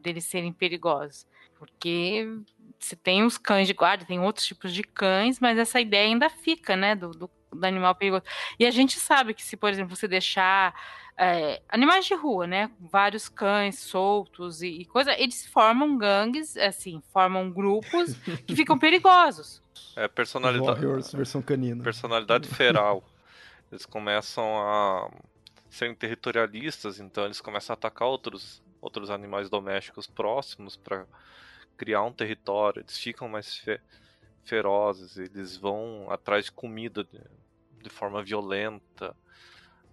Deles 0.00 0.26
serem 0.26 0.52
perigosos. 0.52 1.26
Porque 1.58 2.38
você 2.84 2.96
tem 2.96 3.24
os 3.24 3.38
cães 3.38 3.66
de 3.66 3.74
guarda, 3.74 4.04
tem 4.04 4.20
outros 4.20 4.46
tipos 4.46 4.72
de 4.72 4.82
cães, 4.82 5.40
mas 5.40 5.58
essa 5.58 5.80
ideia 5.80 6.06
ainda 6.06 6.28
fica, 6.28 6.76
né, 6.76 6.94
do, 6.94 7.10
do, 7.10 7.30
do 7.52 7.64
animal 7.64 7.94
perigoso. 7.94 8.24
E 8.58 8.66
a 8.66 8.70
gente 8.70 8.98
sabe 8.98 9.34
que 9.34 9.42
se, 9.42 9.56
por 9.56 9.70
exemplo, 9.70 9.94
você 9.94 10.06
deixar 10.06 10.74
é, 11.16 11.62
animais 11.68 12.06
de 12.06 12.14
rua, 12.14 12.46
né, 12.46 12.70
vários 12.80 13.28
cães 13.28 13.78
soltos 13.78 14.62
e, 14.62 14.68
e 14.68 14.84
coisa, 14.84 15.18
eles 15.18 15.46
formam 15.46 15.96
gangues, 15.96 16.56
assim, 16.56 17.02
formam 17.12 17.50
grupos 17.50 18.14
que 18.46 18.54
ficam 18.54 18.78
perigosos. 18.78 19.62
É 19.96 20.08
personalidade. 20.08 20.80
Warriors 20.80 21.12
versão 21.12 21.40
canina. 21.40 21.82
Personalidade 21.82 22.48
feral. 22.48 23.02
Eles 23.70 23.86
começam 23.86 24.44
a 24.58 25.10
serem 25.70 25.94
territorialistas, 25.94 27.00
então 27.00 27.24
eles 27.24 27.40
começam 27.40 27.72
a 27.72 27.76
atacar 27.76 28.06
outros 28.06 28.62
outros 28.80 29.08
animais 29.08 29.48
domésticos 29.48 30.06
próximos 30.06 30.76
para 30.76 31.06
criar 31.76 32.02
um 32.02 32.12
território, 32.12 32.80
eles 32.80 32.98
ficam 32.98 33.28
mais 33.28 33.56
fe 33.56 33.80
ferozes, 34.44 35.16
eles 35.16 35.56
vão 35.56 36.06
atrás 36.10 36.44
de 36.44 36.52
comida 36.52 37.02
de, 37.04 37.18
de 37.82 37.88
forma 37.88 38.22
violenta, 38.22 39.16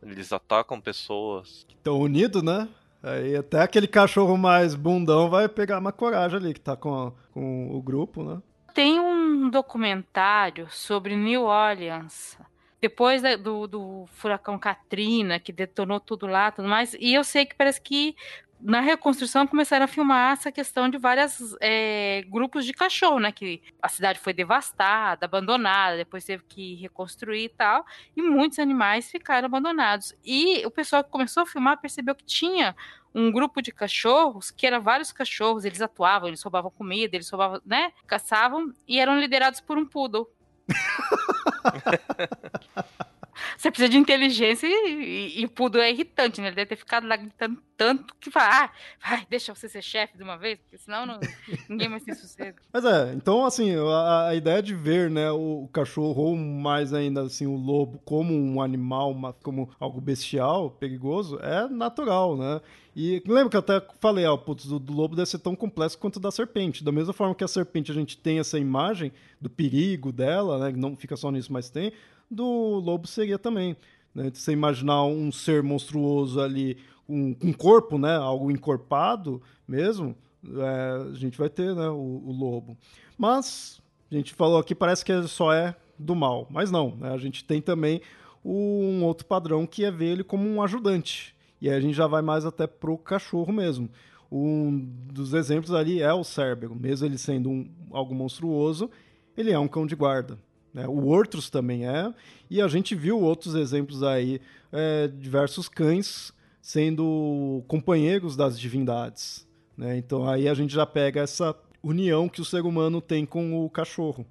eles 0.03 0.33
atacam 0.33 0.81
pessoas. 0.81 1.65
Estão 1.69 1.97
unidos, 1.99 2.43
né? 2.43 2.67
Aí 3.01 3.35
até 3.35 3.61
aquele 3.61 3.87
cachorro 3.87 4.37
mais 4.37 4.75
bundão 4.75 5.29
vai 5.29 5.47
pegar 5.47 5.79
uma 5.79 5.91
coragem 5.91 6.37
ali 6.37 6.53
que 6.53 6.59
tá 6.59 6.75
com, 6.75 7.13
com 7.31 7.73
o 7.73 7.81
grupo, 7.81 8.23
né? 8.23 8.41
Tem 8.73 8.99
um 8.99 9.49
documentário 9.49 10.67
sobre 10.69 11.15
New 11.15 11.43
Orleans, 11.43 12.37
depois 12.81 13.21
do, 13.41 13.67
do 13.67 14.05
furacão 14.13 14.57
Katrina, 14.57 15.39
que 15.39 15.51
detonou 15.51 15.99
tudo 15.99 16.25
lá, 16.25 16.51
tudo 16.51 16.67
mais, 16.67 16.95
e 16.99 17.13
eu 17.13 17.23
sei 17.23 17.45
que 17.45 17.55
parece 17.55 17.81
que 17.81 18.15
na 18.61 18.79
reconstrução 18.79 19.47
começaram 19.47 19.85
a 19.85 19.87
filmar 19.87 20.33
essa 20.33 20.51
questão 20.51 20.87
de 20.87 20.97
vários 20.97 21.55
é, 21.59 22.23
grupos 22.29 22.65
de 22.65 22.73
cachorro, 22.73 23.19
né? 23.19 23.31
Que 23.31 23.61
a 23.81 23.89
cidade 23.89 24.19
foi 24.19 24.33
devastada, 24.33 25.25
abandonada, 25.25 25.97
depois 25.97 26.23
teve 26.23 26.43
que 26.47 26.75
reconstruir 26.75 27.45
e 27.45 27.49
tal, 27.49 27.85
e 28.15 28.21
muitos 28.21 28.59
animais 28.59 29.09
ficaram 29.09 29.47
abandonados. 29.47 30.13
E 30.23 30.65
o 30.65 30.71
pessoal 30.71 31.03
que 31.03 31.09
começou 31.09 31.43
a 31.43 31.45
filmar 31.45 31.81
percebeu 31.81 32.13
que 32.13 32.23
tinha 32.23 32.75
um 33.13 33.31
grupo 33.31 33.61
de 33.61 33.71
cachorros, 33.71 34.51
que 34.51 34.65
era 34.65 34.79
vários 34.79 35.11
cachorros, 35.11 35.65
eles 35.65 35.81
atuavam, 35.81 36.29
eles 36.29 36.41
roubavam 36.41 36.71
comida, 36.71 37.15
eles 37.15 37.29
roubavam, 37.29 37.61
né? 37.65 37.91
Caçavam 38.07 38.71
e 38.87 38.99
eram 38.99 39.19
liderados 39.19 39.59
por 39.59 39.77
um 39.77 39.85
poodle. 39.85 40.29
você 43.57 43.69
precisa 43.71 43.89
de 43.89 43.97
inteligência 43.97 44.67
e, 44.67 45.37
e, 45.39 45.43
e 45.43 45.47
Pudo 45.47 45.79
é 45.79 45.91
irritante, 45.91 46.41
né? 46.41 46.47
Ele 46.47 46.55
deve 46.55 46.69
ter 46.69 46.75
ficado 46.75 47.07
lá 47.07 47.15
gritando 47.15 47.61
tanto 47.81 48.13
que 48.19 48.29
fala, 48.29 48.65
ah, 48.65 48.69
vai, 49.03 49.25
deixa 49.27 49.55
você 49.55 49.67
ser 49.67 49.81
chefe 49.81 50.15
de 50.15 50.21
uma 50.21 50.37
vez, 50.37 50.59
porque 50.59 50.77
senão 50.77 51.03
não, 51.03 51.19
ninguém 51.67 51.89
mais 51.89 52.03
tem 52.03 52.13
sossego. 52.13 52.59
Mas 52.71 52.85
é, 52.85 53.11
então 53.15 53.43
assim, 53.43 53.75
a, 53.75 54.27
a, 54.27 54.35
ideia 54.35 54.61
de 54.61 54.75
ver, 54.75 55.09
né, 55.09 55.31
o, 55.31 55.63
o, 55.63 55.67
cachorro 55.67 56.21
ou 56.21 56.35
mais 56.35 56.93
ainda 56.93 57.23
assim 57.23 57.47
o 57.47 57.55
lobo 57.55 57.99
como 58.05 58.35
um 58.35 58.61
animal, 58.61 59.09
uma, 59.09 59.33
como 59.33 59.67
algo 59.79 59.99
bestial, 59.99 60.69
perigoso, 60.69 61.39
é 61.39 61.67
natural, 61.67 62.37
né? 62.37 62.61
E 62.95 63.23
lembra 63.25 63.49
que 63.49 63.55
eu 63.55 63.61
até 63.61 63.81
falei, 63.99 64.27
ó, 64.27 64.37
putz, 64.37 64.67
do, 64.67 64.77
do 64.77 64.93
lobo 64.93 65.15
deve 65.15 65.29
ser 65.29 65.39
tão 65.39 65.55
complexo 65.55 65.97
quanto 65.97 66.19
da 66.19 66.29
serpente. 66.29 66.83
Da 66.83 66.91
mesma 66.91 67.13
forma 67.13 67.33
que 67.33 67.43
a 67.43 67.47
serpente 67.47 67.89
a 67.89 67.95
gente 67.95 68.15
tem 68.15 68.37
essa 68.37 68.59
imagem 68.59 69.11
do 69.39 69.49
perigo 69.49 70.11
dela, 70.11 70.59
né, 70.59 70.77
não 70.77 70.95
fica 70.95 71.17
só 71.17 71.31
nisso, 71.31 71.51
mas 71.51 71.67
tem, 71.71 71.91
do 72.31 72.79
lobo 72.79 73.07
seria 73.07 73.37
também. 73.37 73.75
Né? 74.15 74.31
Você 74.33 74.51
imaginar 74.51 75.03
um 75.03 75.31
ser 75.31 75.61
monstruoso 75.61 76.39
ali 76.39 76.77
um, 77.07 77.35
um 77.43 77.53
corpo, 77.53 77.97
né, 77.97 78.15
algo 78.15 78.49
encorpado 78.49 79.41
mesmo, 79.67 80.15
é, 80.47 81.11
a 81.11 81.13
gente 81.13 81.37
vai 81.37 81.49
ter 81.49 81.75
né, 81.75 81.89
o, 81.89 82.23
o, 82.25 82.31
lobo. 82.31 82.77
Mas 83.17 83.81
a 84.09 84.15
gente 84.15 84.33
falou 84.33 84.59
aqui, 84.59 84.73
parece 84.73 85.03
que 85.03 85.23
só 85.23 85.53
é 85.53 85.75
do 85.99 86.15
mal, 86.15 86.47
mas 86.49 86.71
não. 86.71 86.95
Né, 86.95 87.11
a 87.11 87.17
gente 87.17 87.43
tem 87.43 87.61
também 87.61 88.01
um 88.43 89.03
outro 89.03 89.25
padrão 89.25 89.67
que 89.67 89.83
é 89.83 89.91
ver 89.91 90.07
ele 90.07 90.23
como 90.23 90.47
um 90.47 90.61
ajudante. 90.61 91.35
E 91.61 91.69
aí 91.69 91.75
a 91.75 91.81
gente 91.81 91.93
já 91.93 92.07
vai 92.07 92.21
mais 92.21 92.45
até 92.45 92.65
pro 92.65 92.97
cachorro 92.97 93.51
mesmo. 93.53 93.89
Um 94.31 94.89
dos 95.11 95.33
exemplos 95.33 95.73
ali 95.73 96.01
é 96.01 96.13
o 96.13 96.23
Cérbero, 96.23 96.73
mesmo 96.73 97.05
ele 97.05 97.17
sendo 97.17 97.49
um, 97.49 97.69
algo 97.91 98.15
monstruoso, 98.15 98.89
ele 99.35 99.51
é 99.51 99.59
um 99.59 99.67
cão 99.67 99.85
de 99.85 99.95
guarda. 99.95 100.39
Né? 100.73 100.87
O 100.87 101.07
Ortrus 101.07 101.49
também 101.49 101.87
é, 101.87 102.13
e 102.49 102.61
a 102.61 102.67
gente 102.67 102.95
viu 102.95 103.19
outros 103.19 103.55
exemplos 103.55 104.03
aí, 104.03 104.41
é, 104.71 105.07
diversos 105.07 105.67
cães 105.67 106.33
sendo 106.61 107.63
companheiros 107.67 108.35
das 108.35 108.59
divindades. 108.59 109.47
Né? 109.75 109.97
Então 109.97 110.27
aí 110.27 110.47
a 110.47 110.53
gente 110.53 110.73
já 110.73 110.85
pega 110.85 111.21
essa 111.21 111.55
união 111.83 112.29
que 112.29 112.41
o 112.41 112.45
ser 112.45 112.61
humano 112.61 113.01
tem 113.01 113.25
com 113.25 113.65
o 113.65 113.69
cachorro. 113.69 114.25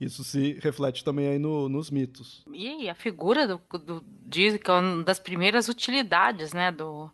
Isso 0.00 0.24
se 0.24 0.58
reflete 0.60 1.04
também 1.04 1.28
aí 1.28 1.38
no, 1.38 1.68
nos 1.68 1.90
mitos. 1.90 2.44
E 2.52 2.88
a 2.88 2.94
figura 2.94 3.46
do, 3.46 3.60
do 3.78 4.04
diz 4.26 4.56
que 4.56 4.70
é 4.70 4.74
uma 4.74 5.02
das 5.02 5.18
primeiras 5.18 5.68
utilidades, 5.68 6.52
né, 6.52 6.72
do, 6.72 7.10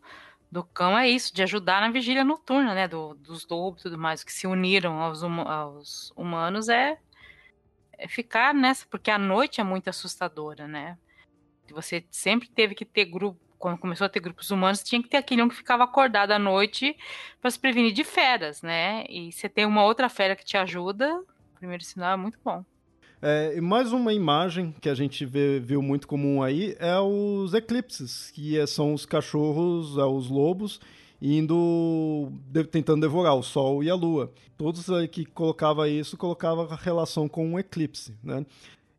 do 0.50 0.64
cão 0.64 0.98
é 0.98 1.08
isso, 1.08 1.34
de 1.34 1.42
ajudar 1.42 1.80
na 1.80 1.90
vigília 1.90 2.24
noturna, 2.24 2.74
né, 2.74 2.88
do, 2.88 3.14
dos 3.14 3.46
lobos 3.48 3.80
e 3.80 3.84
tudo 3.84 3.98
mais, 3.98 4.24
que 4.24 4.32
se 4.32 4.46
uniram 4.46 5.00
aos, 5.00 5.22
aos 5.22 6.12
humanos 6.16 6.68
é 6.68 6.98
ficar 8.08 8.54
nessa, 8.54 8.86
porque 8.88 9.10
a 9.10 9.18
noite 9.18 9.60
é 9.60 9.64
muito 9.64 9.88
assustadora, 9.88 10.66
né? 10.66 10.96
Você 11.70 12.04
sempre 12.10 12.48
teve 12.48 12.74
que 12.74 12.84
ter 12.84 13.04
grupo 13.04 13.38
quando 13.60 13.76
começou 13.76 14.06
a 14.06 14.08
ter 14.08 14.20
grupos 14.20 14.50
humanos, 14.50 14.82
tinha 14.82 15.02
que 15.02 15.08
ter 15.08 15.18
aquele 15.18 15.42
um 15.42 15.48
que 15.48 15.54
ficava 15.54 15.84
acordado 15.84 16.32
à 16.32 16.38
noite 16.38 16.96
para 17.42 17.50
se 17.50 17.58
prevenir 17.58 17.92
de 17.92 18.02
feras, 18.02 18.62
né? 18.62 19.04
E 19.06 19.30
você 19.30 19.50
tem 19.50 19.66
uma 19.66 19.84
outra 19.84 20.08
fera 20.08 20.34
que 20.34 20.44
te 20.44 20.56
ajuda, 20.56 21.14
o 21.14 21.58
primeiro 21.58 21.84
sinal 21.84 22.14
é 22.14 22.16
muito 22.16 22.38
bom. 22.42 22.64
É, 23.20 23.52
e 23.54 23.60
mais 23.60 23.92
uma 23.92 24.14
imagem 24.14 24.74
que 24.80 24.88
a 24.88 24.94
gente 24.94 25.26
vê, 25.26 25.60
viu 25.60 25.82
muito 25.82 26.08
comum 26.08 26.42
aí 26.42 26.74
é 26.78 26.98
os 26.98 27.52
eclipses, 27.52 28.30
que 28.30 28.58
é, 28.58 28.66
são 28.66 28.94
os 28.94 29.04
cachorros, 29.04 29.98
é, 29.98 30.04
os 30.04 30.30
lobos, 30.30 30.80
indo 31.20 32.30
de, 32.50 32.64
tentando 32.64 33.00
devorar 33.00 33.34
o 33.34 33.42
Sol 33.42 33.82
e 33.82 33.90
a 33.90 33.94
Lua. 33.94 34.32
Todos 34.56 34.86
que 35.10 35.24
colocava 35.24 35.88
isso 35.88 36.16
colocava 36.16 36.76
relação 36.76 37.28
com 37.28 37.46
um 37.46 37.58
eclipse, 37.58 38.14
né? 38.22 38.44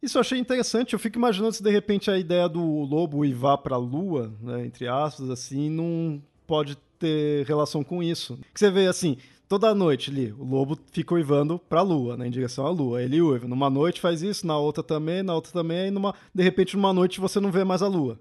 Isso 0.01 0.17
eu 0.17 0.21
achei 0.21 0.39
interessante. 0.39 0.93
Eu 0.93 0.99
fico 0.99 1.17
imaginando 1.17 1.53
se 1.53 1.61
de 1.61 1.69
repente 1.69 2.09
a 2.09 2.17
ideia 2.17 2.49
do 2.49 2.61
lobo 2.61 3.23
ir 3.23 3.33
vá 3.33 3.57
para 3.57 3.75
a 3.75 3.79
lua, 3.79 4.33
né, 4.41 4.65
entre 4.65 4.87
aspas, 4.87 5.29
assim, 5.29 5.69
não 5.69 6.21
pode 6.47 6.75
ter 6.97 7.45
relação 7.45 7.83
com 7.83 8.01
isso. 8.01 8.37
Que 8.51 8.59
você 8.59 8.71
vê 8.71 8.87
assim, 8.87 9.17
toda 9.47 9.75
noite 9.75 10.09
ali, 10.09 10.31
o 10.31 10.43
lobo 10.43 10.77
fica 10.91 11.13
uivando 11.13 11.59
para 11.59 11.81
a 11.81 11.83
lua, 11.83 12.17
né, 12.17 12.27
em 12.27 12.31
direção 12.31 12.65
à 12.65 12.69
lua. 12.71 13.03
Ele 13.03 13.21
uiva. 13.21 13.47
Numa 13.47 13.69
noite 13.69 14.01
faz 14.01 14.23
isso, 14.23 14.47
na 14.47 14.57
outra 14.57 14.81
também, 14.81 15.21
na 15.21 15.35
outra 15.35 15.51
também, 15.51 15.87
e 15.87 15.91
numa, 15.91 16.15
de 16.33 16.41
repente 16.41 16.75
numa 16.75 16.93
noite 16.93 17.19
você 17.19 17.39
não 17.39 17.51
vê 17.51 17.63
mais 17.63 17.83
a 17.83 17.87
lua. 17.87 18.19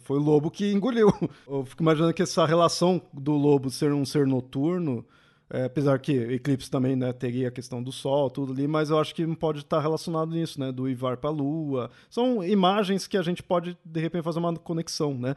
Foi 0.00 0.18
o 0.18 0.22
lobo 0.22 0.50
que 0.50 0.70
engoliu. 0.70 1.08
Eu 1.48 1.64
fico 1.64 1.82
imaginando 1.82 2.12
que 2.12 2.22
essa 2.22 2.44
relação 2.44 3.00
do 3.12 3.32
lobo 3.32 3.70
ser 3.70 3.92
um 3.92 4.04
ser 4.04 4.26
noturno 4.26 5.04
é, 5.50 5.64
apesar 5.64 5.98
que 5.98 6.12
Eclipse 6.12 6.70
também 6.70 6.94
né, 6.94 7.10
teria 7.12 7.48
a 7.48 7.50
questão 7.50 7.82
do 7.82 7.90
Sol, 7.90 8.28
tudo 8.28 8.52
ali, 8.52 8.68
mas 8.68 8.90
eu 8.90 8.98
acho 8.98 9.14
que 9.14 9.26
não 9.26 9.34
pode 9.34 9.60
estar 9.60 9.80
relacionado 9.80 10.30
nisso, 10.30 10.60
né? 10.60 10.70
Do 10.70 10.88
Ivar 10.88 11.16
para 11.16 11.30
a 11.30 11.32
Lua. 11.32 11.90
São 12.10 12.44
imagens 12.44 13.06
que 13.06 13.16
a 13.16 13.22
gente 13.22 13.42
pode, 13.42 13.76
de 13.82 14.00
repente, 14.00 14.22
fazer 14.22 14.38
uma 14.40 14.54
conexão, 14.56 15.14
né? 15.14 15.34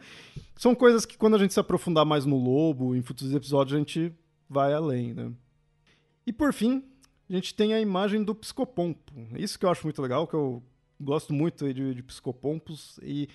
São 0.57 0.75
coisas 0.75 1.05
que 1.05 1.17
quando 1.17 1.35
a 1.35 1.39
gente 1.39 1.53
se 1.53 1.59
aprofundar 1.59 2.05
mais 2.05 2.25
no 2.25 2.37
Lobo, 2.37 2.93
em 2.93 3.01
futuros 3.01 3.33
episódios, 3.33 3.73
a 3.73 3.77
gente 3.77 4.11
vai 4.49 4.73
além, 4.73 5.13
né? 5.13 5.31
E 6.27 6.33
por 6.33 6.51
fim, 6.51 6.83
a 7.29 7.33
gente 7.33 7.55
tem 7.55 7.73
a 7.73 7.79
imagem 7.79 8.21
do 8.21 8.35
psicopompo. 8.35 9.13
Isso 9.37 9.57
que 9.57 9.65
eu 9.65 9.69
acho 9.69 9.85
muito 9.85 10.01
legal, 10.01 10.27
que 10.27 10.33
eu 10.33 10.61
gosto 10.99 11.33
muito 11.33 11.73
de, 11.73 11.95
de 11.95 12.03
psicopompos 12.03 12.99
e, 13.01 13.29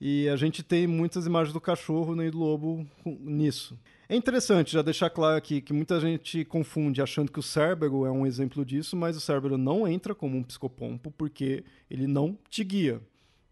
e 0.00 0.28
a 0.28 0.36
gente 0.36 0.62
tem 0.62 0.86
muitas 0.86 1.26
imagens 1.26 1.52
do 1.52 1.60
cachorro 1.60 2.14
né, 2.14 2.26
e 2.26 2.30
do 2.30 2.38
lobo 2.38 2.86
nisso. 3.04 3.78
É 4.08 4.14
interessante 4.14 4.72
já 4.72 4.82
deixar 4.82 5.08
claro 5.08 5.36
aqui 5.36 5.60
que 5.60 5.72
muita 5.72 5.98
gente 5.98 6.44
confunde 6.44 7.00
achando 7.00 7.32
que 7.32 7.38
o 7.38 7.42
Cérbero 7.42 8.04
é 8.04 8.10
um 8.10 8.26
exemplo 8.26 8.64
disso, 8.64 8.96
mas 8.96 9.16
o 9.16 9.20
Cérbero 9.20 9.56
não 9.56 9.88
entra 9.88 10.14
como 10.14 10.36
um 10.36 10.42
psicopompo 10.42 11.10
porque 11.10 11.64
ele 11.90 12.06
não 12.06 12.36
te 12.50 12.62
guia. 12.62 13.00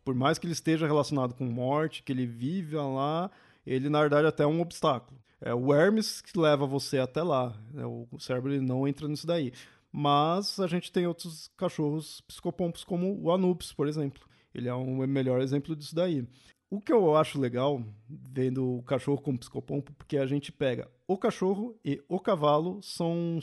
Por 0.04 0.14
mais 0.14 0.38
que 0.38 0.46
ele 0.46 0.52
esteja 0.52 0.86
relacionado 0.86 1.34
com 1.34 1.44
morte, 1.44 2.02
que 2.02 2.12
ele 2.12 2.26
vive 2.26 2.76
lá, 2.76 3.30
ele 3.66 3.88
na 3.88 4.00
verdade 4.00 4.26
até 4.26 4.42
é 4.42 4.46
um 4.46 4.60
obstáculo. 4.60 5.18
É 5.40 5.54
o 5.54 5.72
Hermes 5.72 6.20
que 6.20 6.38
leva 6.38 6.66
você 6.66 6.98
até 6.98 7.22
lá. 7.22 7.54
Né? 7.72 7.84
O 7.86 8.06
Cérbero 8.18 8.60
não 8.60 8.86
entra 8.86 9.08
nisso 9.08 9.26
daí. 9.26 9.52
Mas 9.90 10.58
a 10.60 10.66
gente 10.66 10.92
tem 10.92 11.06
outros 11.06 11.50
cachorros 11.56 12.20
psicopompos 12.22 12.84
como 12.84 13.20
o 13.20 13.30
Anubis, 13.32 13.72
por 13.72 13.88
exemplo. 13.88 14.22
Ele 14.54 14.68
é 14.68 14.74
um 14.74 15.06
melhor 15.06 15.40
exemplo 15.40 15.74
disso 15.74 15.94
daí. 15.94 16.26
O 16.70 16.80
que 16.80 16.92
eu 16.92 17.14
acho 17.16 17.38
legal 17.38 17.84
vendo 18.08 18.78
o 18.78 18.82
cachorro 18.82 19.20
como 19.20 19.38
psicopompo, 19.38 19.92
porque 19.92 20.16
a 20.16 20.26
gente 20.26 20.50
pega 20.50 20.90
o 21.06 21.18
cachorro 21.18 21.76
e 21.84 22.02
o 22.08 22.18
cavalo 22.18 22.80
são 22.82 23.38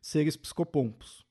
seres 0.00 0.36
psicopompos. 0.36 1.24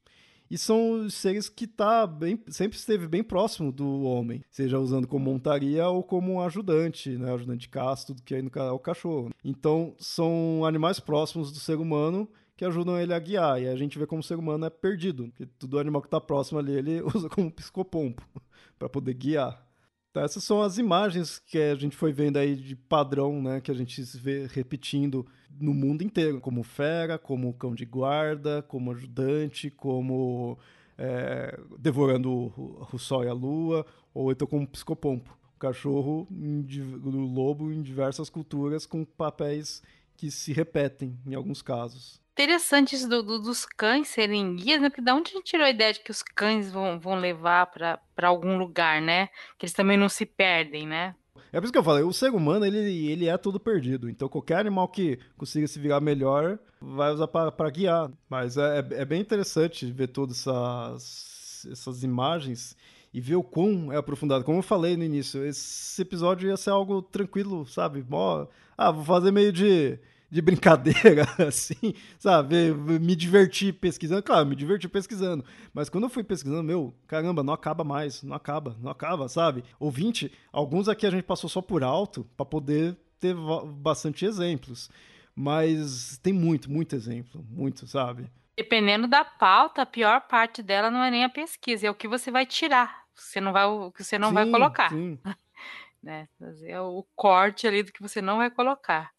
E 0.49 0.57
são 0.60 1.10
seres 1.10 1.49
que 1.49 1.65
tá 1.65 2.06
bem, 2.06 2.40
sempre 2.49 2.77
esteve 2.77 3.07
bem 3.07 3.23
próximo 3.23 3.72
do 3.72 4.03
homem, 4.03 4.44
seja 4.52 4.77
usando 4.77 5.07
como 5.07 5.26
montaria 5.26 5.88
ou 5.88 6.03
como 6.03 6.40
ajudante, 6.44 7.18
né? 7.18 7.34
ajudante 7.34 7.61
de 7.61 7.69
caça, 7.69 8.06
tudo 8.06 8.22
que 8.22 8.35
aí 8.35 8.41
no 8.44 8.52
é 8.53 8.72
o 8.72 8.77
cachorro. 8.77 9.31
Então, 9.44 9.95
são 9.98 10.64
animais 10.64 10.99
próximos 10.99 11.52
do 11.52 11.57
ser 11.57 11.77
humano 11.77 12.30
que 12.56 12.66
ajudam 12.66 13.00
ele 13.00 13.14
a 13.14 13.20
guiar. 13.20 13.62
E 13.62 13.68
a 13.68 13.76
gente 13.76 13.98
vê 13.98 14.06
como 14.06 14.22
o 14.22 14.24
ser 14.24 14.38
humano 14.38 14.66
é 14.66 14.70
perdido, 14.70 15.26
porque 15.28 15.46
todo 15.46 15.80
animal 15.80 16.02
que 16.02 16.08
está 16.08 16.22
próximo 16.22 16.60
ali 16.60 16.74
ele 16.74 17.02
usa 17.16 17.30
como 17.30 17.52
psicopompo 17.52 18.24
para 18.78 18.90
poder 18.90 19.14
guiar. 19.14 19.66
Então, 20.12 20.24
essas 20.24 20.44
são 20.44 20.62
as 20.62 20.78
imagens 20.78 21.40
que 21.40 21.58
a 21.58 21.74
gente 21.74 21.98
foi 21.98 22.14
vendo 22.14 22.38
aí 22.38 22.56
de 22.56 22.76
padrão, 22.76 23.42
né? 23.42 23.60
Que 23.60 23.72
a 23.72 23.74
gente 23.74 24.00
vê 24.20 24.46
repetindo 24.46 25.26
no 25.60 25.74
mundo 25.74 26.04
inteiro, 26.04 26.40
como 26.40 26.62
fera, 26.62 27.18
como 27.18 27.54
cão 27.56 27.74
de 27.74 27.84
guarda, 27.84 28.62
como 28.62 28.92
ajudante, 28.92 29.72
como 29.72 30.56
é, 31.00 31.60
devorando 31.80 32.32
o, 32.32 32.88
o, 32.94 33.00
sol 33.00 33.24
e 33.24 33.28
a 33.28 33.34
lua, 33.34 33.84
ou 34.14 34.32
então 34.32 34.48
como 34.48 34.68
psicopompo. 34.68 35.36
O 35.56 35.60
cachorro, 35.60 36.28
o 36.30 37.10
lobo 37.10 37.72
em 37.72 37.82
diversas 37.82 38.30
culturas 38.30 38.86
com 38.86 39.04
papéis 39.04 39.82
que 40.16 40.30
se 40.30 40.54
repetem 40.54 41.18
em 41.26 41.34
alguns 41.34 41.64
casos 41.64 42.23
interessante 42.34 42.95
isso 42.95 43.07
do, 43.07 43.23
do, 43.23 43.39
dos 43.39 43.65
cães 43.65 44.07
serem 44.10 44.55
guias, 44.55 44.81
né? 44.81 44.89
Porque 44.89 45.01
da 45.01 45.15
onde 45.15 45.31
a 45.31 45.34
gente 45.35 45.45
tirou 45.45 45.65
a 45.65 45.69
ideia 45.69 45.93
de 45.93 46.01
que 46.01 46.11
os 46.11 46.22
cães 46.22 46.72
vão, 46.72 46.99
vão 46.99 47.15
levar 47.15 47.68
para 47.68 48.27
algum 48.27 48.57
lugar, 48.57 49.01
né? 49.01 49.27
Que 49.57 49.65
eles 49.65 49.73
também 49.73 49.97
não 49.97 50.10
se 50.10 50.26
perdem, 50.26 50.85
né? 50.88 51.15
É 51.51 51.60
por 51.60 51.65
isso 51.65 51.72
que 51.72 51.77
eu 51.77 51.84
falei, 51.84 52.03
o 52.03 52.11
ser 52.11 52.31
humano, 52.31 52.65
ele, 52.65 53.07
ele 53.07 53.27
é 53.27 53.38
tudo 53.38 53.60
perdido. 53.60 54.10
Então, 54.10 54.27
qualquer 54.27 54.57
animal 54.57 54.88
que 54.88 55.19
consiga 55.38 55.68
se 55.68 55.80
virar 55.80 56.01
melhor, 56.01 56.57
vai 56.81 57.11
usar 57.11 57.27
para 57.27 57.69
guiar. 57.69 58.11
Mas 58.27 58.57
é, 58.57 58.80
é, 58.80 59.01
é 59.01 59.05
bem 59.05 59.22
interessante 59.22 59.85
ver 59.91 60.07
todas 60.07 60.39
essas, 60.39 61.68
essas 61.72 62.03
imagens 62.03 62.76
e 63.14 63.22
ver 63.22 63.35
o 63.35 63.43
quão 63.43 63.93
é 63.93 63.97
aprofundado. 63.97 64.43
Como 64.43 64.57
eu 64.57 64.64
falei 64.64 64.97
no 64.97 65.03
início, 65.03 65.45
esse 65.45 66.01
episódio 66.01 66.49
ia 66.49 66.57
ser 66.57 66.72
algo 66.72 67.03
tranquilo, 67.03 67.68
sabe? 67.68 68.03
Mó, 68.10 68.47
ah, 68.76 68.89
vou 68.89 69.05
fazer 69.05 69.31
meio 69.31 69.53
de 69.53 69.99
de 70.34 70.41
brincadeira, 70.41 71.27
assim, 71.47 71.93
sabe? 72.18 72.73
Me 72.73 73.15
divertir 73.15 73.72
pesquisando. 73.72 74.23
Claro, 74.23 74.47
me 74.47 74.55
diverti 74.55 74.89
pesquisando. 74.89 75.45
Mas 75.72 75.89
quando 75.89 76.05
eu 76.05 76.10
fui 76.10 76.23
pesquisando, 76.23 76.64
meu, 76.64 76.91
caramba, 77.05 77.43
não 77.43 77.53
acaba 77.53 77.84
mais, 77.84 78.23
não 78.23 78.35
acaba, 78.35 78.76
não 78.81 78.89
acaba, 78.89 79.30
sabe? 79.30 79.64
Ouvinte, 79.80 80.31
alguns 80.51 80.89
aqui 80.89 81.05
a 81.05 81.11
gente 81.11 81.23
passou 81.23 81.47
só 81.47 81.61
por 81.61 81.84
alto 81.84 82.27
para 82.35 82.47
poder 82.47 82.97
ter 83.19 83.35
bastante 83.76 84.26
exemplos. 84.26 84.89
Mas 85.35 86.18
tem 86.18 86.34
muito, 86.34 86.69
muito 86.69 86.95
exemplo, 86.95 87.45
muito, 87.47 87.85
sabe? 87.85 88.27
Dependendo 88.57 89.07
da 89.07 89.23
pauta, 89.23 89.84
a 89.84 89.85
pior 89.85 90.22
parte 90.22 90.64
dela 90.64 90.89
não 90.89 91.03
é 91.03 91.11
nem 91.11 91.23
a 91.23 91.30
pesquisa, 91.30 91.85
é 91.85 91.91
o 91.91 91.95
que 91.95 92.07
você 92.07 92.31
vai 92.31 92.47
tirar. 92.47 93.03
Você 93.14 93.39
não 93.39 93.53
vai, 93.53 93.65
o 93.65 93.91
que 93.91 94.03
você 94.03 94.18
não 94.18 94.30
sim, 94.30 94.34
vai 94.34 94.49
colocar. 94.49 94.89
Sim. 94.89 95.19
né? 96.01 96.27
Fazer 96.39 96.80
o 96.80 97.05
corte 97.15 97.68
ali 97.68 97.84
do 97.84 97.91
que 97.91 98.01
você 98.01 98.19
não 98.19 98.38
vai 98.38 98.49
colocar. 98.49 99.11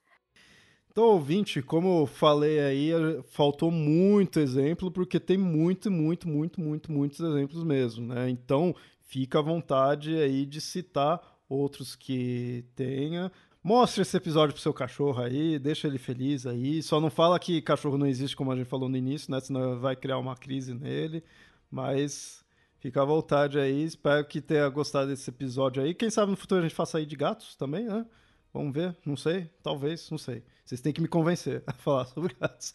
Então, 0.95 1.07
ouvinte, 1.07 1.61
como 1.61 2.03
eu 2.03 2.07
falei 2.07 2.61
aí, 2.61 2.93
faltou 3.25 3.69
muito 3.69 4.39
exemplo, 4.39 4.93
porque 4.93 5.19
tem 5.19 5.37
muito, 5.37 5.91
muito, 5.91 6.29
muito, 6.29 6.61
muito, 6.61 6.93
muitos 6.93 7.19
exemplos 7.19 7.65
mesmo, 7.65 8.15
né? 8.15 8.31
Então, 8.31 8.73
fica 9.03 9.41
à 9.41 9.43
vontade 9.43 10.15
aí 10.15 10.47
de 10.47 10.61
citar 10.61 11.21
outros 11.49 11.97
que 11.97 12.65
tenha. 12.77 13.33
Mostre 13.61 14.03
esse 14.03 14.17
episódio 14.17 14.55
pro 14.55 14.63
seu 14.63 14.73
cachorro 14.73 15.21
aí, 15.21 15.59
deixa 15.59 15.89
ele 15.89 15.99
feliz 15.99 16.47
aí. 16.47 16.81
Só 16.81 17.01
não 17.01 17.11
fala 17.11 17.41
que 17.41 17.61
cachorro 17.61 17.99
não 17.99 18.07
existe, 18.07 18.37
como 18.37 18.53
a 18.53 18.57
gente 18.57 18.69
falou 18.69 18.89
no 18.89 18.97
início, 18.97 19.33
né? 19.33 19.41
Senão 19.41 19.81
vai 19.81 19.97
criar 19.97 20.19
uma 20.19 20.37
crise 20.37 20.73
nele. 20.75 21.25
Mas 21.69 22.45
fica 22.79 23.03
à 23.03 23.05
vontade 23.05 23.59
aí. 23.59 23.83
Espero 23.83 24.25
que 24.27 24.41
tenha 24.41 24.69
gostado 24.69 25.09
desse 25.09 25.29
episódio 25.29 25.83
aí. 25.83 25.93
Quem 25.93 26.09
sabe 26.09 26.31
no 26.31 26.37
futuro 26.37 26.61
a 26.61 26.63
gente 26.63 26.77
faça 26.77 26.99
aí 26.99 27.05
de 27.05 27.17
gatos 27.17 27.57
também, 27.57 27.85
né? 27.85 28.07
Vamos 28.55 28.73
ver, 28.73 28.97
não 29.05 29.17
sei, 29.17 29.51
talvez, 29.65 30.09
não 30.13 30.17
sei. 30.17 30.45
Vocês 30.65 30.81
têm 30.81 30.93
que 30.93 31.01
me 31.01 31.09
convencer 31.09 31.65
a 31.67 31.73
falar 31.73 32.05
sobre 32.05 32.35
gatos. 32.41 32.73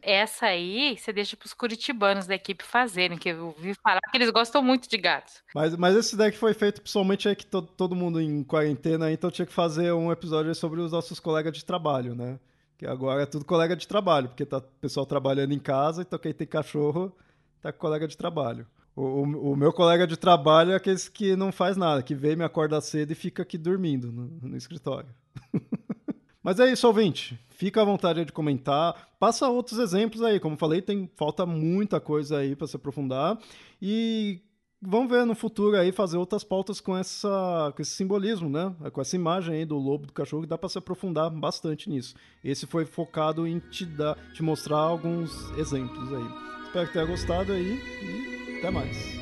Essa 0.00 0.46
aí 0.46 0.96
você 0.96 1.12
deixa 1.12 1.36
para 1.36 1.44
os 1.44 1.52
curitibanos 1.52 2.26
da 2.26 2.34
equipe 2.34 2.64
fazerem, 2.64 3.18
que 3.18 3.28
eu 3.28 3.48
ouvi 3.48 3.74
falar 3.74 4.00
que 4.10 4.16
eles 4.16 4.30
gostam 4.30 4.62
muito 4.62 4.88
de 4.88 4.96
gatos. 4.96 5.42
Mas, 5.54 5.76
mas 5.76 5.94
esse 5.94 6.16
deck 6.16 6.38
foi 6.38 6.54
feito 6.54 6.80
pessoalmente 6.80 7.28
é 7.28 7.34
que 7.34 7.44
to, 7.44 7.60
todo 7.60 7.94
mundo 7.94 8.22
em 8.22 8.42
quarentena, 8.42 9.12
então 9.12 9.30
tinha 9.30 9.44
que 9.44 9.52
fazer 9.52 9.92
um 9.92 10.10
episódio 10.10 10.54
sobre 10.54 10.80
os 10.80 10.92
nossos 10.92 11.20
colegas 11.20 11.52
de 11.52 11.62
trabalho, 11.62 12.14
né? 12.14 12.40
Que 12.78 12.86
agora 12.86 13.24
é 13.24 13.26
tudo 13.26 13.44
colega 13.44 13.76
de 13.76 13.86
trabalho, 13.86 14.28
porque 14.28 14.46
tá 14.46 14.58
o 14.58 14.62
pessoal 14.80 15.04
trabalhando 15.04 15.52
em 15.52 15.58
casa, 15.58 16.00
então 16.00 16.18
quem 16.18 16.32
tem 16.32 16.46
cachorro 16.46 17.14
tá 17.60 17.70
com 17.70 17.78
colega 17.78 18.08
de 18.08 18.16
trabalho. 18.16 18.66
O, 18.98 19.52
o, 19.52 19.56
meu 19.56 19.72
colega 19.72 20.08
de 20.08 20.16
trabalho 20.16 20.72
é 20.72 20.74
aquele 20.74 20.98
que 21.14 21.36
não 21.36 21.52
faz 21.52 21.76
nada, 21.76 22.02
que 22.02 22.16
vem, 22.16 22.34
me 22.34 22.42
acorda 22.42 22.80
cedo 22.80 23.12
e 23.12 23.14
fica 23.14 23.44
aqui 23.44 23.56
dormindo 23.56 24.10
no, 24.10 24.26
no 24.42 24.56
escritório. 24.56 25.08
Mas 26.42 26.58
é 26.58 26.68
isso, 26.72 26.84
ouvinte. 26.84 27.38
Fica 27.48 27.80
à 27.80 27.84
vontade 27.84 28.24
de 28.24 28.32
comentar. 28.32 29.08
Passa 29.20 29.48
outros 29.48 29.78
exemplos 29.78 30.20
aí. 30.20 30.40
Como 30.40 30.56
falei, 30.56 30.82
tem 30.82 31.08
falta 31.14 31.46
muita 31.46 32.00
coisa 32.00 32.38
aí 32.38 32.56
para 32.56 32.66
se 32.66 32.74
aprofundar. 32.74 33.38
E 33.80 34.40
vamos 34.82 35.08
ver 35.08 35.24
no 35.24 35.36
futuro 35.36 35.76
aí 35.76 35.92
fazer 35.92 36.16
outras 36.16 36.42
pautas 36.42 36.80
com, 36.80 36.96
essa, 36.96 37.72
com 37.76 37.80
esse 37.80 37.92
simbolismo, 37.92 38.48
né? 38.48 38.74
Com 38.92 39.00
essa 39.00 39.14
imagem 39.14 39.58
aí 39.58 39.64
do 39.64 39.78
lobo, 39.78 40.06
do 40.06 40.12
cachorro, 40.12 40.42
que 40.42 40.48
dá 40.48 40.58
para 40.58 40.68
se 40.68 40.78
aprofundar 40.78 41.30
bastante 41.30 41.88
nisso. 41.88 42.16
Esse 42.42 42.66
foi 42.66 42.84
focado 42.84 43.46
em 43.46 43.60
te, 43.60 43.86
dar, 43.86 44.16
te 44.32 44.42
mostrar 44.42 44.78
alguns 44.78 45.50
exemplos 45.56 46.12
aí. 46.12 46.26
Espero 46.64 46.86
que 46.88 46.92
tenha 46.92 47.06
gostado 47.06 47.52
aí 47.52 47.80
e 48.02 48.47
até 48.58 48.70
mais. 48.70 49.18